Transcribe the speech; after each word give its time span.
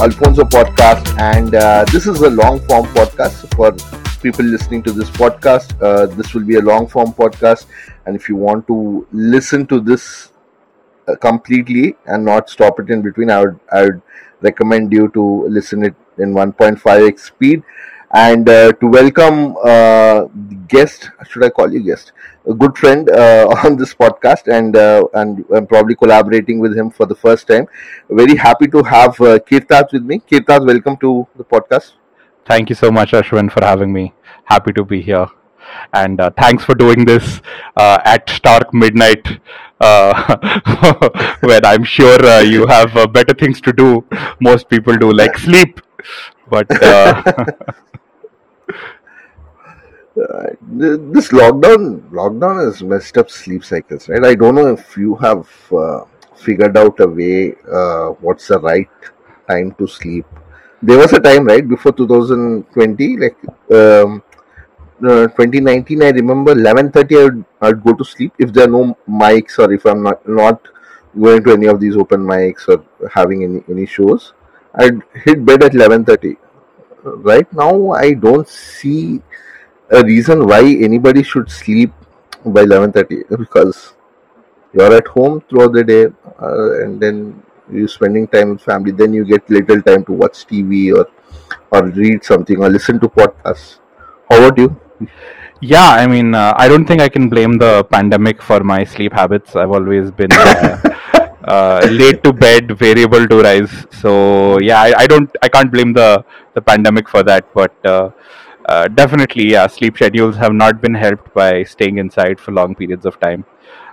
Alfonso 0.00 0.44
Podcast, 0.44 1.18
and 1.18 1.56
uh, 1.56 1.84
this 1.92 2.06
is 2.06 2.20
a 2.20 2.30
long 2.30 2.60
form 2.68 2.86
podcast 2.94 3.52
for 3.56 3.72
people 4.22 4.44
listening 4.44 4.80
to 4.84 4.92
this 4.92 5.10
podcast. 5.10 5.74
Uh, 5.82 6.06
this 6.06 6.34
will 6.34 6.44
be 6.44 6.54
a 6.54 6.60
long 6.60 6.86
form 6.86 7.12
podcast, 7.12 7.66
and 8.06 8.14
if 8.14 8.28
you 8.28 8.36
want 8.36 8.66
to 8.68 9.06
listen 9.10 9.66
to 9.66 9.80
this 9.80 10.32
uh, 11.08 11.16
completely 11.16 11.96
and 12.06 12.24
not 12.24 12.48
stop 12.48 12.78
it 12.78 12.90
in 12.90 13.02
between, 13.02 13.28
I 13.28 13.40
would 13.40 13.58
I 13.72 13.82
would 13.82 14.02
recommend 14.40 14.92
you 14.92 15.08
to 15.14 15.46
listen 15.48 15.84
it 15.84 15.96
in 16.18 16.32
1.5x 16.32 17.18
speed. 17.18 17.64
And 18.14 18.48
uh, 18.48 18.72
to 18.72 18.86
welcome 18.86 19.56
uh, 19.62 20.22
guest, 20.66 21.10
should 21.28 21.44
I 21.44 21.50
call 21.50 21.70
you 21.70 21.82
guest? 21.82 22.12
A 22.48 22.54
good 22.54 22.76
friend 22.78 23.10
uh, 23.10 23.54
on 23.64 23.76
this 23.76 23.92
podcast, 23.92 24.48
and 24.50 24.74
uh, 24.76 25.06
and 25.12 25.44
I'm 25.54 25.66
probably 25.66 25.94
collaborating 25.94 26.58
with 26.58 26.76
him 26.76 26.90
for 26.90 27.04
the 27.04 27.14
first 27.14 27.46
time. 27.46 27.66
Very 28.08 28.34
happy 28.34 28.66
to 28.68 28.82
have 28.82 29.20
uh, 29.20 29.38
with 29.92 30.02
me. 30.04 30.20
Kirtas, 30.20 30.66
welcome 30.66 30.96
to 30.98 31.26
the 31.36 31.44
podcast. 31.44 31.92
Thank 32.46 32.70
you 32.70 32.74
so 32.74 32.90
much, 32.90 33.10
Ashwin, 33.12 33.52
for 33.52 33.62
having 33.62 33.92
me. 33.92 34.14
Happy 34.44 34.72
to 34.72 34.84
be 34.84 35.02
here. 35.02 35.26
And 35.92 36.18
uh, 36.18 36.30
thanks 36.30 36.64
for 36.64 36.74
doing 36.74 37.04
this 37.04 37.42
uh, 37.76 37.98
at 38.06 38.30
stark 38.30 38.72
midnight 38.72 39.26
when 41.40 41.64
I'm 41.66 41.84
sure 41.84 42.40
you 42.40 42.66
have 42.66 42.94
better 43.12 43.34
things 43.34 43.60
to 43.60 43.72
do. 43.74 44.02
Most 44.40 44.70
people 44.70 44.96
do, 44.96 45.12
like 45.12 45.36
sleep. 45.36 45.82
But 46.50 46.66
uh, 46.82 47.22
this 50.62 51.28
lockdown 51.28 52.10
lockdown 52.10 52.64
has 52.64 52.82
messed 52.82 53.16
up 53.18 53.30
sleep 53.30 53.64
cycles, 53.64 54.08
right? 54.08 54.24
I 54.24 54.34
don't 54.34 54.54
know 54.54 54.68
if 54.72 54.96
you 54.96 55.14
have 55.16 55.48
uh, 55.72 56.04
figured 56.36 56.76
out 56.76 56.98
a 57.00 57.06
way. 57.06 57.54
Uh, 57.70 58.08
what's 58.24 58.48
the 58.48 58.58
right 58.58 58.88
time 59.48 59.74
to 59.78 59.86
sleep? 59.86 60.26
There 60.82 60.98
was 60.98 61.12
a 61.12 61.20
time, 61.20 61.44
right, 61.46 61.68
before 61.68 61.92
2020, 61.92 63.16
like 63.16 63.36
um, 63.72 64.22
uh, 65.04 65.26
2019. 65.28 66.02
I 66.02 66.10
remember 66.10 66.52
11:30. 66.52 67.44
I 67.60 67.68
would 67.68 67.84
go 67.84 67.94
to 67.94 68.04
sleep 68.04 68.32
if 68.38 68.52
there 68.52 68.64
are 68.64 68.74
no 68.78 68.96
mics 69.08 69.58
or 69.58 69.72
if 69.72 69.84
I'm 69.86 70.02
not 70.02 70.26
not 70.28 70.68
going 71.20 71.42
to 71.44 71.52
any 71.52 71.66
of 71.66 71.80
these 71.80 71.96
open 71.96 72.20
mics 72.20 72.68
or 72.68 72.84
having 73.12 73.44
any 73.44 73.62
any 73.68 73.86
shows. 73.86 74.32
I'd 74.74 75.02
hit 75.24 75.44
bed 75.44 75.62
at 75.62 75.72
11:30. 75.72 76.36
Right 77.02 77.50
now, 77.52 77.92
I 77.92 78.12
don't 78.14 78.48
see 78.48 79.22
a 79.90 80.02
reason 80.04 80.46
why 80.46 80.60
anybody 80.88 81.22
should 81.22 81.50
sleep 81.50 81.92
by 82.44 82.64
11:30 82.64 83.38
because 83.38 83.94
you're 84.72 84.94
at 84.94 85.06
home 85.06 85.40
throughout 85.48 85.72
the 85.72 85.84
day 85.84 86.06
uh, 86.42 86.82
and 86.82 87.00
then 87.00 87.42
you're 87.72 87.88
spending 87.88 88.26
time 88.26 88.50
with 88.50 88.62
family 88.62 88.92
then 88.92 89.12
you 89.12 89.24
get 89.24 89.48
little 89.50 89.80
time 89.82 90.04
to 90.04 90.12
watch 90.12 90.46
tv 90.46 90.94
or 90.94 91.06
or 91.72 91.86
read 91.88 92.22
something 92.22 92.62
or 92.62 92.68
listen 92.68 93.00
to 93.00 93.08
podcasts 93.08 93.78
how 94.30 94.38
about 94.38 94.58
you 94.58 94.68
yeah, 95.60 95.90
I 95.90 96.06
mean, 96.06 96.34
uh, 96.36 96.54
I 96.56 96.68
don't 96.68 96.86
think 96.86 97.00
I 97.00 97.08
can 97.08 97.28
blame 97.28 97.58
the 97.58 97.82
pandemic 97.82 98.40
for 98.40 98.60
my 98.60 98.84
sleep 98.84 99.12
habits. 99.12 99.56
I've 99.56 99.72
always 99.72 100.12
been 100.12 100.30
uh, 100.30 100.78
uh, 101.48 101.86
late 101.90 102.22
to 102.24 102.32
bed, 102.32 102.76
variable 102.78 103.26
to 103.26 103.40
rise. 103.42 103.86
So 103.90 104.58
yeah, 104.60 104.80
I, 104.80 105.00
I 105.02 105.06
don't, 105.06 105.30
I 105.42 105.48
can't 105.48 105.72
blame 105.72 105.92
the 105.92 106.24
the 106.54 106.60
pandemic 106.60 107.08
for 107.08 107.22
that. 107.22 107.52
But 107.54 107.74
uh, 107.86 108.10
uh, 108.68 108.88
definitely, 108.88 109.50
yeah, 109.52 109.66
sleep 109.66 109.96
schedules 109.96 110.36
have 110.36 110.52
not 110.52 110.80
been 110.80 110.94
helped 110.94 111.32
by 111.34 111.64
staying 111.64 111.98
inside 111.98 112.38
for 112.38 112.52
long 112.52 112.74
periods 112.74 113.06
of 113.06 113.18
time. 113.20 113.44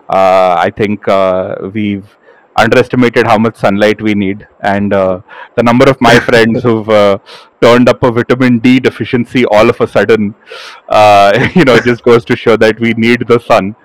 Uh, 0.10 0.56
I 0.60 0.72
think 0.76 1.08
uh, 1.08 1.56
we've 1.74 2.18
underestimated 2.58 3.28
how 3.28 3.38
much 3.38 3.56
sunlight 3.58 4.02
we 4.02 4.14
need, 4.16 4.48
and 4.62 4.94
uh, 4.94 5.22
the 5.56 5.64
number 5.64 5.90
of 5.90 6.00
my 6.00 6.20
friends 6.20 6.64
who've 6.68 6.90
uh, 6.90 7.18
turned 7.62 7.90
up 7.90 8.04
a 8.04 8.12
vitamin 8.12 8.60
D 8.60 8.80
deficiency 8.80 9.46
all 9.46 9.70
of 9.70 9.80
a 9.82 9.88
sudden, 9.88 10.36
uh, 10.90 11.50
you 11.56 11.64
know, 11.64 11.80
just 11.80 12.04
goes 12.04 12.26
to 12.26 12.36
show 12.36 12.58
that 12.58 12.80
we 12.80 12.94
need 12.94 13.28
the 13.28 13.40
sun. 13.40 13.76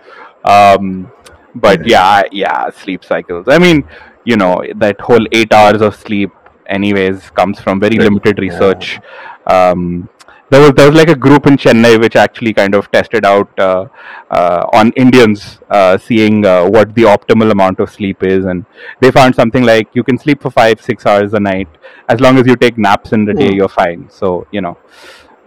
Um, 0.45 1.13
but 1.55 1.87
yeah, 1.87 2.23
yeah, 2.33 2.71
sleep 2.71 3.05
cycles. 3.05 3.47
I 3.49 3.59
mean, 3.59 3.89
you 4.25 4.37
know, 4.37 4.63
that 4.77 5.01
whole 5.01 5.27
eight 5.33 5.53
hours 5.53 5.81
of 5.83 5.95
sleep, 5.97 6.31
anyways, 6.67 7.31
comes 7.31 7.61
from 7.61 7.81
very 7.81 7.97
limited 7.99 8.39
yeah 8.39 8.45
research. 8.49 9.01
Um, 9.47 10.09
there 10.51 10.61
was 10.61 10.73
there 10.73 10.87
was 10.91 10.97
like 10.97 11.09
a 11.09 11.15
group 11.15 11.47
in 11.47 11.57
Chennai 11.57 12.01
which 12.01 12.17
actually 12.17 12.53
kind 12.53 12.75
of 12.75 12.91
tested 12.91 13.25
out 13.25 13.49
uh, 13.59 13.87
uh, 14.31 14.67
on 14.73 14.91
Indians, 14.97 15.61
uh, 15.71 15.97
seeing 15.97 16.45
uh, 16.45 16.69
what 16.69 16.95
the 16.95 17.03
optimal 17.03 17.51
amount 17.53 17.79
of 17.79 17.89
sleep 17.91 18.23
is, 18.25 18.45
and 18.45 18.67
they 19.01 19.11
found 19.13 19.35
something 19.35 19.63
like 19.65 19.89
you 19.95 20.03
can 20.03 20.19
sleep 20.19 20.43
for 20.43 20.51
five 20.51 20.81
six 20.81 21.07
hours 21.07 21.35
a 21.35 21.41
night 21.41 21.69
as 22.09 22.21
long 22.21 22.37
as 22.39 22.47
you 22.47 22.57
take 22.57 22.77
naps 22.77 23.13
in 23.13 23.25
the 23.25 23.35
day, 23.35 23.51
Hmm. 23.51 23.55
you're 23.55 23.69
fine. 23.69 24.09
So 24.11 24.47
you 24.51 24.61
know. 24.61 24.77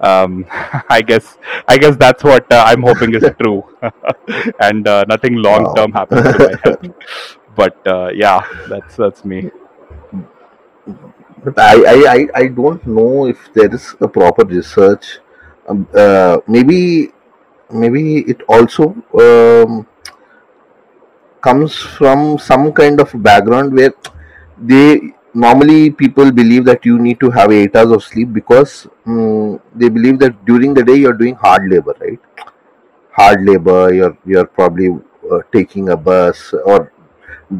Um, 0.04 0.46
I 0.90 1.02
guess 1.02 1.38
I 1.68 1.78
guess 1.78 1.96
that's 1.96 2.24
what 2.24 2.52
uh, 2.52 2.64
I'm 2.68 2.84
hoping 2.84 3.16
is 3.16 3.24
true, 3.42 3.64
and 4.60 4.88
uh, 4.88 5.06
nothing 5.08 5.36
long 5.36 5.64
wow 5.64 5.74
term 5.76 5.92
happens 5.94 6.24
to 6.36 6.40
my 6.40 6.56
health. 6.64 6.86
But 7.56 7.88
uh, 7.88 8.10
yeah, 8.14 8.42
that's 8.70 8.96
that's 8.98 9.26
me. 9.26 9.52
but 11.44 11.58
I, 11.60 11.76
I 11.94 11.98
i 12.16 12.20
i 12.42 12.48
don't 12.48 12.86
know 12.88 13.28
if 13.28 13.40
there 13.54 13.74
is 13.74 13.96
a 14.02 14.08
proper 14.08 14.46
research 14.46 15.20
um, 15.68 15.88
uh, 15.96 16.38
maybe 16.48 17.12
maybe 17.72 18.20
it 18.34 18.42
also 18.48 18.96
um, 19.20 19.88
comes 21.42 21.76
from 21.76 22.38
some 22.40 22.72
kind 22.72 23.00
of 23.00 23.12
background 23.22 23.74
where 23.74 23.94
they 24.58 25.14
normally 25.34 25.90
people 25.90 26.32
believe 26.32 26.66
that 26.66 26.86
you 26.86 27.00
need 27.00 27.20
to 27.20 27.30
have 27.32 27.52
eight 27.52 27.76
hours 27.76 27.92
of 27.92 28.04
sleep 28.04 28.34
because 28.34 28.88
mm, 29.06 29.60
they 29.76 29.90
believe 29.90 30.20
that 30.20 30.46
during 30.46 30.74
the 30.74 30.84
day 30.84 30.96
you're 30.96 31.14
doing 31.22 31.36
hard 31.36 31.70
labor 31.70 31.96
right? 32.00 32.20
Hard 33.12 33.46
labor 33.46 33.94
you're 33.94 34.18
you're 34.26 34.46
probably 34.46 34.90
uh, 35.32 35.40
taking 35.52 35.90
a 35.90 35.98
bus 35.98 36.54
or 36.66 36.92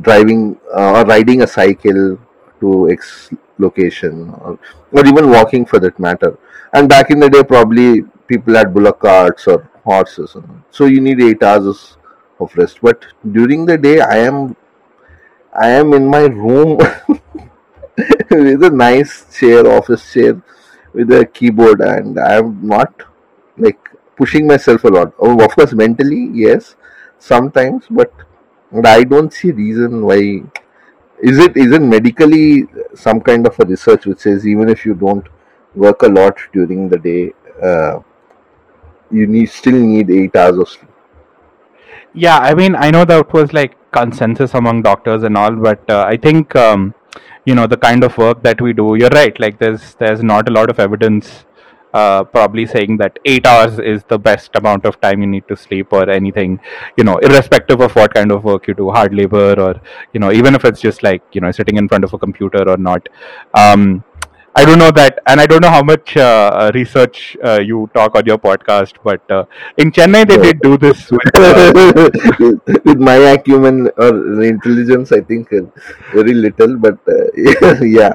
driving 0.02 0.60
uh, 0.76 1.00
or 1.00 1.06
riding 1.06 1.42
a 1.42 1.48
cycle 1.48 2.20
to 2.60 2.90
x 2.90 3.32
location 3.58 4.30
or, 4.42 4.60
or 4.92 5.06
even 5.06 5.30
walking 5.30 5.66
for 5.66 5.80
that 5.80 6.00
matter. 6.00 6.38
And 6.74 6.90
back 6.90 7.12
in 7.12 7.20
the 7.20 7.30
day 7.30 7.44
probably 7.44 8.04
people 8.28 8.56
had 8.56 8.74
bullock 8.74 9.00
carts 9.00 9.48
or 9.48 9.70
horses 9.84 10.36
so 10.72 10.86
you 10.86 11.02
need 11.02 11.22
eight 11.22 11.44
hours 11.44 11.98
of 12.40 12.56
rest. 12.56 12.80
But 12.82 13.06
during 13.32 13.66
the 13.66 13.78
day 13.78 14.00
i 14.00 14.18
am 14.18 14.56
i 15.62 15.70
am 15.70 15.94
in 15.94 16.08
my 16.08 16.24
room 16.26 16.80
with 18.30 18.64
a 18.64 18.70
nice 18.70 19.26
chair, 19.38 19.66
office 19.68 20.14
chair, 20.14 20.42
with 20.94 21.12
a 21.12 21.26
keyboard, 21.26 21.82
and 21.82 22.20
I'm 22.20 22.68
not 22.68 23.04
like 23.58 23.90
pushing 24.16 24.48
myself 24.48 24.84
a 24.84 24.88
lot. 24.88 25.14
Oh, 25.20 25.40
of 25.44 25.56
course, 25.56 25.74
mentally, 25.74 26.30
yes, 26.34 26.76
sometimes, 27.20 27.86
but 27.90 28.12
I 28.86 29.04
don't 29.04 29.34
see 29.34 29.52
reason 29.52 30.06
why. 30.06 30.44
Is 31.22 31.38
it 31.40 31.56
is 31.56 31.72
it 31.72 31.82
medically 31.82 32.68
some 32.96 33.22
kind 33.22 33.48
of 33.48 33.58
a 33.60 33.66
research 33.66 34.06
which 34.06 34.20
says 34.20 34.46
even 34.46 34.68
if 34.68 34.86
you 34.86 34.94
don't 34.94 35.26
work 35.74 36.02
a 36.02 36.08
lot 36.08 36.38
during 36.52 36.90
the 36.90 36.98
day, 36.98 37.34
uh, 37.62 38.00
you 39.10 39.28
need 39.28 39.46
still 39.50 39.80
need 39.80 40.10
eight 40.10 40.36
hours 40.36 40.58
of 40.58 40.70
sleep? 40.70 40.90
Yeah, 42.14 42.38
I 42.38 42.54
mean, 42.54 42.76
I 42.76 42.92
know 42.92 43.06
that 43.06 43.32
was 43.34 43.54
like 43.54 43.78
consensus 43.92 44.54
among 44.54 44.82
doctors 44.82 45.24
and 45.24 45.38
all, 45.38 45.56
but 45.56 45.90
uh, 45.90 46.04
I 46.08 46.18
think 46.18 46.56
um, 46.56 46.94
you 47.46 47.56
know 47.56 47.68
the 47.68 47.78
kind 47.78 48.04
of 48.04 48.18
work 48.18 48.44
that 48.44 48.62
we 48.62 48.74
do. 48.74 48.96
You're 48.96 49.10
right. 49.10 49.38
Like, 49.40 49.60
there's 49.60 49.96
there's 49.96 50.24
not 50.24 50.50
a 50.50 50.52
lot 50.52 50.70
of 50.70 50.80
evidence, 50.80 51.46
uh, 51.94 52.24
probably 52.24 52.66
saying 52.66 52.98
that 52.98 53.20
eight 53.26 53.46
hours 53.46 53.80
is 53.80 54.04
the 54.08 54.18
best 54.18 54.56
amount 54.56 54.86
of 54.86 55.00
time 55.02 55.22
you 55.22 55.28
need 55.28 55.48
to 55.48 55.56
sleep 55.56 55.92
or 55.92 56.10
anything. 56.10 56.60
You 56.98 57.04
know, 57.04 57.18
irrespective 57.18 57.82
of 57.82 57.96
what 57.96 58.14
kind 58.14 58.32
of 58.32 58.44
work 58.44 58.68
you 58.68 58.74
do, 58.74 58.90
hard 58.92 59.14
labor 59.14 59.60
or 59.60 59.80
you 60.14 60.20
know, 60.20 60.32
even 60.32 60.56
if 60.56 60.66
it's 60.66 60.82
just 60.82 61.04
like 61.04 61.22
you 61.34 61.42
know 61.42 61.52
sitting 61.52 61.78
in 61.78 61.88
front 61.88 62.04
of 62.04 62.14
a 62.14 62.18
computer 62.18 62.68
or 62.68 62.78
not. 62.78 63.08
Um, 63.54 64.04
I 64.56 64.66
don't 64.66 64.78
know 64.78 64.92
that, 64.92 65.20
and 65.26 65.42
I 65.42 65.48
don't 65.48 65.62
know 65.62 65.70
how 65.72 65.82
much 65.82 66.16
uh, 66.16 66.22
uh, 66.54 66.72
research 66.76 67.36
uh, 67.44 67.60
you 67.60 67.90
talk 67.94 68.16
on 68.16 68.26
your 68.26 68.38
podcast, 68.38 68.94
but 69.04 69.22
uh, 69.32 69.46
in 69.78 69.92
Chennai 69.92 70.28
they 70.28 70.38
No. 70.38 70.44
did 70.44 70.62
do 70.62 70.78
this 70.78 71.10
with 71.10 71.36
uh, 71.36 72.10
With 72.86 73.00
my 73.00 73.16
acumen 73.34 73.90
or 73.98 74.44
intelligence, 74.44 75.12
I 75.12 75.22
think 75.22 75.52
uh, 75.54 75.62
very 76.14 76.34
little, 76.36 76.78
but 76.78 77.00
yeah. 77.82 78.14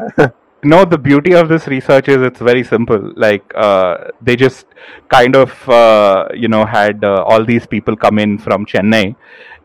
No, 0.65 0.85
the 0.85 0.99
beauty 0.99 1.33
of 1.35 1.49
this 1.49 1.67
research 1.69 2.09
is 2.09 2.19
it's 2.23 2.41
very 2.41 2.65
simple. 2.65 3.13
Like 3.17 3.45
uh, 3.55 4.11
they 4.21 4.37
just 4.37 4.67
kind 5.09 5.37
of 5.37 5.69
uh, 5.69 6.29
you 6.35 6.49
know 6.49 6.65
had 6.65 7.05
uh, 7.05 7.23
all 7.25 7.45
these 7.45 7.67
people 7.67 7.97
come 7.97 8.19
in 8.19 8.39
from 8.39 8.67
Chennai, 8.67 9.15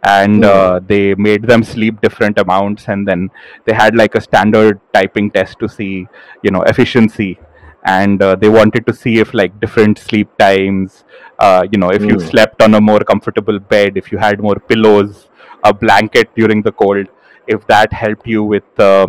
and 0.04 0.44
Hmm. 0.44 0.46
uh, 0.46 0.80
they 0.88 1.16
made 1.16 1.44
them 1.44 1.64
sleep 1.64 2.02
different 2.02 2.38
amounts, 2.40 2.88
and 2.88 3.08
then 3.08 3.30
they 3.66 3.74
had 3.74 3.96
like 3.96 4.16
a 4.16 4.22
standard 4.22 4.80
typing 4.94 5.32
test 5.32 5.60
to 5.60 5.70
see 5.70 6.08
you 6.42 6.52
know 6.52 6.62
efficiency, 6.64 7.40
and 7.86 8.22
uh, 8.22 8.36
they 8.36 8.50
wanted 8.50 8.86
to 8.88 8.94
see 8.94 9.20
if 9.20 9.34
like 9.34 9.60
different 9.60 9.98
sleep 9.98 10.30
times, 10.38 11.04
uh, 11.40 11.66
you 11.72 11.78
know, 11.78 11.90
if 11.90 12.08
you 12.08 12.18
Hmm. 12.18 12.20
slept 12.20 12.62
on 12.62 12.74
a 12.76 12.82
more 12.82 13.00
comfortable 13.00 13.60
bed, 13.60 13.98
if 13.98 14.12
you 14.12 14.18
had 14.18 14.40
more 14.42 14.56
pillows, 14.56 15.28
a 15.64 15.74
blanket 15.74 16.34
during 16.36 16.62
the 16.62 16.72
cold, 16.72 17.08
if 17.48 17.66
that 17.68 17.92
helped 17.94 18.28
you 18.28 18.44
with 18.44 18.80
uh, 18.80 19.08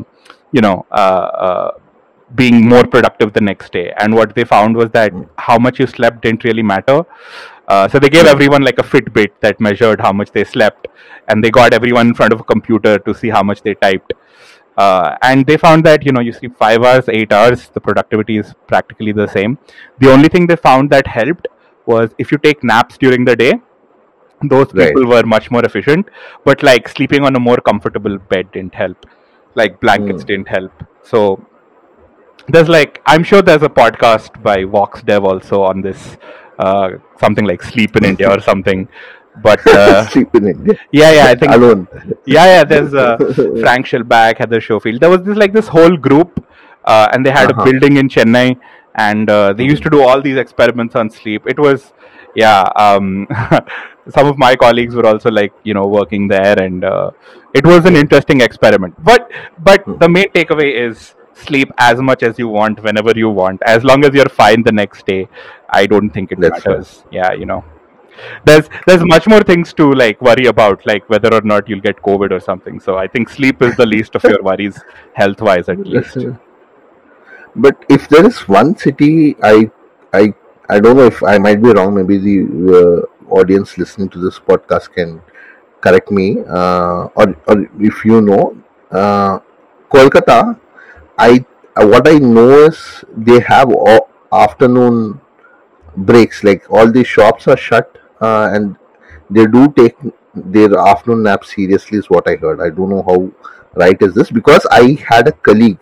you 0.52 0.61
know, 0.61 0.87
uh, 0.90 0.94
uh, 0.94 1.70
being 2.35 2.69
more 2.69 2.85
productive 2.85 3.32
the 3.32 3.40
next 3.40 3.73
day. 3.73 3.93
And 3.99 4.14
what 4.14 4.35
they 4.35 4.44
found 4.44 4.76
was 4.76 4.90
that 4.90 5.12
how 5.38 5.58
much 5.58 5.79
you 5.79 5.87
slept 5.87 6.23
didn't 6.23 6.44
really 6.44 6.62
matter. 6.62 7.05
Uh, 7.69 7.88
so 7.88 7.99
they 7.99 8.08
gave 8.11 8.26
everyone 8.26 8.62
like 8.62 8.78
a 8.78 8.82
Fitbit 8.82 9.31
that 9.40 9.58
measured 9.61 10.00
how 10.00 10.12
much 10.12 10.31
they 10.32 10.44
slept, 10.44 10.88
and 11.28 11.43
they 11.43 11.50
got 11.50 11.72
everyone 11.72 12.08
in 12.08 12.14
front 12.14 12.32
of 12.32 12.40
a 12.40 12.44
computer 12.44 12.99
to 12.99 13.14
see 13.14 13.31
how 13.31 13.43
much 13.43 13.62
they 13.62 13.75
typed. 13.75 14.12
Uh, 14.76 15.16
and 15.22 15.46
they 15.46 15.56
found 15.56 15.84
that 15.84 16.05
you 16.05 16.12
know 16.12 16.20
you 16.20 16.32
sleep 16.32 16.56
five 16.58 16.82
hours, 16.82 17.08
eight 17.08 17.32
hours, 17.32 17.69
the 17.69 17.81
productivity 17.81 18.37
is 18.38 18.52
practically 18.66 19.12
the 19.12 19.26
same. 19.28 19.56
The 20.00 20.11
only 20.12 20.28
thing 20.28 20.46
they 20.46 20.56
found 20.56 20.90
that 20.90 21.06
helped 21.06 21.46
was 21.87 22.11
if 22.19 22.32
you 22.32 22.38
take 22.38 22.62
naps 22.64 22.99
during 22.99 23.25
the 23.25 23.37
day, 23.37 23.55
those 24.43 24.75
Right. 24.75 24.88
people 24.88 25.06
were 25.06 25.22
much 25.22 25.50
more 25.50 25.64
efficient. 25.64 26.08
But 26.44 26.62
like 26.62 26.88
sleeping 26.88 27.25
on 27.25 27.37
a 27.37 27.40
more 27.40 27.56
comfortable 27.58 28.19
bed 28.19 28.50
didn't 28.52 28.75
help, 28.75 29.06
like 29.55 29.81
blankets 29.81 30.25
Mm. 30.25 30.26
didn't 30.26 30.49
help. 30.49 30.72
So 31.02 31.40
there's 32.49 32.69
like 32.69 33.00
I'm 33.06 33.22
sure 33.22 33.43
there's 33.43 33.62
a 33.62 33.69
podcast 33.69 34.43
by 34.43 34.64
Vox 34.64 35.02
Dev 35.02 35.25
also 35.25 35.62
on 35.62 35.81
this, 35.82 36.16
uh, 36.58 36.90
something 37.20 37.44
like 37.44 37.62
sleep 37.62 37.96
in 37.96 38.04
India 38.04 38.30
or 38.30 38.40
something. 38.40 38.88
But 39.42 39.66
uh, 39.66 40.06
Sleep 40.14 40.32
in 40.36 40.46
India 40.48 40.74
yeah, 40.92 41.10
yeah, 41.12 41.26
I 41.26 41.34
think 41.34 41.52
alone. 41.52 41.88
yeah, 42.24 42.44
yeah. 42.46 42.64
There's 42.64 42.94
uh, 42.94 43.16
Frank 43.62 43.86
Schilbach, 43.86 44.38
Heather 44.38 44.60
Schofield. 44.60 45.00
There 45.00 45.10
was 45.10 45.22
this 45.22 45.36
like 45.36 45.52
this 45.52 45.66
whole 45.66 45.96
group, 45.96 46.44
uh, 46.84 47.08
and 47.12 47.26
they 47.26 47.30
had 47.30 47.50
Uh-huh. 47.50 47.62
a 47.62 47.64
building 47.64 47.96
in 47.96 48.08
Chennai, 48.08 48.56
and 48.94 49.28
uh, 49.28 49.52
they 49.52 49.64
used 49.64 49.82
to 49.82 49.90
do 49.90 50.02
all 50.02 50.22
these 50.22 50.36
experiments 50.36 50.94
on 50.94 51.10
sleep. 51.10 51.48
It 51.48 51.58
was, 51.58 51.92
yeah. 52.36 52.62
Um, 52.76 53.26
some 54.08 54.26
of 54.28 54.38
my 54.38 54.54
colleagues 54.54 54.94
were 54.94 55.06
also 55.06 55.30
like 55.32 55.52
you 55.64 55.74
know 55.74 55.86
working 55.86 56.28
there, 56.28 56.56
and 56.62 56.84
uh, 56.84 57.10
it 57.52 57.66
was 57.66 57.84
an 57.86 57.96
interesting 57.96 58.40
experiment. 58.40 58.94
But 59.02 59.30
but 59.58 59.82
the 59.98 60.08
main 60.08 60.28
takeaway 60.28 60.70
is 60.88 61.16
sleep 61.34 61.70
as 61.78 62.00
much 62.00 62.22
as 62.22 62.38
you 62.38 62.48
want 62.48 62.82
whenever 62.82 63.12
you 63.14 63.31
want, 63.31 63.62
as 63.66 63.84
long 63.84 64.04
as 64.04 64.14
you're 64.14 64.28
fine 64.28 64.62
the 64.62 64.72
next 64.72 65.06
day. 65.06 65.28
I 65.70 65.86
don't 65.86 66.10
think 66.10 66.32
it 66.32 66.40
That's 66.40 66.64
matters. 66.66 67.04
Yeah, 67.10 67.32
you 67.32 67.46
know 67.46 67.64
there's 68.44 68.69
there's 68.86 69.02
much 69.04 69.26
more 69.26 69.42
things 69.42 69.72
to 69.72 69.92
like 69.92 70.20
worry 70.22 70.46
about 70.46 70.86
like 70.86 71.08
whether 71.10 71.34
or 71.34 71.40
not 71.40 71.69
you'll 71.69 71.81
get 71.81 72.00
covid 72.00 72.31
or 72.31 72.38
something 72.38 72.78
so 72.78 72.96
i 72.96 73.08
think 73.08 73.28
sleep 73.28 73.60
is 73.60 73.75
the 73.76 73.84
least 73.84 74.14
of 74.14 74.22
your 74.22 74.40
worries 74.48 74.81
health 75.14 75.40
wise 75.40 75.69
at 75.69 75.78
least 75.81 76.16
But 77.56 77.84
if 77.88 78.08
there 78.08 78.26
is 78.26 78.48
one 78.48 78.76
city, 78.76 79.37
I, 79.42 79.70
I, 80.12 80.34
I 80.69 80.80
don't 80.80 80.96
know 80.96 81.06
if 81.06 81.22
I 81.22 81.38
might 81.38 81.62
be 81.62 81.70
wrong. 81.70 81.94
Maybe 81.94 82.19
the 82.19 82.38
uh, 82.78 83.32
audience 83.34 83.78
listening 83.78 84.08
to 84.10 84.19
this 84.19 84.38
podcast 84.38 84.92
can 84.92 85.22
correct 85.80 86.10
me, 86.10 86.38
uh, 86.48 87.08
or, 87.14 87.37
or 87.46 87.69
if 87.78 88.04
you 88.04 88.20
know, 88.20 88.56
uh, 88.90 89.38
Kolkata. 89.88 90.58
I 91.19 91.44
uh, 91.76 91.87
what 91.87 92.08
I 92.08 92.19
know 92.19 92.66
is 92.66 93.05
they 93.16 93.40
have 93.40 93.72
afternoon 94.32 95.20
breaks. 95.96 96.44
Like 96.44 96.64
all 96.70 96.90
the 96.90 97.05
shops 97.05 97.49
are 97.49 97.56
shut, 97.56 97.99
uh, 98.20 98.50
and 98.52 98.76
they 99.31 99.46
do 99.46 99.72
take 99.72 99.96
their 100.34 100.78
afternoon 100.78 101.25
nap 101.25 101.44
seriously. 101.44 101.99
Is 101.99 102.11
what 102.11 102.28
I 102.28 102.37
heard. 102.37 102.61
I 102.61 102.70
don't 102.70 102.90
know 102.90 103.02
how 103.02 103.31
right 103.75 104.00
is 104.00 104.14
this 104.14 104.31
because 104.31 104.66
I 104.70 104.99
had 105.08 105.28
a 105.28 105.32
colleague 105.32 105.78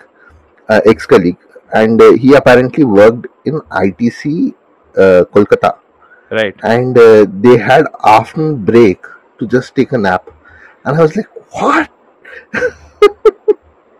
uh, 0.68 0.80
ex-colleague, 0.86 1.38
and 1.72 2.00
uh, 2.00 2.12
he 2.12 2.34
apparently 2.34 2.84
worked 2.84 3.26
in 3.44 3.60
ITC 3.70 4.54
uh, 4.96 5.24
Kolkata, 5.32 5.78
right 6.30 6.54
and 6.62 6.96
uh, 6.98 7.26
they 7.40 7.56
had 7.56 7.86
afternoon 8.04 8.64
break 8.64 9.02
to 9.38 9.46
just 9.46 9.74
take 9.74 9.92
a 9.92 9.98
nap, 9.98 10.30
and 10.84 10.96
I 10.96 11.02
was 11.02 11.16
like, 11.16 11.28
"What? 11.52 11.90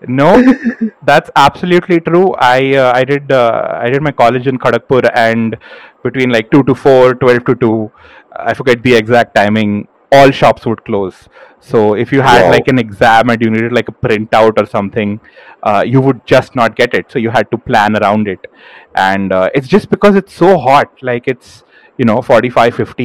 no 0.09 0.31
that's 1.03 1.31
absolutely 1.37 2.01
true. 2.01 2.35
I 2.39 2.75
uh, 2.77 2.93
i 2.95 3.05
did 3.05 3.31
uh, 3.31 3.79
i 3.81 3.89
did 3.91 4.03
my 4.03 4.11
college 4.13 4.47
in 4.47 4.59
kharagpur 4.59 5.09
and 5.15 5.57
between 6.03 6.31
like 6.31 6.51
2 6.51 6.63
to 6.65 6.75
4 6.75 7.15
12 7.15 7.45
to 7.45 7.55
2 7.55 7.93
i 8.37 8.55
forget 8.55 8.83
the 8.83 8.95
exact 8.95 9.35
timing 9.35 9.87
all 10.15 10.31
shops 10.31 10.67
would 10.67 10.85
close. 10.85 11.29
So 11.61 11.95
if 11.95 12.13
you 12.13 12.21
had 12.21 12.43
Wow. 12.45 12.51
like 12.51 12.69
an 12.69 12.79
exam 12.79 13.31
and 13.31 13.41
you 13.41 13.49
needed 13.51 13.73
like 13.73 13.89
a 13.89 13.93
printout 13.93 14.59
or 14.59 14.67
something 14.67 15.21
uh, 15.63 15.83
you 15.87 16.03
would 16.03 16.27
just 16.27 16.55
not 16.55 16.77
get 16.77 16.93
it. 16.93 17.11
So 17.11 17.19
you 17.19 17.31
had 17.31 17.51
to 17.51 17.57
plan 17.57 17.97
around 17.97 18.29
it. 18.29 18.47
And 18.95 19.33
uh, 19.33 19.49
it's 19.55 19.69
just 19.69 19.89
because 19.89 20.15
it's 20.17 20.35
so 20.35 20.59
hot 20.59 20.91
like 21.03 21.29
it's 21.29 21.65
you 21.99 22.05
know 22.05 22.21
45 22.23 22.75
50 22.75 23.05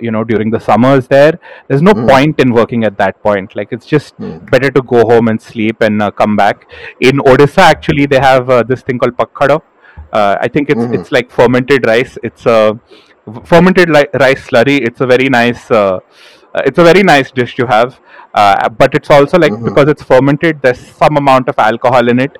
you 0.00 0.10
know 0.10 0.22
during 0.24 0.50
the 0.50 0.60
summers 0.60 1.06
there 1.08 1.38
there's 1.68 1.82
no 1.82 1.92
Mm. 1.94 2.08
point 2.08 2.40
in 2.44 2.52
working 2.52 2.84
at 2.84 2.96
that 2.98 3.22
point 3.22 3.54
like 3.58 3.68
it's 3.76 3.86
just 3.86 4.14
Hmm. 4.16 4.38
better 4.54 4.70
to 4.78 4.82
go 4.94 5.00
home 5.10 5.28
and 5.32 5.40
sleep 5.40 5.80
and 5.88 6.02
uh, 6.02 6.10
come 6.22 6.34
back 6.42 6.66
in 7.10 7.18
odisha 7.32 7.62
actually 7.74 8.06
they 8.14 8.18
have 8.28 8.50
uh, 8.50 8.62
this 8.72 8.82
thing 8.88 8.98
called 9.02 9.16
pakhala 9.22 9.58
uh, 10.18 10.34
i 10.46 10.48
think 10.56 10.70
it's 10.74 10.86
Mhm. 10.86 10.94
it's 10.98 11.12
like 11.18 11.30
fermented 11.38 11.86
rice 11.92 12.18
it's 12.30 12.46
a 12.56 12.58
fermented 13.52 13.88
li- 13.96 14.10
rice 14.24 14.42
slurry 14.48 14.76
it's 14.88 15.00
a 15.00 15.06
very 15.14 15.28
nice 15.28 15.70
uh, 15.70 15.98
it's 16.64 16.78
a 16.78 16.84
very 16.84 17.02
nice 17.02 17.30
dish 17.30 17.54
to 17.56 17.66
have 17.66 17.98
uh, 18.34 18.68
but 18.68 18.94
it's 18.94 19.10
also 19.10 19.38
like 19.38 19.52
Mhm. 19.52 19.64
because 19.64 19.88
it's 19.88 20.02
fermented 20.02 20.60
there's 20.62 20.80
some 21.02 21.16
amount 21.16 21.48
of 21.48 21.58
alcohol 21.58 22.08
in 22.08 22.18
it 22.26 22.36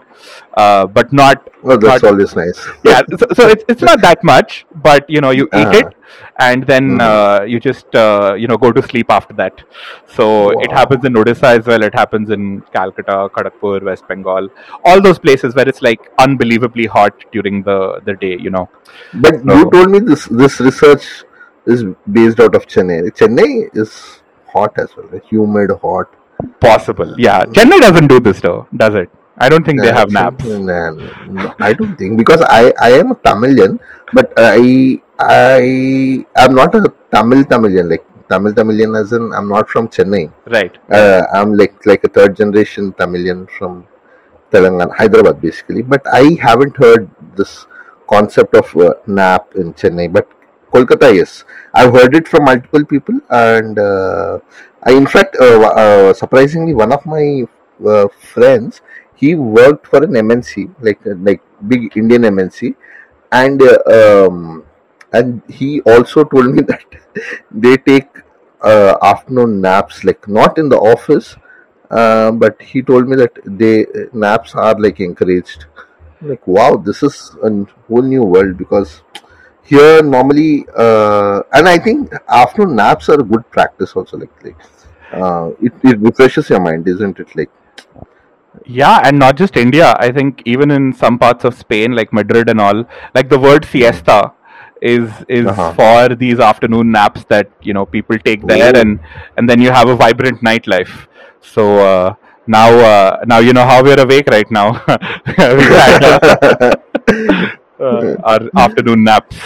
uh, 0.57 0.87
but 0.87 1.13
not 1.13 1.49
Well, 1.63 1.79
that's 1.79 2.03
not 2.03 2.11
always 2.13 2.35
nice." 2.37 2.61
yeah 2.85 3.01
so, 3.21 3.27
so 3.35 3.49
it's, 3.49 3.65
it's 3.69 3.83
not 3.83 4.01
that 4.03 4.23
much 4.25 4.67
but 4.89 5.09
you 5.09 5.21
know 5.21 5.31
you 5.31 5.45
eat 5.63 5.75
Uh-huh. 5.75 5.81
it 5.81 5.95
and 6.49 6.67
then 6.71 6.85
Mhm. 6.91 7.01
uh, 7.11 7.41
you 7.53 7.59
just 7.69 7.95
uh, 7.95 8.35
you 8.43 8.47
know 8.51 8.57
go 8.65 8.71
to 8.79 8.83
sleep 8.91 9.11
after 9.19 9.35
that 9.43 9.63
so 10.17 10.27
it 10.67 10.73
happens 10.79 11.05
in 11.09 11.15
odisha 11.23 11.49
as 11.59 11.67
well 11.71 11.83
it 11.91 11.97
happens 12.03 12.31
in 12.37 12.45
calcutta 12.77 13.17
kharagpur 13.37 13.79
west 13.91 14.07
bengal 14.13 14.49
all 14.91 15.01
those 15.09 15.19
places 15.27 15.55
where 15.59 15.69
it's 15.73 15.83
like 15.89 16.11
unbelievably 16.27 16.87
hot 16.97 17.27
during 17.37 17.63
the 17.71 17.79
the 18.11 18.15
day 18.27 18.35
you 18.49 18.53
know 18.59 18.67
But 19.25 19.45
you 19.55 19.63
told 19.77 19.91
me 19.97 19.99
this 20.11 20.25
this 20.43 20.61
research 20.69 21.07
is 21.67 21.85
based 22.11 22.41
out 22.41 22.55
of 22.55 22.67
Chennai. 22.67 23.11
Chennai 23.11 23.71
is 23.75 24.21
hot 24.53 24.73
as 24.79 24.97
well, 24.97 25.21
humid, 25.31 25.71
hot. 25.83 26.09
possible 26.61 27.15
yeah 27.27 27.45
chennai 27.57 27.79
doesn't 27.85 28.09
do 28.13 28.19
this 28.27 28.41
though 28.47 28.67
does 28.83 28.95
it 29.03 29.11
i 29.45 29.49
don't 29.53 29.65
think 29.69 29.81
they 29.85 29.93
have 29.99 30.11
naps 30.17 30.45
nah, 30.45 30.91
no, 30.91 31.55
I 31.69 31.73
don't 31.73 31.97
think 31.97 32.17
because 32.19 32.43
I 32.43 32.73
I 32.87 32.91
am 33.01 33.11
a 33.11 33.17
Tamilian, 33.27 33.79
but 34.19 34.33
I 34.37 35.01
I 35.21 36.25
am 36.45 36.55
not 36.55 36.75
a 36.75 36.83
Tamil 37.15 37.45
Tamilian 37.45 37.91
like 37.91 38.05
Tamil 38.31 38.55
Tamilian 38.55 38.95
as 39.01 39.13
in 39.13 39.33
I'm 39.33 39.49
not 39.49 39.69
from 39.69 39.89
Chennai. 39.89 40.33
right 40.57 40.79
Uh, 40.91 41.23
I'm 41.33 41.53
like 41.61 41.75
like 41.91 42.05
a 42.05 42.09
third 42.09 42.37
generation 42.37 42.93
Tamilian 43.01 43.47
from 43.59 43.87
Telangana, 44.51 44.95
Hyderabad 45.01 45.41
basically. 45.43 45.83
But 45.83 46.03
I 46.21 46.25
haven't 46.47 46.77
heard 46.77 47.11
this 47.37 47.67
concept 48.09 48.55
of 48.55 48.75
uh, 48.77 48.95
nap 49.07 49.55
in 49.55 49.75
Chennai. 49.75 50.13
But 50.13 50.29
Kolkata, 50.77 51.15
yes, 51.15 51.45
I've 51.73 51.93
heard 51.93 52.15
it 52.15 52.29
from 52.29 52.45
multiple 52.45 52.85
people, 52.85 53.19
and 53.31 53.79
uh, 53.79 54.39
I, 54.83 54.93
in 54.93 55.07
fact, 55.07 55.37
uh, 55.41 55.61
uh, 55.61 56.13
surprisingly, 56.13 56.75
one 56.75 56.93
of 56.93 57.07
my 57.07 57.45
uh, 57.87 58.09
friends, 58.09 58.83
he 59.15 59.35
worked 59.35 59.87
for 59.87 60.03
an 60.05 60.13
MNC, 60.13 60.75
like 60.81 61.01
uh, 61.07 61.15
like 61.29 61.41
big 61.67 61.97
Indian 61.97 62.23
MNC, 62.25 62.75
and 63.33 63.63
um, 63.97 64.65
and 65.15 65.41
he 65.49 65.81
also 65.83 66.25
told 66.25 66.55
me 66.55 66.63
that 66.73 66.85
they 67.51 67.79
take 67.79 68.11
afternoon 68.63 69.61
naps, 69.63 70.05
like 70.05 70.29
not 70.29 70.59
in 70.59 70.69
the 70.69 70.77
office, 70.77 71.37
but 71.89 72.61
he 72.61 72.83
told 72.83 73.09
me 73.09 73.17
that 73.17 73.33
they 73.47 73.87
naps 74.13 74.55
are 74.55 74.79
like 74.79 75.01
encouraged. 75.01 75.65
Like 76.21 76.47
wow, 76.47 76.77
this 76.77 77.03
is 77.03 77.35
a 77.43 77.51
whole 77.89 78.03
new 78.03 78.25
world 78.25 78.59
because 78.59 79.03
here 79.67 80.03
normally, 80.03 80.67
uh, 80.77 81.43
and 81.53 81.69
I 81.69 81.79
think 81.79 82.13
afternoon 82.29 82.77
naps 82.77 83.09
are 83.09 83.21
a 83.21 83.25
good 83.35 83.49
practice 83.51 83.95
also. 83.97 84.19
Like 84.19 84.45
like 84.45 84.57
uh, 85.13 85.51
it 85.61 85.73
it 85.85 85.99
refreshes 86.01 86.51
your 86.51 86.61
mind, 86.61 86.89
isn't 86.89 87.19
it? 87.21 87.35
Like 87.37 87.51
Yeah, 88.65 89.01
and 89.05 89.19
not 89.19 89.37
just 89.37 89.57
India. 89.57 89.95
I 89.99 90.11
think 90.11 90.43
even 90.45 90.71
in 90.71 90.93
some 90.93 91.19
parts 91.19 91.45
of 91.45 91.55
Spain, 91.55 91.93
like 91.95 92.13
Madrid 92.13 92.49
and 92.49 92.61
all, 92.61 92.85
like 93.15 93.29
the 93.29 93.39
word 93.39 93.65
siesta 93.65 94.33
is 94.83 95.11
is 95.29 95.47
Uh-huh. 95.47 95.73
for 95.75 96.15
these 96.15 96.41
afternoon 96.41 96.91
naps 96.91 97.25
that 97.35 97.51
you 97.63 97.75
know 97.75 97.87
people 97.87 98.19
take 98.19 98.47
there, 98.47 98.73
Oh. 98.75 98.81
and 98.81 98.99
and 99.37 99.49
then 99.51 99.61
you 99.61 99.71
have 99.71 99.89
a 99.89 99.97
vibrant 99.97 100.43
nightlife. 100.43 101.07
So 101.41 101.63
uh, 101.91 102.15
now 102.47 102.71
uh, 102.93 103.21
now 103.27 103.39
you 103.39 103.53
know 103.53 103.67
how 103.67 103.83
we're 103.83 104.01
awake 104.09 104.29
right 104.37 104.51
now. 104.51 104.69
Uh, 107.79 108.17
our 108.25 108.51
afternoon 108.57 109.05
naps. 109.05 109.37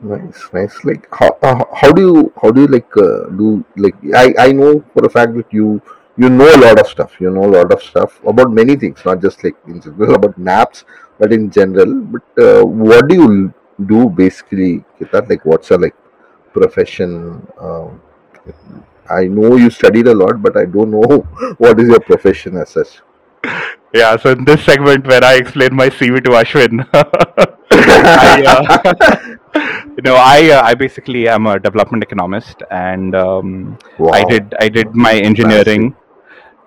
Nice, 0.00 0.40
nice. 0.52 0.84
Like 0.84 1.08
how 1.12 1.30
uh, 1.42 1.64
how 1.74 1.90
do 1.90 2.02
you 2.02 2.32
how 2.40 2.50
do 2.50 2.62
you 2.62 2.66
like 2.68 2.96
uh, 2.96 3.26
do 3.40 3.64
like 3.76 3.96
I 4.14 4.34
I 4.38 4.52
know 4.52 4.84
for 4.92 5.04
a 5.04 5.10
fact 5.10 5.34
that 5.34 5.52
you 5.52 5.82
you 6.16 6.28
know 6.28 6.48
a 6.54 6.60
lot 6.66 6.78
of 6.78 6.86
stuff. 6.86 7.20
You 7.20 7.30
know 7.30 7.44
a 7.44 7.52
lot 7.58 7.72
of 7.72 7.82
stuff 7.82 8.20
about 8.24 8.52
many 8.52 8.76
things, 8.76 9.04
not 9.04 9.20
just 9.20 9.42
like 9.42 9.56
in 9.66 9.80
general 9.80 10.14
about 10.14 10.38
naps, 10.38 10.84
but 11.18 11.32
in 11.32 11.50
general. 11.50 11.94
But 12.02 12.44
uh, 12.44 12.64
what 12.64 13.08
do 13.08 13.14
you 13.16 13.54
do 13.86 14.08
basically? 14.08 14.84
Like 15.12 15.44
what's 15.44 15.70
your 15.70 15.80
like 15.80 15.96
profession? 16.52 17.46
Um, 17.58 18.00
I 19.10 19.24
know 19.26 19.56
you 19.56 19.70
studied 19.70 20.06
a 20.06 20.14
lot, 20.14 20.42
but 20.42 20.56
I 20.56 20.66
don't 20.66 20.90
know 20.90 21.26
what 21.58 21.80
is 21.80 21.88
your 21.88 22.00
profession 22.00 22.56
as 22.58 22.70
such. 22.70 23.00
Yeah, 23.92 24.16
so 24.18 24.32
in 24.32 24.44
this 24.44 24.62
segment 24.64 25.06
where 25.06 25.24
I 25.24 25.36
explain 25.36 25.74
my 25.74 25.88
CV 25.88 26.22
to 26.24 26.30
Ashwin, 26.30 26.86
I, 27.70 28.42
uh, 28.46 29.36
you 29.96 30.02
know, 30.02 30.14
I 30.14 30.50
uh, 30.50 30.62
I 30.62 30.74
basically 30.74 31.26
am 31.26 31.46
a 31.46 31.58
development 31.58 32.02
economist, 32.02 32.62
and 32.70 33.14
um, 33.14 33.78
I 34.12 34.24
did 34.24 34.54
I 34.60 34.68
did 34.68 34.94
my 34.94 35.14
engineering, 35.14 35.96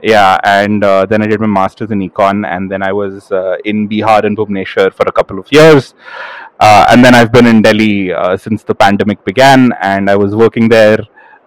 yeah, 0.01 0.39
and 0.43 0.83
uh, 0.83 1.05
then 1.05 1.21
I 1.21 1.27
did 1.27 1.39
my 1.39 1.45
masters 1.45 1.91
in 1.91 1.99
econ, 1.99 2.43
and 2.47 2.71
then 2.71 2.81
I 2.81 2.91
was 2.91 3.31
uh, 3.31 3.57
in 3.65 3.87
Bihar 3.87 4.23
and 4.25 4.35
Bhubaneswar 4.35 4.91
for 4.91 5.03
a 5.07 5.11
couple 5.11 5.37
of 5.37 5.51
years, 5.51 5.93
uh, 6.59 6.87
and 6.89 7.05
then 7.05 7.13
I've 7.13 7.31
been 7.31 7.45
in 7.45 7.61
Delhi 7.61 8.11
uh, 8.11 8.35
since 8.35 8.63
the 8.63 8.73
pandemic 8.73 9.23
began, 9.25 9.73
and 9.81 10.09
I 10.09 10.15
was 10.15 10.35
working 10.35 10.69
there. 10.69 10.99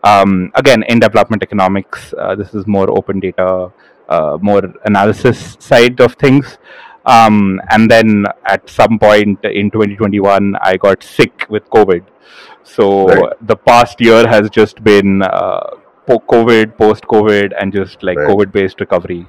Um, 0.05 0.53
again 0.55 0.83
in 0.83 0.99
development 1.01 1.43
economics. 1.43 2.13
Uh, 2.19 2.35
this 2.35 2.53
is 2.53 2.67
more 2.67 2.91
open 2.91 3.21
data, 3.21 3.73
uh, 4.09 4.39
more 4.41 4.63
analysis 4.85 5.57
side 5.61 6.01
of 6.01 6.15
things. 6.15 6.59
Um, 7.07 7.61
and 7.71 7.91
then 7.91 8.25
at 8.47 8.69
some 8.69 8.99
point 8.99 9.45
in 9.45 9.71
2021, 9.71 10.57
I 10.63 10.77
got 10.77 11.03
sick 11.03 11.47
with 11.51 11.69
COVID. 11.71 12.01
Right. 12.01 12.11
So 12.63 13.31
the 13.43 13.57
past 13.57 14.01
year 14.01 14.27
has 14.27 14.49
just 14.51 14.83
been 14.83 15.23
uh, 15.23 15.61
po- 16.07 16.21
COVID, 16.31 16.77
post 16.79 17.05
COVID, 17.05 17.53
and 17.61 17.73
just 17.73 18.03
like 18.03 18.17
Right. 18.19 18.29
COVID 18.29 18.53
based 18.53 18.81
recovery. 18.81 19.27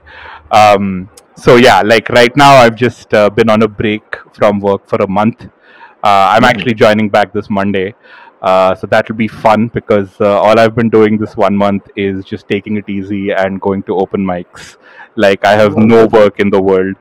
Um, 0.51 1.09
so 1.35 1.57
yeah, 1.57 1.81
like 1.81 2.07
right 2.09 2.35
now, 2.37 2.53
I've 2.55 2.75
just 2.75 3.13
uh, 3.13 3.29
been 3.29 3.49
on 3.49 3.61
a 3.63 3.67
break 3.67 4.15
from 4.33 4.59
work 4.61 4.87
for 4.87 4.97
a 5.03 5.07
month. 5.07 5.43
Uh, 6.03 6.25
I'm 6.33 6.43
Mm. 6.43 6.49
actually 6.49 6.73
joining 6.75 7.09
back 7.09 7.33
this 7.33 7.49
Monday. 7.49 7.93
Uh, 8.45 8.75
so 8.75 8.85
that 8.85 9.09
will 9.09 9.15
be 9.15 9.27
fun 9.27 9.67
because 9.69 10.09
uh, 10.21 10.39
all 10.39 10.59
I've 10.59 10.75
been 10.75 10.89
doing 10.89 11.17
this 11.17 11.35
one 11.35 11.55
month 11.57 11.89
is 11.95 12.23
just 12.23 12.47
taking 12.47 12.77
it 12.77 12.87
easy 12.87 13.31
and 13.31 13.59
going 13.59 13.81
to 13.83 13.95
open 13.97 14.23
mics. 14.23 14.77
Like 15.15 15.43
I 15.43 15.53
have 15.53 15.75
no 15.75 16.05
work 16.05 16.39
in 16.39 16.51
the 16.51 16.61
world. 16.61 16.95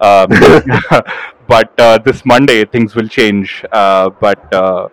Um, 0.00 0.30
but 1.48 1.78
uh, 1.78 1.98
this 1.98 2.24
Monday 2.24 2.64
things 2.64 2.94
will 2.94 3.08
change. 3.08 3.62
Uh, 3.70 4.08
but 4.08 4.54
uh, 4.54 4.88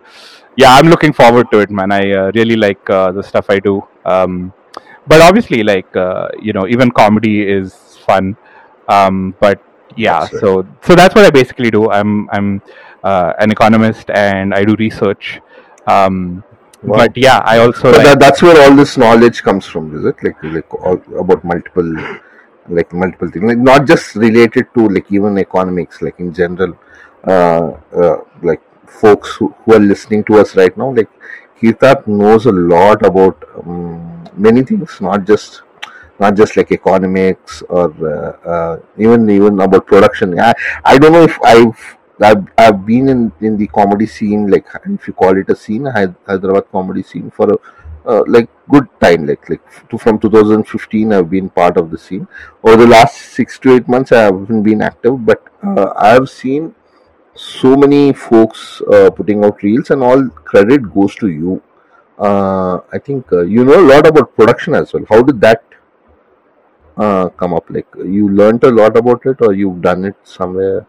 yeah, 0.56 0.74
I'm 0.74 0.88
looking 0.88 1.14
forward 1.14 1.50
to 1.52 1.60
it, 1.60 1.70
man. 1.70 1.90
I 1.90 2.12
uh, 2.12 2.32
really 2.34 2.56
like 2.56 2.90
uh, 2.90 3.10
the 3.12 3.22
stuff 3.22 3.46
I 3.48 3.58
do. 3.58 3.82
Um, 4.04 4.52
but 5.06 5.22
obviously, 5.22 5.62
like 5.62 5.96
uh, 5.96 6.28
you 6.38 6.52
know, 6.52 6.66
even 6.66 6.90
comedy 6.90 7.48
is 7.48 7.74
fun. 8.06 8.36
Um, 8.88 9.34
but 9.40 9.62
yeah, 9.96 10.26
so 10.26 10.66
so 10.82 10.94
that's 10.94 11.14
what 11.14 11.24
I 11.24 11.30
basically 11.30 11.70
do. 11.70 11.90
I'm 11.90 12.28
I'm 12.30 12.60
uh, 13.02 13.32
an 13.38 13.50
economist 13.50 14.10
and 14.10 14.54
I 14.54 14.64
do 14.64 14.74
research. 14.76 15.40
Um, 15.86 16.44
Wow. 16.82 16.96
but 16.96 17.16
yeah, 17.16 17.38
I 17.44 17.58
also 17.58 17.90
So 17.92 17.92
like 17.92 18.02
that, 18.04 18.20
that's 18.20 18.42
where 18.42 18.60
all 18.62 18.76
this 18.76 18.98
knowledge 18.98 19.42
comes 19.42 19.66
from, 19.66 19.96
is 19.96 20.04
it? 20.04 20.16
Like 20.22 20.42
like 20.42 20.74
all, 20.74 21.00
about 21.18 21.42
multiple 21.42 21.90
like 22.68 22.92
multiple 22.92 23.30
things, 23.30 23.44
like 23.44 23.58
not 23.58 23.86
just 23.86 24.14
related 24.16 24.66
to 24.74 24.88
like 24.88 25.10
even 25.10 25.38
economics, 25.38 26.02
like 26.02 26.18
in 26.20 26.32
general, 26.34 26.76
uh, 27.26 27.70
uh, 28.02 28.16
like 28.42 28.60
folks 28.86 29.34
who, 29.36 29.54
who 29.64 29.74
are 29.74 29.78
listening 29.80 30.24
to 30.24 30.34
us 30.36 30.54
right 30.56 30.76
now, 30.76 30.90
like 30.92 31.08
Kirtat 31.60 32.06
knows 32.06 32.46
a 32.46 32.52
lot 32.52 33.04
about 33.04 33.42
um, 33.58 34.24
many 34.36 34.62
things, 34.62 35.00
not 35.00 35.24
just 35.26 35.62
not 36.18 36.36
just 36.36 36.56
like 36.56 36.70
economics 36.70 37.62
or 37.68 37.86
uh, 38.14 38.48
uh, 38.48 38.78
even 38.98 39.28
even 39.30 39.60
about 39.60 39.86
production. 39.86 40.38
I 40.38 40.52
I 40.84 40.98
don't 40.98 41.12
know 41.12 41.22
if 41.24 41.38
I've 41.42 41.96
I've, 42.20 42.46
I've 42.56 42.86
been 42.86 43.08
in, 43.08 43.32
in 43.40 43.56
the 43.56 43.66
comedy 43.66 44.06
scene, 44.06 44.48
like 44.50 44.66
if 44.86 45.06
you 45.08 45.14
call 45.14 45.36
it 45.36 45.48
a 45.50 45.56
scene, 45.56 45.86
Hy- 45.86 46.14
Hyderabad 46.26 46.70
comedy 46.70 47.02
scene 47.02 47.30
for 47.30 47.52
a 47.52 47.56
uh, 48.06 48.22
like 48.26 48.48
good 48.68 48.86
time, 49.00 49.26
like 49.26 49.48
like 49.48 49.62
to, 49.88 49.98
from 49.98 50.18
2015, 50.18 51.12
I've 51.12 51.30
been 51.30 51.48
part 51.48 51.76
of 51.76 51.90
the 51.90 51.98
scene. 51.98 52.28
Over 52.62 52.76
the 52.76 52.86
last 52.86 53.16
six 53.16 53.58
to 53.60 53.74
eight 53.74 53.88
months, 53.88 54.12
I 54.12 54.22
haven't 54.22 54.62
been 54.62 54.82
active, 54.82 55.24
but 55.24 55.42
uh, 55.62 55.92
I've 55.96 56.28
seen 56.28 56.74
so 57.34 57.76
many 57.76 58.12
folks 58.12 58.82
uh, 58.92 59.10
putting 59.10 59.44
out 59.44 59.62
reels, 59.62 59.90
and 59.90 60.02
all 60.02 60.28
credit 60.30 60.92
goes 60.94 61.14
to 61.16 61.28
you. 61.28 61.62
Uh, 62.18 62.80
I 62.92 62.98
think 62.98 63.32
uh, 63.32 63.42
you 63.42 63.64
know 63.64 63.80
a 63.80 63.86
lot 63.94 64.06
about 64.06 64.36
production 64.36 64.74
as 64.74 64.92
well. 64.92 65.04
How 65.08 65.22
did 65.22 65.40
that 65.40 65.64
uh, 66.96 67.28
come 67.30 67.54
up? 67.54 67.64
Like 67.70 67.86
you 67.96 68.28
learned 68.28 68.64
a 68.64 68.70
lot 68.70 68.96
about 68.96 69.24
it, 69.26 69.38
or 69.40 69.52
you've 69.52 69.80
done 69.82 70.04
it 70.04 70.16
somewhere? 70.22 70.86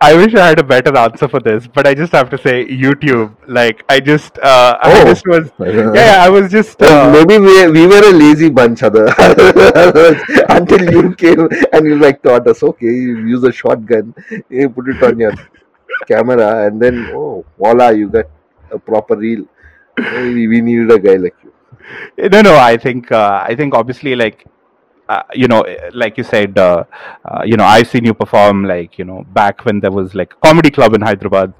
I 0.00 0.14
wish 0.14 0.34
I 0.34 0.46
had 0.48 0.58
a 0.58 0.62
better 0.62 0.94
answer 0.96 1.26
for 1.26 1.40
this, 1.40 1.66
but 1.66 1.86
I 1.86 1.94
just 1.94 2.12
have 2.12 2.28
to 2.30 2.38
say 2.38 2.66
YouTube. 2.66 3.34
Like 3.46 3.82
I 3.88 3.98
just 4.00 4.38
uh, 4.38 4.76
I 4.82 4.92
Oh, 5.00 5.04
just 5.04 5.26
was 5.26 5.50
yeah, 5.58 5.92
yeah 5.94 6.16
I 6.24 6.28
was 6.28 6.50
just 6.50 6.82
uh, 6.82 7.10
maybe 7.10 7.38
we, 7.38 7.66
we 7.70 7.86
were 7.86 8.04
a 8.10 8.12
lazy 8.12 8.50
bunch 8.50 8.82
other 8.82 9.06
until 10.50 10.92
you 10.92 11.14
came 11.14 11.48
and 11.72 11.86
you 11.86 11.96
like 11.98 12.22
taught 12.22 12.46
us 12.46 12.62
okay 12.62 12.86
you 13.06 13.16
use 13.34 13.42
a 13.44 13.52
shotgun 13.52 14.14
you 14.50 14.68
put 14.68 14.88
it 14.88 15.02
on 15.02 15.18
your 15.18 15.32
camera 16.06 16.66
and 16.66 16.80
then 16.80 17.10
oh 17.14 17.44
voila 17.58 17.88
you 17.90 18.08
got 18.08 18.26
a 18.70 18.78
proper 18.78 19.16
reel. 19.16 19.46
We, 19.98 20.46
we 20.48 20.60
needed 20.60 20.90
a 20.90 20.98
guy 20.98 21.16
like 21.16 21.36
you. 21.42 21.52
No 22.30 22.42
no 22.42 22.56
I 22.56 22.76
think 22.76 23.10
uh, 23.12 23.44
I 23.48 23.54
think 23.54 23.74
obviously 23.74 24.14
like 24.16 24.44
uh, 25.08 25.22
you 25.34 25.48
know 25.48 25.64
like 25.92 26.16
you 26.18 26.24
said 26.24 26.56
uh, 26.58 26.84
uh, 27.24 27.42
you 27.44 27.56
know 27.56 27.64
I've 27.64 27.88
seen 27.88 28.04
you 28.04 28.14
perform 28.14 28.64
like 28.64 28.98
you 28.98 29.04
know 29.04 29.24
back 29.32 29.64
when 29.64 29.80
there 29.80 29.92
was 29.92 30.14
like 30.14 30.32
a 30.34 30.36
comedy 30.36 30.70
club 30.70 30.94
in 30.94 31.00
Hyderabad 31.02 31.52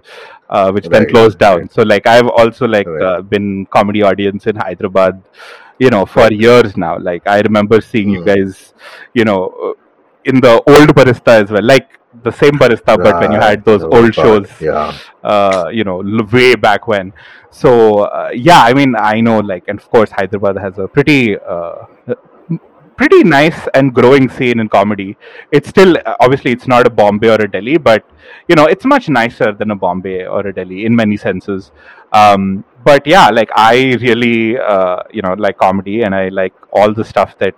uh, 0.48 0.70
which 0.72 0.86
then 0.88 1.06
closed 1.06 1.38
down. 1.38 1.60
right. 1.60 1.72
So 1.72 1.82
like 1.82 2.06
I've 2.06 2.28
also 2.28 2.66
like 2.66 2.86
right. 2.86 3.02
uh, 3.02 3.22
been 3.22 3.66
comedy 3.66 4.02
audience 4.02 4.46
in 4.46 4.56
Hyderabad 4.56 5.22
you 5.78 5.90
know 5.90 6.06
for 6.06 6.22
right. 6.22 6.32
years 6.32 6.76
now. 6.76 6.98
Like 6.98 7.26
I 7.26 7.40
remember 7.40 7.80
seeing 7.80 8.10
you 8.10 8.20
Hmm. 8.20 8.24
guys 8.24 8.74
you 9.14 9.24
know 9.24 9.40
uh, 9.64 9.72
in 10.24 10.40
the 10.40 10.54
old 10.66 10.88
barista 10.94 11.42
as 11.42 11.50
well 11.50 11.62
like 11.62 11.88
the 12.22 12.32
same 12.32 12.52
barista 12.52 12.96
but 13.02 13.20
when 13.20 13.30
you 13.32 13.38
had 13.40 13.64
those 13.64 13.82
old 13.84 14.14
shows 14.14 14.48
yeah. 14.60 14.98
uh, 15.22 15.68
you 15.72 15.84
know 15.84 16.00
l- 16.00 16.26
way 16.32 16.54
back 16.54 16.88
when. 16.88 17.12
So 17.50 18.00
uh, 18.00 18.30
yeah 18.34 18.60
i 18.62 18.74
mean 18.74 18.94
i 18.98 19.20
know 19.20 19.38
like 19.40 19.64
and 19.68 19.78
of 19.80 19.88
course 19.90 20.10
hyderabad 20.10 20.56
has 20.58 20.78
a 20.78 20.86
pretty 20.88 21.38
uh, 21.38 21.84
pretty 22.96 23.22
nice 23.24 23.66
and 23.74 23.94
growing 23.94 24.28
scene 24.28 24.58
in 24.60 24.68
comedy. 24.68 25.16
It's 25.52 25.68
still 25.68 25.96
obviously 26.20 26.52
it's 26.52 26.66
not 26.66 26.86
a 26.86 26.90
bombay 26.90 27.28
or 27.30 27.40
a 27.46 27.50
delhi 27.50 27.76
but 27.78 28.04
you 28.48 28.54
know 28.56 28.66
it's 28.66 28.84
much 28.84 29.08
nicer 29.08 29.52
than 29.52 29.70
a 29.70 29.76
bombay 29.76 30.26
or 30.26 30.40
a 30.46 30.52
delhi 30.54 30.84
in 30.86 30.94
many 30.96 31.16
senses. 31.16 31.70
Um, 32.12 32.64
but 32.84 33.04
yeah 33.04 33.28
like 33.30 33.50
i 33.56 33.94
really 34.06 34.56
uh, 34.58 34.98
you 35.12 35.20
know 35.22 35.32
like 35.44 35.58
comedy 35.58 36.02
and 36.02 36.14
i 36.14 36.28
like 36.28 36.54
all 36.72 36.94
the 36.94 37.04
stuff 37.04 37.36
that 37.38 37.54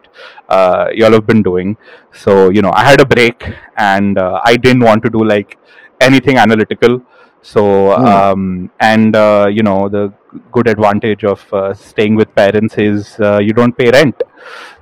uh, 0.48 0.86
y'all 0.94 1.12
have 1.12 1.26
been 1.26 1.42
doing. 1.42 1.76
So 2.12 2.50
you 2.50 2.62
know 2.62 2.72
i 2.72 2.84
had 2.84 3.00
a 3.00 3.06
break 3.06 3.44
and 3.76 4.18
uh, 4.18 4.40
i 4.44 4.56
didn't 4.56 4.82
want 4.82 5.02
to 5.04 5.10
do 5.10 5.24
like 5.24 5.58
anything 6.00 6.36
analytical. 6.38 7.02
So 7.42 7.92
Hmm. 7.96 8.06
um, 8.06 8.70
and 8.80 9.14
uh, 9.16 9.48
you 9.50 9.62
know 9.62 9.88
the 9.88 10.12
good 10.52 10.68
advantage 10.68 11.24
of 11.24 11.42
uh, 11.52 11.72
staying 11.74 12.14
with 12.14 12.34
parents 12.34 12.76
is 12.78 13.18
uh, 13.20 13.38
you 13.38 13.52
don't 13.52 13.76
pay 13.76 13.90
rent 13.90 14.22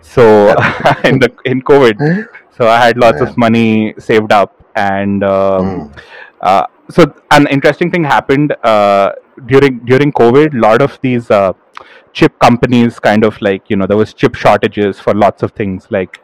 so 0.00 0.48
in 1.04 1.18
the 1.18 1.30
in 1.44 1.60
covid 1.62 2.00
so 2.56 2.68
i 2.68 2.78
had 2.86 2.96
lots 2.96 3.20
yeah 3.20 3.26
of 3.26 3.36
money 3.36 3.94
saved 3.98 4.32
up 4.32 4.52
and 4.76 5.22
um, 5.24 5.80
Hmm. 5.80 5.88
uh, 6.40 6.64
so 6.90 7.04
an 7.30 7.46
interesting 7.48 7.90
thing 7.90 8.04
happened 8.04 8.54
uh, 8.62 9.12
during 9.46 9.78
during 9.90 10.12
covid 10.12 10.54
a 10.54 10.60
lot 10.68 10.82
of 10.82 10.98
these 11.02 11.30
uh, 11.30 11.52
chip 12.12 12.38
companies 12.38 12.98
kind 12.98 13.24
of 13.24 13.40
like 13.40 13.68
you 13.70 13.76
know 13.76 13.86
there 13.86 13.96
was 13.96 14.12
chip 14.14 14.34
shortages 14.34 14.98
for 15.00 15.14
lots 15.14 15.42
of 15.42 15.52
things 15.52 15.86
like 15.90 16.20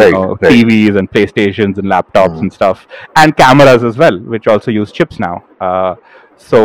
you 0.00 0.06
know 0.10 0.36
right 0.40 0.40
tvs 0.44 0.96
and 0.98 1.10
playstations 1.10 1.78
and 1.78 1.86
laptops 1.94 2.38
Hmm. 2.38 2.40
and 2.40 2.52
stuff 2.52 2.86
and 3.16 3.36
cameras 3.36 3.84
as 3.84 3.96
well 3.96 4.18
which 4.34 4.46
also 4.46 4.70
use 4.70 4.90
chips 4.92 5.18
now 5.20 5.44
uh, 5.60 5.94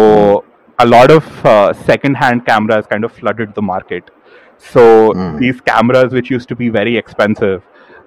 Hmm. 0.08 0.36
A 0.84 0.86
lot 0.86 1.12
of 1.12 1.46
uh, 1.46 1.74
second 1.74 2.16
hand 2.16 2.46
cameras 2.46 2.86
kind 2.88 3.04
of 3.04 3.12
flooded 3.12 3.54
the 3.56 3.62
market 3.62 4.10
so 4.58 4.84
Hmm. 5.14 5.38
these 5.42 5.60
cameras 5.72 6.14
which 6.14 6.30
used 6.30 6.48
to 6.54 6.56
be 6.56 6.70
very 6.70 6.96
expensive 7.04 7.62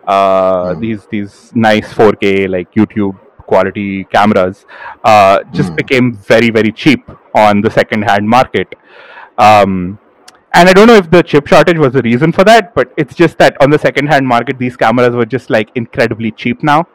uh, 0.07 0.75
Hmm. 0.75 0.81
these 0.85 1.07
these 1.14 1.35
nice 1.54 1.93
4k 2.00 2.47
like 2.57 2.73
youtube 2.81 3.19
quality 3.52 4.04
cameras 4.16 4.64
uh, 5.12 5.37
just 5.59 5.71
Hmm. 5.71 5.76
became 5.83 6.12
very 6.33 6.50
very 6.59 6.73
cheap 6.85 7.11
on 7.47 7.61
the 7.61 7.71
second 7.81 8.02
hand 8.11 8.28
market 8.37 8.75
um, 9.38 9.99
and 10.52 10.69
I 10.69 10.73
don't 10.73 10.87
know 10.87 10.95
if 10.95 11.11
the 11.11 11.23
chip 11.23 11.47
shortage 11.49 11.78
was 11.78 11.93
the 11.95 12.02
reason 12.02 12.31
for 12.31 12.45
that, 12.45 12.75
but 12.76 12.93
it's 12.97 13.14
just 13.16 13.38
that 13.38 13.57
on 13.61 13.71
the 13.71 13.78
second 13.78 14.07
hand 14.07 14.25
market, 14.25 14.57
these 14.57 14.76
cameras 14.76 15.12
were 15.16 15.26
just 15.26 15.50
like 15.50 15.69
incredibly 15.75 16.31
cheap 16.31 16.62
now. 16.62 16.87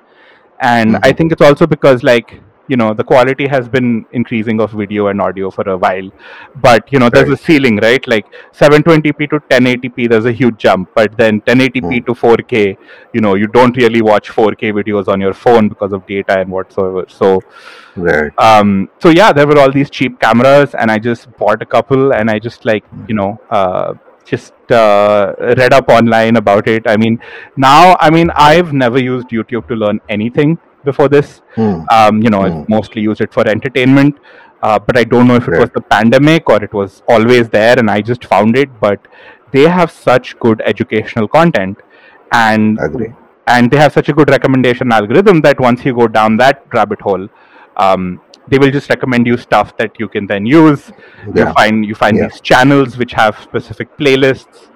And 0.61 0.95
I 1.03 1.11
Mhm. 1.11 1.17
think 1.17 1.31
it's 1.33 1.41
also 1.41 1.67
because 1.67 2.01
like, 2.01 2.41
you 2.69 2.77
know, 2.77 2.93
the 2.93 3.03
quality 3.03 3.47
has 3.47 3.67
been 3.67 4.05
increasing 4.13 4.61
of 4.61 4.71
video 4.71 5.07
and 5.07 5.21
audio 5.21 5.49
for 5.51 5.67
a 5.69 5.77
while. 5.77 6.09
But, 6.61 6.91
you 6.93 6.99
know, 6.99 7.09
there's 7.09 7.29
right 7.29 7.39
a 7.39 7.43
ceiling, 7.43 7.77
right? 7.77 8.07
Like 8.07 8.25
720p 8.53 9.29
to 9.31 9.39
1080p, 9.39 10.09
there's 10.09 10.25
a 10.25 10.31
huge 10.31 10.57
jump. 10.57 10.89
But 10.95 11.17
then 11.17 11.41
1080p 11.41 11.99
Hmm. 11.99 12.05
to 12.05 12.13
4K, 12.13 12.77
you 13.13 13.21
know, 13.21 13.35
you 13.35 13.47
don't 13.47 13.75
really 13.75 14.01
watch 14.01 14.29
4K 14.29 14.71
videos 14.81 15.07
on 15.07 15.19
your 15.19 15.33
phone 15.33 15.69
because 15.69 15.93
of 15.93 16.05
data 16.07 16.39
and 16.39 16.49
whatsoever. 16.49 17.05
So, 17.07 17.41
right 17.95 18.31
um 18.37 18.89
so 18.99 19.09
yeah 19.09 19.33
there 19.33 19.47
were 19.47 19.59
all 19.59 19.71
these 19.71 19.89
cheap 19.89 20.19
cameras 20.19 20.75
and 20.75 20.91
i 20.91 20.97
just 20.97 21.25
bought 21.37 21.61
a 21.61 21.65
couple 21.65 22.13
and 22.13 22.29
i 22.29 22.39
just 22.39 22.63
like 22.65 22.85
you 23.07 23.15
know 23.15 23.39
uh 23.49 23.93
just 24.25 24.53
uh, 24.71 25.33
read 25.39 25.73
up 25.73 25.89
online 25.89 26.35
about 26.35 26.67
it. 26.67 26.83
I 26.85 26.97
mean, 26.97 27.19
now, 27.57 27.97
I 27.99 28.11
mean, 28.11 28.29
I've 28.35 28.73
never 28.73 28.99
used 28.99 29.29
YouTube 29.29 29.67
to 29.69 29.75
learn 29.75 29.99
anything 30.07 30.59
before 30.83 31.07
this. 31.09 31.41
Hmm. 31.55 31.81
Um, 31.91 32.21
you 32.21 32.29
know, 32.29 32.41
I 32.41 32.49
Hmm. 32.49 32.63
mostly 32.67 33.01
used 33.01 33.21
it 33.21 33.33
for 33.33 33.47
entertainment. 33.47 34.17
Uh, 34.61 34.77
but 34.77 34.97
I 34.97 35.05
don't 35.05 35.25
know 35.27 35.35
if 35.35 35.47
it 35.47 35.57
was 35.57 35.69
the 35.69 35.79
pandemic 35.81 36.49
or 36.49 36.61
it 36.61 36.73
was 36.73 37.01
always 37.07 37.47
there 37.49 37.79
and 37.79 37.89
I 37.89 38.01
just 38.01 38.25
found 38.25 38.57
it. 38.57 38.69
But 38.81 38.99
they 39.51 39.67
have 39.67 39.89
such 39.89 40.37
good 40.39 40.61
educational 40.65 41.27
content, 41.27 41.77
and 42.33 42.77
Agree. 42.81 43.13
and 43.47 43.71
they 43.71 43.77
have 43.77 43.93
such 43.93 44.09
a 44.09 44.13
good 44.13 44.29
recommendation 44.29 44.91
algorithm 44.91 45.39
that 45.41 45.59
once 45.59 45.85
you 45.85 45.93
go 45.95 46.07
down 46.07 46.35
that 46.37 46.65
rabbit 46.73 46.99
hole, 47.01 47.29
um, 47.77 48.19
they 48.49 48.57
will 48.59 48.69
just 48.69 48.89
recommend 48.89 49.25
you 49.27 49.37
stuff 49.37 49.75
that 49.77 49.97
you 49.97 50.07
can 50.09 50.27
then 50.27 50.45
use. 50.45 50.91
You 51.35 51.45
find 51.53 51.85
you 51.85 51.95
find 51.95 52.17
Yeah. 52.17 52.27
these 52.27 52.41
channels 52.41 52.97
which 52.97 53.13
have 53.13 53.39
specific 53.39 53.95
playlists, 53.97 54.67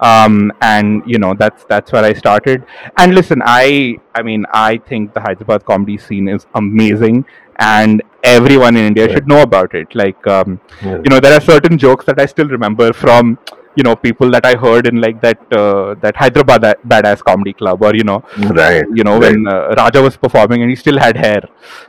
um, 0.00 0.52
and 0.60 1.02
you 1.06 1.18
know 1.18 1.34
that's 1.34 1.64
that's 1.64 1.92
where 1.92 2.04
I 2.04 2.12
started. 2.12 2.64
And 2.98 3.14
listen, 3.14 3.42
I 3.44 3.98
I 4.14 4.22
mean 4.22 4.44
I 4.52 4.78
think 4.78 5.14
the 5.14 5.20
Hyderabad 5.20 5.64
comedy 5.64 5.98
scene 5.98 6.28
is 6.28 6.46
amazing, 6.54 7.24
and 7.58 8.02
everyone 8.22 8.76
in 8.76 8.86
India 8.86 9.06
Right. 9.06 9.14
should 9.14 9.28
know 9.28 9.42
about 9.42 9.74
it. 9.74 9.94
Like 9.94 10.26
um, 10.26 10.60
Yeah. 10.82 10.96
you 11.04 11.10
know 11.10 11.20
there 11.20 11.32
are 11.32 11.40
certain 11.40 11.78
jokes 11.78 12.04
that 12.06 12.20
I 12.20 12.26
still 12.26 12.48
remember 12.48 12.92
from 12.92 13.38
you 13.76 13.82
know 13.86 13.94
people 13.94 14.30
that 14.34 14.44
I 14.46 14.54
heard 14.64 14.86
in 14.90 15.00
like 15.06 15.20
that 15.20 15.38
uh, 15.60 15.94
that 16.04 16.16
Hyderabad 16.16 16.62
badass 16.92 17.22
comedy 17.28 17.52
club 17.52 17.82
or 17.82 17.94
you 17.94 18.04
know 18.10 18.22
Right. 18.60 18.84
you 18.98 19.04
know 19.04 19.14
right. 19.18 19.34
when 19.34 19.46
uh, 19.46 19.74
Raja 19.80 20.02
was 20.02 20.16
performing 20.16 20.62
and 20.62 20.70
he 20.70 20.76
still 20.76 20.98
had 20.98 21.16
hair 21.16 21.42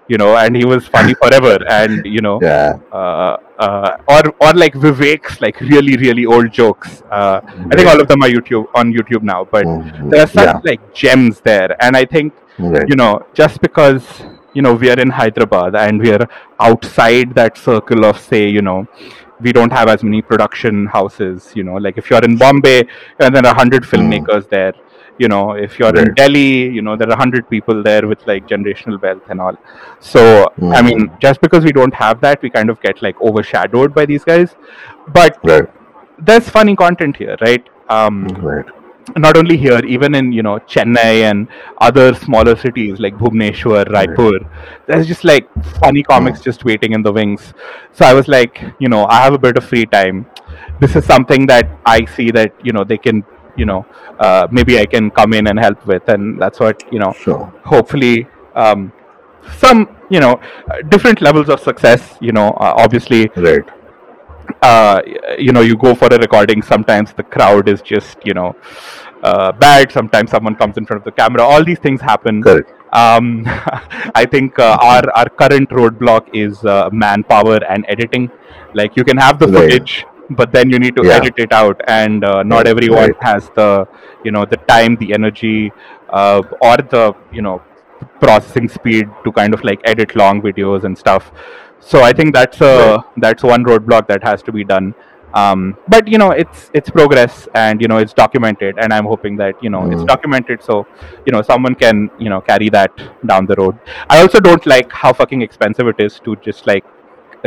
you 0.08 0.17
know 0.17 0.36
and 0.38 0.56
he 0.56 0.65
was 0.65 0.86
funny 0.88 1.13
forever 1.24 1.56
and 1.79 2.06
you 2.06 2.22
know 2.22 2.38
Yeah. 2.41 2.74
uh, 2.91 3.38
uh, 3.65 3.98
or 4.15 4.22
or 4.46 4.53
like 4.63 4.74
Vivek's 4.86 5.39
like 5.41 5.60
really 5.62 5.96
really 6.06 6.25
old 6.25 6.51
jokes 6.51 7.03
uh, 7.12 7.39
I 7.72 7.75
think 7.75 7.88
all 7.94 8.01
of 8.01 8.08
them 8.08 8.22
are 8.24 8.29
YouTube 8.38 8.65
on 8.75 8.91
YouTube 8.98 9.24
now 9.34 9.41
but 9.58 9.65
Mhm. 9.65 10.10
there 10.12 10.22
are 10.25 10.32
such 10.39 10.51
Yeah. 10.53 10.62
like 10.72 10.82
gems 11.03 11.39
there 11.51 11.72
and 11.88 11.96
I 11.96 12.06
think 12.15 12.34
Right. 12.60 12.88
you 12.91 12.96
know 13.03 13.13
just 13.34 13.62
because 13.62 14.03
you 14.58 14.62
know 14.65 14.74
we 14.82 14.88
are 14.91 15.00
in 15.03 15.12
hyderabad 15.17 15.75
and 15.79 16.01
we 16.03 16.12
are 16.15 16.25
outside 16.67 17.34
that 17.39 17.58
circle 17.65 18.06
of 18.10 18.20
say 18.29 18.39
you 18.58 18.63
know 18.67 18.77
we 19.41 19.51
don't 19.51 19.72
have 19.72 19.88
as 19.89 20.03
many 20.03 20.22
production 20.22 20.86
houses 20.88 21.51
you 21.56 21.63
know 21.63 21.75
like 21.75 21.98
if 21.98 22.10
you're 22.10 22.24
in 22.24 22.38
bombay 22.38 22.79
and 23.20 23.36
there 23.36 23.46
are 23.46 23.56
100 23.56 23.84
filmmakers 23.84 24.50
there 24.50 24.74
you 25.20 25.27
know 25.27 25.51
if 25.53 25.77
you're 25.79 25.96
in 26.01 26.08
Hmm. 26.08 26.13
Delhi 26.13 26.70
you 26.77 26.82
know 26.82 26.96
there 26.96 27.08
are 27.08 27.17
100 27.17 27.50
people 27.50 27.84
there 27.84 28.08
with 28.08 28.25
like 28.27 28.48
generational 28.48 29.01
wealth 29.01 29.24
and 29.29 29.41
all 29.41 29.58
so 30.00 30.24
i 30.79 30.82
mean 30.82 31.10
just 31.20 31.41
because 31.41 31.63
we 31.63 31.72
don't 31.72 31.94
have 31.94 32.22
that 32.22 32.41
we 32.41 32.50
kind 32.50 32.70
of 32.70 32.82
get 32.82 33.01
like 33.01 33.20
overshadowed 33.22 33.94
by 33.94 34.06
these 34.06 34.24
guys 34.24 34.56
but 35.20 35.38
Right. 35.44 35.67
there's 36.20 36.50
funny 36.50 36.75
content 36.75 37.17
here 37.17 37.38
right 37.41 37.67
um 37.89 38.27
Right. 38.50 38.65
Not 39.16 39.38
only 39.38 39.58
here, 39.58 39.80
even 39.86 40.16
in 40.16 40.32
you 40.32 40.44
know 40.44 40.60
Chennai 40.60 41.24
and 41.30 41.48
other 41.80 42.14
smaller 42.14 42.56
cities 42.56 43.00
like 43.00 43.16
Bhubaneswar, 43.16 43.86
Raipur, 43.86 44.48
there's 44.88 45.08
just 45.08 45.24
like 45.24 45.48
funny 45.80 46.04
comics 46.04 46.42
just 46.42 46.66
waiting 46.66 46.94
in 46.94 47.02
the 47.02 47.12
wings. 47.12 47.54
So 47.94 48.06
I 48.06 48.14
was 48.14 48.28
like, 48.28 48.62
you 48.80 48.90
know, 48.90 49.06
I 49.06 49.24
have 49.24 49.34
a 49.34 49.38
bit 49.38 49.58
of 49.58 49.64
free 49.64 49.86
time. 49.86 50.26
This 50.80 50.96
is 50.96 51.06
something 51.06 51.46
that 51.48 51.70
I 51.86 52.06
see 52.06 52.32
that 52.32 52.54
you 52.64 52.74
know 52.74 52.84
they 52.84 52.98
can, 52.98 53.24
you 53.56 53.66
know, 53.66 53.86
uh, 54.20 54.48
maybe 54.52 54.80
I 54.80 54.86
can 54.86 55.10
come 55.12 55.34
in 55.34 55.48
and 55.48 55.60
help 55.60 55.86
with, 55.86 56.08
and 56.10 56.42
that's 56.42 56.60
what 56.60 56.82
you 56.92 57.00
know. 57.00 57.14
Sure. 57.14 57.52
Hopefully, 57.64 58.28
um, 58.56 58.92
some 59.58 59.96
you 60.10 60.20
know 60.20 60.39
different 60.89 61.22
levels 61.22 61.50
of 61.50 61.60
success. 61.60 62.17
You 62.20 62.32
know, 62.32 62.50
uh, 62.50 62.74
obviously 62.78 63.30
Right. 63.36 63.63
Uh, 64.62 65.02
you 65.38 65.52
know, 65.52 65.62
you 65.62 65.78
go 65.78 65.93
for 65.96 66.08
a 66.08 66.17
recording. 66.17 66.62
Sometimes 66.62 67.13
the 67.13 67.24
crowd 67.24 67.67
is 67.70 67.82
just, 67.82 68.17
you 68.26 68.34
know, 68.34 68.56
uh, 69.24 69.52
bad. 69.52 69.91
Sometimes 69.91 70.32
someone 70.32 70.56
comes 70.56 70.78
in 70.78 70.86
front 70.86 71.02
of 71.02 71.04
the 71.06 71.12
camera. 71.12 71.43
All 71.43 71.63
these 71.63 71.80
things 71.80 72.02
happen. 72.02 72.41
Correct. 72.41 72.72
Um, 72.93 73.43
I 74.15 74.26
think 74.26 74.58
uh, 74.60 74.78
our 74.82 75.04
our 75.15 75.30
current 75.30 75.70
roadblock 75.70 76.28
is 76.34 76.63
uh, 76.65 76.89
manpower 76.91 77.60
and 77.70 77.86
editing. 77.88 78.30
Like 78.74 78.96
you 78.96 79.04
can 79.04 79.17
have 79.17 79.39
the 79.39 79.48
Right. 79.48 79.72
footage, 79.72 80.06
but 80.30 80.52
then 80.52 80.70
you 80.70 80.80
need 80.80 80.96
to 80.96 81.04
Yeah. 81.06 81.17
edit 81.17 81.34
it 81.38 81.52
out, 81.52 81.82
and 81.88 82.24
uh, 82.24 82.43
not 82.43 82.65
Right, 82.65 82.67
everyone 82.67 83.12
right. 83.12 83.24
has 83.30 83.50
the 83.56 83.88
you 84.24 84.32
know 84.32 84.46
the 84.46 84.58
time, 84.74 84.96
the 84.98 85.13
energy, 85.13 85.72
uh, 86.10 86.41
or 86.62 86.78
the 86.78 87.13
you 87.32 87.41
know 87.41 87.62
processing 88.20 88.67
speed 88.70 89.10
to 89.24 89.32
kind 89.32 89.54
of 89.54 89.63
like 89.63 89.82
edit 89.84 90.15
long 90.15 90.41
videos 90.41 90.84
and 90.84 90.98
stuff. 90.98 91.32
So 91.80 92.02
I 92.04 92.12
think 92.13 92.34
that's 92.34 92.62
a 92.62 92.74
Right. 92.78 93.04
that's 93.18 93.44
one 93.44 93.63
roadblock 93.63 94.08
that 94.08 94.24
has 94.24 94.42
to 94.44 94.52
be 94.52 94.63
done. 94.63 94.94
Um, 95.34 95.78
but 95.88 96.08
you 96.08 96.18
know 96.18 96.32
it's 96.32 96.72
it's 96.74 96.90
progress 96.90 97.48
and 97.54 97.82
you 97.82 97.88
know 97.88 97.98
it's 97.98 98.13
documented 98.13 98.78
and 98.80 98.94
I'm 98.94 99.06
hoping 99.06 99.36
that 99.38 99.56
you 99.62 99.70
know 99.70 99.82
it's 99.92 100.02
Mm. 100.02 100.08
documented 100.08 100.63
so 100.63 100.88
you 101.26 101.32
know 101.34 101.42
someone 101.42 101.76
can 101.76 102.10
you 102.18 102.30
know 102.30 102.40
carry 102.42 102.70
that 102.70 102.92
down 103.26 103.46
the 103.46 103.56
road. 103.56 103.78
I 104.10 104.22
also 104.22 104.40
don't 104.40 104.66
like 104.66 104.92
how 104.92 105.12
fucking 105.13 105.42
expensive 105.42 105.88
it 105.88 106.00
is 106.00 106.20
to 106.22 106.36
just 106.38 106.66
like 106.66 106.86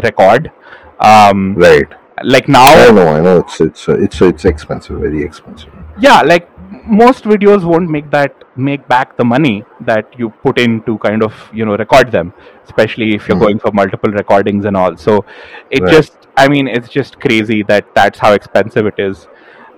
record. 0.03 0.53
Um, 1.01 1.55
Right. 1.57 1.89
like 2.23 2.49
now 2.49 2.65
I 2.67 2.91
know. 2.91 3.09
I 3.09 3.21
know. 3.21 3.39
It's 3.39 3.61
it's 3.63 3.89
uh, 3.89 3.95
it's 4.07 4.21
it's 4.21 4.45
expensive. 4.45 4.99
Very 5.01 5.23
expensive. 5.23 5.73
yeah 6.07 6.21
like 6.23 6.45
most 6.87 7.25
videos 7.25 7.65
won't 7.65 7.89
make 7.91 8.11
that 8.11 8.35
make 8.57 8.87
back 8.89 9.17
the 9.17 9.25
money 9.25 9.65
that 9.81 10.07
you 10.19 10.31
put 10.43 10.59
in 10.59 10.83
to 10.83 10.99
kind 10.99 11.23
of 11.23 11.35
you 11.53 11.65
know 11.65 11.77
record 11.77 12.11
them 12.13 12.33
especially 12.65 13.15
if 13.15 13.29
you're 13.29 13.37
Mhm. 13.37 13.45
going 13.45 13.59
for 13.59 13.71
multiple 13.73 14.11
recordings 14.11 14.65
and 14.65 14.77
all 14.77 14.97
so 14.97 15.25
it 15.71 15.85
Right. 15.85 15.91
just 15.95 16.29
i 16.37 16.49
mean 16.49 16.69
it's 16.69 16.89
just 16.89 17.21
crazy 17.21 17.63
that 17.63 17.95
that's 17.95 18.19
how 18.19 18.33
expensive 18.33 18.87
it 18.87 18.99
is 18.99 19.27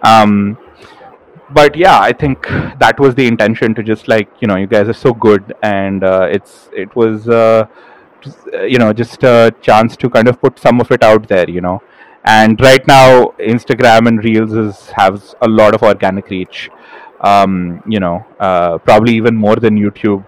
um 0.03 0.57
but 1.51 1.77
yeah 1.77 1.99
i 2.01 2.13
think 2.13 2.47
that 2.79 2.99
was 2.99 3.15
the 3.15 3.27
intention 3.27 3.75
to 3.75 3.83
just 3.83 4.09
like 4.09 4.29
you 4.41 4.49
know 4.49 4.57
you 4.57 4.67
guys 4.67 4.89
are 4.89 4.99
so 5.07 5.13
good 5.13 5.55
and 5.63 6.05
uh, 6.05 6.27
it's 6.31 6.69
it 6.73 6.95
was 6.97 7.29
uh, 7.29 7.67
just, 8.21 8.39
uh, 8.55 8.63
you 8.63 8.79
know 8.79 8.93
just 8.93 9.23
a 9.25 9.55
chance 9.61 9.97
to 9.97 10.09
kind 10.09 10.29
of 10.29 10.41
put 10.41 10.59
some 10.59 10.81
of 10.81 10.91
it 10.91 11.03
out 11.03 11.29
there 11.29 11.49
you 11.49 11.61
know 11.61 11.83
and 12.25 12.61
right 12.61 12.87
now 12.87 13.27
instagram 13.55 14.07
and 14.09 14.25
reels 14.25 14.53
is 14.53 14.91
has 14.97 15.35
a 15.43 15.49
lot 15.49 15.75
of 15.75 15.83
organic 15.83 16.29
reach 16.31 16.71
um, 17.23 17.83
you 17.87 18.01
know 18.01 18.25
uh, 18.41 18.79
probably 18.79 19.15
even 19.15 19.35
more 19.35 19.57
than 19.57 19.77
youtube 19.77 20.25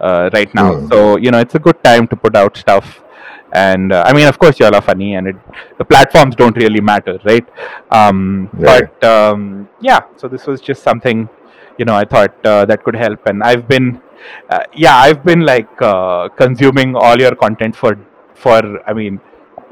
uh, 0.00 0.28
right 0.32 0.52
now. 0.54 0.74
Hmm. 0.74 0.88
so 0.88 1.16
you 1.16 1.30
know 1.30 1.38
it's 1.38 1.54
a 1.54 1.58
good 1.58 1.82
time 1.82 2.06
to 2.08 2.16
put 2.16 2.36
out 2.36 2.56
stuff. 2.56 3.02
And 3.52 3.92
uh, 3.92 4.02
i 4.06 4.12
mean 4.12 4.26
of 4.28 4.38
course 4.38 4.58
y'all 4.60 4.74
are 4.74 4.82
funny 4.82 5.14
and 5.14 5.28
it, 5.28 5.36
the 5.78 5.84
platforms 5.84 6.34
don't 6.34 6.56
really 6.56 6.80
matter 6.80 7.18
right? 7.24 7.46
Um, 7.90 8.50
Right. 8.52 8.88
but 9.00 9.04
um, 9.12 9.68
yeah 9.80 10.00
so 10.16 10.28
this 10.28 10.46
was 10.46 10.60
just 10.60 10.82
something 10.82 11.28
you 11.78 11.84
know 11.84 11.94
i 11.94 12.04
thought 12.04 12.34
uh, 12.44 12.64
that 12.66 12.82
could 12.84 12.96
help. 12.96 13.24
And 13.26 13.42
i've 13.42 13.68
been 13.68 14.00
uh, 14.50 14.64
yeah 14.74 14.96
i've 14.96 15.24
been 15.24 15.40
like 15.52 15.70
uh, 15.80 16.28
consuming 16.42 16.96
all 16.96 17.16
your 17.18 17.34
content 17.36 17.76
for 17.76 17.96
for 18.34 18.60
i 18.90 18.92
mean 18.92 19.20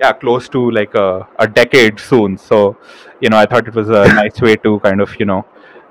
yeah 0.01 0.13
close 0.13 0.49
to 0.51 0.71
like 0.71 0.95
a, 0.95 1.27
a 1.39 1.47
decade 1.49 1.99
soon. 2.01 2.39
So 2.39 2.77
you 3.21 3.29
know 3.31 3.39
i 3.39 3.47
thought 3.47 3.67
it 3.69 3.75
was 3.75 3.89
a 3.91 4.07
nice 4.23 4.41
way 4.41 4.57
to 4.57 4.79
kind 4.81 5.01
of 5.01 5.11
you 5.19 5.27
know 5.27 5.45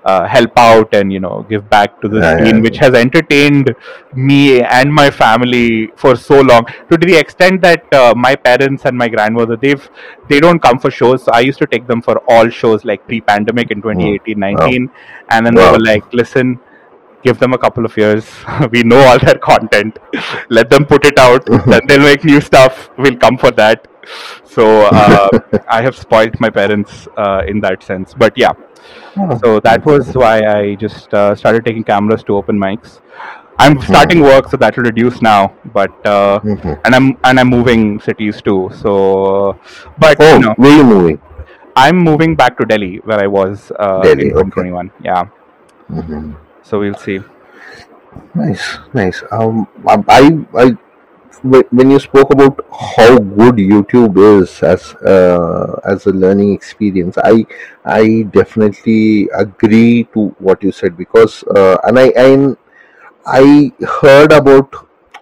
uh, 0.06 0.28
help 0.28 0.52
out 0.58 0.94
and 0.94 1.12
you 1.14 1.20
know 1.20 1.46
give 1.50 1.70
back 1.70 2.00
to 2.02 2.08
the 2.10 2.22
Yeah, 2.22 2.38
scene 2.38 2.62
yeah, 2.62 2.62
which 2.62 2.78
has 2.78 2.94
entertained 2.94 3.74
me 4.14 4.62
and 4.62 4.94
my 4.94 5.10
family 5.10 5.88
for 5.96 6.16
so 6.16 6.42
long. 6.42 6.66
To 6.92 6.98
the 6.98 7.16
extent 7.18 7.62
that 7.62 7.92
uh, 7.94 8.14
my 8.16 8.36
parents 8.36 8.86
and 8.86 8.98
my 8.98 9.08
grandmother 9.08 9.56
they've 9.56 9.90
they 10.30 10.40
don't 10.40 10.60
come 10.60 10.80
for 10.80 10.92
shows. 10.92 11.24
So 11.24 11.32
i 11.34 11.40
used 11.42 11.60
to 11.60 11.68
take 11.68 11.88
them 11.88 12.02
for 12.02 12.18
all 12.30 12.50
shows 12.50 12.86
like 12.86 13.06
pre-pandemic 13.08 13.72
in 13.72 13.82
2018 13.82 14.40
19 14.40 14.90
and 15.30 15.46
then 15.46 15.56
they 15.56 15.68
were 15.68 15.80
like 15.80 16.12
listen 16.14 16.60
give 17.24 17.40
them 17.40 17.54
a 17.54 17.58
couple 17.58 17.86
of 17.86 17.96
years. 17.98 18.26
We 18.72 18.84
know 18.84 19.00
all 19.00 19.20
their 19.20 19.38
content. 19.38 19.98
Let 20.50 20.70
them 20.70 20.86
put 20.86 21.06
it 21.06 21.18
out. 21.18 21.46
Then 21.66 21.82
they'll 21.88 22.02
make 22.12 22.24
new 22.26 22.42
stuff. 22.42 22.90
We'll 22.98 23.18
come 23.18 23.38
for 23.38 23.52
that 23.52 23.88
so 24.56 24.66
uh, 25.02 25.30
i 25.78 25.82
have 25.88 25.96
spoiled 25.96 26.40
my 26.46 26.50
parents 26.50 27.08
uh, 27.18 27.42
in 27.48 27.60
that 27.62 27.84
sense. 27.84 28.14
But 28.14 28.38
yeah. 28.38 28.54
Oh, 29.18 29.38
so 29.44 29.60
that 29.68 29.86
was 29.86 30.14
why 30.22 30.36
i 30.56 30.76
just 30.76 31.14
uh, 31.14 31.36
started 31.42 31.66
taking 31.66 31.84
cameras 31.92 32.24
to 32.30 32.36
open 32.40 32.58
mics. 32.66 33.00
I'm 33.64 33.80
starting 33.82 34.22
work 34.22 34.50
so 34.52 34.58
that 34.64 34.76
will 34.78 34.86
reduce 34.92 35.22
now. 35.22 35.42
But 35.78 35.94
uh, 36.14 36.40
Mhm. 36.54 36.74
and 36.86 36.96
i'm 36.98 37.08
and 37.30 37.40
i'm 37.44 37.50
moving 37.58 37.84
cities 38.08 38.42
too. 38.50 38.62
So 38.82 38.94
but 40.06 40.18
Oh, 40.28 40.34
you 40.34 40.40
know. 40.48 40.54
where 40.66 40.78
you 40.82 40.84
moving? 40.96 41.20
i'm 41.82 41.98
moving 42.08 42.34
back 42.40 42.56
to 42.58 42.66
delhi 42.72 42.90
where 43.10 43.20
i 43.22 43.26
was 43.36 43.62
uh, 43.84 44.02
Delhi, 44.08 44.26
in 44.26 44.34
okay. 44.42 44.50
2021 44.58 44.92
yeah. 45.06 45.24
Mhm. 46.02 46.36
so 46.62 46.80
we'll 46.84 47.00
see. 47.06 47.20
Nice, 48.36 48.66
nice. 48.94 49.24
Um, 49.32 49.68
I, 49.88 49.96
I, 50.64 50.78
when 51.44 51.92
you 51.92 52.00
spoke 52.00 52.32
about 52.32 52.66
how 52.72 53.18
good 53.18 53.56
YouTube 53.56 54.18
is 54.42 54.64
as 54.64 54.96
uh, 54.96 55.80
as 55.84 56.06
a 56.06 56.12
learning 56.12 56.54
experience, 56.54 57.18
I, 57.18 57.46
I 57.84 58.24
definitely 58.32 59.30
agree 59.36 60.06
to 60.14 60.30
what 60.40 60.64
you 60.64 60.72
said 60.72 60.98
because, 60.98 61.44
uh, 61.44 61.78
and 61.84 62.00
I, 62.00 62.14
I, 62.18 62.56
I 63.26 63.72
heard 64.00 64.32
about 64.32 64.74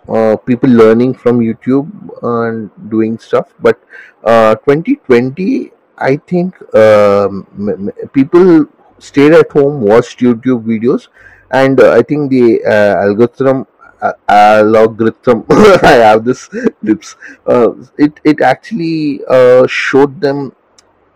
uh, 0.08 0.36
people 0.38 0.70
learning 0.70 1.16
from 1.16 1.40
YouTube 1.40 1.90
and 2.22 2.70
doing 2.90 3.18
stuff, 3.18 3.54
but 3.60 3.80
uh, 4.24 4.56
2020, 4.56 5.72
I 5.98 6.18
think 6.18 6.56
um, 6.76 7.92
people 8.14 8.68
stayed 9.00 9.34
at 9.34 9.52
home, 9.52 9.82
watched 9.82 10.20
YouTube 10.20 10.66
videos, 10.66 11.08
and 11.50 11.80
uh, 11.80 11.92
I 11.92 12.04
think 12.04 12.30
the 12.30 12.64
uh, 12.64 13.02
algorithm 13.08 13.66
uh, 14.02 14.14
algorithm 14.28 15.46
I 15.50 15.96
have 16.08 16.26
this 16.26 16.50
lips. 16.82 17.16
Uh, 17.46 17.74
it 17.98 18.20
it 18.24 18.42
actually 18.42 19.22
uh, 19.28 19.68
showed 19.68 20.20
them 20.22 20.56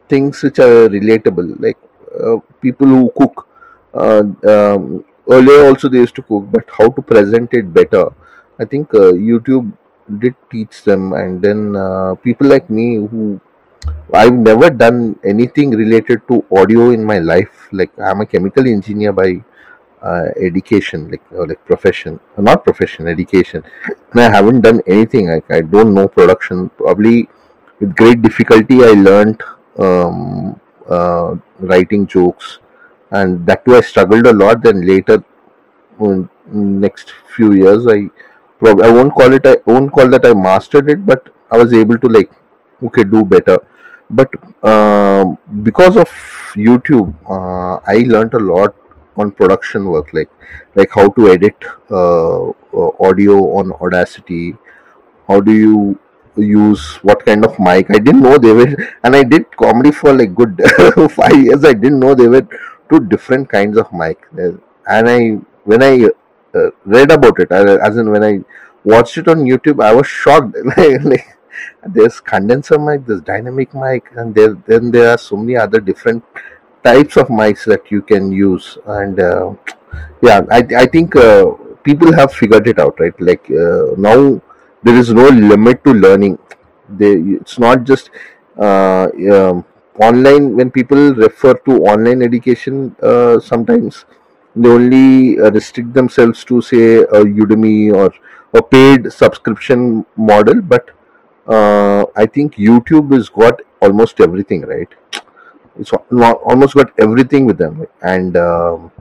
things 0.09 0.43
which 0.43 0.59
are 0.59 0.89
relatable, 0.89 1.59
like 1.59 1.77
uh, 2.19 2.37
people 2.61 2.87
who 2.87 3.11
cook. 3.17 3.47
Uh, 3.93 4.23
um, 4.53 5.05
earlier 5.29 5.65
also 5.67 5.89
they 5.89 5.97
used 5.99 6.15
to 6.15 6.21
cook, 6.21 6.45
but 6.51 6.65
how 6.77 6.89
to 6.89 7.01
present 7.01 7.53
it 7.53 7.73
better. 7.73 8.05
I 8.59 8.65
think 8.65 8.93
uh, 8.93 9.11
YouTube 9.29 9.71
did 10.19 10.35
teach 10.51 10.83
them, 10.83 11.13
and 11.13 11.41
then 11.41 11.73
people 12.23 12.47
like 12.47 12.69
me 12.69 12.95
who 12.95 13.39
I've 14.13 14.33
never 14.33 14.69
done 14.69 15.19
anything 15.23 15.71
related 15.71 16.21
to 16.27 16.43
audio 16.51 16.91
in 16.91 17.03
my 17.03 17.19
life. 17.19 17.67
Like 17.71 17.91
I'm 17.99 18.21
a 18.21 18.25
chemical 18.25 18.67
engineer 18.67 19.11
by 19.11 19.43
uh, 20.05 20.25
education, 20.49 21.09
like 21.11 21.21
uh, 21.33 21.45
like 21.45 21.63
profession, 21.65 22.19
uh, 22.37 22.41
not 22.41 22.63
profession, 22.63 23.07
education. 23.07 23.63
And 24.11 24.21
I 24.21 24.29
haven't 24.29 24.61
done 24.61 24.81
anything. 24.87 25.29
Like 25.29 25.51
I 25.51 25.61
don't 25.61 25.93
know 25.93 26.07
production. 26.07 26.69
Probably 26.69 27.29
with 27.79 27.95
great 27.95 28.21
difficulty, 28.21 28.83
I 28.83 28.91
learned 28.91 29.41
um, 29.79 30.59
uh, 30.89 31.35
writing 31.59 32.07
jokes, 32.07 32.59
and 33.11 33.45
that 33.47 33.65
too 33.65 33.75
I 33.75 33.81
struggled 33.81 34.27
a 34.27 34.33
lot. 34.33 34.63
Then 34.63 34.85
later, 34.87 35.23
in 35.99 36.29
next 36.49 37.13
few 37.35 37.53
years, 37.53 37.87
I 37.87 38.09
prob- 38.59 38.81
I 38.81 38.91
won't 38.91 39.13
call 39.13 39.33
it 39.33 39.45
I 39.45 39.57
won't 39.65 39.91
call 39.91 40.09
that 40.09 40.25
I 40.25 40.33
mastered 40.33 40.89
it, 40.89 41.05
but 41.05 41.29
I 41.51 41.57
was 41.57 41.73
able 41.73 41.97
to 41.97 42.07
like 42.07 42.31
okay 42.83 43.03
do 43.03 43.23
better 43.23 43.57
but 44.09 44.29
um, 44.63 45.37
because 45.63 45.95
of 45.97 46.09
youtube 46.55 47.13
uh, 47.35 47.79
i 47.87 48.03
learned 48.13 48.33
a 48.33 48.39
lot 48.39 48.75
on 49.17 49.31
production 49.31 49.85
work 49.85 50.13
like 50.13 50.29
like 50.75 50.89
how 50.93 51.07
to 51.09 51.29
edit 51.29 51.55
uh, 51.91 52.49
uh, 52.49 52.89
audio 52.99 53.35
on 53.57 53.71
audacity. 53.73 54.55
How 55.27 55.39
do 55.41 55.51
you 55.51 55.99
use 56.37 56.95
what 57.01 57.25
kind 57.25 57.45
of 57.45 57.57
mic? 57.59 57.89
I 57.89 57.99
didn't 57.99 58.21
know 58.21 58.37
they 58.37 58.51
were 58.51 58.75
and 59.03 59.15
i 59.15 59.23
did 59.23 59.55
comedy 59.55 59.91
for 59.91 60.13
like 60.13 60.35
good 60.35 60.61
five 61.11 61.37
years. 61.37 61.63
I 61.63 61.73
didn't 61.73 61.99
know 61.99 62.13
they 62.13 62.27
were 62.27 62.47
two 62.89 62.99
different 62.99 63.49
kinds 63.49 63.77
of 63.77 63.91
mic. 63.93 64.19
And 64.33 65.09
i 65.09 65.39
when 65.63 65.81
i 65.81 66.05
uh, 66.55 66.69
read 66.85 67.11
about 67.11 67.39
it 67.39 67.51
as 67.51 67.97
in 67.97 68.11
when 68.11 68.23
i 68.23 68.39
watched 68.83 69.17
it 69.17 69.27
on 69.27 69.39
youtube 69.39 69.83
i 69.83 69.93
was 69.93 70.07
shocked. 70.07 70.55
Like, 71.03 71.37
there's 71.85 72.19
condenser 72.19 72.77
mic 72.77 73.05
there's 73.05 73.21
dynamic 73.21 73.73
mic 73.73 74.11
and 74.15 74.35
there 74.35 74.55
then 74.67 74.91
there 74.91 75.09
are 75.11 75.17
so 75.17 75.37
many 75.37 75.55
other 75.55 75.79
different 75.79 76.23
types 76.89 77.17
of 77.17 77.27
mics 77.27 77.65
that 77.65 77.91
you 77.91 78.01
can 78.01 78.31
use 78.31 78.77
and 78.85 79.19
uh, 79.19 79.53
yeah 80.21 80.41
i, 80.51 80.59
I 80.83 80.85
think 80.85 81.15
uh, 81.15 81.51
people 81.83 82.13
have 82.13 82.33
figured 82.33 82.67
it 82.67 82.79
out 82.79 82.99
right? 82.99 83.19
Like 83.21 83.45
uh, 83.51 83.93
now 83.97 84.41
there 84.83 84.95
is 84.95 85.13
no 85.13 85.27
limit 85.29 85.83
to 85.85 85.93
learning. 85.93 86.39
They 86.89 87.13
it's 87.39 87.57
not 87.59 87.83
just 87.83 88.09
uh, 88.57 89.07
um, 89.31 89.65
online 89.99 90.55
when 90.55 90.71
people 90.71 91.13
refer 91.15 91.53
to 91.67 91.71
online 91.93 92.21
education 92.21 92.95
uh, 93.01 93.39
sometimes 93.39 94.05
they 94.55 94.69
only 94.69 95.39
uh, 95.39 95.51
restrict 95.51 95.93
themselves 95.93 96.43
to 96.45 96.61
say 96.61 96.97
a 97.19 97.21
udemy 97.41 97.93
or 97.93 98.13
a 98.53 98.61
paid 98.61 99.11
subscription 99.11 100.05
model 100.15 100.61
but 100.61 100.91
i 102.23 102.25
think 102.25 102.55
youtube 102.55 103.13
has 103.13 103.29
got 103.29 103.61
almost 103.81 104.19
everything 104.19 104.61
right 104.73 104.95
it's 105.79 105.91
almost 105.91 106.75
got 106.75 106.91
everything 106.99 107.45
with 107.45 107.57
them 107.57 107.85
and 108.01 108.37
um, 108.37 108.91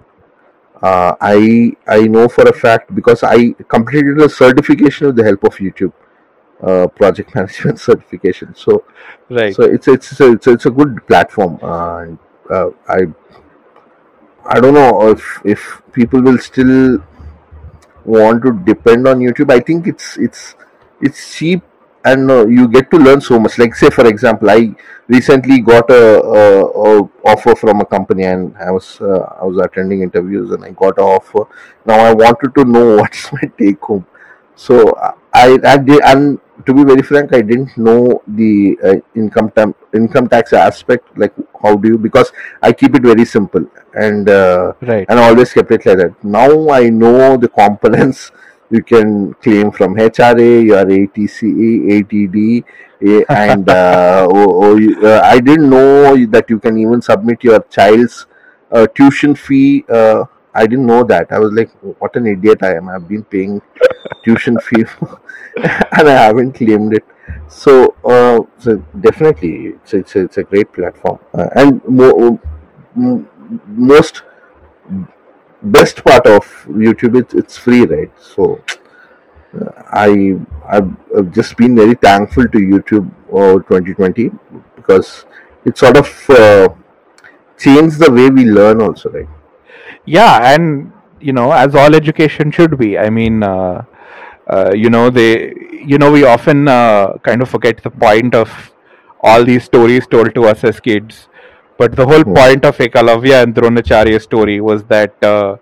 uh, 0.83 1.15
I 1.21 1.73
I 1.87 2.03
know 2.15 2.29
for 2.29 2.47
a 2.49 2.53
fact 2.53 2.95
because 2.95 3.23
I 3.23 3.53
completed 3.69 4.19
a 4.21 4.29
certification 4.29 5.07
with 5.07 5.17
the 5.17 5.25
help 5.25 5.45
of 5.45 5.57
YouTube, 5.57 5.93
uh, 6.63 6.87
project 6.89 7.35
management 7.39 7.81
certification. 7.81 8.55
So 8.55 8.85
Right. 9.31 9.55
so 9.55 9.63
it's 9.63 9.89
it's 9.89 10.21
a, 10.21 10.33
it's, 10.33 10.47
a, 10.47 10.53
it's 10.53 10.67
a 10.67 10.71
good 10.71 11.07
platform, 11.07 11.59
uh, 11.63 11.99
and 11.99 12.19
uh, 12.51 12.71
I 12.89 13.01
I 14.47 14.61
don't 14.61 14.75
know 14.75 15.09
if 15.09 15.41
if 15.45 15.83
people 15.93 16.21
will 16.21 16.39
still 16.39 17.03
want 18.05 18.43
to 18.43 18.53
depend 18.53 19.09
on 19.09 19.21
YouTube. 19.21 19.51
I 19.51 19.61
think 19.61 19.87
it's 19.87 20.19
it's 20.19 20.55
it's 21.01 21.35
cheap 21.35 21.63
and 22.05 22.31
uh, 22.31 22.47
you 22.47 22.69
get 22.69 22.91
to 22.91 22.97
learn 22.99 23.21
so 23.21 23.39
much. 23.39 23.59
Like 23.59 23.75
say 23.75 23.91
for 23.91 24.07
example, 24.07 24.51
I 24.51 24.75
recently 25.09 25.61
got 25.61 25.91
a, 25.91 26.23
a, 26.23 26.65
a 27.01 27.11
offer 27.25 27.55
from 27.57 27.81
a 27.81 27.85
company 27.85 28.25
and 28.25 28.55
I 28.59 28.71
was 28.71 29.01
uh, 29.01 29.21
I 29.41 29.45
was 29.45 29.59
attending 29.59 30.03
interviews 30.03 30.51
and 30.51 30.65
I 30.65 30.71
got 30.71 30.99
an 30.99 31.05
offer. 31.05 31.47
Now 31.87 31.99
I 32.01 32.13
wanted 32.13 32.55
to 32.55 32.65
know 32.65 32.97
what's 33.01 33.33
my 33.33 33.51
take 33.59 33.81
home. 33.81 34.07
So 34.57 34.95
I 35.33 35.59
I 35.65 35.77
did 35.79 36.01
and 36.05 36.39
to 36.67 36.73
be 36.73 36.85
very 36.85 37.03
frank, 37.03 37.35
I 37.35 37.43
didn't 37.43 37.77
know 37.77 38.23
the 38.29 38.79
uh, 38.83 38.95
income 39.17 39.51
tam- 39.51 39.75
income 39.93 40.29
tax 40.29 40.53
aspect. 40.53 41.17
Like 41.19 41.35
how 41.63 41.75
do 41.77 41.89
you 41.89 41.99
because 41.99 42.31
I 42.63 42.73
keep 42.73 42.95
it 42.95 43.03
very 43.03 43.25
simple 43.25 43.67
and. 43.95 44.29
Uh, 44.29 44.73
Right. 44.83 45.07
and 45.09 45.19
I 45.19 45.29
always 45.29 45.53
kept 45.53 45.71
it 45.71 45.85
like 45.87 45.99
that. 45.99 46.23
Now 46.23 46.69
I 46.71 46.91
know 46.91 47.37
the 47.37 47.49
components 47.49 48.31
you 48.75 48.83
can 48.83 49.35
claim 49.35 49.71
from 49.71 49.95
HRA, 49.95 50.65
your 50.65 50.85
80C, 50.85 51.43
80D, 52.05 52.65
and 53.29 53.69
uh, 53.69 54.27
oh, 54.33 54.79
uh, 55.03 55.21
I 55.25 55.41
didn't 55.41 55.71
know 55.71 56.17
that 56.27 56.51
you 56.51 56.59
can 56.59 56.79
even 56.79 57.01
submit 57.01 57.45
your 57.45 57.61
child's 57.79 58.27
uh, 58.73 58.87
tuition 58.89 59.35
fee. 59.35 59.85
Uh, 59.89 60.25
I 60.55 60.67
didn't 60.67 60.87
know 60.87 61.05
that. 61.05 61.33
I 61.33 61.39
was 61.39 61.53
like, 61.53 61.71
what 61.99 62.15
an 62.17 62.27
idiot 62.27 62.63
I 62.63 62.75
am. 62.77 62.89
I've 62.89 63.09
been 63.09 63.25
paying 63.25 63.61
tuition 64.25 64.59
fee 64.59 64.85
and 65.57 66.09
I 66.09 66.25
haven't 66.27 66.53
claimed 66.53 66.95
it. 66.95 67.05
So, 67.49 67.95
uh, 68.05 68.41
so 68.59 68.77
definitely, 69.01 69.75
it's, 69.75 69.95
it's, 69.95 70.17
it's 70.17 70.39
a 70.39 70.45
great 70.45 70.73
platform. 70.73 71.19
Uh, 71.33 71.49
and 71.57 71.81
mo- 71.89 72.41
most 73.67 74.23
best 75.65 76.05
part 76.05 76.27
of 76.27 76.45
YouTube 76.69 77.19
it's 77.21 77.35
it's 77.35 77.59
free, 77.59 77.85
right? 77.85 78.11
So 78.21 78.63
I 79.93 80.37
I've, 80.69 80.91
just 81.33 81.57
been 81.57 81.77
very 81.77 81.95
thankful 81.95 82.45
to 82.49 82.59
YouTube 82.59 83.11
over 83.31 83.61
2020 83.61 84.31
because 84.77 85.27
it 85.65 85.79
sort 85.79 85.97
of 85.97 86.31
uh, 86.31 86.69
changed 87.59 87.99
the 87.99 88.11
way 88.11 88.31
we 88.31 88.45
learn 88.45 88.81
also, 88.81 89.11
right? 89.11 89.29
Yeah, 90.05 90.53
and 90.55 90.93
you 91.21 91.33
know, 91.33 91.53
as 91.53 91.75
all 91.75 91.95
education 91.95 92.51
should 92.51 92.79
be. 92.79 92.99
I 92.99 93.11
mean, 93.11 93.43
uh, 93.43 93.85
uh, 94.47 94.73
you 94.75 94.91
know, 94.91 95.11
they, 95.11 95.55
you 95.85 95.99
know, 95.99 96.13
we 96.13 96.25
often 96.25 96.69
uh, 96.69 97.17
kind 97.23 97.41
of 97.41 97.49
forget 97.49 97.83
the 97.83 97.91
point 97.91 98.35
of 98.35 98.73
all 99.21 99.45
these 99.45 99.65
stories 99.65 100.07
told 100.07 100.35
to 100.35 100.45
us 100.45 100.65
as 100.65 100.81
kids. 100.81 101.29
But 101.79 101.97
the 101.97 102.07
whole 102.07 102.23
Hmm. 102.23 102.35
point 102.35 102.65
of 102.65 102.77
Ekalavya 102.79 103.43
and 103.43 103.55
Dronacharya's 103.55 104.23
story 104.25 104.61
was 104.61 104.85
that 104.85 105.15
uh, 105.25 105.57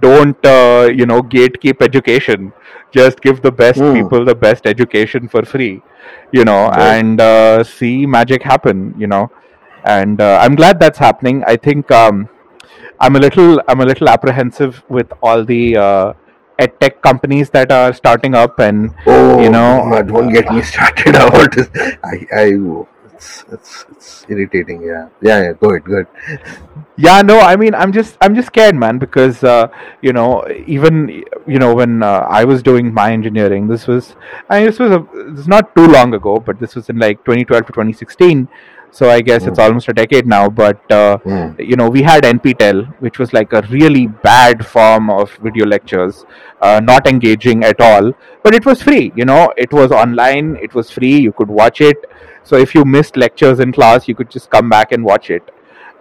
don't, 0.00 0.44
uh, 0.46 0.88
you 0.94 1.06
know, 1.06 1.22
gatekeep 1.22 1.82
education. 1.82 2.52
Just 2.92 3.20
give 3.20 3.42
the 3.42 3.50
best 3.52 3.80
Hmm. 3.80 3.92
people 3.94 4.24
the 4.24 4.34
best 4.34 4.66
education 4.66 5.28
for 5.28 5.42
free, 5.44 5.82
you 6.32 6.44
know, 6.44 6.60
Right. 6.68 6.94
and 6.98 7.20
uh, 7.20 7.64
see 7.64 8.06
magic 8.06 8.42
happen, 8.42 8.94
you 8.96 9.06
know. 9.06 9.30
And 9.84 10.20
uh, 10.20 10.38
I'm 10.42 10.54
glad 10.54 10.80
that's 10.80 10.98
happening. 10.98 11.44
I 11.46 11.56
think. 11.56 11.90
Um, 11.90 12.28
I'm 12.98 13.14
a 13.16 13.18
little 13.18 13.60
I'm 13.68 13.80
a 13.80 13.84
little 13.84 14.08
apprehensive 14.08 14.82
with 14.88 15.12
all 15.22 15.44
the 15.44 15.76
uh, 15.76 16.12
ed 16.58 16.72
tech 16.80 17.02
companies 17.02 17.50
that 17.50 17.70
are 17.70 17.92
starting 17.92 18.34
up, 18.34 18.58
and 18.58 18.90
Oh, 19.06 19.42
you 19.42 19.50
know, 19.50 20.02
don't 20.12 20.30
get 20.32 20.50
me 20.52 20.62
started 20.62 21.14
about 21.24 21.52
this. 21.54 21.68
I, 22.02 22.14
I, 22.44 22.46
it's, 23.16 23.44
it's, 23.52 23.84
it's 23.90 24.26
irritating. 24.28 24.82
Yeah, 24.82 25.08
yeah, 25.20 25.42
yeah. 25.42 25.52
Go 25.52 25.70
ahead, 25.70 25.84
go 25.84 25.94
ahead. 25.96 26.06
yeah, 26.96 27.22
no, 27.22 27.40
I 27.40 27.56
mean, 27.56 27.74
I'm 27.74 27.92
just 27.92 28.16
I'm 28.20 28.34
just 28.34 28.46
scared, 28.48 28.74
man, 28.74 28.98
because 28.98 29.42
uh, 29.44 29.68
you 30.02 30.12
know, 30.12 30.46
even 30.66 31.24
you 31.46 31.58
know, 31.58 31.74
when 31.74 32.02
uh, 32.02 32.26
I 32.28 32.44
was 32.44 32.62
doing 32.62 32.92
my 32.92 33.12
engineering, 33.12 33.68
this 33.68 33.86
was 33.86 34.14
I 34.48 34.58
mean, 34.58 34.66
this 34.66 34.78
was 34.78 34.92
a 34.92 35.06
this 35.30 35.40
is 35.40 35.48
not 35.48 35.74
too 35.76 35.86
long 35.86 36.14
ago, 36.14 36.38
but 36.38 36.58
this 36.60 36.74
was 36.74 36.88
in 36.88 36.98
like 36.98 37.24
2012 37.24 37.66
to 37.66 37.72
2016. 37.72 38.48
So 38.92 39.10
I 39.10 39.20
guess 39.20 39.46
it's 39.46 39.58
Hmm. 39.58 39.64
almost 39.64 39.88
a 39.88 39.92
decade 39.92 40.26
now, 40.26 40.48
but 40.48 40.90
uh, 40.90 41.18
Hmm. 41.18 41.50
you 41.58 41.76
know 41.76 41.88
we 41.90 42.02
had 42.02 42.24
nptel 42.24 42.86
which 43.00 43.18
was 43.18 43.32
like 43.32 43.52
a 43.52 43.62
really 43.70 44.06
bad 44.06 44.64
form 44.66 45.10
of 45.10 45.32
video 45.46 45.66
lectures 45.66 46.24
uh, 46.60 46.80
not 46.82 47.06
engaging 47.06 47.64
at 47.64 47.80
all 47.80 48.12
but 48.42 48.54
it 48.54 48.64
was 48.64 48.82
free 48.82 49.12
you 49.16 49.24
know 49.24 49.52
it 49.56 49.72
was 49.72 49.90
online 49.90 50.56
it 50.62 50.74
was 50.74 50.90
free 50.90 51.16
you 51.26 51.32
could 51.32 51.48
watch 51.48 51.80
it 51.80 52.04
so 52.50 52.56
if 52.64 52.74
you 52.76 52.84
missed 52.96 53.16
lectures 53.24 53.60
in 53.66 53.72
class 53.78 54.08
you 54.08 54.14
could 54.14 54.30
just 54.38 54.50
come 54.56 54.68
back 54.76 54.92
and 54.92 55.04
watch 55.12 55.30
it 55.36 55.44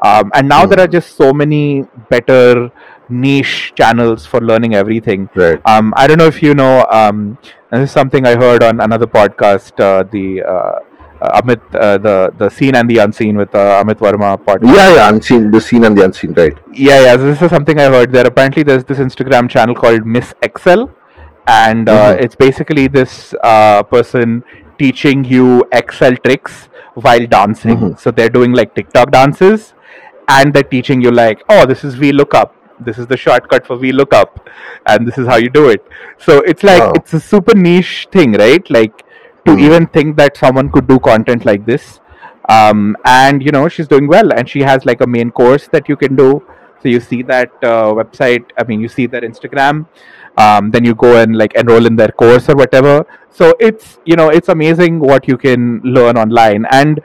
um, 0.10 0.31
and 0.36 0.47
now 0.55 0.65
there 0.65 0.79
are 0.86 0.91
just 0.97 1.15
so 1.21 1.31
many 1.41 1.86
better 2.10 2.71
niche 3.10 3.73
channels 3.79 4.25
for 4.31 4.39
learning 4.41 4.73
everything 4.75 5.29
Right. 5.36 5.60
um, 5.73 5.93
I 5.95 6.08
don't 6.08 6.17
know 6.17 6.27
if 6.36 6.41
you 6.43 6.53
know. 6.62 6.86
Um, 6.99 7.38
this 7.71 7.89
is 7.89 7.91
something 7.91 8.25
I 8.25 8.36
heard 8.36 8.63
on 8.63 8.79
another 8.81 9.05
podcast. 9.08 9.79
Uh, 9.88 10.03
the 10.15 10.25
uh, 10.43 10.79
uh, 11.25 11.41
Amit, 11.41 11.62
uh, 11.75 11.97
the 12.05 12.15
the 12.41 12.49
seen 12.49 12.75
and 12.75 12.89
the 12.89 12.97
unseen 13.05 13.38
with 13.38 13.53
uh, 13.53 13.84
Amit 13.84 13.99
Varma 14.05 14.29
podcast. 14.49 14.75
Yeah, 14.75 14.93
yeah, 14.95 15.10
unseen, 15.10 15.51
the 15.51 15.62
seen 15.62 15.84
and 15.86 15.97
the 15.97 16.03
unseen, 16.05 16.34
right? 16.34 16.58
Yeah, 16.73 16.99
yeah. 17.05 17.15
So 17.17 17.25
this 17.31 17.41
is 17.41 17.49
something 17.49 17.79
I 17.79 17.86
heard. 17.95 18.12
There 18.12 18.25
apparently 18.34 18.63
there's 18.63 18.84
this 18.86 18.97
Instagram 19.08 19.49
channel 19.49 19.75
called 19.75 20.05
Miss 20.05 20.34
Excel, 20.41 20.89
and 21.47 21.88
uh, 21.89 22.15
Mhm. 22.15 22.21
it's 22.23 22.36
basically 22.36 22.88
this 22.88 23.34
uh, 23.43 23.84
person 23.84 24.43
teaching 24.79 25.23
you 25.23 25.63
Excel 25.71 26.15
tricks 26.17 26.69
while 26.95 27.25
dancing. 27.27 27.77
Mhm. 27.77 27.99
So 27.99 28.11
they're 28.11 28.29
doing 28.29 28.53
like 28.53 28.73
TikTok 28.75 29.11
dances, 29.11 29.73
and 30.27 30.53
they're 30.53 30.69
teaching 30.75 31.01
you 31.01 31.11
like, 31.11 31.43
oh, 31.49 31.65
this 31.65 31.83
is 31.83 31.95
VLOOKUP. 31.95 32.49
This 32.79 32.97
is 32.97 33.07
the 33.07 33.17
shortcut 33.17 33.65
for 33.65 33.77
VLOOKUP, 33.77 34.29
and 34.88 35.07
this 35.07 35.17
is 35.17 35.27
how 35.27 35.38
you 35.38 35.49
do 35.49 35.69
it. 35.69 35.85
So 36.17 36.39
it's 36.53 36.63
like 36.63 36.81
Wow. 36.81 36.93
it's 36.95 37.13
a 37.13 37.19
super 37.19 37.55
niche 37.55 38.07
thing, 38.11 38.33
right? 38.33 38.69
Like 38.69 39.03
to 39.45 39.51
Mhm. 39.51 39.59
even 39.67 39.85
think 39.88 40.17
that 40.17 40.38
someone 40.38 40.69
could 40.75 40.88
do 40.88 40.99
content 40.99 41.45
like 41.45 41.65
this 41.65 41.99
um, 42.49 42.95
and 43.05 43.43
you 43.47 43.51
know 43.51 43.67
she's 43.67 43.88
doing 43.88 44.07
well 44.07 44.31
and 44.35 44.49
she 44.53 44.61
has 44.61 44.85
like 44.85 45.01
a 45.01 45.07
main 45.07 45.31
course 45.31 45.67
that 45.75 45.88
you 45.89 45.95
can 45.95 46.15
do 46.15 46.29
so 46.81 46.89
you 46.89 46.99
see 46.99 47.21
that 47.23 47.51
uh, 47.63 47.89
website 47.99 48.45
i 48.57 48.63
mean 48.63 48.79
you 48.81 48.88
see 48.88 49.05
their 49.07 49.21
instagram 49.21 49.85
um, 50.38 50.69
then 50.71 50.83
you 50.83 50.93
go 50.93 51.15
and 51.21 51.38
like 51.38 51.53
enroll 51.55 51.85
in 51.85 51.95
their 51.95 52.09
course 52.09 52.49
or 52.49 52.55
whatever 52.55 53.05
so 53.29 53.53
it's 53.59 53.99
you 54.05 54.15
know 54.15 54.29
it's 54.29 54.49
amazing 54.49 54.99
what 54.99 55.27
you 55.27 55.38
can 55.38 55.79
learn 55.83 56.17
online 56.17 56.65
and 56.71 56.99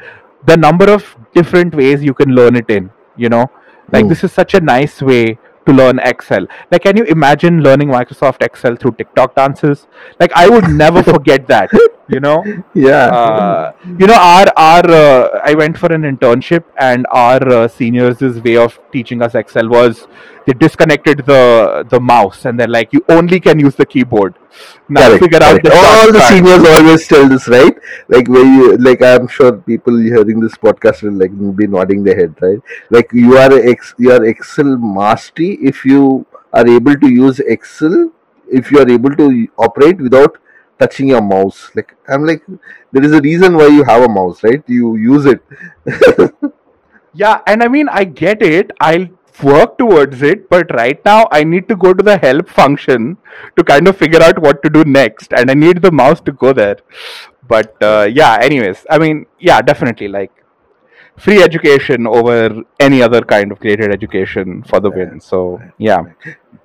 the 0.46 0.56
number 0.56 0.90
of 0.90 1.16
different 1.34 1.74
ways 1.74 2.02
you 2.02 2.14
can 2.14 2.30
learn 2.30 2.56
it 2.56 2.68
in 2.68 2.90
you 3.16 3.28
know 3.28 3.46
like 3.92 4.04
Mm. 4.04 4.08
this 4.08 4.24
is 4.24 4.32
such 4.32 4.54
a 4.54 4.60
nice 4.60 5.02
way 5.02 5.38
to 5.70 5.76
learn 5.82 5.98
excel. 6.10 6.46
Like 6.70 6.82
can 6.82 6.96
you 6.96 7.04
imagine 7.04 7.62
learning 7.62 7.88
microsoft 7.88 8.42
excel 8.50 8.76
through 8.76 8.92
tiktok 8.92 9.34
dances? 9.34 9.86
Like 10.18 10.32
i 10.44 10.48
would 10.48 10.68
never 10.84 11.02
forget 11.12 11.46
that 11.48 11.70
you 12.10 12.20
know? 12.20 12.42
Yeah. 12.74 13.06
uh, 13.06 13.72
you 13.98 14.06
know 14.06 14.18
our 14.18 14.46
our 14.56 14.90
uh, 14.90 15.40
i 15.44 15.54
went 15.54 15.78
for 15.78 15.92
an 15.92 16.02
internship 16.02 16.64
and 16.78 17.06
our 17.10 17.48
uh, 17.48 17.68
seniors 17.68 18.20
way 18.48 18.56
of 18.56 18.78
teaching 18.92 19.22
us 19.22 19.34
excel 19.34 19.68
was 19.68 20.06
they 20.46 20.52
disconnected 20.52 21.24
the 21.26 21.86
the 21.88 22.00
mouse 22.00 22.44
and 22.44 22.58
they're 22.58 22.74
like 22.78 22.92
you 22.92 23.04
only 23.08 23.40
can 23.40 23.58
use 23.58 23.76
the 23.76 23.86
keyboard 23.86 24.34
now 24.88 25.08
Correct, 25.08 25.18
figure 25.18 25.42
out 25.42 25.62
correct. 25.62 25.64
the 25.64 25.72
All 25.72 26.12
the 26.12 26.20
seniors 26.20 26.64
always 26.64 27.06
tell 27.06 27.28
this, 27.28 27.48
right? 27.48 27.74
Like 28.08 28.28
where 28.28 28.44
you, 28.44 28.76
like 28.78 29.02
I'm 29.02 29.28
sure 29.28 29.52
people 29.56 29.96
hearing 29.98 30.40
this 30.40 30.54
podcast 30.56 31.02
will 31.02 31.12
like 31.12 31.32
be 31.56 31.66
nodding 31.66 32.02
their 32.04 32.16
head, 32.16 32.34
right? 32.40 32.58
Like 32.90 33.10
you 33.12 33.36
are 33.36 33.52
ex, 33.52 33.94
you 33.98 34.12
are 34.12 34.24
Excel 34.24 34.76
mastery 34.78 35.58
if 35.62 35.84
you 35.84 36.26
are 36.52 36.66
able 36.66 36.96
to 36.96 37.08
use 37.08 37.40
Excel, 37.40 38.10
if 38.50 38.70
you 38.70 38.78
are 38.80 38.88
able 38.88 39.14
to 39.16 39.48
operate 39.58 40.00
without 40.00 40.38
touching 40.78 41.08
your 41.08 41.22
mouse. 41.22 41.70
Like 41.74 41.96
I'm 42.08 42.26
like, 42.26 42.42
there 42.92 43.04
is 43.04 43.12
a 43.12 43.20
reason 43.20 43.56
why 43.56 43.68
you 43.68 43.84
have 43.84 44.02
a 44.02 44.08
mouse, 44.08 44.42
right? 44.42 44.62
You 44.66 44.96
use 44.96 45.26
it. 45.26 45.42
Yeah, 47.12 47.40
and 47.46 47.62
I 47.62 47.68
mean, 47.68 47.88
I 47.88 48.04
get 48.04 48.42
it. 48.42 48.70
I'll 48.80 49.06
work 49.42 49.78
towards 49.78 50.22
it, 50.22 50.48
but 50.48 50.72
right 50.74 51.02
now 51.04 51.28
I 51.30 51.44
need 51.44 51.68
to 51.68 51.76
go 51.76 51.94
to 51.94 52.02
the 52.02 52.18
help 52.18 52.48
function 52.48 53.16
to 53.56 53.64
kind 53.64 53.88
of 53.88 53.96
figure 53.96 54.22
out 54.22 54.38
what 54.38 54.62
to 54.62 54.70
do 54.70 54.84
next, 54.84 55.32
and 55.32 55.50
I 55.50 55.54
need 55.54 55.82
the 55.82 55.92
mouse 55.92 56.20
to 56.22 56.32
go 56.32 56.52
there. 56.52 56.76
But 57.48 57.76
uh, 57.82 58.08
yeah, 58.10 58.38
anyways, 58.40 58.86
I 58.90 58.98
mean, 58.98 59.26
yeah, 59.38 59.60
definitely 59.62 60.08
like 60.08 60.32
free 61.16 61.42
education 61.42 62.06
over 62.06 62.62
any 62.78 63.02
other 63.02 63.20
kind 63.20 63.52
of 63.52 63.60
created 63.60 63.92
education 63.92 64.62
for 64.62 64.80
the 64.80 64.90
win. 64.90 65.20
So 65.20 65.60
yeah, 65.78 66.04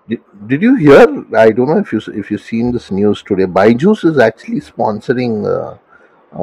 Did, 0.07 0.21
did 0.47 0.61
you 0.61 0.75
hear? 0.75 1.01
I 1.35 1.49
don't 1.51 1.69
know 1.69 1.79
if 1.79 1.91
you 1.91 1.99
if 2.13 2.29
you've 2.29 2.41
seen 2.41 2.71
this 2.71 2.91
news 2.91 3.23
today. 3.23 3.45
Byju's 3.45 4.03
is 4.03 4.19
actually 4.19 4.61
sponsoring 4.61 5.35
uh, 5.53 5.77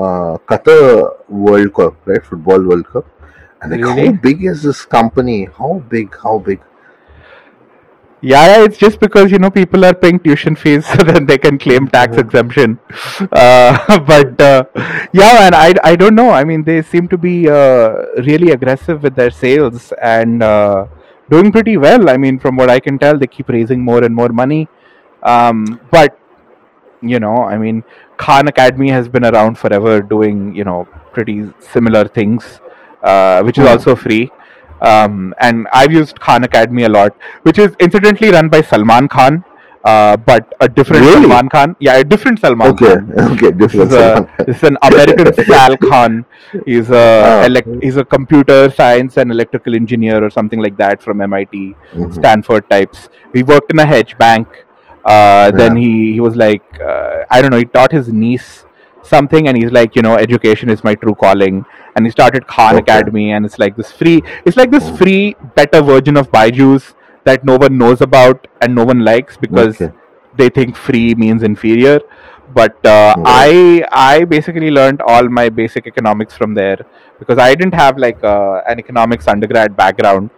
uh, 0.04 0.38
Qatar 0.50 1.14
World 1.28 1.72
Cup, 1.74 1.94
right? 2.06 2.24
Football 2.24 2.62
World 2.70 2.88
Cup. 2.88 3.06
And 3.62 3.72
like, 3.72 3.80
Really? 3.80 4.06
how 4.06 4.12
big 4.12 4.44
is 4.44 4.62
this 4.62 4.84
company? 4.84 5.48
How 5.58 5.82
big? 5.88 6.14
How 6.22 6.38
big? 6.38 6.60
yeah, 8.24 8.46
yeah, 8.46 8.64
it's 8.64 8.78
just 8.78 9.00
because 9.00 9.32
you 9.32 9.38
know 9.38 9.50
people 9.50 9.84
are 9.84 9.94
paying 9.94 10.18
tuition 10.20 10.54
fees, 10.54 10.86
so 10.92 10.96
that 11.08 11.26
they 11.26 11.38
can 11.38 11.58
claim 11.58 11.88
tax 11.88 12.16
exemption. 12.16 12.78
Uh, 13.32 13.98
but 14.12 14.40
uh, 14.40 14.64
yeah, 15.12 15.46
and 15.46 15.54
I 15.54 15.74
I 15.82 15.96
don't 15.96 16.14
know. 16.14 16.30
I 16.30 16.44
mean, 16.44 16.62
they 16.62 16.82
seem 16.82 17.08
to 17.08 17.18
be 17.18 17.48
uh, 17.50 17.94
really 18.28 18.52
aggressive 18.52 19.02
with 19.02 19.16
their 19.16 19.30
sales 19.30 19.92
and 20.00 20.42
uh, 20.42 20.86
doing 21.30 21.50
pretty 21.50 21.76
well. 21.76 22.08
I 22.08 22.16
mean, 22.16 22.38
from 22.38 22.56
what 22.56 22.70
I 22.70 22.78
can 22.78 22.98
tell, 22.98 23.18
they 23.18 23.26
keep 23.26 23.48
raising 23.48 23.80
more 23.80 24.04
and 24.04 24.14
more 24.14 24.28
money. 24.28 24.68
Um, 25.24 25.80
but 25.90 26.16
you 27.00 27.18
know, 27.18 27.38
I 27.42 27.58
mean, 27.58 27.82
Khan 28.16 28.46
Academy 28.46 28.90
has 28.90 29.08
been 29.08 29.24
around 29.24 29.58
forever, 29.58 30.00
doing 30.00 30.54
you 30.54 30.62
know 30.64 30.86
pretty 31.12 31.52
similar 31.58 32.06
things, 32.06 32.60
uh, 33.02 33.42
which 33.42 33.58
is 33.58 33.64
Hmm. 33.66 33.72
also 33.72 33.94
free. 33.96 34.30
Um, 34.80 35.32
and 35.38 35.68
I've 35.72 35.92
used 35.92 36.18
Khan 36.20 36.42
Academy 36.44 36.84
a 36.84 36.88
lot, 36.88 37.14
which 37.42 37.58
is 37.58 37.74
incidentally 37.78 38.30
run 38.30 38.48
by 38.48 38.62
Salman 38.62 39.06
Khan, 39.08 39.44
uh, 39.84 40.16
but 40.16 40.54
a 40.60 40.68
different 40.68 41.04
Really? 41.04 41.22
Salman 41.22 41.48
Khan. 41.48 41.76
Yeah, 41.78 41.96
a 41.98 42.04
different 42.04 42.40
Salman 42.40 42.68
Okay, 42.68 42.94
Khan. 42.96 43.12
okay, 43.32 43.50
This 43.52 43.70
different. 43.72 43.92
is, 43.92 43.96
a, 43.96 44.00
Salman. 44.00 44.28
this 44.46 44.56
is 44.56 44.62
an 44.64 44.78
American 44.82 45.44
Sal 45.52 45.76
Khan. 45.76 46.24
He's 46.66 46.90
a 46.90 47.44
elect, 47.46 47.68
he's 47.80 47.96
a 47.96 48.04
computer 48.04 48.70
science 48.70 49.16
and 49.18 49.30
electrical 49.30 49.74
engineer 49.76 50.22
or 50.24 50.30
something 50.30 50.60
like 50.60 50.76
that 50.78 51.00
from 51.00 51.20
MIT, 51.20 51.76
Mhm. 51.94 52.12
Stanford 52.14 52.68
types. 52.68 53.08
He 53.32 53.42
worked 53.44 53.72
in 53.72 53.78
a 53.78 53.86
hedge 53.86 54.18
bank. 54.18 54.48
Uh, 55.04 55.50
then 55.52 55.76
he, 55.76 56.12
he 56.12 56.20
was 56.20 56.34
like, 56.36 56.62
uh, 56.80 57.24
I 57.30 57.40
don't 57.40 57.50
know, 57.50 57.58
he 57.58 57.64
taught 57.64 57.90
his 57.92 58.08
niece 58.08 58.61
something, 59.02 59.48
and 59.48 59.56
he's 59.56 59.72
like, 59.72 59.94
you 59.96 60.02
know, 60.02 60.16
education 60.16 60.70
is 60.70 60.82
my 60.84 60.94
true 60.94 61.14
calling. 61.14 61.64
And 61.96 62.06
he 62.06 62.10
started 62.10 62.46
Khan 62.46 62.74
Okay. 62.74 62.82
Academy, 62.82 63.32
and 63.32 63.44
it's 63.44 63.58
like 63.58 63.76
this 63.76 63.92
free, 63.92 64.22
it's 64.44 64.56
like 64.56 64.70
this 64.70 64.88
Mm. 64.90 64.98
free, 64.98 65.36
better 65.56 65.82
version 65.82 66.16
of 66.16 66.30
Byju's 66.30 66.94
that 67.24 67.44
no 67.44 67.56
one 67.56 67.78
knows 67.78 68.00
about 68.00 68.46
and 68.60 68.74
no 68.74 68.84
one 68.84 69.04
likes 69.04 69.36
because 69.36 69.80
Okay. 69.80 69.92
they 70.36 70.48
think 70.48 70.76
free 70.76 71.14
means 71.14 71.42
inferior. 71.42 71.98
But 72.54 72.74
uh, 72.84 73.14
Right. 73.16 73.84
I 73.84 73.84
I 73.92 74.24
basically 74.24 74.70
learned 74.70 75.00
all 75.02 75.28
my 75.28 75.48
basic 75.48 75.86
economics 75.86 76.34
from 76.36 76.54
there 76.54 76.78
because 77.18 77.38
I 77.38 77.54
didn't 77.54 77.74
have 77.74 77.96
like 77.98 78.22
uh, 78.24 78.60
an 78.68 78.78
economics 78.78 79.28
undergrad 79.28 79.76
background. 79.76 80.30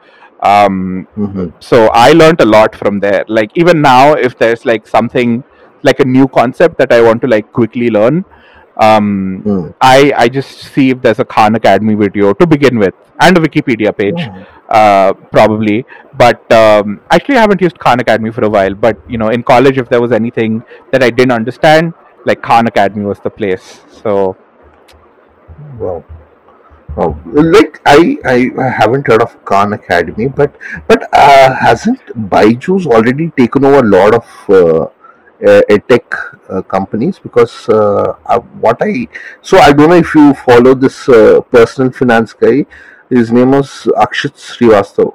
Um, 0.52 1.06
Mhm. 1.16 1.52
so 1.60 1.88
I 1.94 2.12
learned 2.12 2.40
a 2.40 2.44
lot 2.44 2.74
from 2.82 3.00
there. 3.00 3.24
Like 3.28 3.50
even 3.54 3.80
now, 3.82 4.12
if 4.14 4.36
there's 4.38 4.64
like 4.66 4.86
something 4.86 5.42
like 5.82 6.00
a 6.00 6.04
new 6.04 6.28
concept 6.28 6.78
that 6.78 6.92
I 6.92 7.00
want 7.02 7.22
to 7.22 7.28
like 7.28 7.52
quickly 7.52 7.90
learn, 7.90 8.24
um, 8.76 9.42
Mm. 9.44 9.74
I 9.80 10.12
I 10.16 10.28
just 10.28 10.58
see 10.74 10.90
if 10.90 11.00
there's 11.02 11.18
a 11.18 11.24
Khan 11.24 11.54
Academy 11.54 11.94
video 11.94 12.32
to 12.34 12.46
begin 12.46 12.78
with 12.78 12.94
and 13.20 13.38
a 13.38 13.40
Wikipedia 13.40 13.96
page, 13.96 14.20
uh, 14.68 15.12
probably. 15.12 15.84
But 16.16 16.50
um, 16.52 17.00
actually, 17.10 17.36
I 17.36 17.40
haven't 17.40 17.60
used 17.60 17.78
Khan 17.78 18.00
Academy 18.00 18.30
for 18.30 18.44
a 18.44 18.50
while. 18.50 18.74
But 18.74 18.98
you 19.08 19.18
know, 19.18 19.28
in 19.28 19.42
college, 19.42 19.78
if 19.78 19.88
there 19.88 20.00
was 20.00 20.12
anything 20.12 20.62
that 20.92 21.02
I 21.02 21.10
didn't 21.10 21.32
understand, 21.32 21.94
like 22.24 22.42
Khan 22.42 22.66
Academy 22.66 23.04
was 23.04 23.20
the 23.20 23.30
place. 23.30 23.80
So 24.02 24.36
Wow. 25.78 26.04
Oh, 26.96 27.18
like 27.24 27.80
I, 27.84 28.16
I 28.24 28.50
I 28.56 28.68
haven't 28.68 29.08
heard 29.08 29.20
of 29.20 29.44
Khan 29.44 29.72
Academy, 29.72 30.28
but 30.28 30.54
but 30.86 31.08
uh, 31.12 31.52
hasn't 31.52 32.00
Byju's 32.30 32.86
already 32.86 33.30
taken 33.36 33.64
over 33.64 33.80
a 33.80 33.88
lot 33.94 34.14
of 34.14 34.26
uh, 34.48 34.86
uh, 35.46 35.78
tech 35.88 36.14
uh, 36.48 36.62
companies? 36.62 37.18
Because 37.18 37.68
uh, 37.68 38.16
uh, 38.26 38.40
what 38.60 38.78
I 38.80 39.08
so 39.42 39.58
I 39.58 39.72
don't 39.72 39.90
know 39.90 39.96
if 39.96 40.14
you 40.14 40.34
follow 40.34 40.74
this 40.74 41.08
uh, 41.08 41.40
personal 41.40 41.92
finance 41.92 42.32
guy. 42.32 42.66
His 43.10 43.30
name 43.30 43.52
was 43.52 43.88
Akshat 43.96 44.34
Srivastav. 44.36 45.14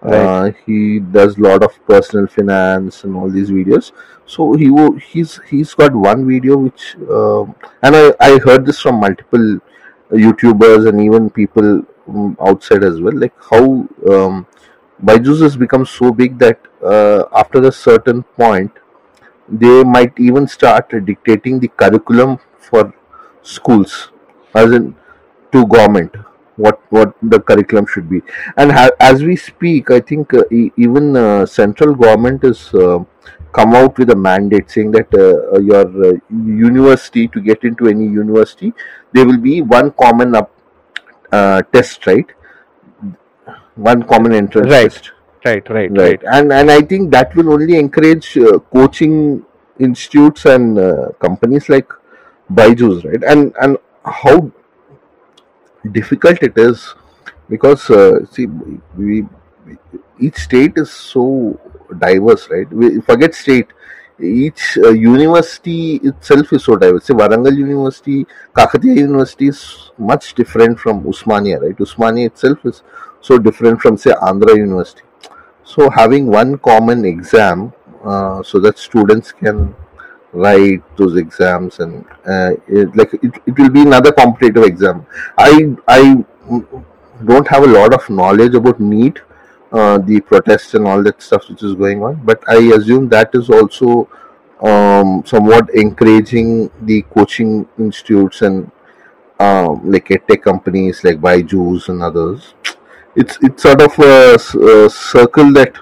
Uh, 0.00 0.52
he 0.64 1.00
does 1.00 1.36
a 1.36 1.40
lot 1.40 1.64
of 1.64 1.72
personal 1.86 2.28
finance 2.28 3.02
and 3.02 3.16
all 3.16 3.28
these 3.28 3.50
videos. 3.50 3.90
So 4.26 4.52
he 4.54 4.70
he's 5.10 5.40
he's 5.48 5.74
got 5.74 5.92
one 5.92 6.26
video 6.26 6.56
which 6.56 6.96
um, 7.10 7.54
and 7.82 7.96
I, 7.96 8.14
I 8.20 8.38
heard 8.38 8.64
this 8.64 8.80
from 8.80 9.00
multiple 9.00 9.58
YouTubers 10.10 10.88
and 10.88 11.00
even 11.00 11.30
people 11.30 11.82
um, 12.08 12.36
outside 12.40 12.84
as 12.84 13.00
well. 13.00 13.14
Like 13.14 13.34
how 13.50 13.88
um, 14.10 14.46
Byju's 15.02 15.40
has 15.40 15.56
become 15.56 15.84
so 15.84 16.12
big 16.12 16.38
that 16.38 16.60
uh, 16.82 17.24
after 17.32 17.62
a 17.66 17.72
certain 17.72 18.22
point, 18.22 18.72
they 19.50 19.84
might 19.84 20.12
even 20.18 20.46
start 20.46 20.90
dictating 21.04 21.60
the 21.60 21.68
curriculum 21.68 22.38
for 22.58 22.92
schools, 23.42 24.10
as 24.54 24.72
in 24.72 24.94
to 25.52 25.66
government. 25.66 26.14
What 26.56 26.80
what 26.90 27.14
the 27.22 27.38
curriculum 27.40 27.86
should 27.86 28.10
be, 28.10 28.20
and 28.56 28.72
ha- 28.72 28.90
as 28.98 29.22
we 29.22 29.36
speak, 29.36 29.92
I 29.92 30.00
think 30.00 30.34
uh, 30.34 30.42
e- 30.50 30.72
even 30.76 31.16
uh, 31.16 31.46
central 31.46 31.94
government 31.94 32.44
is. 32.44 32.72
Uh, 32.74 33.04
come 33.50 33.74
out 33.74 33.96
with 33.98 34.10
a 34.10 34.14
mandate 34.14 34.70
saying 34.70 34.90
that 34.90 35.08
uh, 35.14 35.56
uh, 35.56 35.58
your 35.58 35.86
uh, 36.08 36.12
university 36.30 37.26
to 37.28 37.40
get 37.40 37.64
into 37.64 37.88
any 37.88 38.04
university 38.04 38.74
there 39.12 39.24
will 39.24 39.38
be 39.38 39.62
one 39.62 39.90
common 39.92 40.34
up, 40.34 40.52
uh, 41.32 41.62
test 41.72 42.06
right 42.06 42.26
one 43.76 44.02
common 44.02 44.32
entrance 44.32 44.70
Right. 44.70 44.90
test 44.92 45.12
right, 45.48 45.70
right, 45.70 45.90
right. 46.02 46.22
and 46.36 46.52
and 46.52 46.70
i 46.70 46.80
think 46.80 47.10
that 47.10 47.34
will 47.36 47.52
only 47.52 47.76
encourage 47.78 48.36
uh, 48.38 48.58
coaching 48.76 49.44
institutes 49.78 50.44
and 50.44 50.78
uh, 50.78 51.08
companies 51.20 51.68
like 51.68 51.90
byju's 52.52 53.04
right? 53.04 53.22
And 53.24 53.54
and 53.60 53.76
how 54.04 54.50
difficult 55.92 56.42
it 56.42 56.56
is 56.56 56.94
because 57.48 57.88
uh, 57.90 58.24
see 58.26 58.46
we, 58.46 58.78
we 58.96 59.26
each 60.18 60.36
state 60.36 60.72
is 60.76 60.90
so 60.90 61.58
diverse 61.98 62.48
right? 62.50 62.70
We 62.72 63.00
forget 63.00 63.34
state. 63.34 63.68
Each 64.20 64.76
uh, 64.78 64.90
university 64.90 66.00
itself 66.02 66.52
is 66.52 66.64
so 66.64 66.74
diverse. 66.74 67.04
Say 67.04 67.14
Warangal 67.14 67.56
university 67.56 68.26
kakatiya 68.52 68.96
university 68.96 69.46
is 69.46 69.90
much 69.96 70.34
different 70.34 70.80
from 70.80 71.04
Osmania 71.04 71.60
right? 71.60 71.76
Osmania 71.76 72.26
itself 72.26 72.58
is 72.64 72.82
so 73.20 73.38
different 73.38 73.80
from 73.80 73.96
say 73.96 74.10
andhra 74.10 74.56
university 74.56 75.02
so 75.74 75.90
having 75.90 76.26
one 76.26 76.56
common 76.58 77.04
exam 77.04 77.72
uh, 78.04 78.42
so 78.42 78.58
that 78.58 78.78
students 78.78 79.32
can 79.32 79.74
write 80.32 80.82
those 80.96 81.16
exams 81.16 81.78
and 81.80 82.04
uh, 82.26 82.52
it, 82.66 82.94
like 82.96 83.12
it, 83.14 83.32
it 83.46 83.58
will 83.58 83.70
be 83.70 83.82
another 83.82 84.12
competitive 84.12 84.64
exam 84.64 85.06
i 85.38 85.52
i 85.88 86.00
don't 87.24 87.48
have 87.48 87.64
a 87.64 87.66
lot 87.66 87.92
of 87.94 88.08
knowledge 88.08 88.54
about 88.54 88.80
NEET, 88.80 89.20
uh, 89.72 89.98
the 89.98 90.20
protests 90.20 90.74
and 90.74 90.86
all 90.86 91.02
that 91.02 91.20
stuff 91.20 91.48
which 91.48 91.62
is 91.62 91.74
going 91.74 92.02
on, 92.02 92.20
but 92.24 92.42
I 92.48 92.58
assume 92.74 93.08
that 93.10 93.30
is 93.34 93.50
also 93.50 94.08
um, 94.62 95.22
somewhat 95.26 95.70
encouraging 95.74 96.70
the 96.82 97.02
coaching 97.02 97.68
institutes 97.78 98.42
and 98.42 98.70
um, 99.40 99.90
like 99.90 100.08
tech 100.26 100.42
companies 100.42 101.04
like 101.04 101.20
Byju's 101.20 101.88
and 101.88 102.02
others. 102.02 102.54
It's 103.20 103.38
it's 103.42 103.62
sort 103.62 103.82
of 103.82 103.98
a, 103.98 104.34
a 104.36 104.90
circle 104.90 105.52
that 105.58 105.72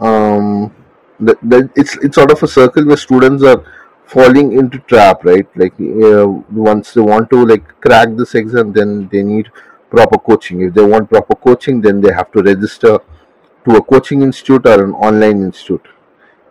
um, 0.00 0.74
that, 1.20 1.38
that 1.42 1.70
it's 1.76 1.96
it's 1.98 2.14
sort 2.16 2.30
of 2.30 2.42
a 2.42 2.48
circle 2.48 2.84
where 2.86 2.96
students 2.96 3.42
are 3.42 3.64
falling 4.06 4.52
into 4.52 4.78
trap, 4.80 5.24
right? 5.24 5.46
Like 5.56 5.74
uh, 5.80 6.26
once 6.70 6.92
they 6.94 7.00
want 7.00 7.30
to 7.30 7.44
like 7.46 7.64
crack 7.80 8.08
this 8.16 8.34
exam, 8.34 8.72
then 8.72 9.08
they 9.10 9.22
need 9.22 9.50
proper 9.90 10.18
coaching. 10.18 10.62
If 10.62 10.74
they 10.74 10.84
want 10.84 11.08
proper 11.10 11.34
coaching, 11.34 11.80
then 11.80 12.00
they 12.00 12.12
have 12.12 12.30
to 12.32 12.42
register 12.42 12.98
to 13.64 13.76
a 13.76 13.82
coaching 13.82 14.22
institute 14.22 14.66
or 14.66 14.84
an 14.84 14.92
online 14.92 15.42
institute. 15.50 15.86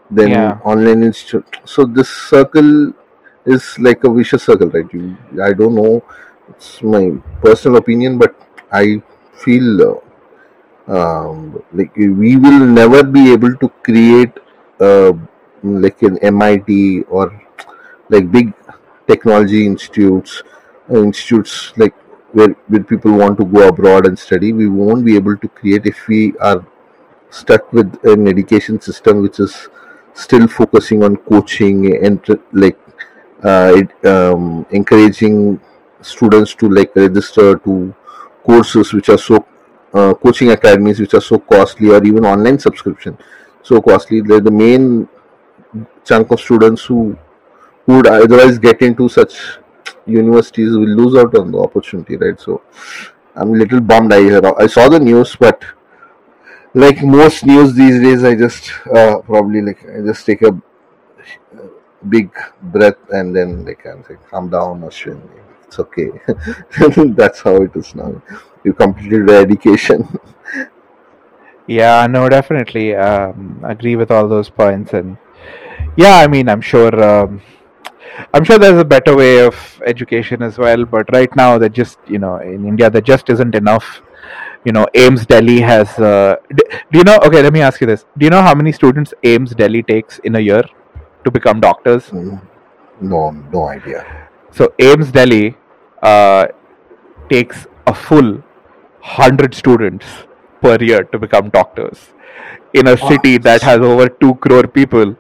Then 0.10 0.30
Yeah. 0.32 0.58
online 0.64 1.04
institute. 1.04 1.58
So 1.66 1.86
this 1.86 2.10
circle 2.10 2.94
is 3.46 3.78
like 3.80 4.04
a 4.04 4.12
vicious 4.14 4.44
circle, 4.44 4.70
right? 4.70 4.94
You, 4.94 5.18
I 5.44 5.54
don't 5.54 5.76
know. 5.76 6.04
It's 6.50 6.82
my 6.84 7.04
personal 7.44 7.78
opinion, 7.78 8.18
but 8.18 8.36
I 8.72 9.02
feel 9.34 9.82
uh, 9.90 10.00
um, 10.88 11.64
like 11.74 11.96
we 11.96 12.36
will 12.36 12.66
never 12.66 13.04
be 13.04 13.32
able 13.32 13.56
to 13.56 13.70
create 13.84 14.32
uh, 14.80 15.14
like 15.64 16.02
an 16.02 16.18
MIT 16.20 17.02
or 17.04 17.42
like 18.10 18.32
big 18.32 18.54
technology 19.08 19.66
institutes, 19.66 20.44
uh, 20.90 21.04
institutes 21.04 21.74
like 21.78 21.94
where 22.34 22.56
where 22.68 22.84
people 22.84 23.12
want 23.12 23.38
to 23.38 23.46
go 23.46 23.68
abroad 23.68 24.06
and 24.06 24.18
study. 24.18 24.54
We 24.54 24.68
won't 24.68 25.06
be 25.06 25.16
able 25.16 25.38
to 25.38 25.48
create 25.48 25.86
if 25.86 26.08
we 26.08 26.34
are 26.40 26.66
stuck 27.30 27.72
with 27.72 27.98
an 28.04 28.28
education 28.28 28.82
system 28.82 29.22
which 29.22 29.40
is 29.40 29.70
still 30.14 30.48
focusing 30.48 31.04
on 31.04 31.16
coaching 31.18 32.06
and 32.06 32.20
like 32.52 32.78
uh, 33.44 33.74
it, 33.76 34.06
um, 34.06 34.66
encouraging 34.72 35.60
students 36.02 36.54
to 36.56 36.70
like 36.70 36.96
register 36.96 37.58
to 37.60 37.96
courses 38.44 38.94
which 38.94 39.10
are 39.10 39.18
so 39.18 39.46
uh, 39.94 40.14
coaching 40.14 40.52
academies 40.52 41.00
which 41.00 41.14
are 41.14 41.22
so 41.22 41.38
costly 41.40 41.90
or 41.90 42.04
even 42.04 42.26
online 42.26 42.58
subscription 42.60 43.18
so 43.62 43.82
costly 43.82 44.22
they're 44.22 44.40
the 44.40 44.52
main 44.52 45.08
chunk 46.06 46.32
of 46.32 46.40
students 46.40 46.86
who 46.86 47.18
would 47.88 48.08
otherwise 48.08 48.58
get 48.60 48.82
into 48.82 49.10
such 49.10 49.58
universities 50.06 50.72
will 50.72 50.96
lose 51.02 51.16
out 51.16 51.36
on 51.38 51.52
the 51.52 51.60
opportunity 51.60 52.18
right? 52.18 52.40
So 52.40 52.62
i'm 53.36 53.50
a 53.50 53.58
little 53.58 53.80
bummed. 53.80 54.14
I 54.14 54.40
i 54.58 54.68
saw 54.68 54.90
the 54.90 55.00
news 55.00 55.36
but 55.36 55.64
like 56.74 57.02
most 57.04 57.46
news 57.46 57.74
these 57.74 58.00
days 58.02 58.24
i 58.24 58.34
just 58.36 58.72
uh, 58.96 59.20
probably 59.20 59.62
like 59.62 59.84
i 59.90 60.02
just 60.02 60.26
take 60.26 60.42
a 60.42 60.52
big 62.10 62.32
breath 62.62 62.98
and 63.10 63.36
then 63.36 63.66
like 63.66 63.86
i'm 63.86 64.04
say 64.06 64.16
calm 64.30 64.50
down 64.50 64.84
or 64.84 64.90
ashwin 64.90 65.20
it's 65.72 65.80
okay 65.80 66.10
that's 67.22 67.42
how 67.42 67.56
it 67.56 67.76
is 67.76 67.96
now 67.96 68.12
you 68.66 68.74
completed 68.74 69.26
the 69.28 69.36
education 69.36 70.08
Yeah, 71.68 72.08
no, 72.08 72.28
definitely. 72.28 72.96
Um, 72.96 73.62
agree 73.64 73.96
with 73.96 74.12
all 74.12 74.28
those 74.28 74.50
points, 74.50 74.94
and 74.94 75.18
yeah, 75.96 76.18
I 76.18 76.28
mean, 76.28 76.50
I'm 76.50 76.62
sure, 76.62 76.94
um, 77.04 77.42
I'm 78.34 78.44
sure 78.44 78.58
there's 78.58 78.80
a 78.80 78.86
better 78.86 79.16
way 79.16 79.46
of 79.46 79.56
education 79.86 80.42
as 80.42 80.58
well. 80.58 80.86
But 80.86 81.12
right 81.14 81.34
now, 81.36 81.58
there 81.58 81.70
just, 81.70 82.00
you 82.08 82.20
know, 82.20 82.38
in 82.38 82.66
India, 82.68 82.90
there 82.90 83.02
just 83.02 83.30
isn't 83.30 83.56
enough. 83.56 84.02
You 84.66 84.72
know, 84.74 84.86
AIIMS 84.96 85.28
Delhi 85.28 85.62
has. 85.62 85.98
Uh, 85.98 86.36
d- 86.54 86.64
do 86.92 87.00
you 87.00 87.04
know? 87.04 87.18
Okay, 87.24 87.42
let 87.42 87.54
me 87.54 87.62
ask 87.62 87.80
you 87.82 87.88
this: 87.88 88.06
Do 88.18 88.26
you 88.26 88.30
know 88.30 88.42
how 88.42 88.54
many 88.54 88.72
students 88.72 89.14
AIIMS 89.24 89.56
Delhi 89.56 89.84
takes 89.84 90.20
in 90.20 90.36
a 90.36 90.40
year 90.40 90.64
to 91.24 91.32
become 91.32 91.60
doctors? 91.60 92.10
Mm, 92.10 92.42
no 93.02 93.32
no 93.32 93.68
idea 93.70 94.06
So 94.52 94.74
AIIMS 94.78 95.12
Delhi 95.12 95.56
uh, 96.02 96.48
takes 97.30 97.68
a 97.88 97.94
full 97.94 98.44
hundred 99.02 99.54
students 99.54 100.06
per 100.62 100.78
year 100.80 101.04
to 101.04 101.20
become 101.20 101.50
doctors. 101.50 102.12
In 102.74 102.88
a 102.88 102.98
city 102.98 103.38
that 103.40 103.62
has 103.62 103.80
over 103.80 104.08
two 104.08 104.36
crore 104.36 104.64
people, 104.64 105.16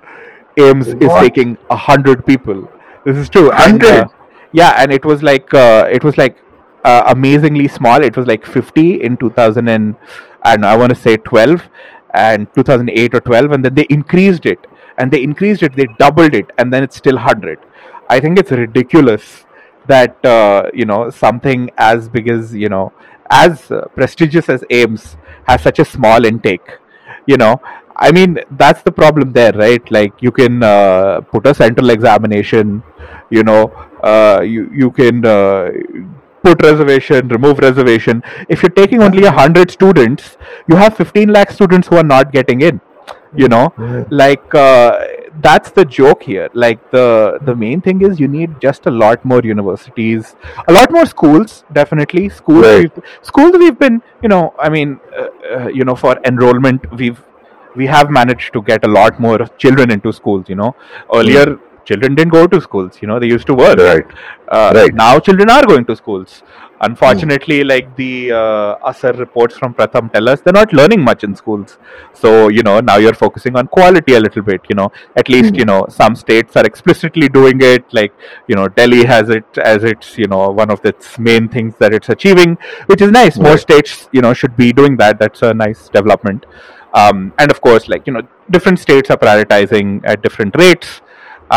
AIIMS 0.58 1.02
is 1.02 1.12
taking 1.20 1.58
a 1.70 1.76
hundred 1.76 2.26
people. 2.26 2.70
This 3.06 3.18
is 3.18 3.30
true. 3.30 3.52
And, 3.52 3.84
uh, 3.84 4.08
yeah, 4.54 4.76
and 4.78 4.92
it 4.92 5.04
was 5.04 5.24
like 5.24 5.54
uh, 5.54 5.88
it 5.92 6.04
was 6.04 6.18
like 6.18 6.38
uh, 6.84 7.04
amazingly 7.08 7.68
small. 7.68 8.04
It 8.04 8.16
was 8.16 8.28
like 8.28 8.46
fifty 8.46 9.02
in 9.02 9.18
two 9.18 9.32
thousand 9.32 9.68
and 9.68 9.96
and 10.44 10.66
I 10.66 10.76
want 10.76 10.90
to 10.90 10.96
say 10.96 11.18
twelve 11.18 11.68
and 12.14 12.48
two 12.54 12.64
thousand 12.64 12.90
eight 12.90 13.14
or 13.14 13.22
twelve, 13.22 13.52
and 13.52 13.66
then 13.66 13.76
they 13.76 13.86
increased 13.90 14.46
it, 14.46 14.68
and 14.98 15.12
they 15.12 15.22
increased 15.24 15.64
it, 15.64 15.76
they 15.76 15.88
doubled 15.98 16.34
it, 16.36 16.52
and 16.58 16.74
then 16.74 16.84
it's 16.84 16.96
still 16.96 17.18
hundred. 17.18 17.60
I 18.10 18.20
think 18.20 18.38
it's 18.38 18.52
ridiculous 18.52 19.46
that 19.88 20.24
uh, 20.26 20.70
you 20.74 20.86
know 20.86 21.10
something 21.10 21.70
as 21.78 22.10
big 22.10 22.30
as 22.30 22.54
you 22.54 22.70
know 22.70 22.92
as 23.30 23.72
uh, 23.72 23.86
prestigious 23.96 24.50
as 24.50 24.62
AIIMS 24.70 25.16
has 25.48 25.62
such 25.62 25.80
a 25.80 25.86
small 25.86 26.26
intake. 26.26 26.78
You 27.26 27.38
know, 27.38 27.62
I 27.96 28.12
mean 28.12 28.40
that's 28.52 28.82
the 28.82 28.92
problem 28.92 29.32
there, 29.32 29.54
right? 29.54 29.92
Like 29.92 30.14
you 30.22 30.32
can 30.32 30.64
uh, 30.64 31.22
put 31.22 31.48
a 31.48 31.54
central 31.54 31.90
examination. 31.90 32.84
You 33.30 33.44
know, 33.44 33.72
uh, 34.04 34.42
you 34.44 34.70
you 34.74 34.92
can 34.92 35.26
uh, 35.26 35.70
put 36.44 36.62
reservation, 36.64 37.28
remove 37.28 37.60
reservation. 37.60 38.24
If 38.50 38.64
you're 38.64 38.78
taking 38.82 39.02
only 39.02 39.24
a 39.26 39.32
hundred 39.32 39.72
students, 39.72 40.38
you 40.68 40.76
have 40.76 40.98
15 40.98 41.30
lakh 41.30 41.52
students 41.52 41.88
who 41.88 41.98
are 41.98 42.04
not 42.04 42.32
getting 42.32 42.62
in. 42.62 42.82
You 43.34 43.48
know, 43.48 43.74
like 44.10 44.54
uh, 44.54 45.06
that's 45.42 45.72
the 45.72 45.86
joke 45.86 46.24
here. 46.24 46.50
Like 46.54 46.80
the 46.92 47.40
the 47.46 47.56
main 47.56 47.82
thing 47.82 48.02
is 48.02 48.20
you 48.20 48.28
need 48.28 48.60
just 48.60 48.86
a 48.86 48.92
lot 48.92 49.24
more 49.24 49.42
universities 49.42 50.36
a 50.68 50.74
lot 50.74 50.92
more 50.92 51.06
schools 51.06 51.64
definitely. 51.74 52.28
Schools 52.30 52.66
Right. 52.66 52.92
we've, 52.96 53.04
schools 53.22 53.52
we've 53.58 53.78
been 53.80 54.02
you 54.22 54.30
know 54.30 54.54
i 54.60 54.70
mean 54.70 55.00
uh, 55.18 55.28
uh, 55.56 55.68
you 55.68 55.86
know 55.86 55.96
for 55.96 56.20
enrollment 56.26 56.92
we've 57.02 57.22
we 57.76 57.88
have 57.88 58.10
managed 58.12 58.52
to 58.54 58.62
get 58.62 58.84
a 58.86 58.88
lot 58.88 59.20
more 59.20 59.40
children 59.58 59.92
into 59.92 60.12
schools 60.12 60.50
you 60.50 60.56
know. 60.56 60.76
Earlier 61.14 61.58
children 61.86 62.16
didn't 62.16 62.32
go 62.32 62.46
to 62.48 62.60
schools 62.62 62.98
you 63.02 63.08
know 63.08 63.20
they 63.20 63.28
used 63.28 63.48
to 63.48 63.54
work. 63.56 63.78
Right. 63.78 64.06
Uh, 64.50 64.72
Right. 64.76 64.94
now 64.94 65.20
children 65.20 65.50
are 65.50 65.66
going 65.66 65.86
to 65.86 65.96
schools 65.96 66.44
unfortunately 66.82 67.64
like 67.64 67.96
the 67.96 68.32
uh, 68.32 68.90
ASER 68.90 69.18
reports 69.18 69.58
from 69.58 69.74
pratham 69.74 70.12
tell 70.14 70.28
us 70.28 70.42
they're 70.42 70.54
not 70.54 70.74
learning 70.74 71.02
much 71.02 71.24
in 71.24 71.36
schools. 71.36 71.78
So 72.14 72.50
you 72.50 72.64
know 72.64 72.80
now 72.80 72.98
you're 72.98 73.14
focusing 73.14 73.56
on 73.56 73.68
quality 73.68 74.14
a 74.16 74.20
little 74.20 74.42
bit 74.42 74.62
you 74.70 74.76
know. 74.76 74.92
At 75.16 75.30
least 75.30 75.56
you 75.56 75.66
know 75.66 75.86
some 75.90 76.16
states 76.16 76.56
are 76.56 76.66
explicitly 76.66 77.30
doing 77.30 77.62
it 77.62 77.86
like 77.94 78.14
you 78.48 78.56
know 78.56 78.68
delhi 78.68 79.06
has 79.06 79.30
it 79.30 79.58
as 79.58 79.84
its 79.84 80.18
you 80.18 80.28
know 80.28 80.50
one 80.50 80.72
of 80.72 80.84
its 80.86 81.20
main 81.20 81.48
things 81.48 81.76
that 81.78 81.94
it's 81.94 82.10
achieving 82.10 82.58
which 82.88 83.02
is 83.02 83.12
nice. 83.12 83.38
More 83.38 83.58
states 83.58 84.10
you 84.12 84.22
know 84.22 84.34
should 84.34 84.58
be 84.58 84.74
doing 84.74 84.98
that. 84.98 85.20
That's 85.20 85.42
a 85.44 85.54
nice 85.54 85.88
development. 85.90 86.46
Um, 86.94 87.34
and 87.38 87.50
of 87.52 87.62
course 87.62 87.88
like 87.88 88.08
you 88.08 88.14
know 88.14 88.22
different 88.50 88.80
states 88.80 89.10
are 89.10 89.18
prioritizing 89.18 90.02
at 90.04 90.22
different 90.22 90.56
rates 90.58 91.02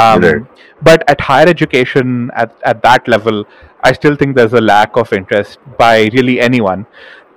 um, 0.03 0.21
Right. 0.23 0.43
but 0.83 1.05
at 1.09 1.21
higher 1.21 1.49
education 1.49 2.31
at, 2.35 2.55
at 2.65 2.83
that 2.83 3.07
level 3.09 3.45
i 3.83 3.93
still 3.93 4.17
think 4.17 4.37
there's 4.37 4.53
a 4.53 4.61
lack 4.61 4.97
of 4.97 5.13
interest 5.13 5.59
by 5.79 5.95
really 6.19 6.41
anyone 6.41 6.87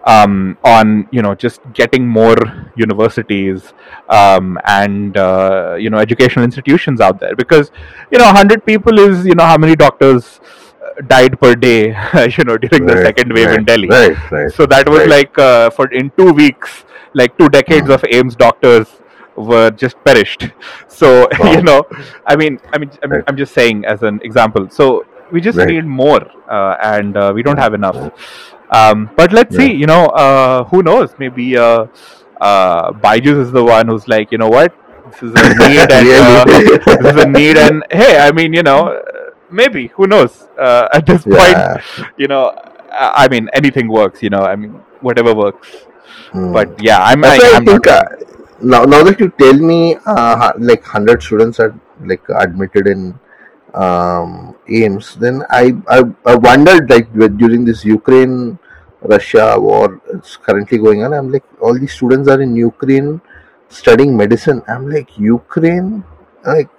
um, 0.05 0.57
on 0.63 1.07
you 1.11 1.21
know 1.21 1.35
just 1.35 1.59
getting 1.73 2.07
more 2.07 2.37
universities 2.75 3.73
um, 4.09 4.57
and 4.65 5.17
uh, 5.17 5.75
you 5.79 5.89
know 5.89 5.97
educational 5.97 6.45
institutions 6.45 7.01
out 7.01 7.19
there 7.19 7.35
because 7.35 7.71
you 8.11 8.17
know 8.17 8.25
100 8.25 8.65
people 8.65 8.99
is 8.99 9.25
you 9.25 9.35
know 9.35 9.43
how 9.45 9.57
many 9.57 9.75
doctors 9.75 10.39
uh, 10.81 11.01
died 11.07 11.39
per 11.41 11.55
day 11.55 11.87
you 12.37 12.43
know 12.45 12.57
during 12.57 12.85
the 12.85 12.97
second 13.03 13.33
wave 13.33 13.49
in 13.49 13.65
delhi 13.65 13.89
right 13.89 14.31
right 14.31 14.51
so 14.53 14.65
that 14.65 14.87
was 14.87 14.99
right 14.99 15.09
like 15.09 15.37
uh, 15.39 15.69
for 15.71 15.91
in 15.91 16.09
two 16.17 16.31
weeks 16.31 16.85
like 17.13 17.37
two 17.37 17.49
decades 17.49 17.87
Mm. 17.89 17.93
of 17.95 18.01
AIIMS 18.03 18.37
doctors 18.37 18.87
were 19.37 19.69
just 19.71 19.95
perished 20.03 20.49
so 20.87 21.27
you 21.43 21.61
know 21.61 21.83
i 22.25 22.35
mean 22.35 22.59
i 22.73 22.77
mean, 22.77 22.91
I 23.03 23.07
mean 23.07 23.21
right 23.21 23.23
i'm 23.27 23.37
just 23.37 23.53
saying 23.53 23.85
as 23.85 24.03
an 24.03 24.19
example 24.23 24.69
so 24.69 25.05
we 25.31 25.41
just 25.41 25.61
Right. 25.61 25.67
need 25.67 25.85
more, 25.85 26.21
uh, 26.49 26.77
and 26.81 27.17
uh, 27.17 27.33
we 27.35 27.43
don't 27.43 27.57
have 27.59 27.73
enough. 27.73 27.97
Um, 28.71 29.09
but 29.15 29.33
let's 29.33 29.55
see. 29.55 29.71
You 29.73 29.85
know, 29.85 30.05
uh, 30.07 30.63
who 30.65 30.83
knows? 30.83 31.13
Maybe 31.19 31.57
uh, 31.57 31.87
uh, 32.39 32.91
Byju's 32.93 33.47
is 33.47 33.51
the 33.51 33.63
one 33.63 33.87
who's 33.87 34.07
like, 34.07 34.31
you 34.31 34.37
know 34.37 34.47
what? 34.49 34.73
This 35.07 35.23
is 35.23 35.35
a 35.35 35.43
need, 35.67 35.91
and 35.91 36.13
uh, 36.15 36.45
this 36.99 37.13
is 37.13 37.23
a 37.23 37.25
need, 37.27 37.57
and 37.57 37.83
hey, 37.91 38.19
I 38.19 38.31
mean, 38.31 38.53
you 38.53 38.63
know, 38.63 39.01
maybe 39.49 39.87
who 39.87 40.07
knows? 40.07 40.47
Uh, 40.57 40.87
at 40.93 41.05
this 41.05 41.25
Yeah. 41.25 41.37
point, 41.37 42.11
you 42.17 42.27
know, 42.27 42.51
I 42.91 43.25
I 43.25 43.27
mean, 43.27 43.49
anything 43.53 43.87
works. 43.89 44.21
You 44.23 44.29
know, 44.29 44.41
I 44.41 44.55
mean, 44.55 44.71
whatever 45.01 45.33
works. 45.33 45.87
Hmm. 46.31 46.51
But 46.51 46.69
yeah, 46.81 46.99
I'm. 47.03 47.21
That's 47.21 47.39
I, 47.43 47.53
I 47.53 47.57
I'm 47.57 47.65
think 47.65 47.85
not, 47.85 47.87
uh, 47.87 48.03
now, 48.61 48.83
now 48.83 49.03
that 49.03 49.19
you 49.19 49.29
tell 49.37 49.53
me, 49.53 49.97
uh, 50.05 50.51
like 50.57 50.83
hundred 50.83 51.21
students 51.23 51.59
are 51.59 51.77
like 52.01 52.23
admitted 52.29 52.87
in 52.87 53.19
um, 53.73 54.55
AIIMS, 54.67 55.15
then 55.15 55.43
I, 55.49 55.75
I 55.87 56.03
I 56.25 56.35
wondered 56.35 56.89
like 56.89 57.11
during 57.13 57.65
this 57.65 57.85
Ukraine 57.85 58.57
Russia 59.01 59.59
war 59.59 60.01
it's 60.13 60.37
currently 60.37 60.77
going 60.77 61.03
on. 61.03 61.13
I'm 61.13 61.31
like 61.31 61.43
all 61.61 61.77
these 61.77 61.93
students 61.93 62.27
are 62.29 62.41
in 62.41 62.55
Ukraine 62.55 63.21
studying 63.69 64.15
medicine. 64.17 64.63
I'm 64.67 64.89
like 64.89 65.17
Ukraine, 65.17 66.03
like 66.45 66.69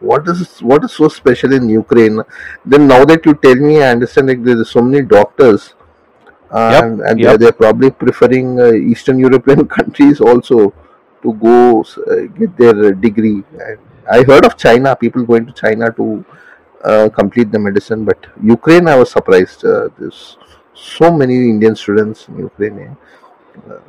what 0.00 0.26
is 0.28 0.60
what 0.60 0.84
is 0.84 0.92
so 0.92 1.08
special 1.08 1.52
in 1.52 1.68
Ukraine? 1.68 2.20
Then 2.64 2.88
now 2.88 3.04
that 3.04 3.24
you 3.24 3.34
tell 3.34 3.56
me, 3.56 3.82
I 3.82 3.90
understand 3.90 4.28
like 4.28 4.42
there's 4.42 4.70
so 4.70 4.82
many 4.82 5.02
doctors. 5.02 5.74
Uh, 6.50 6.70
Yep, 6.72 6.82
and 6.82 7.00
and 7.00 7.20
yep. 7.20 7.28
they're, 7.28 7.38
they're 7.38 7.52
probably 7.52 7.90
preferring 7.92 8.58
uh, 8.58 8.72
Eastern 8.72 9.20
European 9.20 9.68
countries 9.78 10.20
also 10.20 10.74
to 11.22 11.32
go 11.34 11.82
uh, 11.82 12.26
get 12.38 12.56
their 12.56 12.92
degree. 12.92 13.42
And 13.58 13.78
I 14.10 14.22
heard 14.22 14.44
of 14.44 14.56
China, 14.56 14.96
people 14.96 15.24
going 15.24 15.46
to 15.46 15.52
China 15.52 15.92
to 15.92 16.24
uh, 16.84 17.08
complete 17.10 17.50
the 17.52 17.58
medicine, 17.58 18.04
but 18.04 18.26
Ukraine, 18.42 18.88
I 18.88 18.96
was 18.96 19.10
surprised. 19.10 19.64
Uh, 19.64 19.88
there's 19.98 20.36
so 20.74 21.12
many 21.12 21.34
Indian 21.34 21.76
students 21.76 22.28
in 22.28 22.38
Ukraine. 22.38 22.78
eh? 22.78 23.72
Uh, 23.72 23.80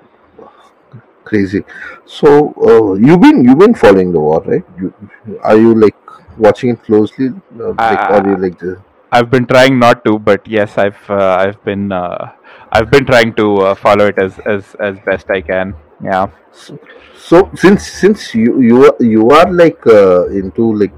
crazy. 1.23 1.63
So 2.05 2.53
uh, 2.69 2.93
you've 2.93 3.21
been 3.21 3.43
you've 3.45 3.59
been 3.59 3.75
following 3.75 4.11
the 4.11 4.19
war, 4.19 4.41
right? 4.41 4.65
You, 4.79 4.93
are 5.41 5.57
you 5.57 5.73
like 5.75 5.95
watching 6.37 6.71
it 6.71 6.83
closely, 6.83 7.29
uh, 7.59 7.73
like, 7.73 8.09
or 8.11 8.29
you 8.29 8.37
like 8.37 8.59
the 8.59 8.81
I've 9.13 9.29
been 9.29 9.45
trying 9.45 9.77
not 9.77 10.05
to, 10.05 10.17
but 10.19 10.47
yes, 10.47 10.77
I've 10.77 11.09
uh, 11.09 11.35
I've 11.39 11.61
been 11.65 11.91
uh, 11.91 12.31
I've 12.71 12.89
been 12.89 13.05
trying 13.05 13.33
to 13.35 13.57
uh, 13.57 13.75
follow 13.75 14.07
it 14.07 14.17
as, 14.17 14.39
as 14.39 14.75
as 14.79 14.97
best 15.05 15.29
I 15.29 15.41
can. 15.41 15.75
Yeah. 16.03 16.27
So, 16.51 16.79
so 17.15 17.51
since 17.55 17.87
since 17.87 18.33
you 18.35 18.61
you 18.61 18.85
are 18.85 18.95
you 18.99 19.29
are 19.29 19.51
like 19.51 19.85
uh, 19.87 20.27
into 20.29 20.73
like 20.73 20.93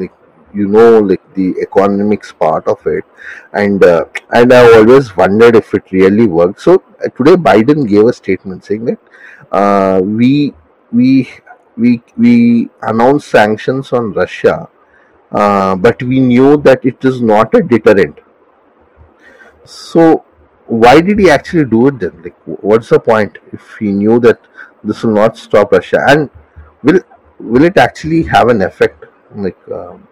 like 0.00 0.12
you 0.52 0.68
know 0.68 0.98
like 0.98 1.22
the 1.34 1.54
economics 1.60 2.32
part 2.32 2.68
of 2.68 2.86
it, 2.86 3.04
and 3.52 3.82
uh, 3.82 4.04
and 4.30 4.52
I 4.52 4.62
always 4.76 5.16
wondered 5.16 5.56
if 5.56 5.72
it 5.74 5.90
really 5.90 6.26
worked. 6.26 6.60
So 6.60 6.82
uh, 7.04 7.08
today 7.16 7.36
Biden 7.48 7.88
gave 7.88 8.06
a 8.06 8.12
statement 8.12 8.64
saying 8.64 8.84
that 8.84 8.98
uh, 9.50 10.00
we 10.02 10.54
we 10.92 11.30
we 11.76 12.02
we 12.16 12.68
announced 12.82 13.28
sanctions 13.28 13.92
on 13.92 14.12
Russia, 14.12 14.68
uh, 15.32 15.74
but 15.76 16.02
we 16.02 16.20
knew 16.20 16.56
that 16.58 16.84
it 16.84 17.04
is 17.04 17.20
not 17.22 17.54
a 17.54 17.62
deterrent. 17.62 18.20
So 19.64 20.24
why 20.66 21.00
did 21.00 21.18
he 21.18 21.30
actually 21.30 21.64
do 21.64 21.88
it 21.88 21.98
then? 21.98 22.22
Like, 22.22 22.36
what's 22.44 22.88
the 22.88 22.98
point 22.98 23.38
if 23.52 23.76
he 23.78 23.92
knew 23.92 24.18
that 24.20 24.40
this 24.82 25.02
will 25.02 25.12
not 25.12 25.36
stop 25.36 25.72
Russia? 25.72 25.98
And 26.08 26.30
will 26.82 27.00
will 27.38 27.64
it 27.64 27.76
actually 27.76 28.22
have 28.24 28.48
an 28.48 28.62
effect, 28.62 29.04
like 29.34 29.58
um, 29.70 30.08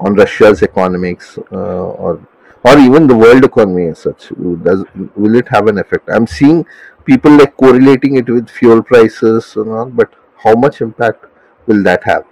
on 0.00 0.14
Russia's 0.14 0.62
economics, 0.62 1.38
uh, 1.52 1.90
or 2.04 2.26
or 2.64 2.78
even 2.78 3.06
the 3.06 3.16
world 3.16 3.44
economy 3.44 3.88
as 3.88 4.00
such? 4.00 4.28
Does 4.62 4.84
will 5.16 5.36
it 5.36 5.48
have 5.48 5.68
an 5.68 5.78
effect? 5.78 6.08
I'm 6.12 6.26
seeing 6.26 6.66
people 7.04 7.30
like 7.32 7.56
correlating 7.56 8.16
it 8.16 8.28
with 8.28 8.48
fuel 8.48 8.82
prices 8.82 9.54
and 9.56 9.70
all, 9.70 9.86
but 9.86 10.12
how 10.36 10.54
much 10.54 10.80
impact 10.80 11.26
will 11.66 11.82
that 11.84 12.04
have? 12.04 12.24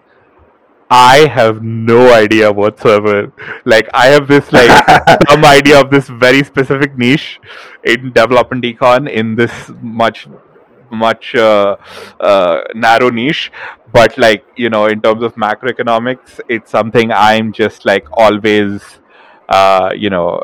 I 0.91 1.26
have 1.26 1.62
no 1.62 2.12
idea 2.14 2.51
whatsoever. 2.51 3.32
Like 3.64 3.89
I 3.93 4.07
have 4.07 4.26
this 4.26 4.53
like 4.53 4.70
some 5.28 5.45
idea 5.45 5.80
of 5.80 5.91
this 5.91 6.09
very 6.09 6.43
specific 6.43 6.97
niche 6.97 7.41
in 7.84 8.12
development 8.12 8.64
econ 8.64 9.11
in 9.11 9.34
this 9.36 9.53
much 9.82 10.28
much 10.91 11.34
uh, 11.34 11.76
uh, 12.20 12.62
narrow 12.74 13.11
niche. 13.11 13.53
But 13.93 14.16
like 14.16 14.45
you 14.57 14.70
know 14.70 14.86
in 14.86 15.01
terms 15.01 15.22
of 15.22 15.34
macroeconomics 15.34 16.41
it's 16.49 16.70
something 16.70 17.11
i'm 17.11 17.53
just 17.53 17.86
like 17.86 18.07
always 18.12 18.82
uh, 19.49 19.91
you 19.97 20.11
know 20.11 20.41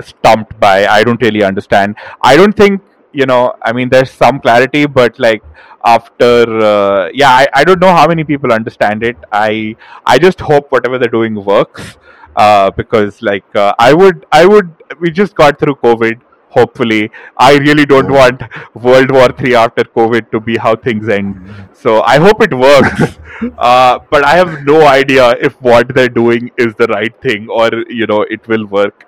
stumped 0.00 0.58
by. 0.60 0.86
I 0.86 1.04
don't 1.04 1.20
really 1.22 1.42
understand. 1.42 1.96
I 2.20 2.36
don't 2.36 2.54
think 2.54 2.82
you 3.20 3.26
know 3.30 3.42
i 3.62 3.72
mean 3.72 3.88
there's 3.88 4.10
some 4.10 4.40
clarity 4.40 4.86
but 4.86 5.18
like 5.18 5.42
after 5.84 6.34
uh, 6.72 7.08
yeah 7.14 7.30
I, 7.30 7.46
I 7.54 7.64
don't 7.64 7.80
know 7.80 7.94
how 7.94 8.06
many 8.08 8.24
people 8.24 8.52
understand 8.52 9.04
it. 9.04 9.16
I 9.30 9.76
i 10.04 10.18
just 10.18 10.40
hope 10.40 10.72
whatever 10.72 10.98
they're 10.98 11.16
doing 11.20 11.36
works 11.44 11.96
uh, 12.34 12.70
because 12.70 13.22
like 13.22 13.56
uh, 13.64 13.72
i 13.78 13.92
would 13.94 14.26
i 14.32 14.44
would 14.44 14.72
we 15.00 15.10
just 15.10 15.36
got 15.36 15.60
through 15.60 15.76
covid 15.76 16.20
hopefully. 16.56 17.10
I 17.36 17.56
really 17.58 17.84
don't 17.84 18.10
want 18.10 18.42
world 18.72 19.10
war 19.10 19.28
3 19.30 19.54
after 19.62 19.84
covid 19.84 20.30
to 20.30 20.40
be 20.40 20.56
how 20.56 20.74
things 20.74 21.08
end. 21.16 21.50
So 21.74 22.02
i 22.02 22.18
hope 22.18 22.42
it 22.48 22.54
works. 22.66 23.18
Uh, 23.68 23.98
but 24.10 24.24
i 24.24 24.34
have 24.34 24.52
no 24.66 24.76
idea 24.90 25.24
if 25.48 25.56
what 25.60 25.90
they're 25.94 26.12
doing 26.18 26.50
is 26.56 26.70
the 26.78 26.86
right 26.92 27.16
thing 27.24 27.50
or 27.50 27.66
you 28.00 28.06
know 28.10 28.22
it 28.36 28.48
will 28.52 28.64
work 28.76 29.04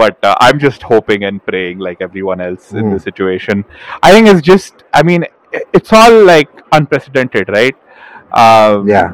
but 0.00 0.16
uh, 0.30 0.34
i'm 0.46 0.58
just 0.64 0.82
hoping 0.92 1.24
and 1.28 1.44
praying 1.50 1.78
like 1.88 2.00
everyone 2.08 2.40
else 2.48 2.72
in 2.72 2.84
Mm. 2.86 2.92
the 2.94 3.00
situation 3.08 3.64
i 4.08 4.10
think 4.14 4.28
it's 4.32 4.44
just 4.52 4.84
i 5.00 5.02
mean 5.10 5.24
it's 5.78 5.92
all 6.00 6.16
like 6.34 6.50
unprecedented 6.80 7.48
right 7.60 7.76
um, 8.44 8.88
Yeah. 8.96 9.12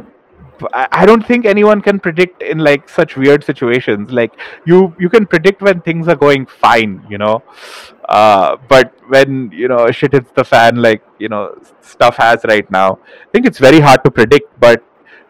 I 1.01 1.05
don't 1.09 1.25
think 1.31 1.47
anyone 1.53 1.81
can 1.87 1.97
predict 2.05 2.43
in 2.51 2.59
like 2.67 2.89
such 2.89 3.17
weird 3.23 3.43
situations. 3.49 4.13
Like 4.19 4.33
you, 4.65 4.95
you 4.99 5.09
can 5.15 5.27
predict 5.33 5.61
when 5.67 5.81
things 5.89 6.07
are 6.13 6.15
going 6.15 6.47
fine, 6.47 6.93
you 7.11 7.19
know, 7.19 7.43
uh, 8.09 8.57
but 8.69 8.95
when 9.09 9.51
you 9.53 9.69
know 9.73 9.91
shit 9.91 10.13
hits 10.13 10.31
the 10.39 10.45
fan, 10.53 10.77
like 10.87 11.03
you 11.19 11.29
know 11.29 11.43
stuff 11.81 12.17
has 12.19 12.45
right 12.53 12.71
now. 12.71 12.89
I 13.05 13.31
think 13.33 13.47
it's 13.47 13.59
very 13.59 13.81
hard 13.89 14.05
to 14.05 14.11
predict. 14.21 14.49
But 14.67 14.83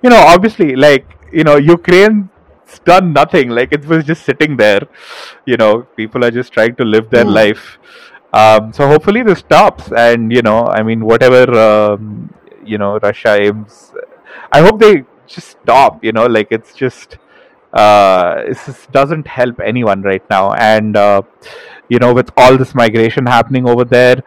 you 0.02 0.10
know, 0.10 0.22
obviously, 0.34 0.76
like 0.76 1.06
you 1.32 1.42
know, 1.48 1.56
Ukraine's 1.56 2.28
done 2.84 3.12
nothing. 3.12 3.50
Like 3.50 3.72
it 3.72 3.84
was 3.86 4.04
just 4.04 4.24
sitting 4.24 4.56
there. 4.56 4.82
You 5.46 5.56
know, 5.56 5.82
people 5.96 6.24
are 6.24 6.30
just 6.30 6.52
trying 6.52 6.74
to 6.76 6.84
live 6.84 7.10
their 7.10 7.24
Mm. 7.24 7.34
life. 7.34 7.78
Um, 8.32 8.72
so 8.72 8.86
hopefully 8.88 9.22
this 9.22 9.38
stops, 9.40 9.92
and 9.92 10.32
you 10.32 10.42
know, 10.42 10.66
I 10.66 10.82
mean, 10.82 11.04
whatever 11.04 11.42
um, 11.58 12.32
you 12.64 12.78
know, 12.78 12.98
Russia 12.98 13.36
aims. 13.40 13.92
I 14.52 14.60
hope 14.60 14.80
they 14.80 15.04
just 15.26 15.48
stop. 15.48 16.02
You 16.04 16.12
know, 16.12 16.26
like 16.26 16.48
it's 16.50 16.74
just 16.74 17.18
uh, 17.72 18.42
this 18.48 18.86
doesn't 18.92 19.26
help 19.26 19.60
anyone 19.60 20.02
right 20.02 20.22
now, 20.30 20.52
and 20.54 20.96
uh, 20.96 21.22
you 21.88 21.98
know, 21.98 22.12
with 22.12 22.30
all 22.36 22.56
this 22.56 22.74
migration 22.74 23.26
happening 23.26 23.68
over 23.68 23.84
there. 23.84 24.22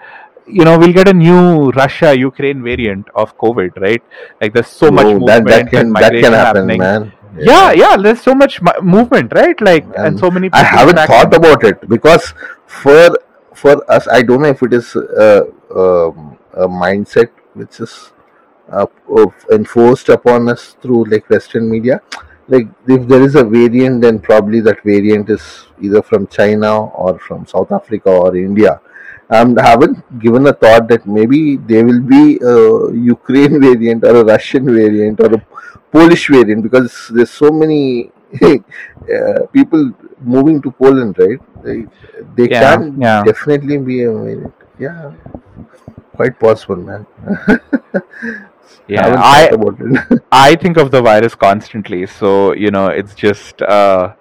You 0.49 0.63
know, 0.63 0.77
we'll 0.79 0.93
get 0.93 1.09
a 1.09 1.13
new 1.13 1.71
Russia-Ukraine 1.71 2.63
variant 2.63 3.09
of 3.13 3.37
COVID, 3.37 3.81
right? 3.81 4.01
Like, 4.39 4.53
there's 4.53 4.67
so 4.67 4.89
much 4.89 5.05
that 5.07 5.19
movement 5.19 5.47
that 5.47 5.59
and 5.59 5.69
can 5.69 5.91
that 5.99 6.01
migration 6.01 6.23
can 6.23 6.33
happen, 6.33 6.69
happening. 6.69 6.79
man. 6.79 7.11
Yeah, 7.39 7.71
yeah. 7.71 7.97
There's 7.97 8.21
so 8.21 8.33
much 8.33 8.61
movement, 8.81 9.33
right? 9.33 9.59
Like, 9.61 9.85
and 9.85 9.95
And 9.95 10.19
so 10.19 10.31
many. 10.31 10.49
I 10.53 10.63
haven't 10.63 10.99
thought 11.07 11.33
about 11.33 11.63
it 11.63 11.87
because 11.89 12.33
for 12.65 13.17
for 13.53 13.89
us, 13.91 14.07
I 14.07 14.21
don't 14.21 14.41
know 14.41 14.49
if 14.49 14.61
it 14.63 14.73
is 14.73 14.95
uh, 14.95 15.41
um, 15.75 16.37
a 16.53 16.67
mindset 16.67 17.29
which 17.53 17.79
is 17.79 18.11
uh, 18.71 18.85
enforced 19.51 20.09
upon 20.09 20.49
us 20.49 20.75
through 20.81 21.05
like 21.05 21.29
Western 21.29 21.69
media. 21.69 22.01
Like 22.47 22.67
if 22.87 23.07
there 23.07 23.21
is 23.21 23.35
a 23.35 23.43
variant, 23.43 24.01
then 24.01 24.19
probably 24.19 24.61
that 24.61 24.83
variant 24.83 25.29
is 25.29 25.67
either 25.81 26.01
from 26.01 26.27
China 26.27 26.85
or 26.87 27.19
from 27.19 27.45
South 27.45 27.71
Africa 27.71 28.09
or 28.09 28.35
India. 28.35 28.79
Um, 29.29 29.57
I 29.59 29.67
haven't 29.67 30.19
given 30.19 30.47
a 30.47 30.53
thought 30.53 30.87
that 30.87 31.05
maybe 31.05 31.57
there 31.57 31.85
will 31.85 31.99
be 32.01 32.37
a 32.41 32.91
Ukraine 32.93 33.59
variant 33.65 34.03
or 34.05 34.15
a 34.21 34.23
Russian 34.23 34.65
variant 34.73 35.19
or 35.19 35.33
a 35.35 35.45
Polish 35.91 36.29
variant 36.29 36.63
because 36.63 37.11
there's 37.13 37.31
so 37.31 37.51
many 37.51 38.11
uh, 38.43 39.45
people 39.51 39.91
moving 40.21 40.61
to 40.61 40.71
Poland, 40.71 41.17
right? 41.19 41.39
They, 41.63 41.85
they 42.35 42.49
Yeah, 42.49 42.75
can 42.77 43.01
yeah. 43.01 43.23
definitely 43.23 43.77
be 43.79 44.03
a 44.03 44.11
variant. 44.13 44.53
Yeah, 44.79 45.11
quite 46.15 46.39
possible, 46.39 46.77
man. 46.77 47.05
Yeah, 48.87 49.15
I 49.17 49.43
about 49.51 49.77
it. 49.81 50.21
I 50.31 50.55
think 50.55 50.77
of 50.77 50.91
the 50.91 51.01
virus 51.01 51.35
constantly, 51.35 52.05
so 52.05 52.53
you 52.53 52.71
know, 52.71 52.87
it's 52.87 53.13
just 53.13 53.61
uh, 53.61 54.13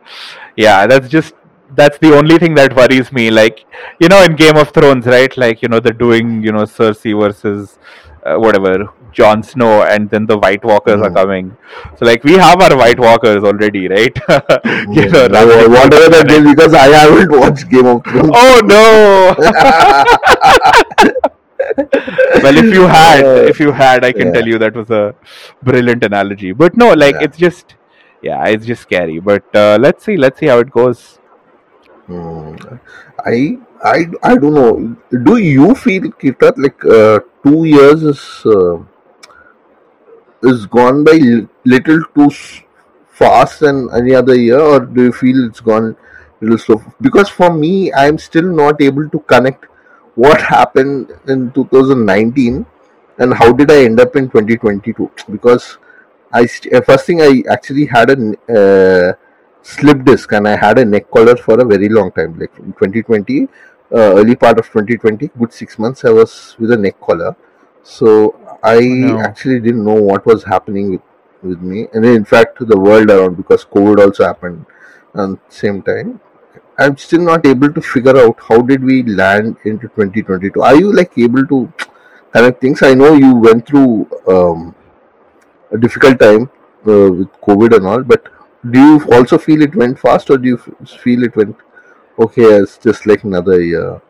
yeah, 0.57 0.87
that's 0.89 1.09
just 1.09 1.35
that's 1.77 1.99
the 1.99 2.15
only 2.17 2.39
thing 2.39 2.55
that 2.55 2.75
worries 2.75 3.13
me. 3.13 3.31
Like 3.31 3.65
you 4.01 4.09
know, 4.09 4.23
in 4.23 4.35
Game 4.37 4.57
of 4.57 4.71
Thrones, 4.71 5.07
right? 5.07 5.35
Like 5.37 5.61
you 5.63 5.69
know, 5.69 5.81
they're 5.81 5.93
doing 6.07 6.43
you 6.43 6.53
know 6.53 6.63
Cersei 6.65 7.19
versus 7.21 7.79
uh, 8.25 8.37
whatever 8.37 8.89
Jon 9.13 9.43
Snow, 9.43 9.83
and 9.83 10.09
then 10.11 10.27
the 10.27 10.39
White 10.39 10.65
Walkers 10.65 11.01
are 11.01 11.11
Mm. 11.11 11.15
coming. 11.15 11.57
So 11.99 12.05
like 12.07 12.25
we 12.25 12.35
have 12.35 12.61
our 12.61 12.77
White 12.77 12.99
Walkers 12.99 13.45
already, 13.45 13.89
right? 13.89 14.17
you 14.99 15.09
know, 15.11 15.29
Mm, 15.29 15.33
Ramsay 15.37 15.69
whatever 15.77 16.09
that 16.17 16.27
Bolton. 16.29 16.51
because 16.55 16.75
I 16.75 16.87
haven't 16.97 17.31
watched 17.41 17.69
Game 17.71 17.87
of 17.87 18.03
Thrones. 18.05 18.31
Oh 18.35 18.61
no! 18.65 19.35
well, 22.43 22.57
if 22.65 22.75
you 22.75 22.87
had, 22.87 23.25
if 23.53 23.61
you 23.61 23.73
had, 23.73 24.05
I 24.05 24.13
can 24.13 24.29
yeah. 24.29 24.33
tell 24.35 24.47
you 24.47 24.59
that 24.59 24.75
was 24.75 24.91
a 24.91 25.15
brilliant 25.63 26.05
analogy. 26.05 26.53
But 26.53 26.77
no, 26.77 26.93
like 26.93 27.15
Yeah. 27.17 27.23
it's 27.25 27.39
just, 27.39 27.75
yeah, 28.23 28.45
it's 28.47 28.67
just 28.67 28.83
scary. 28.83 29.19
But 29.21 29.45
uh, 29.55 29.79
let's 29.81 30.05
see, 30.05 30.17
let's 30.17 30.39
see 30.39 30.47
how 30.47 30.59
it 30.59 30.71
goes. 30.71 31.19
Hmm. 32.07 32.55
I 33.25 33.59
I 33.83 34.07
I 34.23 34.37
don't 34.37 34.55
know. 34.55 34.75
Do 35.29 35.37
you 35.39 35.75
feel 35.75 36.11
Kita 36.23 36.55
like 36.57 36.79
uh, 36.85 37.19
two 37.43 37.65
years 37.65 38.03
is 38.03 38.23
uh, 38.47 38.79
is 40.43 40.67
gone 40.67 41.05
by 41.05 41.19
little 41.65 42.01
too 42.15 42.31
fast 43.09 43.61
than 43.61 43.89
any 43.95 44.15
other 44.15 44.35
year, 44.35 44.61
or 44.61 44.81
do 44.81 45.05
you 45.05 45.13
feel 45.13 45.47
it's 45.49 45.61
gone 45.61 45.97
little 46.41 46.59
slow? 46.59 46.83
Because 47.01 47.29
for 47.29 47.53
me, 47.53 47.93
I'm 47.93 48.19
still 48.19 48.45
not 48.63 48.81
able 48.81 49.09
to 49.09 49.19
connect 49.21 49.65
what 50.15 50.41
happened 50.41 51.13
in 51.29 51.53
2019 51.53 52.67
and 53.19 53.35
how 53.35 53.53
did 53.53 53.71
I 53.71 53.85
end 53.85 54.01
up 54.01 54.17
in 54.17 54.29
2022. 54.31 55.11
Because 55.31 55.79
I 56.33 56.47
st- 56.47 56.75
uh, 56.75 56.81
first 56.83 57.07
thing 57.07 57.23
I 57.23 57.43
actually 57.51 57.87
had 57.87 58.11
a 58.11 59.17
slip 59.67 60.05
disc 60.05 60.33
and 60.33 60.47
I 60.49 60.57
had 60.57 60.79
a 60.79 60.85
neck 60.85 61.11
collar 61.11 61.37
for 61.37 61.61
a 61.61 61.65
very 61.65 61.89
long 61.89 62.13
time, 62.13 62.39
like 62.39 62.57
in 62.59 62.73
2020, 62.73 63.45
uh, 63.45 63.49
early 64.21 64.37
part 64.37 64.59
of 64.59 64.67
2020, 64.67 65.31
good 65.39 65.53
six 65.53 65.79
months 65.79 66.05
I 66.05 66.11
was 66.11 66.57
with 66.59 66.71
a 66.71 66.77
neck 66.77 67.01
collar. 67.01 67.37
So 67.83 68.39
I 68.63 68.81
no. 68.81 69.19
actually 69.21 69.61
didn't 69.61 69.85
know 69.85 70.01
what 70.11 70.25
was 70.27 70.45
happening 70.45 70.91
with, 70.93 71.01
with 71.43 71.61
me, 71.61 71.89
and 71.93 72.05
in 72.05 72.25
fact 72.25 72.59
the 72.61 72.79
world 72.79 73.11
around 73.11 73.37
because 73.37 73.65
COVID 73.65 74.05
also 74.05 74.25
happened 74.25 74.67
at 75.15 75.29
the 75.29 75.39
same 75.49 75.83
time. 75.83 76.21
I'm 76.79 76.97
still 76.97 77.23
not 77.23 77.47
able 77.47 77.73
to 77.73 77.81
figure 77.81 78.17
out 78.17 78.39
how 78.49 78.61
did 78.61 78.85
we 78.85 79.03
land 79.03 79.57
into 79.65 79.89
2022. 79.89 80.63
Are 80.63 80.77
you 80.77 80.93
like 80.93 81.17
able 81.17 81.47
to 81.47 81.73
connect 82.33 82.61
things? 82.61 82.83
I 82.83 82.95
know 82.95 83.15
you 83.15 83.35
went 83.35 83.67
through 83.67 84.11
um, 84.29 84.75
a 85.73 85.79
difficult 85.79 86.21
time 86.21 86.51
uh, 86.87 87.11
with 87.19 87.33
COVID 87.49 87.77
and 87.77 87.87
all, 87.87 88.03
but 88.03 88.29
do 88.71 88.81
you 88.81 89.09
also 89.13 89.39
feel 89.39 89.63
it 89.63 89.75
went 89.75 89.99
fast, 89.99 90.31
or 90.31 90.39
do 90.39 90.49
you 90.49 90.59
feel 90.59 91.25
it 91.25 91.37
went 91.37 91.57
okay? 92.19 92.45
It's 92.45 92.79
just 92.79 93.07
like 93.07 93.25
another 93.25 93.61
year. 93.61 94.01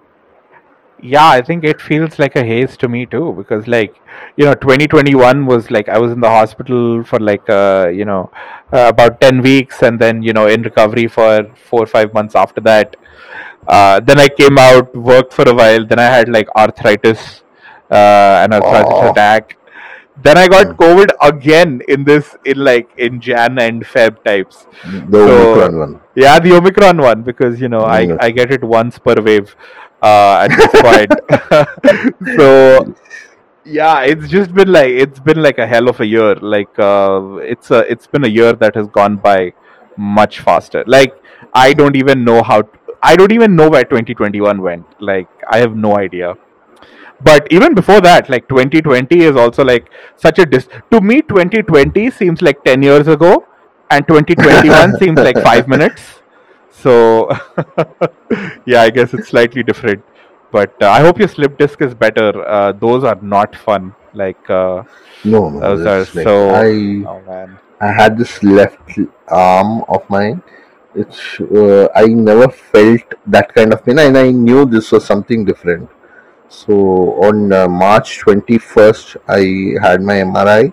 Yeah, 1.02 1.28
I 1.28 1.42
think 1.42 1.62
it 1.62 1.80
feels 1.80 2.18
like 2.18 2.36
a 2.36 2.42
haze 2.42 2.74
to 2.78 2.88
me 2.88 3.04
too 3.04 3.34
because 3.36 3.68
like 3.68 4.00
you 4.36 4.46
know 4.46 4.54
2021 4.54 5.44
was 5.44 5.70
like 5.70 5.90
I 5.90 5.98
was 5.98 6.11
in 6.11 6.20
the 6.20 6.30
hospital 6.30 7.04
for 7.04 7.18
like 7.20 7.48
uh, 7.50 7.90
you 7.92 8.07
know 8.07 8.30
uh, 8.72 8.86
about 8.88 9.20
10 9.20 9.42
weeks 9.42 9.82
and 9.82 9.98
then 10.00 10.22
you 10.22 10.32
know 10.32 10.46
in 10.46 10.62
recovery 10.62 11.07
for 11.07 11.44
4 11.54 11.82
or 11.82 11.86
5 11.86 12.14
months 12.14 12.34
after 12.34 12.62
that 12.62 12.96
uh, 13.68 14.00
then 14.00 14.18
I 14.18 14.28
came 14.28 14.57
out 14.59 14.96
worked 14.96 15.34
for 15.34 15.46
a 15.46 15.54
while 15.54 15.84
then 15.86 15.98
I 15.98 16.04
had 16.04 16.30
like 16.30 16.48
arthritis 16.57 17.42
uh, 17.90 18.40
an 18.44 18.54
arthritis 18.54 18.98
Oh, 18.98 19.11
attack 19.11 19.59
then 20.23 20.39
I 20.39 20.49
got 20.49 20.67
mm. 20.67 20.77
COVID 20.77 21.11
again 21.23 21.83
in 21.89 22.05
this 22.05 22.37
in 22.45 22.59
like 22.59 22.89
in 22.97 23.21
Jan 23.21 23.59
and 23.59 23.85
Feb 23.85 24.23
types 24.25 24.67
the 25.09 25.19
Omicron 25.19 25.79
one. 25.79 26.01
yeah, 26.14 26.39
the 26.39 26.53
Omicron 26.53 26.99
one 26.99 27.23
because 27.23 27.61
you 27.61 27.69
know 27.69 27.85
I 27.85 28.07
Mm. 28.07 28.19
I 28.21 28.31
get 28.31 28.53
it 28.53 28.62
once 28.62 28.99
per 28.99 29.14
wave 29.21 29.57
uh, 30.03 30.47
at 30.47 30.51
this 30.57 30.73
point. 30.87 31.12
so 32.39 32.95
yeah, 33.64 34.03
it's 34.03 34.29
just 34.29 34.55
been 34.55 34.71
like 34.71 34.91
it's 34.91 35.19
been 35.21 35.43
like 35.43 35.59
a 35.59 35.67
hell 35.67 35.89
of 35.89 36.01
a 36.01 36.07
year. 36.07 36.35
Like 36.37 36.79
uh, 36.79 37.37
it's 37.37 37.71
a 37.71 37.81
it's 37.91 38.07
been 38.07 38.25
a 38.25 38.29
year 38.29 38.53
that 38.53 38.75
has 38.77 38.87
gone 38.89 39.17
by 39.17 39.53
much 39.97 40.41
faster. 40.41 40.85
Like 40.87 41.14
I 41.53 41.73
don't 41.73 41.97
even 41.97 42.25
know 42.25 42.43
how 42.43 42.62
I 43.03 43.17
don't 43.17 43.33
even 43.33 43.57
know 43.57 43.69
where 43.69 43.85
2021 43.85 44.62
went. 44.62 44.87
Like 45.01 45.29
I 45.49 45.59
have 45.59 45.77
no 45.77 45.99
idea. 45.99 46.35
But 47.21 47.47
even 47.51 47.75
before 47.75 48.01
that, 48.03 48.29
like 48.29 48.49
2020 48.49 49.21
is 49.21 49.37
also 49.37 49.64
like 49.64 49.89
such 50.17 50.39
a 50.39 50.47
dis. 50.47 50.69
To 50.91 51.01
me, 51.01 51.23
2020 51.23 52.11
seems 52.11 52.43
like 52.43 52.62
10 52.64 52.83
years 52.83 53.09
ago, 53.09 53.47
and 53.91 54.07
2021 54.07 54.99
seems 54.99 55.19
like 55.19 55.39
five 55.43 55.69
minutes. 55.69 56.03
So 56.71 57.31
yeah, 58.67 58.83
I 58.83 58.91
guess 58.91 59.14
it's 59.14 59.29
slightly 59.29 59.62
different. 59.62 60.05
But 60.53 60.75
uh, 60.83 60.91
I 60.91 61.01
hope 61.01 61.19
your 61.19 61.29
slip 61.29 61.59
disc 61.59 61.81
is 61.83 61.95
better. 61.95 62.47
Uh, 62.47 62.73
those 62.73 63.05
are 63.05 63.19
not 63.23 63.57
fun. 63.57 63.95
Like 64.12 64.49
uh, 64.49 64.85
No, 65.25 65.49
no, 65.51 65.61
those 65.61 65.87
are 65.87 65.99
like 65.99 66.25
so. 66.25 66.51
I 66.51 66.69
Oh 67.07 67.23
man. 67.27 67.59
I 67.81 67.93
had 67.93 68.17
this 68.17 68.43
left 68.43 68.99
arm 69.29 69.85
of 69.89 70.09
mine. 70.09 70.43
It's 70.95 71.41
uh, 71.41 71.89
I 71.95 72.07
never 72.07 72.49
felt 72.49 73.03
that 73.27 73.55
kind 73.55 73.73
of 73.73 73.85
pain, 73.85 73.99
and 73.99 74.17
I 74.17 74.31
knew 74.31 74.64
this 74.64 74.93
was 74.93 75.05
something 75.05 75.45
different. 75.45 75.91
So 76.49 76.74
on 77.22 77.53
uh, 77.53 77.68
March 77.68 78.20
21st, 78.20 79.16
I 79.28 79.86
had 79.86 80.03
my 80.03 80.14
MRI 80.14 80.72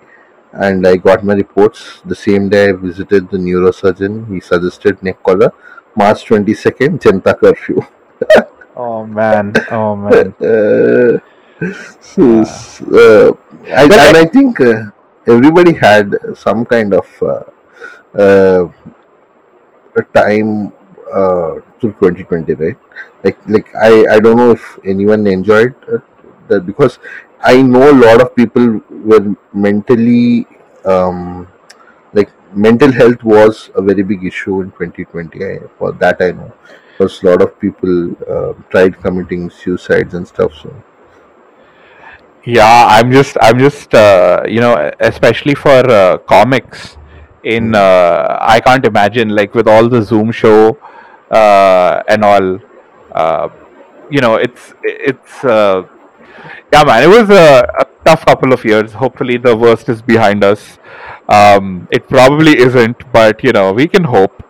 and 0.53 0.85
I 0.85 0.97
got 0.97 1.23
my 1.23 1.33
reports. 1.33 2.01
The 2.05 2.15
same 2.15 2.49
day, 2.49 2.69
I 2.69 2.71
visited 2.73 3.29
the 3.29 3.37
neurosurgeon. 3.37 4.33
He 4.33 4.39
suggested 4.39 5.01
neck 5.01 5.21
collar. 5.23 5.51
March 5.95 6.25
22nd, 6.25 6.99
Janta 7.01 7.37
curfew. 7.37 7.81
Oh 8.75 9.05
man. 9.05 9.53
Oh 9.69 9.95
man. 9.95 10.33
Uh, 10.41 11.19
so, 12.01 12.41
uh, 12.41 13.31
I, 13.71 13.83
and 13.83 14.17
I, 14.17 14.25
think 14.25 14.59
uh, 14.59 14.85
everybody 15.27 15.73
had 15.73 16.15
some 16.35 16.65
kind 16.65 16.93
of 16.93 17.07
uh, 17.21 17.43
uh, 18.19 18.67
a 19.95 20.03
time 20.13 20.73
uh, 21.83 21.91
2020, 21.99 22.53
right? 22.53 22.77
Like, 23.23 23.37
like 23.47 23.73
I, 23.75 24.15
I 24.15 24.19
don't 24.19 24.37
know 24.37 24.51
if 24.51 24.79
anyone 24.85 25.27
enjoyed 25.27 25.75
uh, 25.91 25.99
that 26.47 26.65
because 26.65 26.99
I 27.41 27.61
know 27.61 27.91
a 27.91 27.97
lot 28.05 28.21
of 28.21 28.35
people 28.35 28.81
were 28.89 29.35
mentally 29.53 30.47
um, 30.85 31.47
like 32.13 32.29
mental 32.55 32.91
health 32.91 33.23
was 33.23 33.69
a 33.75 33.81
very 33.81 34.03
big 34.03 34.23
issue 34.23 34.61
in 34.61 34.71
2020. 34.71 35.45
I, 35.45 35.59
for 35.77 35.91
that 35.93 36.21
I 36.21 36.31
know, 36.31 36.53
because 36.97 37.21
a 37.23 37.27
lot 37.27 37.41
of 37.41 37.59
people 37.59 38.11
uh, 38.29 38.53
tried 38.69 38.99
committing 39.01 39.49
suicides 39.49 40.13
and 40.13 40.27
stuff. 40.27 40.53
So 40.61 40.73
Yeah, 42.45 42.87
I'm 42.89 43.11
just, 43.11 43.37
I'm 43.41 43.57
just, 43.57 43.93
uh, 43.93 44.43
you 44.47 44.59
know, 44.59 44.91
especially 44.99 45.55
for 45.55 45.89
uh, 45.89 46.17
comics. 46.17 46.97
In, 47.43 47.75
uh, 47.75 48.37
I 48.39 48.59
can't 48.61 48.85
imagine 48.85 49.29
like 49.29 49.53
with 49.53 49.67
all 49.67 49.89
the 49.89 50.01
Zoom 50.01 50.31
show 50.31 50.77
uh, 51.33 52.03
and 52.07 52.23
all. 52.23 52.59
Uh, 53.11 53.49
you 54.09 54.21
know, 54.21 54.35
it's, 54.35 54.73
it's, 54.83 55.43
uh, 55.43 55.83
yeah, 56.71 56.83
man. 56.83 57.03
It 57.03 57.07
was 57.07 57.29
a, 57.29 57.67
a 57.79 57.85
tough 58.05 58.25
couple 58.25 58.53
of 58.53 58.63
years. 58.65 58.93
Hopefully, 58.93 59.37
the 59.37 59.55
worst 59.55 59.89
is 59.89 60.01
behind 60.01 60.43
us. 60.43 60.77
Um, 61.29 61.87
it 61.91 62.07
probably 62.07 62.57
isn't, 62.59 63.11
but 63.11 63.43
you 63.43 63.51
know, 63.51 63.71
we 63.73 63.87
can 63.87 64.03
hope. 64.03 64.43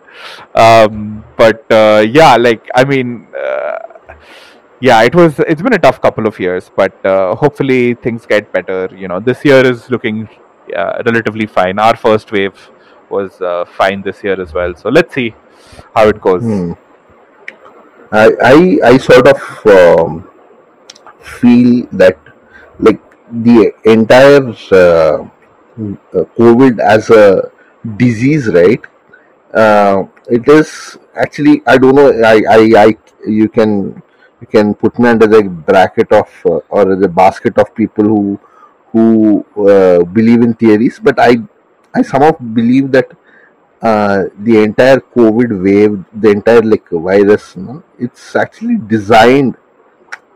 Um, 0.54 1.24
but 1.36 1.70
uh, 1.72 2.04
yeah, 2.08 2.36
like 2.36 2.68
I 2.74 2.84
mean. 2.84 3.26
Uh, 3.36 3.78
yeah 4.80 5.02
it 5.02 5.14
was 5.14 5.38
it's 5.50 5.62
been 5.62 5.72
a 5.72 5.78
tough 5.78 6.00
couple 6.02 6.26
of 6.26 6.38
years 6.38 6.70
but 6.76 6.92
uh, 7.06 7.34
hopefully 7.36 7.94
things 7.94 8.26
get 8.26 8.52
better 8.52 8.88
you 8.94 9.06
know 9.06 9.20
this 9.20 9.44
year 9.44 9.64
is 9.64 9.88
looking 9.88 10.28
uh, 10.76 11.00
relatively 11.06 11.46
fine 11.46 11.78
our 11.78 11.96
first 11.96 12.32
wave 12.32 12.70
was 13.08 13.40
fine 13.70 14.02
this 14.02 14.22
year 14.24 14.38
as 14.40 14.52
well 14.52 14.74
so 14.74 14.88
let's 14.88 15.14
see 15.14 15.32
how 15.94 16.08
it 16.08 16.20
goes 16.20 16.42
hmm. 16.42 16.72
I, 18.12 18.30
I 18.42 18.56
I 18.90 18.98
sort 18.98 19.26
of 19.26 19.40
um, 19.66 20.30
feel 21.20 21.86
that 21.92 22.18
like 22.78 23.00
the 23.30 23.72
entire 23.84 24.54
uh, 24.70 25.26
COVID 26.38 26.78
as 26.78 27.10
a 27.10 27.50
disease, 27.96 28.46
right? 28.48 28.84
Uh, 29.52 30.04
it 30.28 30.48
is 30.48 30.98
actually 31.16 31.62
I 31.66 31.76
don't 31.78 31.94
know. 31.94 32.10
I, 32.22 32.42
I, 32.48 32.60
I 32.84 32.96
you 33.26 33.48
can 33.48 34.00
you 34.40 34.46
can 34.46 34.74
put 34.74 34.98
me 34.98 35.08
under 35.08 35.26
the 35.26 35.42
bracket 35.42 36.12
of 36.12 36.28
uh, 36.46 36.60
or 36.68 36.94
the 36.96 37.08
basket 37.08 37.58
of 37.58 37.74
people 37.74 38.04
who 38.04 38.40
who 38.92 39.44
uh, 39.68 40.04
believe 40.04 40.42
in 40.42 40.54
theories, 40.54 41.00
but 41.02 41.18
I 41.18 41.38
I 41.94 42.02
somehow 42.02 42.32
believe 42.32 42.92
that 42.92 43.10
uh, 43.84 44.24
the 44.40 44.58
entire 44.64 45.00
COVID 45.00 45.50
wave, 45.64 46.04
the 46.22 46.30
entire 46.30 46.62
like 46.62 46.88
virus, 46.90 47.56
you 47.56 47.62
know, 47.62 47.84
it's 47.98 48.36
actually 48.36 48.78
designed. 48.78 49.56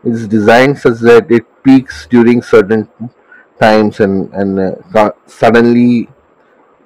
It's 0.03 0.27
designed 0.27 0.79
such 0.79 0.99
that 1.01 1.31
it 1.31 1.45
peaks 1.63 2.07
during 2.07 2.41
certain 2.41 2.89
times 3.61 3.99
and 4.01 4.33
and 4.33 4.59
uh, 4.95 5.11
suddenly 5.27 6.09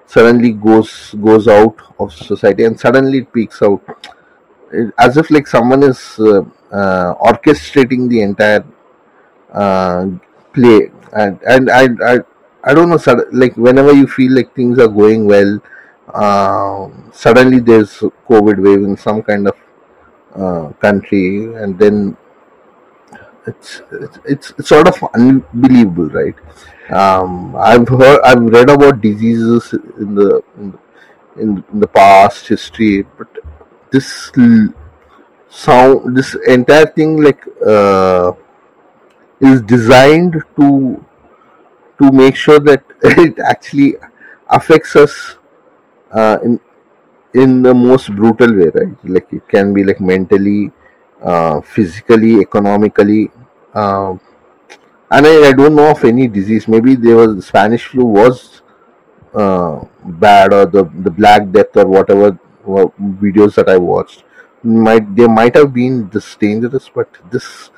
suddenly 0.08 0.52
goes 0.54 1.16
goes 1.28 1.48
out 1.48 1.78
of 2.00 2.14
society 2.14 2.64
and 2.66 2.80
suddenly 2.80 3.20
it 3.20 3.34
peaks 3.34 3.62
out 3.62 3.82
It- 4.72 4.94
as 5.00 5.18
if 5.18 5.30
like 5.32 5.48
someone 5.48 5.84
is 5.84 6.00
uh, 6.20 6.42
uh, 6.80 7.14
orchestrating 7.30 8.10
the 8.10 8.22
entire 8.22 8.66
uh, 9.52 10.08
play 10.54 10.92
and 11.14 11.40
and 11.44 11.70
I, 11.70 11.84
I 12.12 12.20
I 12.64 12.74
don't 12.74 12.90
know. 12.90 13.00
Like 13.32 13.56
whenever 13.58 13.94
you 13.94 14.08
feel 14.08 14.34
like 14.34 14.56
things 14.56 14.80
are 14.80 14.88
going 14.88 15.26
well, 15.26 15.60
um, 16.14 17.10
suddenly 17.12 17.60
there's 17.60 18.00
COVID 18.30 18.64
wave 18.64 18.84
in 18.84 18.96
some 18.98 19.24
kind 19.24 19.48
of 19.48 19.58
uh, 20.36 20.70
country, 20.74 21.54
and 21.56 21.78
then 21.78 22.18
it's 23.48 23.82
it's 23.92 24.54
it's, 24.58 24.68
sort 24.68 24.88
of 24.88 25.04
unbelievable, 25.14 26.10
right? 26.10 26.36
Um, 26.92 27.56
I've 27.56 27.88
heard, 27.88 28.22
I've 28.24 28.44
read 28.44 28.70
about 28.70 29.02
diseases 29.02 29.74
in 29.74 30.16
the 30.16 30.44
in 30.58 30.72
the, 30.72 30.80
in, 31.42 31.64
in 31.74 31.80
the 31.80 31.88
past 31.88 32.48
history, 32.48 33.04
but 33.18 33.28
this 33.92 34.32
sound, 35.50 36.16
this 36.18 36.36
entire 36.48 36.86
thing, 36.86 37.22
like, 37.22 37.44
uh, 37.66 38.34
is 39.40 39.62
designed 39.62 40.42
to 40.58 41.04
to 42.00 42.12
make 42.12 42.36
sure 42.36 42.60
that 42.60 42.84
it 43.04 43.40
actually 43.40 43.96
affects 44.50 44.96
us 44.96 45.38
uh, 46.14 46.38
in 46.44 46.60
in 47.34 47.62
the 47.64 47.74
most 47.74 48.16
brutal 48.16 48.56
way, 48.56 48.70
right? 48.74 48.96
Like 49.04 49.34
it 49.34 49.48
can 49.48 49.74
be 49.74 49.84
like 49.84 50.00
mentally, 50.00 50.72
uh, 51.22 51.62
physically, 51.62 52.40
economically. 52.40 53.32
Um, 53.74 54.22
and 55.12 55.28
I, 55.28 55.50
I 55.50 55.54
don't 55.54 55.76
know 55.76 55.92
of 55.92 56.04
any 56.04 56.28
disease. 56.28 56.68
Maybe 56.68 56.96
there 56.96 57.16
was 57.16 57.36
the 57.36 57.42
Spanish 57.42 57.86
flu 57.88 58.06
was 58.06 58.62
uh, 59.34 59.84
bad 60.06 60.54
or 60.54 60.66
the 60.66 60.84
the 61.08 61.12
Black 61.12 61.52
Death 61.52 61.76
or 61.78 61.88
whatever 61.88 62.40
videos 62.66 63.56
that 63.56 63.68
I 63.68 63.78
watched 63.78 64.24
might 64.64 65.16
they 65.16 65.28
might 65.28 65.56
have 65.56 65.74
been 65.74 66.10
this 66.10 66.36
dangerous, 66.36 66.90
but 66.90 67.10
this 67.32 67.70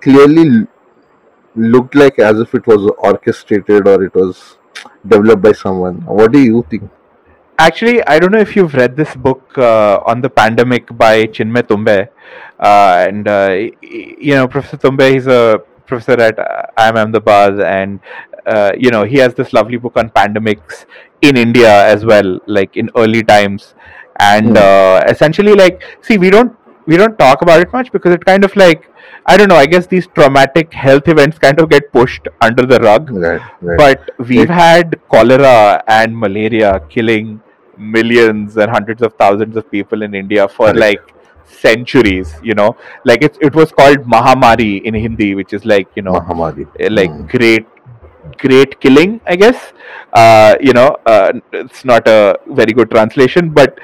clearly 0.00 0.66
looked 1.56 1.94
like 1.94 2.18
as 2.18 2.38
if 2.40 2.54
it 2.54 2.66
was 2.66 2.90
orchestrated 2.98 3.88
or 3.88 4.04
it 4.04 4.14
was 4.14 4.58
developed 5.06 5.42
by 5.42 5.52
someone. 5.52 6.04
What 6.04 6.32
do 6.32 6.40
you 6.40 6.64
think? 6.70 6.90
Actually, 7.60 8.04
I 8.06 8.18
don't 8.20 8.30
know 8.30 8.38
if 8.38 8.54
you've 8.54 8.74
read 8.74 8.96
this 8.96 9.14
book 9.16 9.56
uh, 9.58 9.98
on 10.06 10.20
the 10.20 10.30
pandemic 10.30 10.96
by 10.96 11.24
Chinmay 11.24 11.62
Tumbe. 11.62 12.08
Uh, 12.60 13.06
and, 13.08 13.26
uh, 13.26 13.56
you 13.82 14.34
know, 14.34 14.46
Professor 14.46 14.76
Tumbe, 14.76 15.12
he's 15.12 15.26
a 15.26 15.60
professor 15.86 16.20
at 16.20 16.38
uh, 16.38 16.62
IIM 16.78 16.96
Ahmedabad. 17.02 17.60
And, 17.60 17.98
uh, 18.46 18.72
you 18.78 18.90
know, 18.90 19.02
he 19.04 19.16
has 19.18 19.34
this 19.34 19.52
lovely 19.52 19.76
book 19.76 19.96
on 19.96 20.08
pandemics 20.10 20.86
in 21.20 21.36
India 21.36 21.84
as 21.86 22.04
well, 22.04 22.38
like 22.46 22.76
in 22.76 22.90
early 22.96 23.24
times. 23.24 23.74
And 24.20 24.50
Hmm. 24.50 24.56
uh, 24.56 25.00
essentially, 25.08 25.54
like, 25.54 25.82
see, 26.00 26.16
we 26.18 26.30
don't 26.30 26.54
we 26.86 26.96
don't 26.96 27.18
talk 27.18 27.42
about 27.42 27.60
it 27.60 27.70
much 27.72 27.92
because 27.92 28.14
it 28.14 28.24
kind 28.24 28.44
of 28.44 28.54
like 28.56 28.88
I 29.26 29.36
don't 29.36 29.48
know. 29.48 29.56
I 29.56 29.66
guess 29.66 29.86
these 29.86 30.06
traumatic 30.06 30.72
health 30.72 31.06
events 31.06 31.38
kind 31.38 31.60
of 31.60 31.68
get 31.68 31.92
pushed 31.92 32.26
under 32.40 32.64
the 32.64 32.78
rug 32.80 33.10
Right, 33.10 33.40
right. 33.60 33.76
but 33.76 34.10
we've 34.26 34.48
had 34.48 34.98
cholera 35.10 35.82
and 35.86 36.16
malaria 36.16 36.80
killing 36.88 37.40
millions 37.78 38.56
and 38.56 38.70
hundreds 38.70 39.02
of 39.02 39.14
thousands 39.14 39.56
of 39.56 39.70
people 39.70 40.02
in 40.02 40.14
India 40.14 40.48
for 40.48 40.72
correct. 40.72 40.78
like 40.78 41.14
centuries, 41.46 42.34
you 42.42 42.54
know. 42.54 42.76
Like 43.04 43.22
it, 43.22 43.38
it 43.40 43.54
was 43.54 43.72
called 43.72 43.98
Mahamari 43.98 44.82
in 44.82 44.94
Hindi, 44.94 45.34
which 45.34 45.52
is 45.52 45.64
like, 45.64 45.88
you 45.94 46.02
know, 46.02 46.12
Mahamari. 46.12 46.66
eh, 46.80 46.88
like 46.90 47.10
Hmm. 47.10 47.26
great 47.26 47.66
great 48.38 48.78
killing 48.80 49.20
i 49.26 49.34
guess 49.34 49.72
uh, 50.12 50.54
you 50.60 50.72
know 50.72 50.88
uh, 51.06 51.32
it's 51.52 51.84
not 51.84 52.06
a 52.06 52.36
very 52.48 52.72
good 52.72 52.90
translation 52.90 53.48
but 53.48 53.78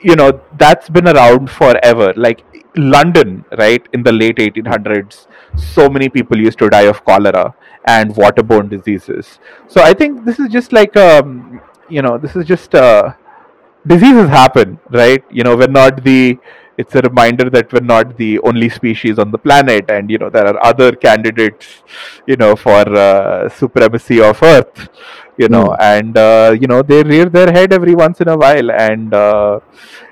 you 0.00 0.14
know 0.14 0.40
that's 0.58 0.88
been 0.88 1.08
around 1.08 1.50
forever 1.50 2.12
like 2.16 2.44
london 2.76 3.44
right 3.58 3.88
in 3.92 4.02
the 4.02 4.12
late 4.12 4.36
1800s 4.36 5.26
so 5.56 5.88
many 5.88 6.08
people 6.08 6.38
used 6.38 6.58
to 6.58 6.68
die 6.68 6.86
of 6.92 7.04
cholera 7.04 7.52
and 7.86 8.14
waterborne 8.14 8.68
diseases 8.70 9.38
so 9.66 9.82
i 9.82 9.92
think 9.92 10.24
this 10.24 10.38
is 10.38 10.48
just 10.52 10.72
like 10.72 10.96
um 10.96 11.60
you 11.88 12.02
know 12.02 12.16
this 12.16 12.36
is 12.36 12.46
just 12.46 12.74
uh 12.74 13.12
diseases 13.86 14.28
happen, 14.28 14.78
right? 14.90 15.22
You 15.30 15.44
know, 15.44 15.56
we're 15.56 15.68
not 15.68 16.02
the. 16.04 16.38
It's 16.78 16.94
a 16.94 17.00
reminder 17.02 17.50
that 17.50 17.70
we're 17.74 17.80
not 17.80 18.16
the 18.16 18.38
only 18.40 18.70
species 18.70 19.18
on 19.18 19.30
the 19.30 19.36
planet, 19.38 19.90
and 19.90 20.10
you 20.10 20.16
know 20.16 20.30
there 20.30 20.46
are 20.46 20.64
other 20.64 20.92
candidates, 20.92 21.82
you 22.26 22.36
know, 22.36 22.56
for 22.56 22.80
uh, 22.96 23.48
supremacy 23.50 24.20
of 24.20 24.42
Earth, 24.42 24.88
you 25.36 25.48
know, 25.48 25.74
Hmm. 25.74 25.80
and 25.80 26.16
uh, 26.16 26.56
you 26.58 26.66
know 26.66 26.80
they 26.82 27.02
rear 27.02 27.26
their 27.26 27.52
head 27.52 27.72
every 27.74 27.94
once 27.94 28.20
in 28.22 28.28
a 28.28 28.36
while, 28.36 28.70
and 28.70 29.12
uh, 29.12 29.60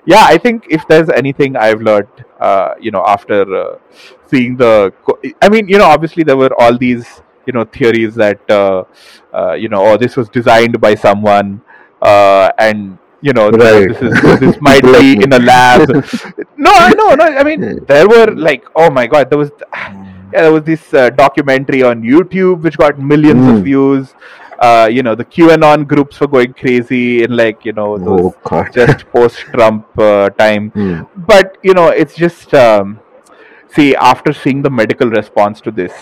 yeah, 0.05 0.25
I 0.29 0.39
think 0.39 0.67
if 0.71 0.87
there's 0.89 1.09
anything 1.11 1.57
I've 1.57 1.81
learned, 1.81 2.25
uh, 2.41 2.75
you 2.81 2.91
know, 2.91 3.05
after 3.07 3.43
uh, 3.55 3.79
seeing 4.27 4.57
the, 4.57 4.93
co- 5.05 5.19
I 5.43 5.49
mean, 5.49 5.69
you 5.69 5.79
know, 5.79 5.85
obviously 5.87 6.23
there 6.23 6.37
were 6.37 6.51
all 6.59 6.77
these, 6.77 7.23
you 7.47 7.53
know, 7.53 7.65
theories 7.65 8.15
that, 8.15 8.41
uh, 8.51 8.85
uh, 9.33 9.53
you 9.53 9.69
know, 9.69 9.85
oh, 9.87 9.97
this 9.97 10.17
was 10.17 10.29
designed 10.29 10.81
by 10.81 10.95
someone, 10.95 11.61
uh, 12.03 12.51
and 12.59 12.99
you 13.21 13.33
know, 13.33 13.51
Right. 13.51 13.89
this 13.89 14.01
is 14.03 14.41
this 14.41 14.61
might 14.61 14.83
be 14.83 15.13
in 15.25 15.33
a 15.33 15.39
lab. 15.39 15.89
No, 16.57 16.71
I 16.73 16.91
know, 16.95 17.15
no. 17.15 17.25
I 17.25 17.43
mean, 17.45 17.85
there 17.87 18.09
were 18.09 18.27
like, 18.49 18.65
oh 18.77 18.91
my 18.91 19.07
god, 19.07 19.31
there 19.31 19.39
was, 19.39 19.51
yeah, 19.75 20.43
there 20.43 20.53
was 20.53 20.63
this 20.65 20.93
uh, 20.95 21.11
documentary 21.11 21.83
on 21.83 22.03
YouTube 22.03 22.63
which 22.63 22.77
got 22.77 22.99
millions 22.99 23.47
of 23.49 23.57
Hmm. 23.57 23.63
views. 23.63 24.15
Uh, 24.61 24.89
you 24.91 25.03
know, 25.05 25.15
the 25.15 25.25
QAnon 25.25 25.87
groups 25.87 26.19
were 26.21 26.27
going 26.27 26.53
crazy 26.53 27.23
in 27.23 27.37
like, 27.37 27.65
you 27.65 27.73
know, 27.73 27.97
those 27.97 28.33
Oh 28.51 28.65
just 28.73 29.09
post-Trump 29.13 29.87
uh, 29.99 30.31
time. 30.31 30.71
Hmm. 30.71 31.03
But 31.17 31.59
you 31.63 31.75
know, 31.75 31.89
it's 31.89 32.15
just 32.17 32.53
um, 32.55 32.99
see 33.75 33.95
after 33.97 34.33
seeing 34.33 34.63
the 34.63 34.71
medical 34.71 35.09
response 35.11 35.61
to 35.61 35.71
this, 35.71 35.93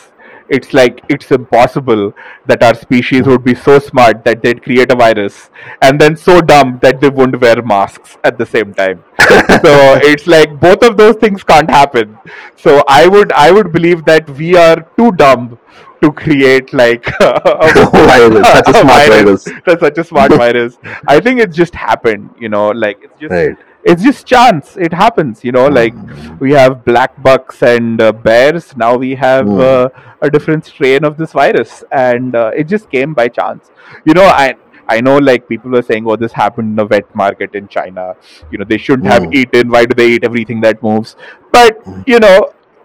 it's 0.48 0.72
like 0.72 1.02
it's 1.08 1.30
impossible 1.30 2.12
that 2.46 2.62
our 2.62 2.74
species 2.74 3.26
would 3.26 3.44
be 3.44 3.54
so 3.54 3.78
smart 3.78 4.24
that 4.24 4.42
they'd 4.42 4.62
create 4.62 4.92
a 4.92 4.94
virus 4.96 5.50
and 5.82 6.00
then 6.00 6.16
so 6.16 6.40
dumb 6.40 6.78
that 6.82 7.00
they 7.00 7.08
wouldn't 7.08 7.40
wear 7.40 7.60
masks 7.62 8.16
at 8.24 8.38
the 8.38 8.46
same 8.46 8.72
time. 8.74 9.02
so 9.64 9.98
it's 10.12 10.26
like 10.26 10.58
both 10.60 10.82
of 10.82 10.96
those 10.96 11.16
things 11.16 11.42
can't 11.42 11.70
happen. 11.70 12.18
So 12.56 12.82
I 12.88 13.06
would 13.08 13.32
I 13.32 13.50
would 13.50 13.72
believe 13.72 14.04
that 14.04 14.28
we 14.30 14.56
are 14.56 14.76
too 14.96 15.12
dumb 15.12 15.58
to 16.02 16.12
create 16.12 16.72
like 16.72 17.06
a, 17.20 17.40
virus, 17.92 18.46
such 18.48 18.68
a 18.68 18.74
smart 18.80 19.08
virus. 19.08 19.44
that's 19.64 19.80
such 19.80 19.98
a 19.98 20.04
smart 20.04 20.32
virus. 20.32 20.78
I 21.08 21.20
think 21.20 21.40
it 21.40 21.52
just 21.52 21.74
happened, 21.74 22.30
you 22.38 22.48
know, 22.48 22.70
like 22.70 22.98
it's 23.02 23.18
just 23.20 23.32
Right. 23.32 23.56
It's 23.92 24.02
just 24.02 24.26
chance. 24.26 24.76
It 24.76 24.92
happens, 24.92 25.44
you 25.44 25.52
know, 25.52 25.66
like 25.68 25.94
Hmm. 25.94 26.36
we 26.44 26.52
have 26.52 26.84
black 26.84 27.16
bucks 27.22 27.62
and 27.62 28.00
uh, 28.00 28.12
bears. 28.12 28.76
Now 28.76 28.96
we 28.96 29.14
have 29.24 29.46
Hmm. 29.46 29.60
uh, 29.70 29.88
a 30.20 30.30
different 30.36 30.66
strain 30.72 31.04
of 31.04 31.16
this 31.16 31.32
virus, 31.32 31.84
and 31.92 32.34
uh, 32.34 32.50
it 32.62 32.64
just 32.76 32.90
came 32.90 33.14
by 33.14 33.28
chance. 33.28 33.70
You 34.04 34.14
know, 34.20 34.24
I 34.44 34.54
I 34.94 35.00
know 35.06 35.16
like 35.28 35.48
people 35.48 35.70
were 35.76 35.82
saying, 35.82 36.04
oh, 36.08 36.16
this 36.24 36.32
happened 36.32 36.72
in 36.74 36.78
a 36.84 36.88
wet 36.96 37.14
market 37.22 37.54
in 37.60 37.68
China. 37.68 38.04
You 38.50 38.58
know, 38.58 38.66
they 38.74 38.78
shouldn't 38.88 39.08
have 39.14 39.24
Hmm. 39.24 39.34
eaten. 39.42 39.68
Why 39.76 39.84
do 39.86 39.94
they 40.02 40.10
eat 40.16 40.24
everything 40.32 40.60
that 40.68 40.82
moves? 40.90 41.16
But 41.52 41.80
you 42.14 42.20
know. 42.26 42.36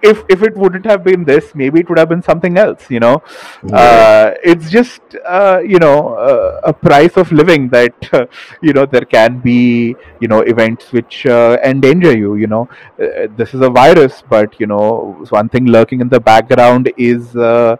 If, 0.03 0.23
if 0.29 0.41
it 0.43 0.55
wouldn't 0.55 0.85
have 0.85 1.03
been 1.03 1.23
this, 1.23 1.53
maybe 1.53 1.79
it 1.81 1.89
would 1.89 1.97
have 1.99 2.09
been 2.09 2.21
something 2.21 2.57
else. 2.57 2.89
You 2.89 2.99
know, 2.99 3.21
Right. 3.63 3.73
uh, 3.73 4.33
it's 4.43 4.69
just 4.69 5.01
uh, 5.25 5.59
you 5.65 5.79
know 5.79 6.15
uh, 6.15 6.61
a 6.63 6.73
price 6.73 7.17
of 7.17 7.31
living 7.31 7.69
that 7.69 7.93
uh, 8.13 8.25
you 8.61 8.73
know 8.73 8.85
there 8.85 9.05
can 9.05 9.39
be 9.39 9.95
you 10.19 10.27
know 10.27 10.41
events 10.41 10.91
which 10.91 11.25
uh, 11.25 11.57
endanger 11.63 12.15
you 12.17 12.35
you 12.35 12.47
know 12.47 12.67
uh, 13.01 13.27
this 13.37 13.53
is 13.53 13.61
a 13.61 13.69
virus 13.69 14.23
but 14.29 14.59
you 14.59 14.67
know 14.67 15.15
one 15.29 15.49
thing 15.49 15.65
lurking 15.65 16.01
in 16.01 16.09
the 16.09 16.19
background 16.19 16.91
is 16.97 17.35
uh, 17.35 17.75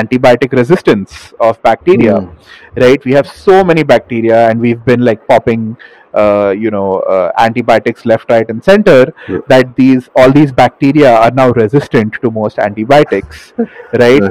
antibiotic 0.00 0.52
resistance 0.52 1.32
of 1.40 1.62
bacteria 1.62 2.20
Hmm. 2.20 2.82
right? 2.84 3.04
We 3.04 3.12
have 3.12 3.26
so 3.26 3.62
many 3.64 3.82
bacteria 3.82 4.48
and 4.48 4.60
we've 4.60 4.84
been 4.84 5.04
like 5.04 5.26
popping 5.28 5.76
uh, 6.14 6.54
you 6.64 6.70
know 6.70 7.00
uh, 7.14 7.30
antibiotics 7.38 8.04
left 8.06 8.30
right 8.30 8.48
and 8.50 8.62
center 8.64 9.12
Yeah. 9.28 9.38
that 9.48 9.74
these 9.76 10.08
all 10.16 10.30
these 10.30 10.52
bacteria 10.52 11.12
are 11.14 11.30
now 11.30 11.50
resistant 11.62 12.14
to 12.22 12.30
most 12.30 12.58
antibiotics 12.58 13.52
right? 14.04 14.22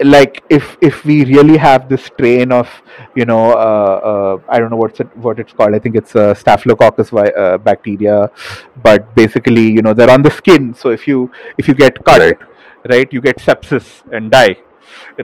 Like 0.00 0.44
if 0.48 0.76
if 0.80 1.04
we 1.04 1.24
really 1.24 1.56
have 1.56 1.88
this 1.88 2.04
strain 2.04 2.52
of 2.52 2.68
you 3.16 3.24
know 3.24 3.46
uh, 3.52 3.96
uh, 4.10 4.34
I 4.48 4.60
don't 4.60 4.70
know 4.70 4.76
what's 4.76 5.00
it 5.00 5.08
what 5.16 5.40
it's 5.40 5.52
called. 5.52 5.74
I 5.74 5.80
think 5.80 5.96
it's 5.96 6.14
uh, 6.14 6.34
staphylococcus 6.34 7.10
vi- 7.10 7.32
uh, 7.44 7.58
bacteria. 7.58 8.30
But 8.84 9.12
basically 9.16 9.64
you 9.78 9.82
know 9.82 9.94
they're 9.94 10.10
on 10.18 10.22
the 10.22 10.30
skin. 10.30 10.72
So 10.74 10.90
if 10.90 11.08
you 11.08 11.32
if 11.58 11.66
you 11.66 11.74
get 11.74 11.98
cut 12.04 12.20
Right. 12.20 12.38
right 12.92 13.12
you 13.12 13.20
get 13.20 13.38
sepsis 13.48 13.86
and 14.12 14.30
die 14.30 14.56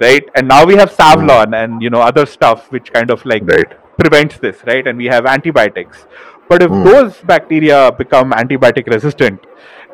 right? 0.00 0.24
And 0.34 0.48
now 0.48 0.64
we 0.64 0.74
have 0.76 0.90
savlon 0.90 1.54
and 1.54 1.82
you 1.82 1.90
know 1.90 2.00
other 2.00 2.26
stuff 2.26 2.70
which 2.70 2.92
kind 2.92 3.10
of 3.10 3.24
like 3.24 3.44
Right. 3.44 3.72
prevents 3.98 4.38
this 4.38 4.62
right? 4.66 4.86
And 4.86 4.98
we 4.98 5.06
have 5.06 5.26
antibiotics. 5.26 6.06
But 6.48 6.62
if 6.62 6.70
Hmm. 6.70 6.82
those 6.82 7.20
bacteria 7.22 7.90
become 7.92 8.32
antibiotic 8.32 8.86
resistant 8.86 9.46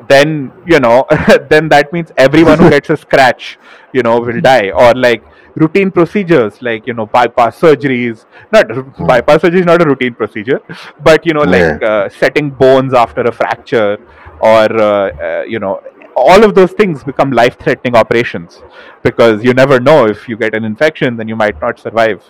then 0.08 0.52
you 0.66 0.80
know 0.80 1.04
then 1.50 1.68
that 1.68 1.92
means 1.92 2.10
everyone 2.16 2.58
who 2.58 2.68
gets 2.68 2.90
a 2.90 2.96
scratch 3.04 3.58
you 3.92 4.02
know 4.02 4.18
will 4.20 4.40
die. 4.40 4.70
Or 4.70 4.94
like 4.94 5.22
routine 5.56 5.90
procedures 5.90 6.60
like 6.62 6.86
you 6.86 6.94
know 6.94 7.06
bypass 7.06 7.60
surgeries. 7.60 8.24
Not 8.52 8.66
Hmm. 8.96 9.06
bypass 9.06 9.42
surgery 9.42 9.60
is 9.60 9.66
not 9.66 9.82
a 9.82 9.84
routine 9.84 10.14
procedure 10.14 10.60
but 11.02 11.24
you 11.26 11.34
know 11.34 11.42
like 11.44 11.70
uh, 11.82 12.08
setting 12.08 12.50
bones 12.50 12.94
after 12.94 13.22
a 13.22 13.32
fracture 13.32 13.98
or 14.40 14.64
uh, 14.80 15.10
uh, 15.28 15.42
you 15.46 15.58
know 15.58 15.80
all 16.20 16.44
of 16.44 16.54
those 16.54 16.72
things 16.72 17.02
become 17.04 17.30
life-threatening 17.32 17.96
operations 17.96 18.62
because 19.02 19.42
you 19.44 19.54
never 19.54 19.80
know 19.80 20.06
if 20.06 20.28
you 20.28 20.36
get 20.36 20.54
an 20.54 20.64
infection, 20.64 21.16
then 21.16 21.28
you 21.28 21.36
might 21.36 21.60
not 21.60 21.78
survive. 21.78 22.22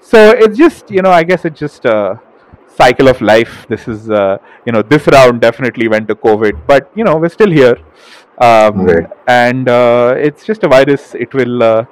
So 0.00 0.30
it's 0.30 0.56
just 0.58 0.90
you 0.90 1.02
know, 1.02 1.10
I 1.10 1.22
guess 1.24 1.44
it's 1.44 1.58
just 1.58 1.84
a 1.84 2.20
cycle 2.80 3.08
of 3.08 3.20
life. 3.20 3.66
This 3.68 3.86
is 3.88 4.10
uh, 4.10 4.38
you 4.66 4.72
know, 4.72 4.82
this 4.82 5.06
round 5.08 5.40
definitely 5.40 5.88
went 5.88 6.08
to 6.08 6.14
COVID, 6.14 6.66
but 6.66 6.90
you 6.94 7.04
know, 7.04 7.16
we're 7.16 7.28
still 7.28 7.50
here, 7.50 7.76
um, 8.38 8.84
Right. 8.86 9.06
and 9.28 9.68
uh, 9.68 10.14
it's 10.16 10.44
just 10.44 10.64
a 10.64 10.68
virus. 10.68 11.14
It 11.14 11.32
will. 11.34 11.62
Uh, 11.62 11.84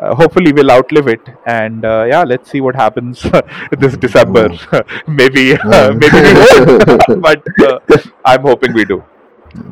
uh, 0.00 0.12
hopefully 0.16 0.52
we'll 0.52 0.72
outlive 0.72 1.06
it 1.06 1.20
and 1.46 1.84
uh, 1.84 2.04
yeah 2.10 2.24
let's 2.24 2.50
see 2.50 2.60
what 2.60 2.74
happens 2.74 3.22
this 3.78 3.96
december 3.96 4.48
maybe 5.06 5.54
uh, 5.54 5.92
maybe 6.02 6.18
we 6.26 6.32
won't 6.34 7.22
but 7.22 7.40
uh, 7.68 7.78
i'm 8.24 8.42
hoping 8.42 8.72
we 8.74 8.84
do 8.84 9.02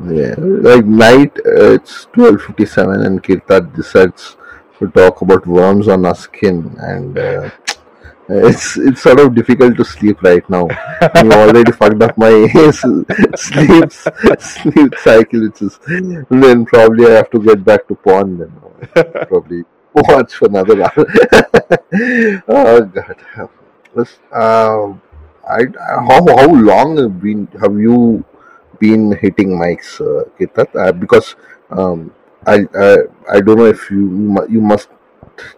Yeah, 0.07 0.35
like 0.37 0.85
night, 0.85 1.37
uh, 1.45 1.73
it's 1.73 2.05
twelve 2.13 2.41
fifty 2.41 2.65
seven, 2.65 3.01
and 3.05 3.21
Kirtat 3.21 3.75
decides 3.75 4.37
to 4.79 4.87
talk 4.87 5.21
about 5.21 5.45
worms 5.45 5.89
on 5.89 6.05
our 6.05 6.15
skin, 6.15 6.73
and 6.79 7.17
uh, 7.17 7.49
it's 8.29 8.77
it's 8.77 9.01
sort 9.01 9.19
of 9.19 9.35
difficult 9.35 9.75
to 9.77 9.83
sleep 9.83 10.21
right 10.23 10.47
now. 10.49 10.67
You 11.23 11.31
already 11.33 11.71
fucked 11.73 12.01
up 12.01 12.17
my 12.17 12.47
sleep 13.35 13.91
sleep 14.39 14.93
cycle, 15.03 15.41
which 15.47 15.61
is 15.61 15.77
then 16.29 16.65
probably 16.65 17.07
I 17.07 17.15
have 17.19 17.29
to 17.31 17.39
get 17.39 17.65
back 17.65 17.85
to 17.89 17.95
porn. 17.95 18.37
Then 18.37 18.53
probably 19.27 19.63
watch 19.93 20.35
for 20.35 20.47
another 20.47 20.81
hour. 20.83 21.05
oh 22.47 22.81
god. 22.81 23.49
This, 23.95 24.17
uh, 24.31 24.93
I, 25.47 25.65
how 26.07 26.25
how 26.25 26.47
long 26.47 26.97
have 26.97 27.21
been 27.21 27.47
have 27.61 27.77
you 27.77 28.23
been 28.85 29.03
hitting 29.23 29.51
mics, 29.63 29.89
uh? 30.01 30.23
Uh, 30.79 30.91
because 30.91 31.35
um, 31.69 32.13
I, 32.45 32.57
I 32.85 32.91
I 33.35 33.41
don't 33.41 33.57
know 33.61 33.71
if 33.77 33.89
you 33.91 34.03
you 34.55 34.61
must 34.61 34.89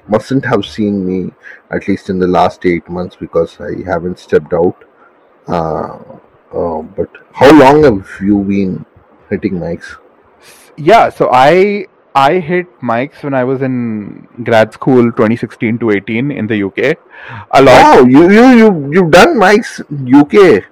mustn't 0.07 0.45
have 0.45 0.65
seen 0.65 1.05
me 1.09 1.17
at 1.77 1.87
least 1.87 2.09
in 2.09 2.19
the 2.19 2.27
last 2.27 2.65
eight 2.65 2.87
months 2.97 3.15
because 3.25 3.57
I 3.59 3.71
haven't 3.91 4.19
stepped 4.19 4.53
out. 4.53 4.85
Uh, 5.47 5.97
uh, 6.61 6.81
but 6.97 7.09
how 7.33 7.51
long 7.63 7.83
have 7.83 8.09
you 8.21 8.43
been 8.55 8.85
hitting 9.29 9.59
mics? 9.65 9.95
yeah 10.77 11.09
so 11.09 11.29
i 11.31 11.85
i 12.15 12.39
hit 12.39 12.67
mics 12.81 13.23
when 13.23 13.33
i 13.33 13.43
was 13.43 13.61
in 13.61 14.27
grad 14.43 14.73
school 14.73 15.11
2016 15.11 15.79
to 15.79 15.91
18 15.91 16.31
in 16.31 16.47
the 16.47 16.63
uk 16.63 16.79
a 17.51 17.61
lot 17.61 17.97
Oh, 17.97 18.05
you 18.05 18.29
you 18.29 18.45
you 18.61 18.67
you've 18.93 19.11
done 19.11 19.35
mics 19.43 19.79
UK. 20.21 20.63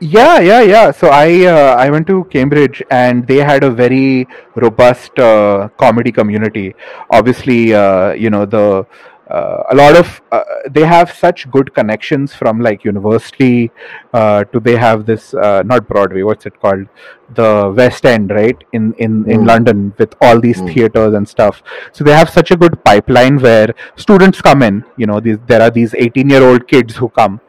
Yeah, 0.00 0.38
yeah, 0.40 0.62
yeah. 0.62 0.90
So 0.92 1.08
I 1.08 1.44
uh, 1.46 1.74
I 1.76 1.90
went 1.90 2.06
to 2.06 2.24
Cambridge 2.30 2.82
and 2.90 3.26
they 3.26 3.38
had 3.38 3.64
a 3.64 3.70
very 3.70 4.28
robust 4.54 5.18
uh, 5.18 5.68
comedy 5.76 6.12
community. 6.12 6.74
Obviously, 7.10 7.74
uh, 7.74 8.12
you 8.12 8.30
know 8.30 8.46
the 8.46 8.86
uh, 9.28 9.62
a 9.70 9.74
lot 9.74 9.96
of 9.96 10.22
uh, 10.30 10.42
they 10.70 10.84
have 10.84 11.12
such 11.12 11.50
good 11.50 11.74
connections 11.74 12.32
from 12.32 12.60
like 12.60 12.84
university 12.84 13.72
uh, 14.12 14.44
to 14.44 14.60
they 14.60 14.76
have 14.76 15.04
this 15.04 15.34
uh, 15.34 15.64
not 15.66 15.88
Broadway. 15.88 16.22
What's 16.22 16.46
it 16.46 16.60
called? 16.60 16.86
The 17.34 17.74
West 17.76 18.06
End, 18.06 18.30
right 18.30 18.62
in 18.72 18.92
in 18.98 19.28
in 19.28 19.42
Mm, 19.42 19.46
London 19.46 19.92
with 19.98 20.14
all 20.20 20.40
these 20.40 20.62
mm, 20.62 20.72
theaters 20.72 21.12
and 21.14 21.28
stuff. 21.28 21.60
So 21.90 22.04
they 22.04 22.12
have 22.12 22.30
such 22.30 22.52
a 22.52 22.56
good 22.56 22.82
pipeline 22.84 23.38
where 23.40 23.74
students 23.96 24.40
come 24.40 24.62
in. 24.62 24.84
You 24.96 25.06
know, 25.06 25.18
these 25.18 25.38
there 25.48 25.60
are 25.60 25.70
these 25.70 25.92
eighteen 25.94 26.30
year 26.30 26.44
old 26.44 26.68
kids 26.68 26.94
who 26.94 27.08
come 27.08 27.40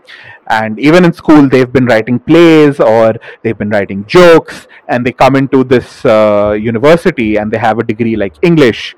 and 0.49 0.79
even 0.79 1.05
in 1.05 1.13
school 1.13 1.47
they've 1.47 1.71
been 1.71 1.85
writing 1.85 2.19
plays 2.19 2.79
or 2.79 3.15
they've 3.43 3.57
been 3.57 3.69
writing 3.69 4.05
jokes 4.05 4.67
and 4.87 5.05
they 5.05 5.11
come 5.11 5.35
into 5.35 5.63
this 5.63 6.05
uh, 6.05 6.57
university 6.59 7.37
and 7.37 7.51
they 7.51 7.57
have 7.57 7.79
a 7.79 7.83
degree 7.83 8.15
like 8.15 8.33
english 8.41 8.95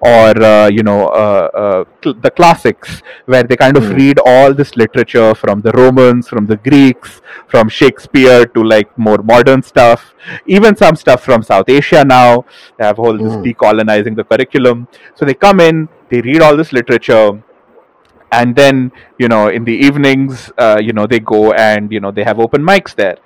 or 0.00 0.30
uh, 0.42 0.68
you 0.68 0.82
know 0.82 1.08
uh, 1.08 1.48
uh, 1.54 1.84
cl- 2.02 2.14
the 2.14 2.30
classics 2.30 3.02
where 3.26 3.42
they 3.42 3.56
kind 3.56 3.76
of 3.76 3.82
mm, 3.82 3.96
read 3.96 4.18
all 4.24 4.54
this 4.54 4.76
literature 4.76 5.34
from 5.34 5.60
the 5.60 5.72
romans 5.72 6.28
from 6.28 6.46
the 6.46 6.56
greeks 6.56 7.20
from 7.48 7.68
shakespeare 7.68 8.46
to 8.46 8.62
like 8.62 8.96
more 8.98 9.18
modern 9.18 9.62
stuff. 9.62 10.14
Even 10.46 10.76
some 10.76 10.94
stuff 10.94 11.24
from 11.24 11.42
south 11.42 11.68
asia 11.68 12.04
now. 12.04 12.44
They 12.76 12.84
have 12.84 12.98
all 12.98 13.16
this 13.16 13.32
mm, 13.32 13.42
decolonizing 13.44 14.14
the 14.14 14.24
curriculum. 14.24 14.86
So 15.14 15.24
they 15.24 15.34
come 15.34 15.60
in 15.60 15.88
they 16.10 16.20
read 16.20 16.40
all 16.40 16.56
this 16.56 16.72
literature 16.72 17.42
and 18.32 18.54
then 18.56 18.92
you 19.18 19.28
know 19.28 19.48
in 19.48 19.64
the 19.64 19.72
evenings 19.72 20.50
uh, 20.58 20.78
you 20.80 20.92
know 20.92 21.06
they 21.06 21.20
go 21.20 21.52
and 21.52 21.92
you 21.92 22.00
know 22.00 22.10
they 22.10 22.24
have 22.24 22.38
open 22.38 22.62
mics 22.62 22.94
there 22.94 23.16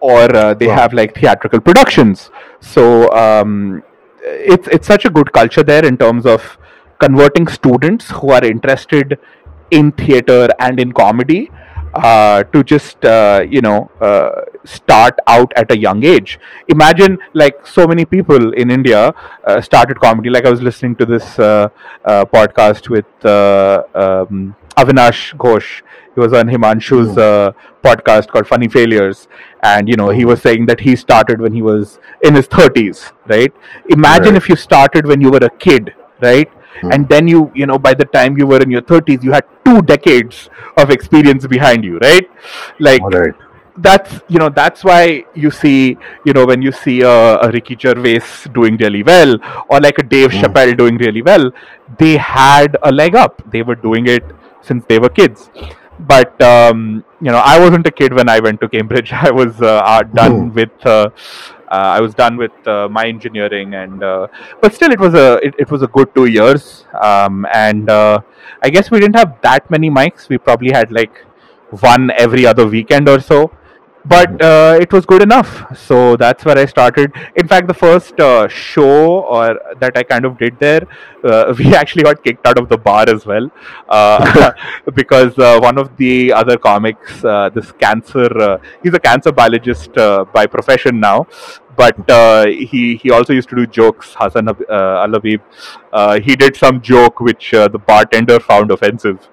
or 0.00 0.34
uh, 0.34 0.54
they 0.54 0.68
Wow. 0.68 0.68
have 0.68 0.92
like 0.92 1.14
theatrical 1.14 1.60
productions 1.60 2.30
so 2.60 3.10
um, 3.12 3.82
it's 4.22 4.68
it's 4.68 4.86
such 4.86 5.04
a 5.04 5.10
good 5.10 5.32
culture 5.32 5.62
there 5.62 5.84
in 5.84 5.96
terms 5.96 6.26
of 6.26 6.58
converting 7.00 7.46
students 7.48 8.10
who 8.10 8.30
are 8.30 8.44
interested 8.44 9.18
in 9.70 9.92
theater 9.92 10.48
and 10.60 10.78
in 10.80 10.92
comedy 10.92 11.50
uh, 11.94 12.42
to 12.44 12.62
just 12.64 13.04
uh, 13.04 13.44
you 13.48 13.60
know 13.60 13.90
uh, 14.00 14.30
start 14.64 15.18
out 15.26 15.52
at 15.56 15.70
a 15.70 15.78
young 15.78 16.04
age. 16.04 16.38
Imagine 16.68 17.18
like 17.34 17.66
so 17.66 17.86
many 17.86 18.04
people 18.04 18.52
in 18.54 18.70
india 18.70 19.12
uh, 19.46 19.60
started 19.60 19.98
comedy. 20.00 20.30
Like 20.30 20.46
i 20.46 20.50
was 20.50 20.62
listening 20.62 20.96
to 20.96 21.06
this 21.06 21.38
uh, 21.38 21.68
uh, 22.04 22.24
podcast 22.26 22.88
with 22.88 23.06
uh, 23.24 23.82
um, 23.94 24.54
avinash 24.76 25.34
ghosh. 25.36 25.82
He 26.14 26.20
was 26.20 26.32
on 26.34 26.46
himanshu's 26.48 27.16
mm, 27.16 27.18
uh, 27.26 27.52
podcast 27.82 28.28
called 28.28 28.46
funny 28.46 28.68
failures. 28.68 29.28
And 29.62 29.88
you 29.88 29.96
know 29.96 30.10
he 30.10 30.24
was 30.24 30.42
saying 30.42 30.66
that 30.66 30.80
he 30.80 30.96
started 30.96 31.40
when 31.40 31.52
he 31.54 31.62
was 31.62 31.98
in 32.22 32.34
his 32.34 32.48
30s 32.48 33.12
right? 33.28 33.52
Imagine 33.88 34.34
Right. 34.34 34.42
if 34.42 34.48
you 34.48 34.56
started 34.56 35.06
when 35.06 35.20
you 35.20 35.30
were 35.30 35.44
a 35.50 35.50
kid 35.50 35.94
right? 36.20 36.50
Mm, 36.82 36.94
and 36.94 37.08
then 37.08 37.28
you 37.28 37.50
you 37.54 37.66
know 37.66 37.78
by 37.78 37.94
the 37.94 38.04
time 38.16 38.36
you 38.38 38.46
were 38.46 38.60
in 38.66 38.70
your 38.70 38.82
30s 38.82 39.22
you 39.22 39.32
had 39.32 39.44
two 39.64 39.80
decades 39.82 40.48
of 40.76 40.90
experience 40.90 41.46
behind 41.46 41.84
you 41.84 41.98
right? 41.98 42.28
Like 42.78 43.02
all 43.02 43.10
right. 43.10 43.34
That's 43.76 44.20
you 44.28 44.38
know 44.38 44.48
that's 44.50 44.84
why 44.84 45.24
you 45.34 45.50
see 45.50 45.96
you 46.24 46.32
know 46.32 46.44
when 46.44 46.60
you 46.60 46.72
see 46.72 47.00
a, 47.00 47.38
a 47.40 47.50
Ricky 47.50 47.76
Gervais 47.76 48.22
doing 48.52 48.76
really 48.76 49.02
well 49.02 49.38
or 49.68 49.80
like 49.80 49.98
a 49.98 50.02
Dave 50.02 50.30
Mm, 50.30 50.42
Chappelle 50.42 50.76
doing 50.76 50.96
really 50.98 51.22
well 51.22 51.50
they 51.98 52.16
had 52.16 52.76
a 52.82 52.92
leg 52.92 53.14
up. 53.14 53.42
They 53.50 53.62
were 53.62 53.74
doing 53.74 54.06
it 54.06 54.24
since 54.62 54.84
they 54.86 54.98
were 54.98 55.08
kids. 55.08 55.50
But 56.00 56.40
um, 56.42 57.04
you 57.20 57.30
know 57.30 57.38
I 57.38 57.58
wasn't 57.58 57.86
a 57.86 57.90
kid 57.90 58.12
when 58.12 58.28
I 58.28 58.40
went 58.40 58.60
to 58.60 58.68
Cambridge. 58.68 59.12
I 59.28 59.30
was 59.30 59.60
uh, 59.60 59.76
uh, 59.76 60.02
done 60.02 60.50
mm, 60.50 60.54
with 60.54 60.86
uh, 60.86 61.10
uh, 61.70 61.90
I 61.96 62.00
was 62.00 62.14
done 62.14 62.36
with 62.36 62.52
uh, 62.66 62.88
my 62.88 63.06
engineering 63.06 63.74
and 63.74 64.02
uh, 64.02 64.26
but 64.60 64.74
still 64.74 64.90
it 64.90 65.00
was 65.00 65.14
a 65.14 65.34
it, 65.42 65.54
it 65.58 65.70
was 65.70 65.82
a 65.82 65.86
good 65.86 66.14
two 66.14 66.26
years. 66.26 66.86
Um, 67.00 67.46
and 67.52 67.88
uh, 67.88 68.20
I 68.62 68.70
guess 68.70 68.90
we 68.90 69.00
didn't 69.00 69.16
have 69.16 69.40
that 69.42 69.70
many 69.70 69.90
mics. 69.90 70.28
We 70.28 70.38
probably 70.38 70.72
had 70.72 70.90
like 70.92 71.14
one 71.80 72.10
every 72.12 72.46
other 72.46 72.66
weekend 72.66 73.08
or 73.08 73.20
so 73.20 73.50
but 74.04 74.42
uh, 74.42 74.78
it 74.80 74.92
was 74.92 75.06
good 75.06 75.22
enough. 75.22 75.64
So 75.76 76.16
that's 76.16 76.44
where 76.44 76.58
i 76.58 76.66
started. 76.66 77.12
In 77.36 77.46
fact 77.48 77.66
the 77.68 77.74
first 77.74 78.18
uh, 78.20 78.48
show 78.48 79.20
or 79.22 79.60
that 79.80 79.96
i 79.96 80.02
kind 80.02 80.24
of 80.24 80.38
did 80.38 80.58
there 80.58 80.86
uh, 81.24 81.54
we 81.58 81.74
actually 81.74 82.02
got 82.02 82.22
kicked 82.24 82.46
out 82.46 82.58
of 82.58 82.68
the 82.68 82.76
bar 82.76 83.08
as 83.08 83.26
well 83.26 83.50
uh, 83.88 84.52
because 84.94 85.38
uh, 85.38 85.58
one 85.60 85.78
of 85.78 85.96
the 85.96 86.32
other 86.32 86.56
comics 86.56 87.24
uh, 87.24 87.48
this 87.54 87.72
cancer 87.72 88.28
uh, 88.40 88.58
he's 88.82 88.94
a 88.94 89.00
cancer 89.00 89.32
biologist 89.32 89.96
uh, 89.96 90.24
by 90.32 90.46
profession 90.46 91.00
now. 91.00 91.26
But 91.74 92.10
uh, 92.10 92.46
he 92.48 92.96
he 92.96 93.10
also 93.10 93.32
used 93.32 93.48
to 93.48 93.56
do 93.56 93.66
jokes 93.66 94.14
Hassan 94.18 94.48
uh, 94.48 94.54
Al 94.68 95.12
Habib 95.12 95.40
uh, 95.92 96.20
he 96.20 96.36
did 96.36 96.54
some 96.54 96.82
joke 96.82 97.20
which 97.20 97.54
uh, 97.54 97.68
the 97.68 97.78
bartender 97.78 98.38
found 98.40 98.70
offensive 98.70 99.26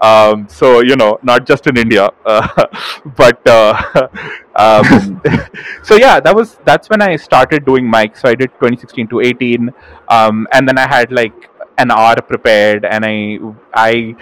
um, 0.00 0.46
so 0.48 0.80
you 0.80 0.96
know 0.96 1.18
not 1.22 1.46
just 1.46 1.66
in 1.66 1.76
india 1.76 2.08
uh, 2.26 2.64
but 3.16 3.46
uh, 3.46 4.08
um, 4.56 5.20
so 5.82 5.96
yeah 5.96 6.20
that 6.20 6.34
was 6.34 6.58
that's 6.64 6.88
when 6.90 7.00
i 7.02 7.16
started 7.16 7.64
doing 7.64 7.84
mics. 7.84 8.18
So 8.18 8.28
i 8.28 8.34
did 8.34 8.50
2016 8.58 9.08
to 9.08 9.20
18 9.20 9.70
um, 10.08 10.46
and 10.52 10.68
then 10.68 10.78
i 10.78 10.86
had 10.86 11.12
like 11.12 11.48
an 11.78 11.90
hour 11.90 12.16
prepared 12.20 12.84
and 12.84 13.04
i 13.04 13.38
i 13.74 14.14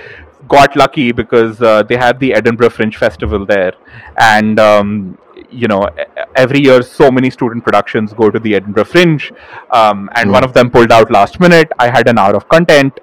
got 0.48 0.74
lucky 0.76 1.12
because 1.12 1.60
uh, 1.60 1.82
they 1.82 1.96
had 1.96 2.18
the 2.20 2.32
edinburgh 2.34 2.70
fringe 2.70 2.96
festival 2.96 3.44
there. 3.44 3.72
And 4.18 4.58
um, 4.58 5.18
you 5.50 5.66
know 5.68 5.88
every 6.36 6.60
year 6.62 6.82
so 6.82 7.10
many 7.10 7.30
student 7.30 7.64
productions 7.64 8.12
go 8.12 8.30
to 8.30 8.38
the 8.38 8.54
edinburgh 8.54 8.84
fringe 8.84 9.32
um, 9.70 10.08
and 10.14 10.30
one 10.30 10.42
Mm, 10.42 10.48
of 10.48 10.52
them 10.52 10.70
pulled 10.70 10.92
out 10.92 11.10
last 11.10 11.40
minute. 11.40 11.70
I 11.78 11.88
had 11.90 12.08
an 12.08 12.18
hour 12.18 12.34
of 12.36 12.48
content 12.48 12.98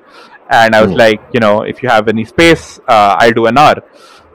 and 0.50 0.76
i 0.76 0.82
was 0.82 0.91
mm, 0.91 0.98
like 0.98 1.22
you 1.34 1.39
know 1.39 1.62
if 1.64 1.82
you 1.84 1.89
have 1.89 2.08
any 2.08 2.24
space 2.26 2.80
uh, 2.88 3.16
i'll 3.20 3.32
do 3.34 3.46
an 3.48 3.58
R. 3.58 3.76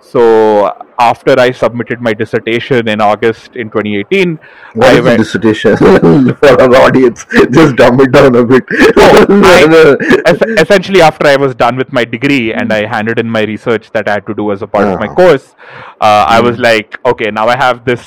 So 0.02 0.72
after 0.98 1.38
I 1.38 1.52
submitted 1.52 2.00
my 2.00 2.12
dissertation 2.12 2.88
in 2.88 3.00
August 3.00 3.54
in 3.54 3.70
2018, 3.70 4.40
What 4.74 4.88
I 4.88 4.98
is 4.98 5.04
went. 5.04 5.18
dissertation 5.18 5.76
for 6.40 6.61
our 6.62 6.74
audience? 6.78 7.24
Just 7.52 7.76
dumb 7.76 8.00
it 8.00 8.11
down 8.11 8.34
a 8.34 8.44
bit. 8.44 8.64
I- 8.70 9.96
es- 10.26 10.61
essentially 10.64 11.00
after 11.00 11.26
i 11.28 11.36
was 11.36 11.54
done 11.54 11.76
with 11.76 11.92
my 11.92 12.04
degree 12.04 12.52
and 12.52 12.72
i 12.72 12.86
handed 12.86 13.18
in 13.20 13.30
my 13.30 13.42
research 13.42 13.90
that 13.92 14.08
i 14.08 14.12
had 14.14 14.26
to 14.26 14.34
do 14.34 14.50
as 14.52 14.62
a 14.62 14.66
part 14.66 14.88
of 14.88 14.98
my 14.98 15.06
Ah. 15.08 15.14
course 15.14 15.54
uh, 16.00 16.24
i 16.36 16.40
was 16.40 16.58
like 16.58 16.98
okay 17.04 17.30
now 17.30 17.46
i 17.46 17.56
have 17.56 17.84
this 17.84 18.02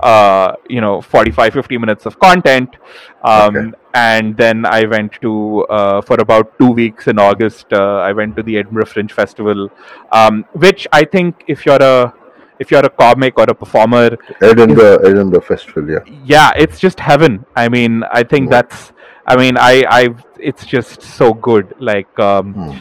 uh, 0.00 0.52
you 0.68 0.80
know 0.80 1.00
45 1.00 1.52
50 1.54 1.78
minutes 1.78 2.06
of 2.06 2.18
content 2.20 2.76
um, 3.24 3.56
Okay. 3.56 3.70
And 3.94 4.36
then 4.36 4.66
i 4.66 4.84
went 4.84 5.12
to 5.20 5.64
uh, 5.70 6.00
for 6.02 6.20
about 6.20 6.56
two 6.58 6.70
weeks 6.70 7.06
in 7.06 7.18
august 7.18 7.72
uh, 7.72 7.98
i 8.08 8.12
went 8.12 8.36
to 8.36 8.42
the 8.42 8.58
edinburgh 8.58 8.84
fringe 8.86 9.12
festival 9.12 9.70
um, 10.12 10.44
which 10.52 10.86
i 10.92 11.02
think 11.04 11.44
if 11.46 11.64
you're 11.66 11.82
a 11.82 12.12
if 12.58 12.70
you're 12.70 12.84
a 12.84 12.90
comic 12.90 13.38
or 13.38 13.44
a 13.44 13.54
performer 13.54 14.18
Edinburgh, 14.42 14.96
Edinburgh 15.08 15.42
Festival, 15.42 15.88
yeah. 15.88 16.00
yeah 16.24 16.50
it's 16.56 16.78
just 16.80 16.98
heaven 17.00 17.44
i 17.56 17.68
mean 17.68 18.02
i 18.12 18.22
think 18.22 18.50
Yeah. 18.50 18.62
that's 18.62 18.92
i 19.26 19.36
mean 19.36 19.56
i 19.56 19.84
i 19.88 20.08
it's 20.38 20.66
just 20.66 21.00
so 21.02 21.32
good 21.34 21.72
like 21.78 22.18
um 22.18 22.52
Hmm. 22.54 22.78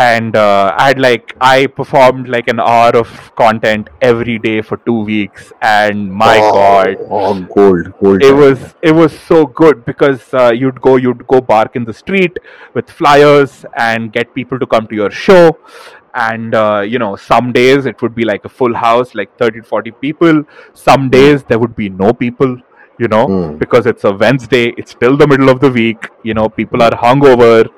And 0.00 0.36
uh, 0.36 0.74
i 0.78 0.88
had 0.88 0.98
like 1.04 1.34
i 1.40 1.66
performed 1.78 2.28
like 2.34 2.48
an 2.52 2.60
hour 2.60 2.90
of 3.00 3.08
content 3.40 3.88
every 4.00 4.38
day 4.38 4.60
for 4.62 4.76
two 4.88 5.00
weeks 5.04 5.52
and 5.62 6.12
my 6.12 6.36
oh, 6.40 6.52
god. 6.52 6.96
Oh, 7.10 7.34
gold, 7.54 7.92
gold. 8.00 8.22
it 8.22 8.32
was 8.34 8.74
it 8.82 8.92
was 8.92 9.18
so 9.18 9.46
good 9.46 9.84
because 9.84 10.22
uh, 10.34 10.52
you'd 10.54 10.80
go 10.80 10.96
you'd 10.96 11.26
go 11.26 11.40
bark 11.40 11.74
in 11.74 11.84
the 11.84 11.92
street 11.92 12.38
with 12.74 12.88
flyers 12.90 13.64
and 13.76 14.12
get 14.12 14.32
people 14.34 14.58
to 14.58 14.66
come 14.66 14.86
to 14.88 14.94
your 14.94 15.10
show. 15.10 15.58
And 16.14 16.54
uh, 16.54 16.80
you 16.86 16.98
know 16.98 17.16
some 17.16 17.52
days 17.52 17.86
it 17.86 18.00
would 18.02 18.14
be 18.14 18.24
like 18.24 18.44
a 18.44 18.48
full 18.48 18.74
house 18.74 19.14
like 19.14 19.36
30 19.38 19.60
to 19.60 19.66
40 19.66 19.90
people. 20.06 20.42
Some 20.74 21.02
Hmm. 21.04 21.10
days 21.10 21.44
there 21.44 21.58
would 21.58 21.76
be 21.76 21.88
no 21.88 22.12
people 22.12 22.56
you 22.98 23.08
know 23.08 23.24
Hmm. 23.26 23.56
because 23.58 23.86
it's 23.90 24.04
a 24.04 24.12
wednesday 24.22 24.64
it's 24.76 24.90
still 24.98 25.16
the 25.16 25.26
middle 25.32 25.48
of 25.54 25.60
the 25.64 25.70
week 25.70 26.08
you 26.28 26.34
know 26.38 26.48
people 26.48 26.82
are 26.86 26.90
hungover 27.04 27.68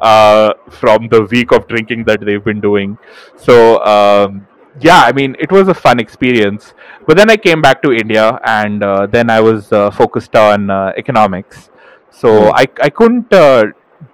uh, 0.00 0.52
from 0.80 1.08
the 1.08 1.22
week 1.34 1.52
of 1.52 1.66
drinking 1.68 2.04
that 2.04 2.20
they've 2.20 2.44
been 2.44 2.60
doing. 2.60 2.96
So 3.36 3.82
um, 3.94 4.46
yeah 4.80 5.00
i 5.08 5.12
mean 5.12 5.34
it 5.38 5.50
was 5.50 5.68
a 5.68 5.74
fun 5.74 5.98
experience. 6.00 6.74
But 7.06 7.16
then 7.16 7.30
i 7.30 7.36
came 7.36 7.60
back 7.66 7.82
to 7.82 7.92
india 7.92 8.38
and 8.44 8.82
uh, 8.84 9.06
then 9.06 9.30
i 9.30 9.40
was 9.40 9.72
uh, 9.72 9.90
focused 9.90 10.36
on 10.36 10.70
uh, 10.70 10.92
economics. 10.96 11.70
So 12.10 12.30
Hmm. 12.44 12.50
I, 12.62 12.64
I 12.86 12.90
couldn't 12.90 13.32
uh, 13.32 13.64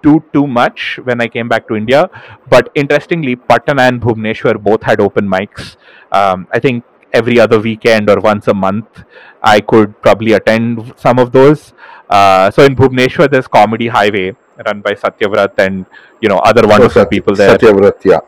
do 0.01 0.23
too 0.33 0.45
much 0.47 0.99
when 1.03 1.21
i 1.21 1.27
came 1.27 1.47
back 1.53 1.67
to 1.69 1.75
india. 1.75 2.09
But 2.49 2.69
interestingly 2.75 3.35
patna 3.35 3.83
and 3.83 4.01
bhubaneswar 4.01 4.55
both 4.69 4.83
had 4.83 4.99
open 5.07 5.27
mics. 5.37 5.75
Um, 6.11 6.47
i 6.51 6.59
think 6.59 6.83
every 7.13 7.39
other 7.39 7.59
weekend 7.59 8.09
or 8.09 8.19
once 8.19 8.47
a 8.47 8.53
month 8.53 9.03
i 9.41 9.59
could 9.59 9.99
probably 10.01 10.33
attend 10.33 10.93
some 10.97 11.19
of 11.19 11.31
those 11.31 11.73
uh, 12.09 12.49
so 12.51 12.63
in 12.63 12.75
bhubaneswar 12.75 13.29
there's 13.29 13.47
comedy 13.47 13.87
highway 13.87 14.35
run 14.65 14.81
by 14.81 14.93
satyavrat 14.93 15.53
and 15.57 15.85
you 16.21 16.29
know 16.29 16.37
other 16.37 16.67
wonderful 16.67 17.05
people 17.05 17.35
there 17.35 17.57
Satyavrat, 17.57 18.03
yeah. 18.03 18.19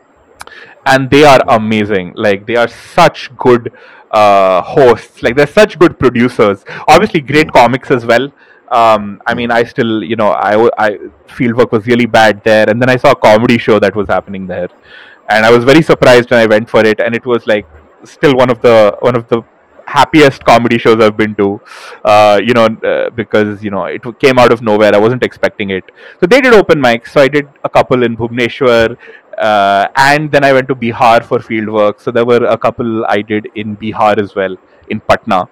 and 0.86 1.10
they 1.10 1.24
are 1.24 1.40
amazing. 1.48 2.12
Like 2.14 2.46
they 2.46 2.56
are 2.56 2.68
such 2.68 3.34
good 3.36 3.72
uh, 4.10 4.62
hosts. 4.62 5.22
Like 5.22 5.36
they're 5.36 5.46
such 5.46 5.78
good 5.78 5.98
producers. 5.98 6.64
Obviously, 6.88 7.20
great 7.20 7.52
comics 7.52 7.90
as 7.90 8.06
well. 8.06 8.32
Um, 8.70 9.20
I 9.26 9.34
mean, 9.34 9.50
I 9.50 9.64
still, 9.64 10.04
you 10.04 10.14
know, 10.14 10.30
I, 10.30 10.68
I 10.78 10.98
field 11.26 11.56
work 11.56 11.72
was 11.72 11.86
really 11.86 12.06
bad 12.06 12.44
there, 12.44 12.70
and 12.70 12.80
then 12.80 12.88
I 12.88 12.96
saw 12.96 13.10
a 13.10 13.16
comedy 13.16 13.58
show 13.58 13.80
that 13.80 13.96
was 13.96 14.06
happening 14.06 14.46
there, 14.46 14.68
and 15.28 15.44
I 15.44 15.50
was 15.50 15.64
very 15.64 15.82
surprised 15.82 16.30
when 16.30 16.40
I 16.40 16.46
went 16.46 16.70
for 16.70 16.84
it, 16.86 17.00
and 17.00 17.14
it 17.14 17.26
was 17.26 17.46
like 17.48 17.66
still 18.04 18.36
one 18.36 18.50
of 18.50 18.60
the 18.60 18.96
one 19.00 19.16
of 19.16 19.28
the 19.28 19.42
happiest 19.86 20.44
comedy 20.44 20.78
shows 20.78 21.00
I've 21.00 21.16
been 21.16 21.34
to. 21.36 21.60
Uh, 22.04 22.40
you 22.42 22.54
know, 22.54 22.66
uh, 22.66 23.10
because 23.10 23.62
you 23.62 23.70
know 23.70 23.84
it 23.84 24.02
came 24.18 24.38
out 24.38 24.52
of 24.52 24.62
nowhere. 24.62 24.94
I 24.94 24.98
wasn't 24.98 25.24
expecting 25.24 25.70
it. 25.70 25.84
So 26.20 26.26
they 26.26 26.40
did 26.40 26.54
open 26.54 26.80
mics. 26.80 27.08
So 27.08 27.20
I 27.20 27.28
did 27.28 27.48
a 27.64 27.68
couple 27.68 28.02
in 28.04 28.16
Bhubaneswar, 28.16 28.96
uh, 29.38 29.88
and 29.96 30.30
then 30.30 30.44
I 30.44 30.52
went 30.52 30.68
to 30.68 30.74
Bihar 30.74 31.24
for 31.24 31.40
field 31.40 31.68
work. 31.68 32.00
So 32.00 32.10
there 32.10 32.24
were 32.24 32.44
a 32.44 32.58
couple 32.58 33.04
I 33.06 33.22
did 33.22 33.48
in 33.54 33.76
Bihar 33.76 34.18
as 34.22 34.34
well, 34.34 34.56
in 34.88 35.00
Patna, 35.00 35.44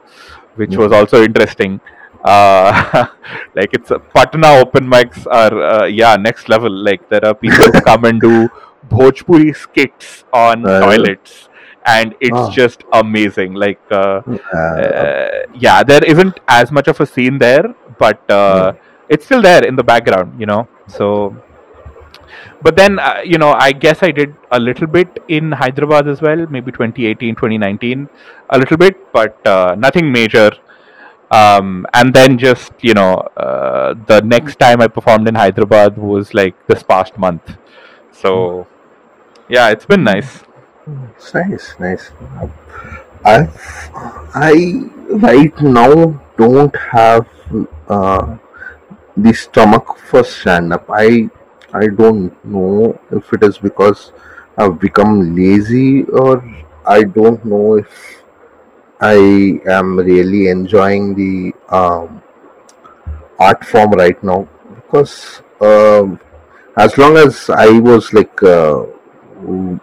which 0.56 0.76
was 0.76 0.92
also 0.92 1.22
interesting. 1.22 1.80
Uh, 2.24 3.06
like 3.54 3.70
it's 3.72 3.90
a, 3.90 3.98
Patna 3.98 4.48
open 4.54 4.86
mics 4.86 5.26
are 5.26 5.62
uh, 5.62 5.86
yeah 5.86 6.16
next 6.16 6.48
level. 6.48 6.70
Like 6.70 7.08
there 7.08 7.24
are 7.24 7.34
people 7.34 7.64
who 7.72 7.80
come 7.80 8.04
and 8.04 8.20
do 8.20 8.48
Bhojpuri 8.88 9.54
skits 9.56 10.24
on 10.32 10.62
toilets, 10.84 11.47
and 11.96 12.14
it's 12.20 12.44
Ah. 12.44 12.50
just 12.60 12.84
amazing. 13.02 13.54
Like 13.64 13.80
uh, 13.90 14.20
Uh, 14.54 14.58
uh, 15.02 15.28
yeah, 15.66 15.82
there 15.90 16.04
isn't 16.14 16.40
as 16.60 16.72
much 16.78 16.88
of 16.94 17.00
a 17.00 17.06
scene 17.14 17.38
there, 17.38 17.66
but 18.04 18.30
uh, 18.30 18.72
it's 19.08 19.24
still 19.30 19.42
there 19.50 19.64
in 19.72 19.76
the 19.76 19.86
background, 19.92 20.34
you 20.40 20.46
know. 20.52 20.62
So, 20.98 21.10
but 22.62 22.76
then, 22.76 22.98
uh, 22.98 23.20
you 23.24 23.38
know, 23.38 23.52
I 23.66 23.72
guess 23.72 24.02
I 24.02 24.10
did 24.10 24.34
a 24.50 24.58
little 24.58 24.86
bit 24.86 25.22
in 25.28 25.52
Hyderabad 25.52 26.08
as 26.08 26.20
well, 26.22 26.46
maybe 26.56 26.72
2018, 26.72 27.34
2019, 27.36 28.08
a 28.50 28.58
little 28.58 28.76
bit, 28.76 28.96
but 29.12 29.46
uh, 29.46 29.74
nothing 29.78 30.10
major. 30.12 30.50
Um, 31.30 31.86
and 31.92 32.14
then 32.14 32.38
just, 32.38 32.72
you 32.80 32.94
know, 32.94 33.14
uh, 33.36 33.94
the 34.06 34.20
next 34.22 34.58
time 34.58 34.80
I 34.80 34.88
performed 34.88 35.28
in 35.28 35.34
Hyderabad 35.34 35.98
was 35.98 36.32
like 36.32 36.54
this 36.66 36.82
past 36.82 37.18
month. 37.18 37.56
So, 38.12 38.66
yeah, 39.48 39.68
it's 39.70 39.84
been 39.86 40.04
nice. 40.04 40.42
It's 40.88 41.34
nice, 41.34 41.74
nice. 41.78 42.10
I, 43.24 43.48
I 44.34 44.54
right 45.10 45.60
now 45.60 46.20
don't 46.36 46.74
have 46.76 47.26
uh, 47.88 48.36
the 49.16 49.32
stomach 49.32 49.98
for 49.98 50.24
stand 50.24 50.72
up. 50.72 50.86
I, 50.88 51.28
I 51.72 51.88
don't 51.88 52.32
know 52.44 52.98
if 53.10 53.32
it 53.32 53.42
is 53.42 53.58
because 53.58 54.12
I've 54.56 54.78
become 54.78 55.34
lazy 55.36 56.04
or 56.04 56.42
I 56.86 57.02
don't 57.02 57.44
know 57.44 57.76
if 57.76 58.22
I 59.00 59.60
am 59.66 59.98
really 59.98 60.48
enjoying 60.48 61.14
the 61.14 61.52
um, 61.74 62.22
art 63.38 63.64
form 63.64 63.90
right 63.92 64.22
now 64.22 64.48
because 64.74 65.42
um, 65.60 66.18
as 66.76 66.96
long 66.98 67.16
as 67.16 67.50
I 67.50 67.78
was 67.78 68.12
like 68.12 68.42
uh, 68.42 68.86
like 69.42 69.80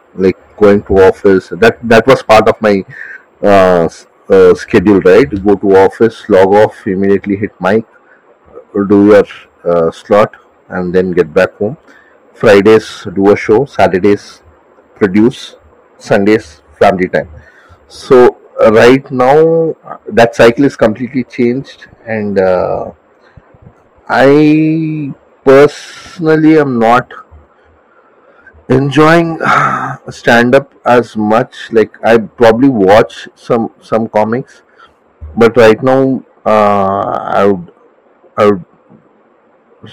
going 0.58 0.84
to 0.84 0.93
office. 1.10 1.49
That 1.49 1.78
that 1.88 2.08
was 2.08 2.24
part 2.24 2.47
of 2.47 2.62
my 2.62 2.84
uh, 3.41 3.89
uh, 4.30 4.53
schedule 4.56 4.99
right? 5.01 5.30
Go 5.43 5.56
to 5.56 5.76
office 5.78 6.24
log 6.30 6.53
off 6.53 6.88
immediately 6.88 7.36
hit 7.36 7.51
mic 7.60 7.86
do 8.89 9.08
your 9.08 9.24
uh, 9.64 9.91
slot 9.91 10.36
and 10.70 10.93
then 10.93 11.12
get 11.12 11.34
back 11.34 11.53
home. 11.53 11.78
Fridays 12.34 13.08
do 13.16 13.32
a 13.32 13.38
show. 13.38 13.66
Saturdays 13.66 14.41
produce. 14.95 15.56
Sundays 15.97 16.62
family 16.78 17.08
time. 17.08 17.30
So 17.88 18.38
uh, 18.62 18.72
right 18.72 19.10
now 19.12 19.76
that 20.08 20.36
cycle 20.36 20.66
is 20.66 20.76
completely 20.76 21.24
changed 21.24 21.88
and 22.06 22.39
uh, 22.39 22.91
i 24.08 25.12
personally 25.43 26.58
am 26.60 26.78
not 26.80 27.12
enjoying 28.70 29.39
stand 30.09 30.55
up 30.55 30.74
as 30.86 31.16
much 31.16 31.72
like 31.72 31.93
i 32.03 32.18
probably 32.18 32.70
watch 32.70 33.28
some 33.36 33.70
some 33.82 34.07
comics 34.09 34.63
but 35.38 35.55
right 35.57 35.82
now 35.84 36.24
uh, 36.45 37.32
i 37.39 37.45
would 37.45 37.72
i 38.38 38.45
would 38.45 38.66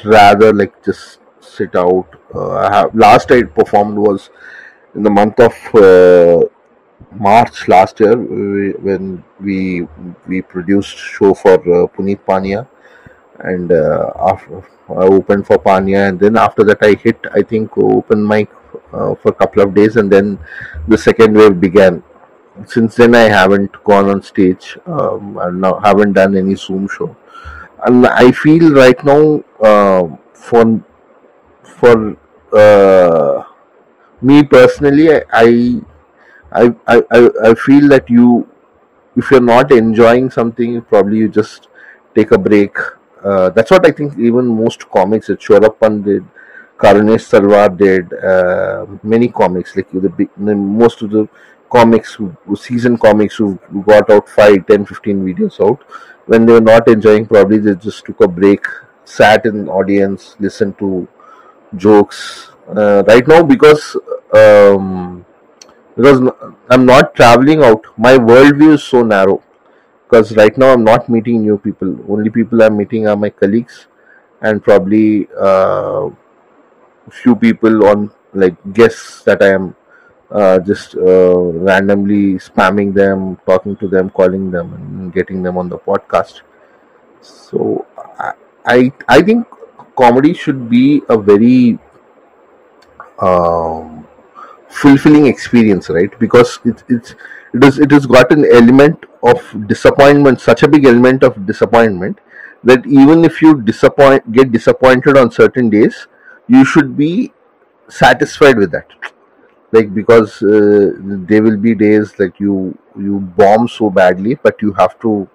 rather 0.04 0.52
like 0.52 0.82
just 0.84 1.18
sit 1.40 1.74
out. 1.76 2.06
Uh, 2.34 2.52
I 2.52 2.74
have 2.74 2.94
last 2.94 3.30
i 3.30 3.42
performed 3.42 3.98
was 3.98 4.30
in 4.94 5.02
the 5.02 5.10
month 5.10 5.38
of 5.38 5.54
uh, 5.74 6.40
march 7.14 7.68
last 7.68 8.00
year 8.00 8.16
we, 8.16 8.70
when 8.72 9.22
we 9.40 9.86
we 10.26 10.40
produced 10.40 10.96
show 10.96 11.34
for 11.34 11.54
uh, 11.54 11.86
puneet 11.88 12.24
pania 12.24 12.66
and 13.40 13.72
uh, 13.72 14.12
after 14.18 14.62
I 14.88 15.04
opened 15.04 15.46
for 15.46 15.58
Pania, 15.58 16.08
and 16.08 16.20
then 16.20 16.36
after 16.36 16.64
that 16.64 16.78
I 16.82 16.94
hit 16.94 17.18
I 17.34 17.42
think 17.42 17.76
open 17.78 18.26
mic 18.26 18.50
uh, 18.92 19.14
for 19.14 19.28
a 19.28 19.34
couple 19.34 19.62
of 19.62 19.74
days, 19.74 19.96
and 19.96 20.10
then 20.10 20.38
the 20.88 20.98
second 20.98 21.34
wave 21.36 21.60
began. 21.60 22.02
Since 22.66 22.96
then 22.96 23.14
I 23.14 23.28
haven't 23.32 23.72
gone 23.84 24.10
on 24.10 24.22
stage. 24.22 24.76
Um, 24.86 25.38
I 25.38 25.50
now 25.50 25.78
haven't 25.80 26.12
done 26.12 26.36
any 26.36 26.54
Zoom 26.54 26.86
show, 26.88 27.16
and 27.84 28.06
I 28.06 28.30
feel 28.32 28.72
right 28.74 29.02
now 29.04 29.42
uh, 29.60 30.08
for 30.34 30.82
for 31.62 32.16
uh, 32.52 33.44
me 34.20 34.42
personally, 34.44 35.14
I, 35.14 35.22
I 35.32 35.80
I 36.52 37.02
I 37.10 37.30
I 37.44 37.54
feel 37.54 37.88
that 37.88 38.10
you 38.10 38.48
if 39.16 39.30
you're 39.30 39.40
not 39.40 39.72
enjoying 39.72 40.30
something, 40.30 40.80
probably 40.82 41.18
you 41.18 41.28
just 41.28 41.68
take 42.14 42.30
a 42.32 42.38
break. 42.38 42.76
Uh, 43.24 43.50
that's 43.50 43.70
what 43.70 43.86
I 43.86 43.90
think. 43.90 44.18
Even 44.18 44.46
most 44.46 44.88
comics 44.90 45.28
that 45.28 45.40
Sorabh 45.40 45.78
Pant 45.78 46.04
did, 46.04 46.24
Karunesh 46.82 47.26
Talwar 47.30 47.76
did 47.76 48.12
uh, 48.12 48.86
many 49.04 49.28
comics, 49.28 49.76
like 49.76 49.90
the 49.92 50.28
the, 50.36 50.54
most 50.54 51.02
of 51.02 51.10
the 51.10 51.28
comics, 51.70 52.18
season 52.56 52.98
comics 52.98 53.36
who, 53.36 53.58
got 53.86 54.10
out 54.10 54.28
5, 54.28 54.66
10, 54.66 54.86
15 54.86 55.24
videos 55.24 55.60
out. 55.64 55.80
When 56.26 56.44
they 56.44 56.52
were 56.52 56.60
not 56.60 56.88
enjoying, 56.88 57.26
probably 57.26 57.58
they 57.58 57.74
just 57.76 58.04
took 58.04 58.20
a 58.20 58.28
break, 58.28 58.66
sat 59.04 59.46
in 59.46 59.68
audience, 59.68 60.34
listened 60.40 60.78
to 60.78 61.06
jokes. 61.76 62.50
Uh, 62.68 63.04
right 63.06 63.26
now, 63.28 63.42
because 63.42 63.96
um, 64.34 65.24
because 65.96 66.20
I'm 66.70 66.84
not 66.86 67.14
traveling 67.14 67.62
out, 67.62 67.86
my 67.96 68.16
worldview 68.18 68.74
is 68.74 68.82
so 68.82 69.02
narrow. 69.02 69.42
Because 70.04 70.36
right 70.36 70.56
now 70.58 70.72
I'm 70.72 70.84
not 70.84 71.08
meeting 71.08 71.42
new 71.42 71.58
people. 71.58 71.96
Only 72.08 72.30
people 72.30 72.62
I'm 72.62 72.76
meeting 72.76 73.06
are 73.08 73.16
my 73.16 73.30
colleagues 73.30 73.86
and 74.40 74.62
probably 74.62 75.28
uh, 75.40 76.10
few 77.10 77.34
people 77.36 77.86
on 77.86 78.10
like 78.34 78.56
guests 78.72 79.22
that 79.24 79.42
I 79.42 79.50
am 79.52 79.76
uh, 80.30 80.58
just 80.60 80.94
uh, 80.96 81.36
randomly 81.36 82.34
spamming 82.38 82.94
them, 82.94 83.38
talking 83.46 83.76
to 83.76 83.88
them, 83.88 84.10
calling 84.10 84.50
them, 84.50 84.72
and 84.74 85.12
getting 85.12 85.42
them 85.42 85.58
on 85.58 85.68
the 85.68 85.78
podcast. 85.78 86.40
So 87.20 87.86
I 88.18 88.32
I, 88.64 88.92
I 89.08 89.22
think 89.22 89.46
comedy 89.96 90.34
should 90.34 90.70
be 90.70 91.02
a 91.08 91.18
very 91.18 91.78
um, 93.18 94.06
fulfilling 94.68 95.26
experience, 95.26 95.88
right? 95.90 96.16
Because 96.18 96.60
it 96.64 96.82
it's 96.88 97.14
it 97.54 97.64
is 97.64 97.78
it 97.78 97.90
has 97.90 98.06
got 98.06 98.32
an 98.32 98.44
element 98.52 99.04
of 99.22 99.38
disappointment, 99.68 100.40
such 100.40 100.62
a 100.62 100.68
big 100.68 100.86
element 100.86 101.22
of 101.22 101.46
disappointment 101.46 102.18
that 102.64 102.86
even 102.86 103.24
if 103.24 103.42
you 103.42 103.60
disappoint 103.62 104.30
get 104.32 104.52
disappointed 104.52 105.16
on 105.16 105.30
certain 105.30 105.70
days, 105.70 106.06
you 106.48 106.64
should 106.64 106.96
be 106.96 107.32
satisfied 107.88 108.58
with 108.58 108.70
that. 108.72 108.88
Like 109.72 109.94
because 109.94 110.42
uh, 110.42 110.92
there 111.00 111.42
will 111.42 111.56
be 111.56 111.74
days 111.74 112.18
like 112.18 112.38
you 112.38 112.76
you 112.98 113.20
bomb 113.20 113.68
so 113.68 113.88
badly 113.90 114.34
but 114.42 114.60
you 114.60 114.72
have 114.74 114.98
to 115.00 115.28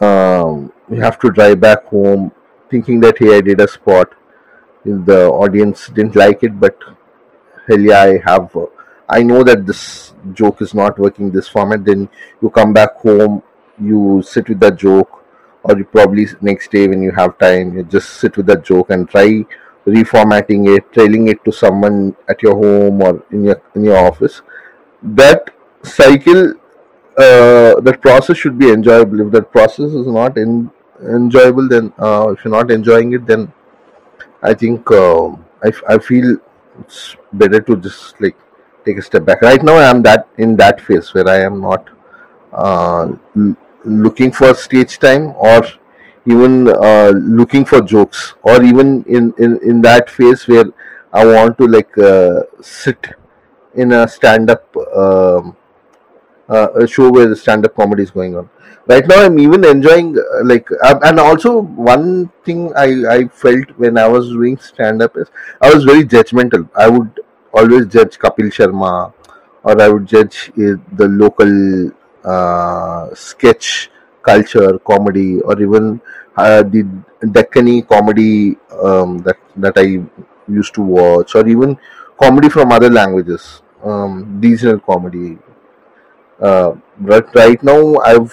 um, 0.00 0.72
you 0.90 1.00
have 1.00 1.18
to 1.20 1.30
drive 1.30 1.60
back 1.60 1.84
home 1.84 2.32
thinking 2.70 3.00
that 3.00 3.18
hey 3.18 3.36
i 3.36 3.40
did 3.40 3.60
a 3.60 3.68
spot. 3.68 4.14
The 4.84 5.28
audience 5.28 5.88
didn't 5.88 6.16
like 6.16 6.42
it 6.42 6.58
but 6.58 6.76
hell 7.66 7.80
yeah 7.80 8.02
i 8.02 8.18
have 8.26 8.54
uh, 8.56 8.66
i 9.08 9.22
know 9.22 9.42
that 9.44 9.66
this 9.66 10.14
joke 10.32 10.62
is 10.62 10.74
not 10.74 10.98
working 10.98 11.30
this 11.30 11.48
format. 11.48 11.84
Then 11.84 12.08
you 12.42 12.50
come 12.50 12.72
back 12.72 12.96
home 12.96 13.42
you 13.80 14.22
sit 14.24 14.48
with 14.48 14.60
that 14.60 14.76
joke 14.76 15.24
or 15.62 15.76
you 15.78 15.84
probably 15.84 16.26
next 16.40 16.70
day 16.70 16.86
when 16.88 17.02
you 17.02 17.12
have 17.12 17.38
time 17.38 17.76
you 17.76 17.82
just 17.84 18.10
sit 18.20 18.36
with 18.36 18.46
that 18.46 18.64
joke 18.64 18.90
and 18.90 19.08
try 19.08 19.44
reformatting 19.86 20.76
it 20.76 20.92
trailing 20.92 21.28
it 21.28 21.44
to 21.44 21.52
someone 21.52 22.14
at 22.28 22.42
your 22.42 22.54
home 22.54 23.02
or 23.02 23.22
in 23.30 23.44
your 23.44 23.62
in 23.74 23.84
your 23.84 23.96
office. 23.96 24.42
That 25.02 25.50
cycle 25.82 26.54
uh, 27.16 27.80
that 27.80 27.98
process 28.00 28.36
should 28.36 28.58
be 28.58 28.70
enjoyable. 28.70 29.20
If 29.20 29.32
that 29.32 29.50
process 29.50 29.92
is 29.92 30.06
not 30.06 30.36
in, 30.38 30.70
enjoyable 31.02 31.68
then 31.68 31.92
uh, 31.98 32.28
if 32.30 32.44
you're 32.44 32.52
not 32.52 32.70
enjoying 32.70 33.12
it 33.12 33.26
then 33.26 33.52
i 34.42 34.54
think 34.54 34.90
um 34.92 35.44
I, 35.62 35.72
I 35.88 35.98
feel 35.98 36.38
it's 36.80 37.16
better 37.32 37.60
to 37.60 37.76
just 37.76 38.20
like 38.20 38.36
take 38.84 38.96
a 38.96 39.02
step 39.02 39.24
back. 39.24 39.42
Right 39.42 39.62
now 39.62 39.74
i 39.74 39.84
am 39.84 40.02
that 40.02 40.28
in 40.38 40.56
that 40.56 40.80
phase 40.80 41.12
where 41.14 41.28
i 41.28 41.40
am 41.40 41.60
not 41.60 41.88
uh, 42.52 43.12
looking 43.84 44.32
for 44.32 44.54
stage 44.54 44.98
time 44.98 45.34
or 45.36 45.62
even 46.26 46.68
uh, 46.68 47.12
looking 47.14 47.64
for 47.64 47.80
jokes 47.80 48.34
or 48.42 48.62
even 48.62 49.02
in, 49.04 49.32
in 49.38 49.58
in 49.62 49.80
that 49.80 50.10
phase 50.10 50.46
where 50.46 50.66
i 51.12 51.24
want 51.24 51.56
to 51.58 51.66
like 51.66 51.96
uh, 51.98 52.40
sit 52.60 53.14
in 53.74 53.92
a 53.92 54.06
stand 54.06 54.50
up 54.50 54.76
um, 54.96 55.56
uh, 56.50 56.68
a 56.74 56.86
show 56.86 57.10
where 57.10 57.28
the 57.28 57.36
stand-up 57.36 57.74
comedy 57.74 58.02
is 58.02 58.10
going 58.10 58.36
on. 58.36 58.50
Right 58.86 59.06
now, 59.06 59.24
I'm 59.24 59.38
even 59.38 59.64
enjoying 59.64 60.18
uh, 60.18 60.44
like, 60.44 60.68
uh, 60.82 60.98
and 61.04 61.20
also 61.20 61.60
one 61.60 62.28
thing 62.44 62.72
I 62.76 62.88
I 63.16 63.28
felt 63.28 63.70
when 63.76 63.96
I 63.96 64.08
was 64.08 64.28
doing 64.28 64.58
stand-up 64.58 65.16
is 65.16 65.30
I 65.60 65.72
was 65.72 65.84
very 65.84 66.02
judgmental. 66.02 66.68
I 66.74 66.88
would 66.88 67.20
always 67.52 67.86
judge 67.86 68.18
Kapil 68.18 68.50
Sharma, 68.56 69.12
or 69.62 69.80
I 69.80 69.88
would 69.88 70.06
judge 70.06 70.50
uh, 70.50 70.74
the 70.92 71.08
local 71.08 71.92
uh, 72.24 73.14
sketch 73.14 73.90
culture, 74.22 74.78
comedy, 74.78 75.40
or 75.40 75.60
even 75.60 76.00
uh, 76.36 76.62
the 76.62 76.84
Deccani 77.22 77.86
comedy 77.86 78.56
um, 78.82 79.18
that 79.18 79.38
that 79.56 79.74
I 79.76 80.02
used 80.52 80.74
to 80.74 80.82
watch, 80.82 81.34
or 81.34 81.46
even 81.46 81.78
comedy 82.20 82.48
from 82.48 82.72
other 82.72 82.90
languages, 82.90 83.62
um, 83.84 84.40
regional 84.40 84.80
comedy 84.80 85.38
uh, 86.40 86.72
but 86.98 87.34
right 87.34 87.62
now, 87.62 87.96
I've 87.98 88.32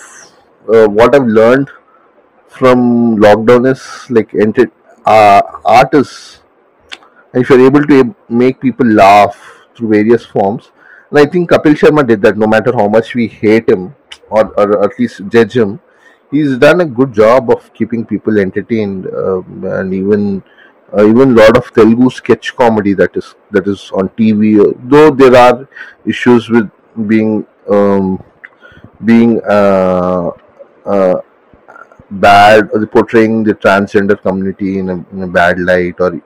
uh, 0.74 0.88
what 0.88 1.14
I've 1.14 1.28
learned 1.28 1.70
from 2.48 3.18
lockdown 3.18 3.70
is 3.72 4.10
like 4.10 4.34
enter, 4.34 4.72
uh, 5.06 5.42
art 5.66 5.94
is, 5.94 6.42
and 7.34 7.44
if 7.44 7.50
you're 7.50 7.66
able 7.66 7.84
to 7.86 8.16
make 8.30 8.62
people 8.62 8.88
laugh 8.88 9.38
through 9.76 9.90
various 9.90 10.26
forms, 10.26 10.72
and 11.10 11.20
I 11.20 11.26
think 11.26 11.50
Kapil 11.52 11.76
Sharma 11.76 12.08
did 12.08 12.22
that. 12.22 12.38
No 12.38 12.48
matter 12.48 12.72
how 12.74 12.88
much 12.88 13.14
we 13.14 13.28
hate 13.28 13.70
him 13.70 13.94
or, 14.30 14.48
or 14.60 14.84
at 14.84 14.98
least 15.00 15.22
judge 15.30 15.56
him, 15.56 15.80
he's 16.32 16.58
done 16.58 16.82
a 16.82 16.86
good 16.86 17.14
job 17.14 17.50
of 17.50 17.74
keeping 17.74 18.06
people 18.06 18.40
entertained, 18.40 19.08
um, 19.08 19.64
and 19.66 19.94
even 19.94 20.44
uh, 20.98 21.06
even 21.06 21.36
lot 21.36 21.58
of 21.58 21.72
Telugu 21.74 22.10
sketch 22.10 22.56
comedy 22.56 22.94
that 22.94 23.16
is 23.16 23.36
that 23.52 23.68
is 23.68 23.92
on 23.92 24.10
TV. 24.10 24.74
Though 24.90 25.12
there 25.12 25.36
are 25.36 25.68
issues 26.06 26.50
with 26.50 26.70
being 27.08 27.46
um, 27.70 28.24
being 29.04 29.42
uh, 29.44 30.32
uh, 30.86 31.22
bad 32.12 32.70
or 32.74 32.86
portraying 32.88 33.44
the 33.44 33.54
transgender 33.54 34.20
community 34.22 34.80
in 34.80 34.90
a, 34.90 34.94
in 35.12 35.24
a 35.24 35.28
bad 35.28 35.60
light 35.60 35.96
or 36.00 36.22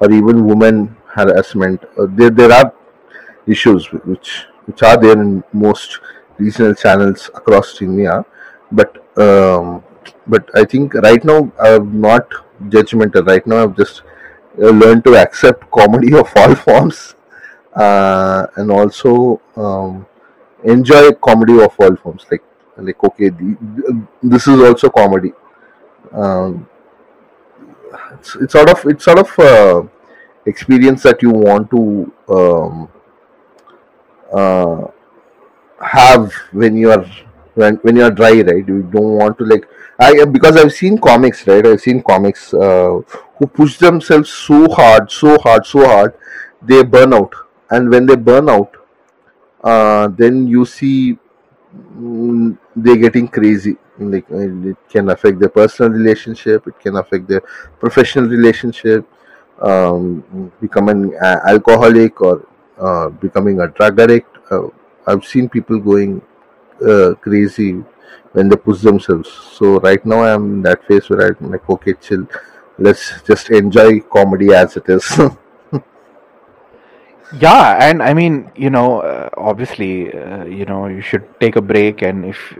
or 0.00 0.10
even 0.10 0.46
women 0.46 0.96
harassment. 1.06 1.82
Uh, 1.98 2.06
there 2.10 2.30
there 2.30 2.52
are 2.52 2.72
issues 3.46 3.90
which 3.92 4.46
which 4.66 4.82
are 4.82 4.96
there 4.96 5.20
in 5.20 5.42
most 5.52 5.98
regional 6.40 6.74
channels 6.74 7.30
across 7.34 7.80
India, 7.82 8.24
but 8.72 8.96
um, 9.18 9.84
but 10.26 10.50
I 10.54 10.64
think 10.64 10.94
right 10.94 11.24
now 11.24 11.52
I'm 11.60 12.00
not 12.00 12.28
judgmental. 12.68 13.26
Right 13.26 13.46
now 13.46 13.64
I've 13.64 13.76
just 13.76 14.02
uh, 14.58 14.70
learned 14.70 15.04
to 15.04 15.16
accept 15.16 15.70
comedy 15.70 16.14
of 16.24 16.32
all 16.36 16.54
forms 16.54 17.14
uh, 17.74 18.46
and 18.56 18.70
also 18.70 19.40
um, 19.56 20.06
enjoy 20.64 21.12
comedy 21.12 21.60
of 21.62 21.74
all 21.78 21.96
forms. 21.96 22.26
Like 22.30 22.42
like 22.76 23.02
okay, 23.04 23.28
the, 23.28 24.06
this 24.22 24.46
is 24.48 24.60
also 24.60 24.88
comedy. 24.90 25.32
Um, 26.12 26.68
it's, 28.12 28.36
it's 28.36 28.52
sort 28.52 28.70
of 28.70 28.84
it's 28.86 29.04
sort 29.04 29.18
of 29.18 29.38
uh, 29.38 29.82
experience 30.46 31.02
that 31.02 31.22
you 31.22 31.30
want 31.30 31.70
to 31.70 32.12
um, 32.28 32.88
uh, 34.32 34.86
have 35.80 36.32
when 36.52 36.76
you 36.76 36.90
are 36.90 37.04
when, 37.54 37.76
when 37.76 37.96
you 37.96 38.04
are 38.04 38.10
dry 38.10 38.32
right? 38.42 38.66
You 38.66 38.82
don't 38.82 39.14
want 39.22 39.38
to 39.38 39.44
like 39.44 39.68
i 39.98 40.24
because 40.24 40.56
i've 40.56 40.72
seen 40.72 40.98
comics 40.98 41.46
right? 41.46 41.66
I've 41.66 41.80
seen 41.80 42.02
comics 42.02 42.54
uh, 42.54 43.00
who 43.38 43.46
push 43.46 43.78
themselves 43.78 44.30
so 44.30 44.68
hard 44.70 45.10
so 45.10 45.38
hard 45.38 45.66
so 45.66 45.84
hard 45.86 46.14
they 46.62 46.82
burn 46.82 47.14
out. 47.14 47.34
And 47.70 47.88
when 47.90 48.06
they 48.06 48.16
burn 48.16 48.48
out 48.48 48.76
uh, 49.62 50.08
then 50.08 50.46
you 50.46 50.64
see 50.64 51.18
mm, 51.96 52.56
they're 52.76 52.96
getting 52.96 53.28
crazy. 53.28 53.76
Like 53.98 54.30
uh, 54.30 54.38
it 54.70 54.76
can 54.88 55.10
affect 55.10 55.38
their 55.40 55.50
personal 55.50 55.92
relationship 55.92 56.66
it 56.66 56.78
can 56.80 56.96
affect 56.96 57.28
their 57.28 57.42
professional 57.78 58.26
relationship 58.28 59.06
um, 59.60 60.52
becoming 60.60 61.14
a- 61.22 61.42
alcoholic 61.48 62.20
or 62.22 62.46
uh, 62.78 63.10
becoming 63.10 63.60
a 63.60 63.68
drug 63.68 64.00
addict 64.00 64.38
uh, 64.50 64.68
i've 65.10 65.24
seen 65.24 65.48
people 65.48 65.78
going 65.78 66.22
uh, 66.90 67.14
crazy 67.26 67.72
when 68.32 68.48
they 68.48 68.56
push 68.56 68.80
themselves. 68.80 69.28
So 69.58 69.78
right 69.80 70.04
now 70.06 70.22
i'm 70.22 70.44
in 70.54 70.62
that 70.62 70.84
phase 70.86 71.10
where 71.10 71.28
i'm 71.28 71.50
like 71.50 71.68
okay 71.68 71.94
chill. 71.94 72.26
Let's 72.78 73.20
just 73.22 73.50
enjoy 73.50 74.00
comedy 74.00 74.54
as 74.54 74.76
it 74.76 74.88
is. 74.88 75.04
Yeah, 77.38 77.78
and 77.88 78.02
I 78.02 78.12
mean, 78.12 78.50
you 78.56 78.70
know, 78.70 79.02
uh, 79.02 79.28
obviously, 79.36 80.12
uh, 80.12 80.44
you 80.44 80.64
know, 80.64 80.86
you 80.88 81.00
should 81.00 81.22
take 81.38 81.54
a 81.54 81.62
break, 81.62 82.02
and 82.02 82.24
if 82.24 82.58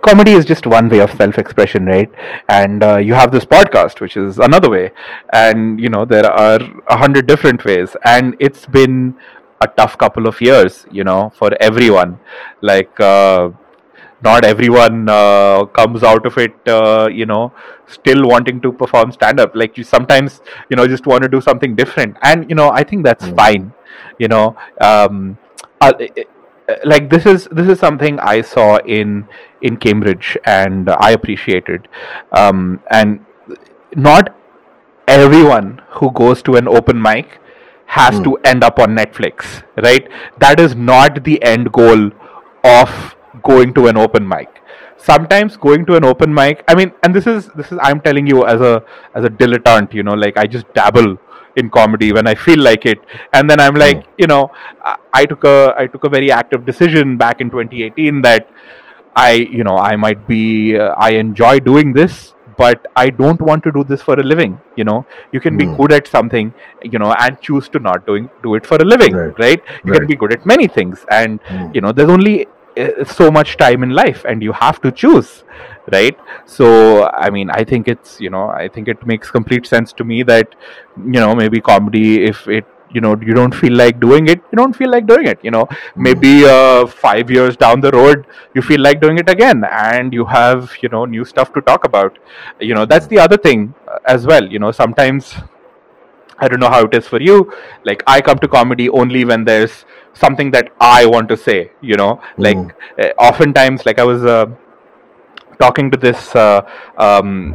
comedy 0.00 0.30
is 0.30 0.44
just 0.44 0.64
one 0.64 0.88
way 0.88 1.00
of 1.00 1.10
self-expression, 1.10 1.84
right? 1.86 2.10
And 2.48 2.84
uh, 2.84 2.98
you 2.98 3.14
have 3.14 3.32
this 3.32 3.44
podcast, 3.44 4.00
which 4.00 4.16
is 4.16 4.38
another 4.38 4.70
way, 4.70 4.92
and 5.32 5.80
you 5.80 5.88
know, 5.88 6.04
there 6.04 6.30
are 6.30 6.60
a 6.86 6.96
hundred 6.96 7.26
different 7.26 7.64
ways, 7.64 7.96
and 8.04 8.36
it's 8.38 8.64
been 8.64 9.16
a 9.64 9.68
tough 9.80 9.98
couple 9.98 10.26
of 10.26 10.40
years, 10.40 10.86
you 10.90 11.04
know, 11.04 11.32
for 11.34 11.50
everyone. 11.60 12.18
Like, 12.60 12.98
uh, 13.00 13.50
not 14.22 14.44
everyone 14.44 15.08
uh, 15.08 15.64
comes 15.66 16.02
out 16.02 16.24
of 16.26 16.36
it 16.38 16.54
uh, 16.68 17.08
you 17.12 17.26
know 17.26 17.52
still 17.86 18.26
wanting 18.26 18.60
to 18.60 18.72
perform 18.72 19.12
stand 19.12 19.38
up 19.40 19.54
like 19.54 19.76
you 19.76 19.84
sometimes 19.84 20.40
you 20.70 20.76
know 20.76 20.86
just 20.86 21.06
want 21.06 21.22
to 21.22 21.28
do 21.28 21.40
something 21.40 21.74
different 21.76 22.16
and 22.22 22.48
you 22.48 22.56
know 22.56 22.70
i 22.70 22.82
think 22.82 23.04
that's 23.04 23.24
Mm. 23.26 23.36
fine 23.36 23.72
you 24.18 24.28
know 24.28 24.56
um, 24.80 25.36
uh, 25.80 25.92
uh, 26.68 26.74
like 26.84 27.10
this 27.10 27.26
is 27.26 27.46
this 27.52 27.68
is 27.68 27.78
something 27.78 28.18
i 28.20 28.40
saw 28.40 28.78
in 28.98 29.26
in 29.60 29.76
cambridge 29.76 30.36
and 30.44 30.88
i 30.90 31.10
appreciated 31.10 31.88
um, 32.32 32.80
and 32.90 33.20
not 33.96 34.34
everyone 35.06 35.80
who 35.98 36.10
goes 36.12 36.42
to 36.42 36.56
an 36.56 36.66
open 36.68 37.00
mic 37.00 37.38
has 37.86 38.18
Mm. 38.20 38.24
to 38.24 38.36
end 38.44 38.64
up 38.64 38.78
on 38.78 38.96
Netflix, 38.96 39.62
right? 39.82 40.08
That 40.38 40.60
is 40.60 40.74
not 40.74 41.22
the 41.24 41.42
end 41.42 41.72
goal 41.72 42.10
of 42.64 43.16
going 43.42 43.74
to 43.74 43.86
an 43.88 43.96
open 43.96 44.26
mic. 44.28 44.48
Sometimes 44.96 45.56
going 45.56 45.84
to 45.86 45.96
an 45.96 46.04
open 46.04 46.32
mic, 46.32 46.64
I 46.66 46.74
mean, 46.74 46.92
and 47.02 47.14
this 47.14 47.26
is 47.26 47.48
this 47.56 47.70
is 47.72 47.78
I'm 47.82 48.00
telling 48.00 48.26
you 48.26 48.46
as 48.46 48.60
a 48.60 48.82
as 49.14 49.24
a 49.24 49.28
dilettante, 49.28 49.92
you 49.94 50.02
know, 50.02 50.14
like 50.14 50.36
I 50.38 50.46
just 50.46 50.72
dabble 50.72 51.18
in 51.56 51.68
comedy 51.70 52.12
when 52.12 52.26
I 52.26 52.34
feel 52.34 52.58
like 52.58 52.86
it, 52.86 52.98
and 53.32 53.48
then 53.50 53.60
I'm 53.60 53.74
like, 53.74 54.04
you 54.18 54.26
know, 54.26 54.50
I, 54.82 54.96
I 55.12 55.24
took 55.26 55.44
a 55.44 55.74
I 55.78 55.86
took 55.86 56.04
a 56.04 56.08
very 56.08 56.32
active 56.32 56.64
decision 56.64 57.16
back 57.18 57.40
in 57.40 57.50
2018 57.50 58.22
that 58.22 58.48
I, 59.14 59.32
you 59.32 59.62
know, 59.62 59.76
I 59.76 59.94
might 59.94 60.26
be, 60.26 60.76
uh, 60.76 60.94
I 60.96 61.10
enjoy 61.10 61.60
doing 61.60 61.92
this, 61.92 62.34
but 62.56 62.86
I 62.96 63.10
don't 63.10 63.40
want 63.40 63.62
to 63.64 63.72
do 63.72 63.84
this 63.84 64.02
for 64.02 64.14
a 64.18 64.22
living. 64.22 64.58
You 64.76 64.84
know, 64.84 65.06
you 65.32 65.40
can 65.40 65.56
be 65.56 65.66
Mm. 65.66 65.76
good 65.78 65.92
at 65.92 66.06
something, 66.06 66.52
you 66.82 66.98
know, 66.98 67.12
and 67.26 67.40
choose 67.40 67.68
to 67.70 67.78
not 67.78 68.06
doing 68.06 68.28
do 68.42 68.54
it 68.54 68.66
for 68.66 68.76
a 68.76 68.84
living, 68.84 69.14
Right. 69.14 69.38
right? 69.38 69.62
You 69.84 69.92
can 69.92 70.06
be 70.06 70.16
good 70.16 70.32
at 70.32 70.44
many 70.46 70.68
things, 70.68 71.04
and 71.10 71.40
Mm. 71.50 71.74
you 71.74 71.80
know, 71.80 71.92
there's 71.92 72.10
only 72.10 72.46
uh, 72.76 73.04
so 73.04 73.30
much 73.30 73.56
time 73.56 73.82
in 73.84 73.90
life, 73.90 74.24
and 74.28 74.42
you 74.42 74.52
have 74.60 74.80
to 74.84 74.90
choose, 74.90 75.44
right? 75.92 76.16
So, 76.44 77.08
I 77.26 77.30
mean, 77.30 77.50
I 77.50 77.62
think 77.64 77.86
it's, 77.86 78.20
you 78.20 78.30
know, 78.30 78.48
I 78.48 78.68
think 78.68 78.88
it 78.88 79.06
makes 79.06 79.30
complete 79.30 79.66
sense 79.66 79.92
to 79.94 80.04
me 80.04 80.22
that, 80.24 80.48
you 80.96 81.20
know, 81.20 81.34
maybe 81.36 81.60
comedy, 81.60 82.24
if 82.24 82.48
it 82.48 82.64
you 82.94 83.00
know 83.00 83.16
you 83.20 83.34
don't 83.34 83.54
feel 83.54 83.72
like 83.74 84.00
doing 84.00 84.28
it 84.28 84.40
you 84.52 84.56
don't 84.56 84.74
feel 84.76 84.90
like 84.90 85.06
doing 85.06 85.26
it 85.26 85.38
you 85.42 85.50
know. 85.50 85.66
Maybe 85.96 86.44
uh, 86.44 86.86
five 86.86 87.30
years 87.30 87.56
down 87.56 87.80
the 87.80 87.90
road 87.90 88.26
you 88.54 88.62
feel 88.62 88.80
like 88.80 89.00
doing 89.00 89.18
it 89.18 89.28
again 89.28 89.64
and 89.64 90.12
you 90.12 90.24
have 90.26 90.72
you 90.82 90.88
know 90.88 91.04
new 91.04 91.24
stuff 91.24 91.52
to 91.54 91.60
talk 91.60 91.84
about. 91.84 92.18
You 92.60 92.74
know 92.74 92.86
that's 92.86 93.06
the 93.06 93.18
other 93.18 93.36
thing 93.36 93.74
uh, 93.88 93.98
as 94.06 94.26
well 94.26 94.46
you 94.46 94.58
know 94.58 94.70
sometimes 94.72 95.34
i 96.38 96.48
don't 96.48 96.60
know 96.60 96.68
how 96.68 96.82
it 96.84 96.94
is 96.94 97.06
for 97.06 97.20
you 97.20 97.52
like 97.84 98.02
i 98.06 98.20
come 98.20 98.38
to 98.38 98.48
comedy 98.48 98.88
only 98.88 99.24
when 99.24 99.44
there's 99.44 99.84
something 100.14 100.50
that 100.50 100.70
i 100.80 101.06
want 101.06 101.28
to 101.28 101.36
say 101.36 101.70
you 101.80 101.96
know. 101.96 102.20
Like 102.38 102.56
Mm. 102.56 102.72
uh, 103.04 103.12
oftentimes 103.28 103.86
like 103.86 103.98
i 103.98 104.04
was 104.04 104.24
uh, 104.24 104.46
talking 105.58 105.90
to 105.90 105.96
this 105.96 106.34
uh, 106.34 106.62
um, 106.98 107.54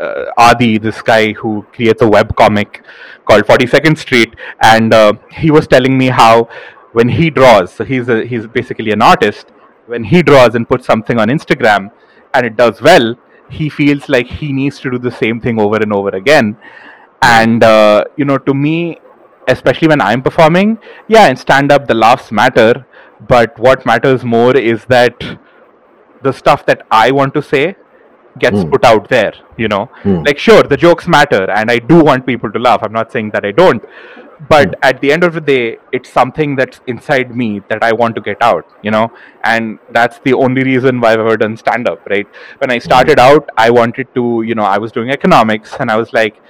uh, 0.00 0.32
Adi, 0.36 0.78
this 0.78 1.02
guy 1.02 1.32
who 1.32 1.66
creates 1.72 2.02
a 2.02 2.08
web 2.08 2.34
comic 2.36 2.84
called 3.24 3.44
42nd 3.44 3.98
Street, 3.98 4.34
and 4.60 4.92
uh, 4.92 5.14
he 5.30 5.50
was 5.50 5.66
telling 5.66 5.96
me 5.96 6.08
how 6.08 6.48
when 6.92 7.08
he 7.08 7.30
draws, 7.30 7.72
so 7.72 7.84
he's 7.84 8.08
a, 8.08 8.24
he's 8.24 8.46
basically 8.46 8.92
an 8.92 9.02
artist. 9.02 9.48
When 9.86 10.04
he 10.04 10.22
draws 10.22 10.54
and 10.54 10.68
puts 10.68 10.86
something 10.86 11.18
on 11.18 11.28
Instagram, 11.28 11.90
and 12.34 12.46
it 12.46 12.56
does 12.56 12.80
well, 12.80 13.16
he 13.50 13.68
feels 13.68 14.08
like 14.08 14.26
he 14.26 14.52
needs 14.52 14.78
to 14.80 14.90
do 14.90 14.98
the 14.98 15.10
same 15.10 15.40
thing 15.40 15.60
over 15.60 15.76
and 15.76 15.92
over 15.92 16.10
again. 16.10 16.56
And 17.20 17.62
uh, 17.62 18.04
you 18.16 18.24
know, 18.24 18.38
to 18.38 18.54
me, 18.54 18.98
especially 19.48 19.88
when 19.88 20.00
I'm 20.00 20.22
performing, 20.22 20.78
yeah, 21.08 21.28
in 21.28 21.36
stand 21.36 21.72
up 21.72 21.86
the 21.86 21.94
laughs 21.94 22.30
matter, 22.32 22.86
but 23.28 23.58
what 23.58 23.84
matters 23.86 24.24
more 24.24 24.56
is 24.56 24.84
that 24.86 25.38
the 26.22 26.32
stuff 26.32 26.64
that 26.66 26.86
I 26.90 27.10
want 27.10 27.34
to 27.34 27.42
say 27.42 27.76
gets 28.38 28.64
Mm. 28.64 28.70
put 28.70 28.84
out 28.84 29.08
there, 29.08 29.32
you 29.56 29.68
know. 29.68 29.88
Mm. 30.04 30.26
Like, 30.26 30.38
sure, 30.38 30.62
the 30.62 30.76
jokes 30.76 31.06
matter, 31.06 31.50
and 31.50 31.70
I 31.70 31.78
do 31.78 32.02
want 32.02 32.26
people 32.26 32.50
to 32.52 32.58
laugh. 32.58 32.80
I'm 32.82 32.92
not 32.92 33.12
saying 33.12 33.30
that 33.30 33.44
I 33.44 33.52
don't. 33.52 33.82
But 34.48 34.68
Mm. 34.70 34.74
at 34.82 35.00
the 35.00 35.12
end 35.12 35.22
of 35.24 35.34
the 35.34 35.40
day, 35.40 35.78
it's 35.92 36.10
something 36.10 36.56
that's 36.56 36.80
inside 36.86 37.36
me 37.36 37.62
that 37.68 37.82
I 37.84 37.92
want 37.92 38.16
to 38.16 38.20
get 38.20 38.38
out, 38.42 38.66
you 38.82 38.90
know. 38.90 39.12
And 39.44 39.78
that's 39.92 40.18
the 40.20 40.34
only 40.34 40.64
reason 40.64 41.00
why 41.00 41.12
I've 41.12 41.20
ever 41.20 41.36
done 41.36 41.56
stand 41.56 41.88
up, 41.88 42.00
right? 42.10 42.26
When 42.58 42.70
I 42.70 42.78
started 42.78 43.20
out, 43.20 43.48
I 43.56 43.70
wanted 43.70 44.12
to, 44.16 44.42
you 44.44 44.54
know, 44.56 44.64
I 44.64 44.78
was 44.78 44.90
doing 44.92 45.10
economics, 45.10 45.76
and 45.78 45.90
I 45.90 45.96
was 45.96 46.12
like, 46.12 46.40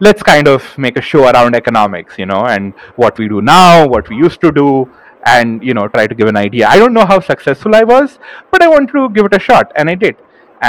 let's 0.00 0.22
kind 0.22 0.48
of 0.48 0.76
make 0.78 0.96
a 0.96 1.02
show 1.02 1.28
around 1.28 1.54
economics, 1.54 2.18
you 2.18 2.26
know, 2.26 2.44
and 2.46 2.72
what 2.96 3.18
we 3.18 3.28
do 3.28 3.40
now, 3.42 3.86
what 3.86 4.08
we 4.08 4.16
used 4.16 4.40
to 4.40 4.50
do, 4.50 4.88
and 5.26 5.62
you 5.64 5.72
know, 5.74 5.86
try 5.88 6.06
to 6.06 6.14
give 6.14 6.28
an 6.28 6.36
idea. 6.36 6.66
I 6.68 6.78
don't 6.78 6.92
know 6.92 7.04
how 7.06 7.20
successful 7.20 7.74
I 7.74 7.84
was, 7.84 8.18
but 8.50 8.62
I 8.62 8.68
wanted 8.68 8.92
to 8.92 9.08
give 9.10 9.24
it 9.26 9.34
a 9.34 9.38
shot, 9.38 9.70
and 9.76 9.88
I 9.88 9.94
did. 9.94 10.16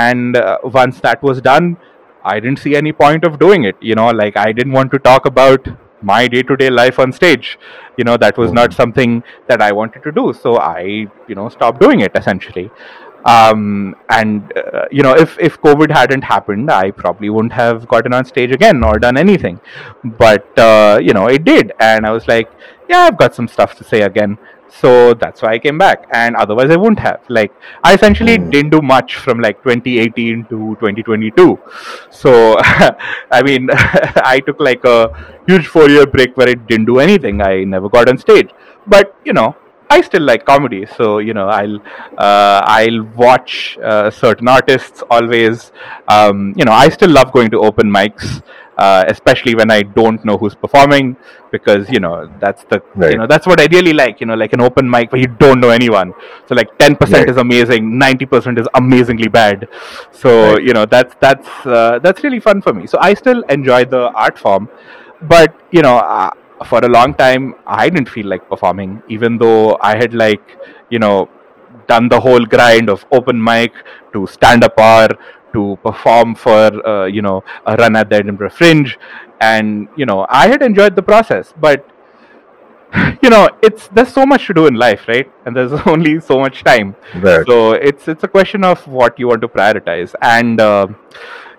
And 0.03 0.37
uh, 0.37 0.57
once 0.63 0.99
that 1.01 1.23
was 1.23 1.41
done, 1.41 1.77
I 2.23 2.39
didn't 2.39 2.59
see 2.59 2.75
any 2.75 2.91
point 2.91 3.23
of 3.23 3.39
doing 3.39 3.65
it. 3.71 3.75
You 3.81 3.95
know, 3.95 4.09
like 4.09 4.37
I 4.37 4.51
didn't 4.51 4.73
want 4.73 4.91
to 4.91 4.99
talk 4.99 5.25
about 5.25 5.67
my 6.01 6.27
day-to-day 6.27 6.69
life 6.69 6.99
on 6.99 7.11
stage. 7.11 7.57
You 7.97 8.03
know, 8.03 8.17
that 8.17 8.37
was 8.37 8.51
not 8.51 8.73
something 8.73 9.23
that 9.47 9.61
I 9.61 9.71
wanted 9.71 10.03
to 10.03 10.11
do. 10.11 10.33
So 10.33 10.57
I, 10.57 11.07
you 11.29 11.35
know, 11.35 11.49
stopped 11.49 11.79
doing 11.79 12.01
it 12.01 12.11
essentially 12.15 12.69
um, 13.25 13.95
and 14.09 14.53
uh, 14.55 14.85
you 14.91 15.01
know 15.01 15.13
if 15.13 15.37
if 15.39 15.59
covid 15.61 15.91
hadn't 15.91 16.23
happened 16.23 16.71
i 16.71 16.91
probably 16.91 17.29
wouldn't 17.29 17.53
have 17.53 17.87
gotten 17.87 18.13
on 18.13 18.23
stage 18.23 18.51
again 18.51 18.83
or 18.83 18.99
done 18.99 19.17
anything 19.17 19.59
but 20.03 20.47
uh, 20.59 20.99
you 21.01 21.13
know 21.13 21.27
it 21.27 21.43
did 21.43 21.73
and 21.79 22.05
i 22.05 22.11
was 22.11 22.27
like 22.27 22.49
yeah 22.87 22.99
i've 22.99 23.17
got 23.17 23.33
some 23.33 23.47
stuff 23.47 23.75
to 23.75 23.83
say 23.83 24.01
again 24.01 24.37
so 24.69 25.13
that's 25.13 25.41
why 25.41 25.53
i 25.53 25.59
came 25.59 25.77
back. 25.77 26.05
And 26.11 26.35
otherwise 26.35 26.69
i 26.69 26.75
wouldn't 26.75 26.99
have. 26.99 27.21
Like 27.29 27.51
i 27.83 27.93
essentially 27.93 28.37
Mm. 28.37 28.51
didn't 28.51 28.69
do 28.71 28.81
much 28.81 29.15
from 29.15 29.39
like 29.39 29.61
2018 29.63 30.45
to 30.45 30.75
2022 30.79 31.59
so 32.09 32.55
i 33.31 33.41
mean 33.43 33.69
i 34.33 34.41
took 34.45 34.59
like 34.59 34.83
a 34.85 34.97
huge 35.47 35.67
four 35.67 35.89
year 35.89 36.05
break 36.05 36.35
where 36.37 36.49
i 36.49 36.53
didn't 36.53 36.85
do 36.85 36.99
anything. 36.99 37.41
I 37.41 37.63
never 37.63 37.89
got 37.89 38.09
on 38.09 38.17
stage. 38.17 38.49
But 38.87 39.15
you 39.23 39.33
know 39.33 39.55
I 39.87 40.01
still 40.01 40.23
like 40.23 40.45
comedy, 40.45 40.87
so 40.97 41.19
you 41.19 41.33
know 41.35 41.47
I'll 41.47 41.75
uh, 42.17 42.59
I'll 42.77 43.03
watch 43.15 43.77
uh, 43.83 44.09
certain 44.09 44.47
artists 44.47 45.03
always. 45.11 45.71
Um, 46.07 46.53
you 46.57 46.65
know 46.65 46.71
I 46.71 46.89
still 46.89 47.11
love 47.11 47.31
going 47.31 47.51
to 47.51 47.59
open 47.59 47.91
mics, 47.91 48.41
uh, 48.77 49.03
especially 49.07 49.55
when 49.55 49.71
I 49.71 49.81
don't 49.83 50.23
know 50.25 50.37
who's 50.37 50.55
performing, 50.55 51.15
because 51.51 51.89
you 51.89 51.99
know 51.99 52.29
that's 52.39 52.63
the 52.65 52.81
Right. 52.95 53.11
you 53.11 53.17
know 53.17 53.27
that's 53.27 53.47
what 53.47 53.59
I 53.59 53.67
really 53.71 53.93
like. 53.93 54.19
You 54.19 54.27
know, 54.27 54.35
like 54.35 54.53
an 54.53 54.61
open 54.61 54.89
mic 54.89 55.11
where 55.11 55.21
you 55.21 55.27
don't 55.27 55.59
know 55.59 55.69
anyone. 55.69 56.13
So 56.47 56.55
like 56.55 56.77
ten 56.77 56.95
percent 56.95 57.27
Right. 57.27 57.29
is 57.29 57.37
amazing, 57.37 57.97
ninety 57.97 58.25
percent 58.25 58.59
is 58.59 58.67
amazingly 58.75 59.27
bad. 59.27 59.67
So 60.11 60.53
Right. 60.53 60.63
you 60.63 60.73
know 60.73 60.85
that's 60.85 61.15
that's 61.19 61.47
uh, 61.65 61.99
that's 61.99 62.23
really 62.23 62.39
fun 62.39 62.61
for 62.61 62.73
me. 62.73 62.87
So 62.87 62.97
I 63.01 63.13
still 63.13 63.41
enjoy 63.49 63.85
the 63.85 64.09
art 64.25 64.37
form, 64.37 64.69
but 65.21 65.53
you 65.71 65.81
know. 65.81 65.97
Uh, 65.97 66.31
for 66.69 66.79
a 66.79 66.87
long 66.87 67.13
time 67.13 67.53
i 67.67 67.89
didn't 67.89 68.07
feel 68.07 68.25
like 68.25 68.47
performing 68.47 69.03
even 69.09 69.37
though 69.37 69.77
i 69.81 69.93
had 69.93 70.13
like 70.13 70.57
you 70.89 70.97
know 70.97 71.27
done 71.87 72.07
the 72.07 72.17
whole 72.19 72.45
grind 72.45 72.89
of 72.89 73.05
open 73.11 73.41
mic 73.43 73.73
to 74.13 74.25
stand 74.25 74.63
up 74.63 74.79
hour 74.79 75.09
to 75.57 75.77
perform 75.83 76.35
for 76.35 76.61
uh, 76.93 77.05
you 77.05 77.21
know 77.21 77.43
a 77.65 77.75
run 77.75 77.95
at 77.95 78.09
the 78.09 78.17
edinburgh 78.17 78.55
fringe. 78.61 78.97
And 79.41 79.89
you 79.97 80.05
know 80.09 80.25
i 80.29 80.47
had 80.51 80.61
enjoyed 80.67 80.95
the 80.95 81.03
process 81.07 81.53
but 81.65 81.79
you 83.23 83.29
know 83.33 83.49
it's 83.61 83.87
there's 83.89 84.13
so 84.13 84.25
much 84.25 84.47
to 84.47 84.53
do 84.53 84.65
in 84.67 84.75
life 84.75 85.07
right? 85.07 85.29
And 85.45 85.55
there's 85.55 85.73
only 85.93 86.19
so 86.19 86.39
much 86.39 86.63
time. 86.63 86.95
Right. 87.15 87.45
so 87.45 87.73
it's 87.73 88.07
it's 88.07 88.23
a 88.23 88.27
question 88.27 88.63
of 88.63 88.87
what 88.87 89.19
you 89.19 89.27
want 89.27 89.41
to 89.41 89.47
prioritize. 89.47 90.15
And 90.21 90.61
uh, 90.61 90.87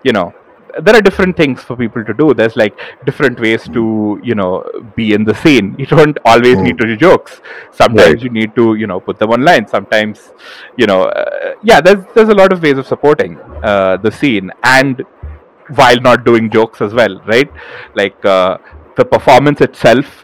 you 0.03 0.11
know 0.11 0.33
there 0.81 0.95
are 0.95 1.01
different 1.01 1.35
things 1.37 1.61
for 1.61 1.75
people 1.75 2.03
to 2.05 2.13
do. 2.13 2.33
There's 2.33 2.55
like 2.55 2.77
different 3.05 3.39
ways 3.39 3.63
to 3.77 4.19
you 4.23 4.35
know 4.35 4.63
be 4.95 5.13
in 5.13 5.23
the 5.23 5.35
scene. 5.35 5.75
You 5.77 5.85
don't 5.85 6.17
always 6.25 6.57
Mm. 6.57 6.63
need 6.67 6.77
to 6.79 6.85
do 6.91 6.95
jokes. 6.95 7.41
Sometimes 7.71 8.15
Right. 8.15 8.23
you 8.23 8.29
need 8.29 8.55
to 8.55 8.75
you 8.75 8.87
know 8.87 8.99
put 8.99 9.19
them 9.19 9.31
online. 9.37 9.67
Sometimes 9.67 10.31
you 10.75 10.87
know 10.87 11.01
uh, 11.05 11.53
yeah 11.63 11.81
there's 11.81 12.03
there's 12.15 12.29
a 12.29 12.39
lot 12.41 12.51
of 12.53 12.61
ways 12.61 12.77
of 12.77 12.87
supporting 12.87 13.37
uh, 13.63 13.97
the 13.97 14.11
scene 14.11 14.51
and 14.63 15.03
while 15.81 15.99
not 16.09 16.23
doing 16.25 16.49
jokes 16.49 16.81
as 16.81 16.93
well 16.93 17.19
right? 17.25 17.49
Like 17.95 18.23
uh, 18.25 18.57
the 18.95 19.05
performance 19.05 19.61
itself 19.61 20.23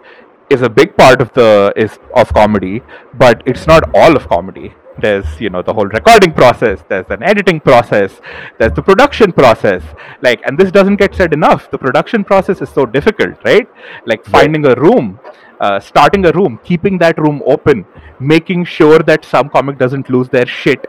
is 0.50 0.62
a 0.62 0.70
big 0.70 0.96
part 0.98 1.22
of 1.22 1.34
the 1.34 1.74
is 1.76 1.98
of 2.16 2.32
comedy 2.34 2.82
but 3.26 3.42
it's 3.46 3.66
not 3.68 3.84
all 3.96 4.16
of 4.16 4.28
comedy 4.28 4.74
there's 4.99 5.40
you 5.40 5.49
know 5.49 5.61
the 5.61 5.74
whole 5.74 5.86
recording 5.86 6.32
process 6.34 6.84
there's 6.90 7.06
an 7.10 7.24
editing 7.24 7.60
process 7.60 8.22
there's 8.60 8.74
the 8.74 8.82
production 8.82 9.32
process. 9.32 9.84
Like 10.22 10.41
and 10.45 10.57
this 10.57 10.72
doesn't 10.72 10.98
get 10.98 11.15
said 11.15 11.34
enough. 11.34 11.70
The 11.72 11.78
production 11.78 12.24
process 12.24 12.61
is 12.61 12.70
so 12.70 12.86
difficult 12.86 13.44
right? 13.44 13.68
Like 14.06 14.26
finding 14.26 14.65
a 14.65 14.76
room 14.76 15.20
uh, 15.64 15.80
starting 15.80 16.26
a 16.26 16.31
room 16.40 16.60
keeping 16.69 16.98
that 17.03 17.18
room 17.26 17.41
open 17.45 17.85
making 18.34 18.64
sure 18.65 18.99
that 18.99 19.26
some 19.34 19.49
comic 19.56 19.77
doesn't 19.84 20.10
lose 20.10 20.30
their 20.30 20.45
shit 20.45 20.85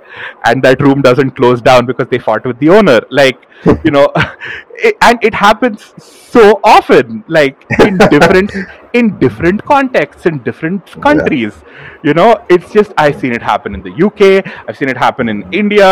and 0.47 0.63
that 0.67 0.81
room 0.87 1.03
doesn't 1.09 1.33
close 1.41 1.61
down 1.71 1.87
because 1.91 2.09
they 2.09 2.19
fought 2.19 2.45
with 2.51 2.59
the 2.59 2.69
owner 2.69 3.01
like 3.11 3.39
you 3.85 3.91
know 3.97 4.07
it, 4.89 4.97
and 5.03 5.19
it 5.23 5.35
happens 5.35 5.95
so 5.99 6.61
often 6.65 7.25
like 7.29 7.65
in 7.87 7.97
different 8.15 8.51
in 8.93 9.19
different 9.19 9.65
contexts 9.65 10.27
in 10.27 10.39
different 10.49 10.85
countries 11.01 11.55
you 12.03 12.15
know 12.15 12.29
it's 12.49 12.73
just 12.73 12.93
i've 12.99 13.19
seen 13.19 13.33
it 13.33 13.43
happen 13.43 13.75
in 13.75 13.83
the 13.89 13.95
uk 14.07 14.21
i've 14.69 14.77
seen 14.77 14.89
it 14.89 14.97
happen 14.97 15.29
in 15.29 15.41
india 15.53 15.91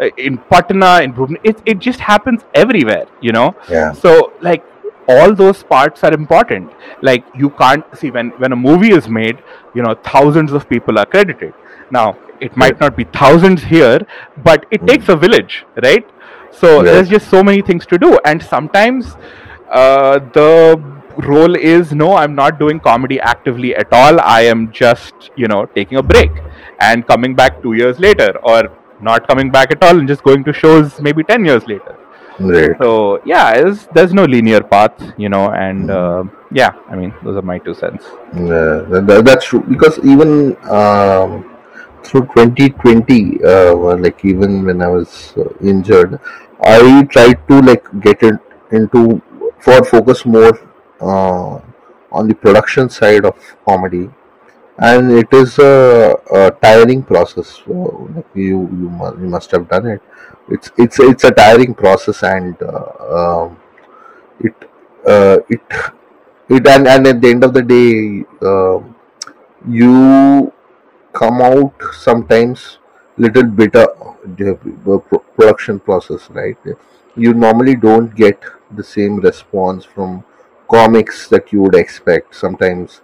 uh, 0.00 0.10
in 0.16 0.38
patna 0.52 0.92
in 1.02 1.12
Bhubaneswar. 1.12 1.40
it, 1.44 1.62
it 1.66 1.78
just 1.78 2.00
happens 2.00 2.42
everywhere 2.54 3.06
you 3.20 3.32
know 3.32 3.54
Yeah. 3.68 3.92
so 3.92 4.32
like 4.40 4.64
all 5.08 5.34
those 5.34 5.62
parts 5.62 6.04
are 6.04 6.12
important. 6.12 6.70
Like 7.02 7.24
you 7.34 7.50
can't 7.50 7.84
see 7.96 8.10
when 8.10 8.30
when 8.38 8.52
a 8.52 8.56
movie 8.56 8.92
is 8.92 9.08
made 9.08 9.38
you 9.74 9.82
know 9.82 9.94
thousands 10.04 10.52
of 10.52 10.68
people 10.68 10.98
are 10.98 11.06
credited. 11.06 11.54
Now 11.90 12.16
it 12.40 12.56
might 12.56 12.80
not 12.80 12.96
be 12.96 13.04
thousands 13.04 13.62
here 13.64 14.00
but 14.44 14.66
it 14.70 14.86
takes 14.86 15.08
a 15.08 15.16
village 15.16 15.64
right? 15.82 16.04
So 16.50 16.82
Yeah. 16.82 16.92
there's 16.92 17.08
just 17.08 17.28
so 17.30 17.42
many 17.42 17.62
things 17.62 17.86
to 17.86 17.98
do. 17.98 18.18
And 18.24 18.42
sometimes 18.42 19.16
uh, 19.70 20.18
the 20.38 20.82
role 21.28 21.54
is 21.54 21.92
no 21.92 22.14
i'm 22.16 22.34
not 22.34 22.58
doing 22.58 22.80
comedy 22.80 23.20
actively 23.20 23.74
at 23.76 23.92
all. 23.92 24.18
I 24.20 24.42
am 24.42 24.72
just 24.72 25.30
you 25.36 25.46
know 25.46 25.66
taking 25.66 25.98
a 25.98 26.02
break 26.02 26.30
and 26.80 27.06
coming 27.06 27.34
back 27.34 27.62
2 27.62 27.74
years 27.74 27.98
later 28.00 28.30
or 28.42 28.62
not 29.00 29.28
coming 29.28 29.50
back 29.50 29.70
at 29.72 29.82
all 29.84 29.98
and 29.98 30.08
just 30.08 30.22
going 30.22 30.42
to 30.44 30.52
shows 30.54 31.00
maybe 31.02 31.22
10 31.22 31.44
years 31.44 31.66
later 31.66 31.96
Right. 32.38 32.76
so 32.78 33.20
yeah, 33.24 33.54
there's, 33.54 33.86
there's 33.94 34.12
no 34.14 34.24
linear 34.24 34.62
path, 34.62 34.94
you 35.16 35.28
know, 35.28 35.50
and 35.50 35.90
uh, 35.90 36.24
yeah, 36.50 36.72
I 36.88 36.96
mean 36.96 37.12
those 37.22 37.36
are 37.36 37.42
my 37.42 37.58
two 37.58 37.74
cents. 37.74 38.04
Yeah, 38.34 38.84
that, 38.90 39.04
that- 39.06 39.24
that's 39.24 39.46
true. 39.46 39.60
Because 39.68 39.98
even 40.00 40.56
um, 40.68 41.44
through 42.04 42.26
2020, 42.34 43.44
uh, 43.44 43.74
like 43.96 44.24
even 44.24 44.64
when 44.64 44.82
I 44.82 44.88
was 44.88 45.34
uh, 45.36 45.44
injured, 45.60 46.18
I 46.64 47.04
tried 47.04 47.46
to 47.48 47.60
like 47.60 47.84
get 48.00 48.22
it 48.22 48.34
into 48.70 49.20
for 49.60 49.84
focus 49.84 50.24
more 50.24 50.58
uh, 51.00 51.60
on 52.10 52.28
the 52.28 52.34
production 52.34 52.88
side 52.88 53.24
of 53.24 53.34
comedy, 53.68 54.10
and 54.78 55.12
it 55.12 55.28
is 55.32 55.58
a, 55.58 56.16
a 56.32 56.50
tiring 56.62 57.02
process. 57.02 57.62
So, 57.64 58.08
like 58.14 58.26
you 58.34 58.60
you 58.80 58.88
must, 58.90 59.18
you 59.18 59.28
must 59.28 59.50
have 59.52 59.68
done 59.68 59.86
it. 59.86 60.02
It's 60.48 60.70
it's 60.76 60.98
it's 61.00 61.24
a 61.24 61.30
tiring 61.30 61.74
process, 61.74 62.22
and 62.22 62.56
uh, 62.62 62.92
um, 63.20 63.60
it 64.40 64.54
uh, 65.06 65.38
it 65.48 65.62
it 66.48 66.66
and, 66.66 66.88
and 66.88 67.06
at 67.06 67.20
the 67.20 67.30
end 67.30 67.44
of 67.44 67.54
the 67.54 67.62
day 67.62 68.24
um 68.46 68.94
you 69.68 70.52
come 71.12 71.40
out 71.42 71.74
sometimes 71.92 72.78
little 73.18 73.44
bitter 73.44 73.86
the 74.36 74.54
production 75.36 75.78
process 75.80 76.30
right? 76.30 76.56
You 77.16 77.34
normally 77.34 77.76
don't 77.76 78.14
get 78.14 78.42
the 78.70 78.84
same 78.84 79.16
response 79.16 79.84
from 79.84 80.24
comics 80.70 81.28
that 81.28 81.52
you 81.52 81.62
would 81.62 81.74
expect. 81.74 82.34
Sometimes 82.34 83.02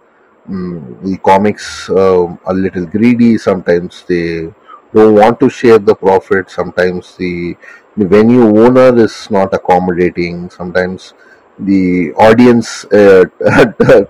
mm, 0.48 1.02
the 1.04 1.18
comics 1.18 1.90
um, 1.90 2.38
are 2.46 2.54
a 2.54 2.54
little 2.54 2.86
greedy. 2.86 3.36
Sometimes 3.38 4.04
they 4.08 4.52
don't 4.94 5.14
want 5.14 5.38
to 5.40 5.48
share 5.50 5.78
the 5.78 5.94
profit 5.94 6.50
sometimes 6.50 7.16
the 7.16 7.56
the 7.96 8.06
venue 8.06 8.44
owner 8.64 8.96
is 8.96 9.30
not 9.30 9.52
accommodating 9.52 10.48
sometimes 10.50 11.14
the 11.58 12.12
audience 12.14 12.84
uh, 12.86 13.24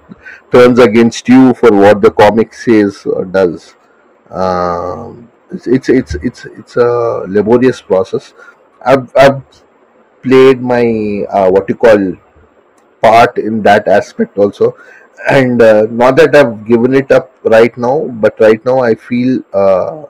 turns 0.53 0.79
against 0.79 1.29
you 1.29 1.55
for 1.55 1.71
what 1.73 2.01
the 2.03 2.11
comic 2.11 2.53
says 2.53 3.05
or 3.07 3.25
does. 3.25 3.75
Um, 4.31 5.31
it's, 5.51 5.67
it's 5.67 5.89
it's 5.89 6.15
it's 6.17 6.45
it's 6.45 6.77
a 6.77 7.25
laborious 7.27 7.81
process. 7.81 8.35
I've 8.85 9.11
I've 9.17 9.43
played 10.23 10.61
my 10.61 11.25
uh, 11.31 11.51
what 11.51 11.69
you 11.69 11.77
call 11.77 12.17
part 13.03 13.39
in 13.39 13.63
that 13.63 13.89
aspect 13.89 14.39
also, 14.39 14.77
and 15.31 15.63
uh, 15.63 15.87
not 15.91 16.17
that 16.17 16.35
I've 16.35 16.67
given 16.67 16.95
it 16.95 17.11
up 17.13 17.33
right 17.45 17.77
now, 17.79 18.09
but 18.09 18.39
right 18.41 18.65
now 18.65 18.81
I 18.81 18.95
feel 18.95 19.41
uh, 19.53 20.05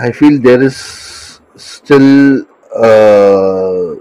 I 0.00 0.12
feel 0.12 0.40
there 0.40 0.62
is 0.62 1.40
still. 1.56 2.46
Uh, 2.74 3.96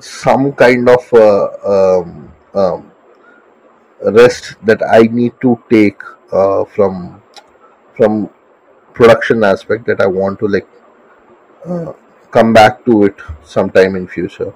some 0.00 0.52
kind 0.52 0.88
of 0.88 1.12
uh, 1.14 1.48
um, 1.74 2.32
um, 2.54 2.92
rest 4.02 4.56
that 4.64 4.82
I 4.82 5.02
need 5.02 5.32
to 5.40 5.62
take 5.70 6.00
uh, 6.32 6.64
from 6.64 7.22
from 7.96 8.28
production 8.92 9.44
aspect 9.44 9.86
that 9.86 10.00
I 10.00 10.06
want 10.06 10.38
to 10.40 10.48
like 10.48 10.68
uh, 11.64 11.92
come 12.30 12.52
back 12.52 12.84
to 12.84 13.04
it 13.04 13.16
sometime 13.42 13.96
in 13.96 14.06
future. 14.06 14.52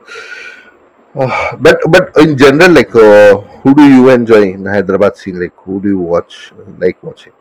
Uh, 1.15 1.57
but 1.57 1.81
but 1.89 2.17
in 2.19 2.37
general, 2.37 2.73
like 2.73 2.95
uh, 2.95 3.39
who 3.63 3.75
do 3.75 3.89
you 3.89 4.11
enjoy 4.11 4.43
in 4.43 4.67
Hyderabad 4.67 5.17
scene? 5.17 5.41
Like 5.41 5.57
who 5.57 5.81
do 5.81 5.89
you 5.89 5.99
watch 5.99 6.53
like 6.79 7.03
watching? 7.03 7.33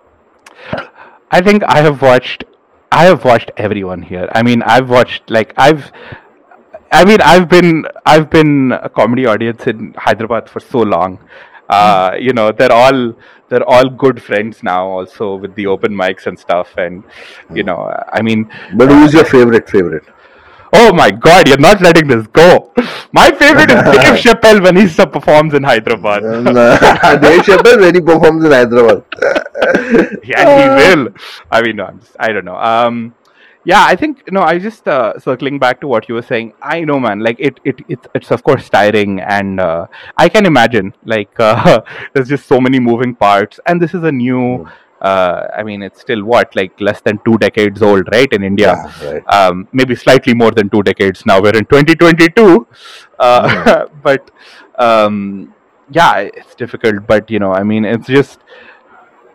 I 1.29 1.41
think 1.41 1.63
I 1.65 1.81
have 1.81 2.01
watched, 2.01 2.45
I 2.91 3.05
have 3.05 3.25
watched 3.25 3.51
everyone 3.57 4.01
here. 4.01 4.29
I 4.33 4.43
mean, 4.43 4.61
I've 4.63 4.89
watched 4.89 5.29
like 5.29 5.53
I've, 5.57 5.91
I 6.91 7.03
mean, 7.05 7.21
I've 7.21 7.49
been 7.49 7.85
I've 8.05 8.29
been 8.29 8.71
a 8.71 8.89
comedy 8.89 9.25
audience 9.25 9.67
in 9.67 9.93
Hyderabad 9.97 10.49
for 10.49 10.59
so 10.59 10.79
long. 10.79 11.19
Uh, 11.69 12.11
hmm. 12.11 12.23
you 12.23 12.33
know, 12.33 12.51
they're 12.51 12.71
all 12.71 13.13
they're 13.49 13.67
all 13.67 13.89
good 13.89 14.21
friends 14.21 14.63
now, 14.63 14.87
also 14.87 15.35
with 15.35 15.53
the 15.55 15.67
open 15.67 15.93
mics 15.93 16.27
and 16.27 16.39
stuff. 16.39 16.77
And 16.77 17.03
you 17.53 17.63
hmm. 17.63 17.67
know, 17.67 18.03
I 18.11 18.21
mean, 18.21 18.49
But 18.75 18.89
who's 18.89 19.13
uh, 19.13 19.19
your 19.19 19.25
favorite 19.25 19.69
favorite? 19.69 20.05
Oh 20.73 20.93
my 20.93 21.11
god, 21.11 21.47
you're 21.47 21.57
not 21.57 21.81
letting 21.81 22.07
this 22.07 22.27
go. 22.27 22.71
My 23.11 23.31
favorite 23.31 23.71
is 23.71 23.81
Dave 23.95 24.17
Chappelle 24.23 24.61
when 24.61 24.75
he 24.75 24.87
performs 24.87 25.53
in 25.53 25.63
Hyderabad. 25.63 26.23
Uh, 26.23 27.17
Dave 27.17 27.41
Chappelle 27.41 27.79
when 27.79 27.95
he 27.95 28.01
performs 28.01 28.43
in 28.43 28.51
Hyderabad. 28.51 29.03
yeah, 30.23 30.43
he 30.45 30.95
will. 30.95 31.09
I 31.51 31.61
mean, 31.61 31.77
no, 31.77 31.85
I'm 31.85 31.99
just, 31.99 32.15
I 32.19 32.31
don't 32.31 32.45
know. 32.45 32.57
Um, 32.57 33.15
yeah, 33.63 33.83
I 33.85 33.95
think 33.97 34.31
no. 34.31 34.41
I 34.41 34.59
just 34.59 34.87
uh, 34.87 35.19
circling 35.19 35.59
back 35.59 35.81
to 35.81 35.87
what 35.87 36.07
you 36.07 36.15
were 36.15 36.21
saying. 36.21 36.53
I 36.61 36.81
know, 36.81 36.99
man. 36.99 37.19
Like 37.19 37.35
it, 37.37 37.59
it, 37.65 37.81
it 37.89 37.99
it's 38.13 38.31
of 38.31 38.41
course 38.43 38.69
tiring, 38.69 39.19
and 39.19 39.59
uh, 39.59 39.87
I 40.17 40.29
can 40.29 40.45
imagine. 40.45 40.93
Like 41.03 41.37
uh, 41.39 41.81
there's 42.13 42.29
just 42.29 42.47
so 42.47 42.61
many 42.61 42.79
moving 42.79 43.13
parts, 43.13 43.59
and 43.65 43.81
this 43.81 43.93
is 43.93 44.03
a 44.03 44.11
new. 44.11 44.67
Uh, 45.01 45.47
I 45.55 45.63
mean, 45.63 45.83
it's 45.83 46.01
still 46.01 46.23
what 46.23 46.55
like 46.55 46.79
less 46.81 47.01
than 47.01 47.19
two 47.25 47.37
decades 47.37 47.81
old, 47.81 48.07
right? 48.11 48.31
In 48.33 48.43
India, 48.43 48.73
Yeah, 49.01 49.11
right. 49.11 49.23
um, 49.33 49.67
maybe 49.71 49.95
slightly 49.95 50.33
more 50.33 50.51
than 50.51 50.69
two 50.69 50.81
decades 50.83 51.25
now. 51.25 51.39
We're 51.41 51.55
in 51.55 51.65
2022, 51.65 52.67
uh, 53.19 53.85
but 54.03 54.31
um, 54.79 55.53
yeah, 55.91 56.17
it's 56.19 56.55
difficult. 56.55 57.05
But 57.05 57.29
you 57.29 57.39
know, 57.39 57.53
I 57.53 57.63
mean, 57.63 57.85
it's 57.85 58.07
just 58.07 58.39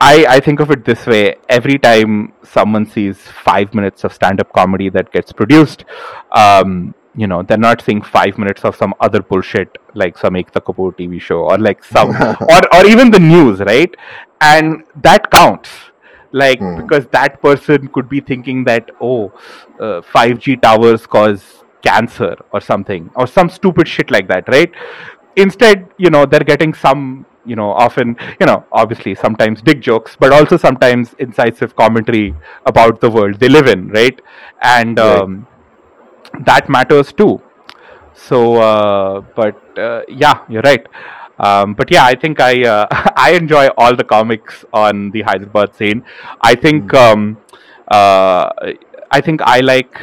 I 0.00 0.26
I 0.28 0.40
think 0.40 0.58
of 0.60 0.70
it 0.72 0.84
this 0.84 1.06
way: 1.06 1.36
every 1.48 1.78
time 1.78 2.32
someone 2.42 2.86
sees 2.86 3.18
five 3.44 3.72
minutes 3.72 4.02
of 4.04 4.12
stand-up 4.12 4.52
comedy 4.52 4.88
that 4.90 5.12
gets 5.12 5.32
produced, 5.32 5.84
um, 6.32 6.94
you 7.16 7.26
know, 7.26 7.42
they're 7.42 7.58
not 7.58 7.82
seeing 7.82 8.00
five 8.02 8.38
minutes 8.38 8.64
of 8.64 8.76
some 8.76 8.94
other 9.00 9.22
bullshit 9.22 9.76
like 9.94 10.16
some 10.18 10.34
Ekta 10.34 10.62
Kapoor 10.62 10.96
TV 10.96 11.20
show 11.20 11.40
or 11.40 11.58
like 11.58 11.84
some 11.84 12.08
or 12.48 12.60
or 12.74 12.86
even 12.86 13.10
the 13.10 13.20
news, 13.20 13.60
right? 13.60 13.94
And 14.40 14.84
that 15.02 15.30
counts 15.30 15.70
like 16.32 16.58
Hmm. 16.58 16.76
because 16.76 17.06
that 17.08 17.40
person 17.42 17.88
could 17.88 18.08
be 18.08 18.20
thinking 18.20 18.64
that 18.64 18.90
oh 19.00 19.32
uh, 19.80 20.00
5g 20.00 20.56
towers 20.56 21.06
cause 21.06 21.64
cancer 21.82 22.36
or 22.52 22.60
something 22.60 23.10
or 23.16 23.26
some 23.26 23.48
stupid 23.50 23.86
shit 23.88 24.10
like 24.10 24.28
that 24.28 24.48
right 24.48 24.72
instead 25.36 25.88
you 25.98 26.10
know 26.10 26.24
they're 26.24 26.48
getting 26.52 26.72
some 26.72 27.26
you 27.44 27.56
know 27.56 27.70
often 27.72 28.16
you 28.40 28.46
know 28.46 28.64
obviously 28.72 29.14
sometimes 29.14 29.60
dick 29.62 29.80
jokes 29.80 30.16
but 30.18 30.32
also 30.32 30.56
sometimes 30.56 31.14
incisive 31.18 31.74
commentary 31.76 32.34
about 32.66 33.00
the 33.00 33.10
world 33.10 33.34
they 33.40 33.48
live 33.48 33.66
in 33.66 33.88
right 33.88 34.20
and 34.62 34.98
Right. 34.98 35.24
That 36.40 36.68
matters 36.68 37.12
too 37.12 37.40
so 38.14 38.56
uh, 38.56 39.20
but 39.34 39.56
uh, 39.78 40.02
yeah 40.08 40.40
you're 40.48 40.62
right 40.62 40.86
um, 41.38 41.74
but 41.74 41.90
yeah 41.90 42.04
i 42.04 42.14
think 42.14 42.40
i 42.40 42.62
uh, 42.62 42.86
i 43.16 43.32
enjoy 43.32 43.68
all 43.76 43.94
the 43.96 44.04
comics 44.04 44.64
on 44.72 45.10
the 45.10 45.22
hyderabad 45.22 45.74
scene 45.74 46.04
i 46.40 46.54
think 46.54 46.94
um, 46.94 47.38
uh, 47.88 48.48
i 49.10 49.20
think 49.20 49.40
i 49.42 49.60
like 49.60 50.00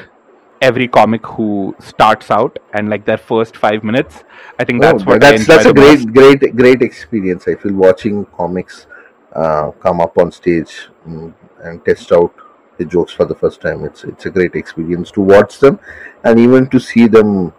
every 0.62 0.88
comic 0.88 1.26
who 1.26 1.74
starts 1.80 2.30
out 2.30 2.60
and 2.74 2.90
like 2.90 3.06
their 3.06 3.18
first 3.18 3.56
five 3.56 3.84
minutes 3.84 4.24
i 4.60 4.66
think 4.66 4.82
that's 4.82 5.04
oh, 5.04 5.06
what 5.06 5.22
that's 5.22 5.50
I 5.50 5.54
enjoy 5.54 5.54
that's 5.54 5.66
a 5.66 5.74
great 5.74 6.00
most. 6.00 6.14
great 6.14 6.56
great 6.56 6.82
experience. 6.82 7.48
I 7.48 7.56
feel 7.56 7.74
watching 7.74 8.26
comics 8.26 8.88
uh, 9.34 9.72
come 9.72 10.02
up 10.02 10.18
on 10.18 10.32
stage 10.32 10.90
mm, 11.08 11.34
and 11.64 11.84
test 11.86 12.12
out 12.12 12.34
the 12.80 12.86
jokes 12.86 13.14
for 13.14 13.26
the 13.26 13.36
first 13.36 13.62
time. 13.62 13.86
It's 13.86 14.04
it's 14.04 14.26
a 14.26 14.32
great 14.32 14.56
experience 14.56 15.12
to 15.12 15.22
watch 15.22 15.60
them 15.60 15.80
and 16.24 16.40
even 16.40 16.68
to 16.72 16.80
see 16.80 17.08
them 17.08 17.54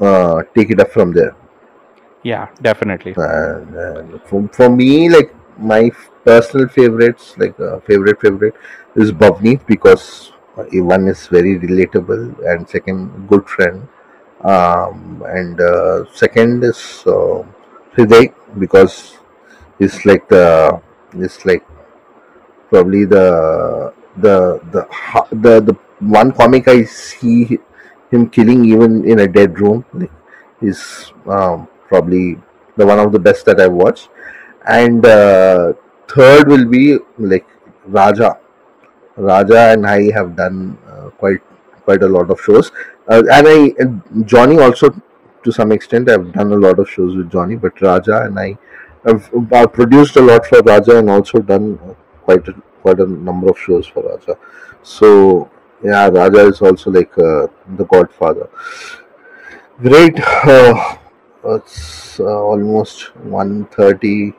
uh, 0.00 0.42
take 0.54 0.70
it 0.70 0.80
up 0.80 0.90
from 0.90 1.12
there. 1.12 1.36
yeah 2.22 2.48
definitely 2.62 3.14
And, 3.16 3.76
uh, 3.76 4.18
for, 4.26 4.48
for 4.48 4.68
me, 4.70 5.08
like 5.08 5.34
my 5.58 5.90
personal 6.24 6.68
favorites, 6.68 7.34
like 7.38 7.58
uh, 7.60 7.80
favorite 7.80 8.20
favorite, 8.20 8.54
is 8.96 9.12
Bhavni 9.12 9.54
because 9.66 10.32
uh, 10.56 10.64
one 10.94 11.08
is 11.08 11.26
very 11.26 11.58
relatable 11.58 12.24
and 12.50 12.68
second 12.68 13.28
good 13.28 13.48
friend, 13.48 13.88
um, 14.42 15.22
and 15.26 15.60
uh, 15.60 16.04
second 16.12 16.64
is 16.64 17.02
uh, 17.06 17.42
Hriday 17.94 18.34
because 18.58 19.18
it's 19.78 20.04
like 20.06 20.28
the 20.28 20.80
it's 21.14 21.44
like 21.44 21.64
probably 22.72 23.04
the 23.04 23.26
the 24.24 24.36
the 24.74 24.82
the 25.44 25.54
the 25.68 25.76
one 26.00 26.32
comic 26.32 26.68
I 26.68 26.84
see 26.84 27.58
him 28.10 28.28
killing 28.30 28.64
even 28.64 29.04
in 29.04 29.20
a 29.20 29.28
dead 29.28 29.60
room. 29.60 29.84
Is 30.60 31.12
um, 31.26 31.68
probably 31.88 32.38
the 32.76 32.86
one 32.86 32.98
of 32.98 33.12
the 33.12 33.18
best 33.18 33.46
that 33.46 33.60
I've 33.60 33.72
watched. 33.72 34.08
And 34.66 35.04
uh, 35.04 35.72
third 36.08 36.48
will 36.48 36.66
be 36.66 36.98
like 37.18 37.46
Raja. 37.84 38.38
Raja 39.16 39.72
and 39.72 39.86
I 39.86 40.10
have 40.12 40.36
done 40.36 40.78
uh, 40.88 41.10
quite 41.22 41.40
quite 41.84 42.02
a 42.02 42.08
lot 42.08 42.30
of 42.30 42.40
shows, 42.40 42.70
uh, 43.08 43.22
and 43.32 43.48
I 43.48 43.74
and 43.78 44.26
Johnny 44.26 44.58
also 44.58 44.94
to 45.44 45.52
some 45.52 45.72
extent. 45.72 46.08
I've 46.08 46.32
done 46.32 46.52
a 46.52 46.56
lot 46.56 46.78
of 46.78 46.88
shows 46.88 47.16
with 47.16 47.30
Johnny, 47.30 47.56
but 47.56 47.80
Raja 47.80 48.22
and 48.22 48.38
I 48.38 48.56
have 49.04 49.28
uh, 49.52 49.66
produced 49.66 50.16
a 50.16 50.22
lot 50.22 50.46
for 50.46 50.60
Raja 50.62 50.98
and 50.98 51.10
also 51.10 51.40
done 51.40 51.91
quite 52.24 52.46
a, 52.48 52.52
quite 52.82 53.00
a 53.00 53.06
number 53.06 53.48
of 53.48 53.58
shows 53.58 53.86
for 53.86 54.02
Raja. 54.02 54.36
So 54.82 55.50
yeah, 55.82 56.08
Raja 56.08 56.46
is 56.46 56.60
also 56.60 56.90
like 56.90 57.16
uh, 57.18 57.46
the 57.76 57.84
Godfather. 57.84 58.48
Great. 59.80 60.18
Uh, 60.20 60.96
it's 61.44 62.20
uh, 62.20 62.24
almost 62.24 63.10
1.30 63.26 64.34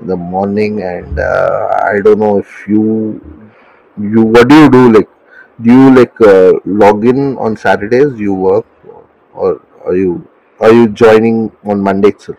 in 0.00 0.06
the 0.06 0.16
morning 0.16 0.82
and 0.82 1.18
uh, 1.18 1.80
I 1.82 2.00
don't 2.00 2.20
know 2.20 2.38
if 2.38 2.64
you 2.68 3.20
you 4.00 4.22
what 4.22 4.48
do 4.48 4.54
you 4.62 4.70
do 4.70 4.92
like 4.92 5.08
do 5.60 5.72
you 5.72 5.94
like 5.96 6.20
uh, 6.20 6.52
log 6.64 7.04
in 7.04 7.36
on 7.38 7.56
Saturdays 7.56 8.12
do 8.12 8.22
you 8.22 8.34
work 8.34 8.66
or 9.34 9.60
are 9.84 9.96
you 9.96 10.28
are 10.60 10.72
you 10.72 10.88
joining 10.88 11.50
on 11.64 11.80
Monday 11.80 12.08
itself? 12.08 12.38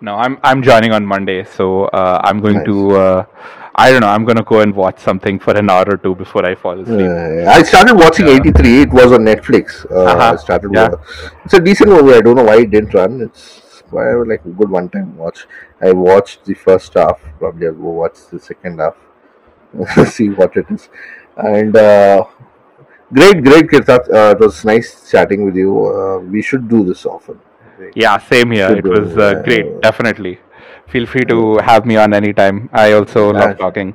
No, 0.00 0.16
I'm 0.16 0.38
I'm 0.42 0.62
joining 0.62 0.92
on 0.92 1.04
Monday, 1.04 1.44
so 1.44 1.84
uh, 1.86 2.20
I'm 2.24 2.40
going 2.40 2.56
Nice. 2.58 2.66
to. 2.66 2.96
Uh, 2.96 3.24
I 3.82 3.90
don't 3.90 4.00
know. 4.04 4.08
I'm 4.14 4.24
gonna 4.28 4.42
go 4.52 4.60
and 4.64 4.74
watch 4.74 4.98
something 5.08 5.38
for 5.44 5.52
an 5.60 5.70
hour 5.74 5.84
or 5.94 5.96
two 6.04 6.14
before 6.22 6.44
I 6.50 6.54
fall 6.62 6.80
asleep. 6.84 7.08
Uh, 7.10 7.50
I 7.58 7.62
started 7.72 7.94
watching 8.04 8.26
Yeah. 8.28 8.38
83. 8.40 8.82
It 8.86 8.92
was 9.00 9.12
on 9.18 9.22
Netflix. 9.30 9.76
Uh, 9.90 10.02
I 10.04 10.12
Uh-huh. 10.14 10.36
started. 10.46 10.74
Yeah. 10.78 10.88
wa- 10.94 10.98
It's 11.44 11.54
a 11.60 11.62
decent 11.68 11.90
movie. 11.94 12.14
I 12.18 12.20
don't 12.26 12.36
know 12.40 12.46
why 12.50 12.56
it 12.64 12.70
didn't 12.74 12.94
run. 13.00 13.20
It's 13.26 13.44
why 13.98 14.04
like 14.32 14.44
a 14.50 14.54
good 14.60 14.70
one-time 14.78 15.08
watch. 15.22 15.46
I 15.88 15.92
watched 16.08 16.44
the 16.50 16.56
first 16.66 16.94
half. 17.02 17.20
Probably 17.38 17.68
I'll 17.70 17.78
go 17.86 17.94
watch 18.02 18.18
the 18.32 18.40
second 18.50 18.80
half. 18.84 18.98
See 20.18 20.28
what 20.42 20.56
it 20.62 20.66
is. 20.76 20.88
And 21.36 21.76
uh, 21.76 22.24
great, 23.18 23.42
great, 23.48 23.66
Kirtat. 23.74 24.12
Uh, 24.20 24.30
it 24.36 24.40
was 24.46 24.64
nice 24.74 24.88
chatting 25.10 25.44
with 25.48 25.56
you. 25.64 25.72
Uh, 25.94 26.18
we 26.36 26.42
should 26.42 26.68
do 26.68 26.84
this 26.92 27.06
often. 27.06 27.38
Great. 27.78 27.96
Yeah, 28.04 28.18
same 28.18 28.50
here. 28.58 28.68
Should 28.68 28.86
It 28.86 28.90
was 28.98 29.16
Uh, 29.26 29.34
great. 29.48 29.80
Definitely. 29.88 30.38
Feel 30.90 31.06
free 31.06 31.24
to 31.26 31.58
have 31.58 31.86
me 31.86 31.96
on 31.96 32.12
anytime. 32.12 32.68
I 32.72 32.92
also 32.92 33.32
love 33.32 33.56
talking. 33.58 33.94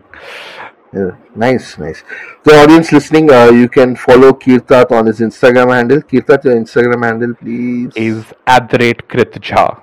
Yeah, 0.93 1.11
nice, 1.35 1.77
nice. 1.77 2.03
The 2.43 2.61
audience 2.61 2.93
listening, 2.93 3.29
uh, 3.29 3.49
you 3.51 3.67
can 3.67 3.97
follow 3.97 4.31
Kirtat 4.31 4.91
on 4.91 5.07
his 5.07 5.19
Instagram 5.19 5.73
handle. 5.73 6.01
Kirtat, 6.01 6.45
your 6.45 6.55
Instagram 6.55 7.03
handle, 7.03 7.33
please. 7.33 7.91
Is 7.97 8.23
at 8.47 8.69
the 8.69 8.77
rate 8.77 9.05
Krit 9.09 9.33
Jha. 9.49 9.81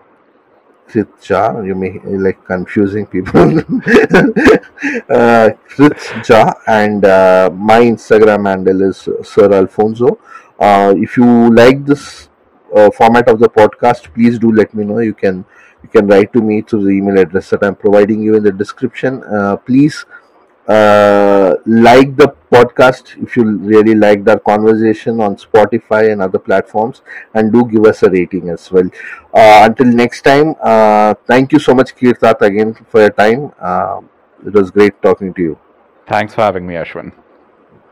Krit 0.88 1.08
Jha, 1.20 1.66
you 1.66 1.74
may 1.74 2.00
like 2.16 2.42
confusing 2.46 3.04
people. 3.04 3.58
uh, 3.58 5.50
Krit 5.74 5.98
Jha, 6.28 6.54
and 6.66 7.04
uh, 7.04 7.50
my 7.52 7.80
Instagram 7.80 8.48
handle 8.48 8.82
is 8.88 9.06
Sir 9.22 9.52
Alfonso. 9.52 10.18
Uh, 10.58 10.94
if 10.96 11.18
you 11.18 11.54
like 11.54 11.84
this 11.84 12.30
uh, 12.74 12.90
format 12.90 13.28
of 13.28 13.38
the 13.38 13.50
podcast, 13.50 14.14
please 14.14 14.38
do 14.38 14.50
let 14.50 14.72
me 14.72 14.84
know. 14.84 15.00
You 15.00 15.12
can 15.12 15.44
you 15.82 15.88
can 15.88 16.06
write 16.06 16.32
to 16.32 16.40
me 16.40 16.62
through 16.62 16.84
the 16.84 16.90
email 16.90 17.18
address 17.18 17.50
that 17.50 17.64
I'm 17.64 17.74
providing 17.74 18.22
you 18.22 18.36
in 18.36 18.42
the 18.42 18.52
description. 18.52 19.22
Uh, 19.24 19.56
please 19.56 20.04
uh, 20.68 21.54
like 21.66 22.16
the 22.16 22.34
podcast 22.52 23.20
if 23.22 23.36
you 23.36 23.44
really 23.58 23.94
liked 23.94 24.28
our 24.28 24.38
conversation 24.38 25.20
on 25.20 25.36
Spotify 25.36 26.12
and 26.12 26.22
other 26.22 26.38
platforms, 26.38 27.02
and 27.34 27.52
do 27.52 27.66
give 27.66 27.84
us 27.84 28.02
a 28.02 28.10
rating 28.10 28.48
as 28.48 28.70
well. 28.70 28.88
Uh, 29.34 29.62
until 29.64 29.86
next 29.86 30.22
time, 30.22 30.54
uh, 30.62 31.14
thank 31.26 31.52
you 31.52 31.58
so 31.58 31.74
much, 31.74 31.94
Kirtat, 31.96 32.40
again 32.42 32.74
for 32.88 33.00
your 33.00 33.10
time. 33.10 33.52
Uh, 33.60 34.00
it 34.46 34.52
was 34.52 34.70
great 34.70 35.00
talking 35.02 35.34
to 35.34 35.42
you. 35.42 35.58
Thanks 36.06 36.34
for 36.34 36.42
having 36.42 36.66
me, 36.66 36.74
Ashwin. 36.74 37.12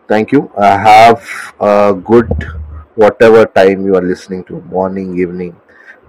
Thank 0.09 0.33
you. 0.33 0.51
Uh, 0.57 0.79
have 0.79 1.55
a 1.61 1.95
good 1.95 2.31
whatever 2.95 3.47
time 3.47 3.85
you 3.85 3.95
are 3.97 4.03
listening 4.03 4.45
to, 4.45 4.61
morning, 4.63 5.19
evening. 5.19 5.57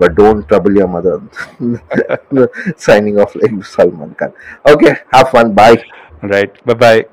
But 0.02 0.15
don't 0.15 0.48
trouble 0.49 0.73
your 0.73 0.88
mother. 0.88 1.22
Signing 2.78 3.19
off 3.19 3.36
like 3.36 3.53
Salman 3.64 4.15
Khan. 4.15 4.34
Okay, 4.65 4.95
have 5.14 5.30
fun. 5.30 5.53
Bye. 5.53 5.78
Right. 6.23 6.49
Bye 6.65 6.73
bye. 6.73 7.06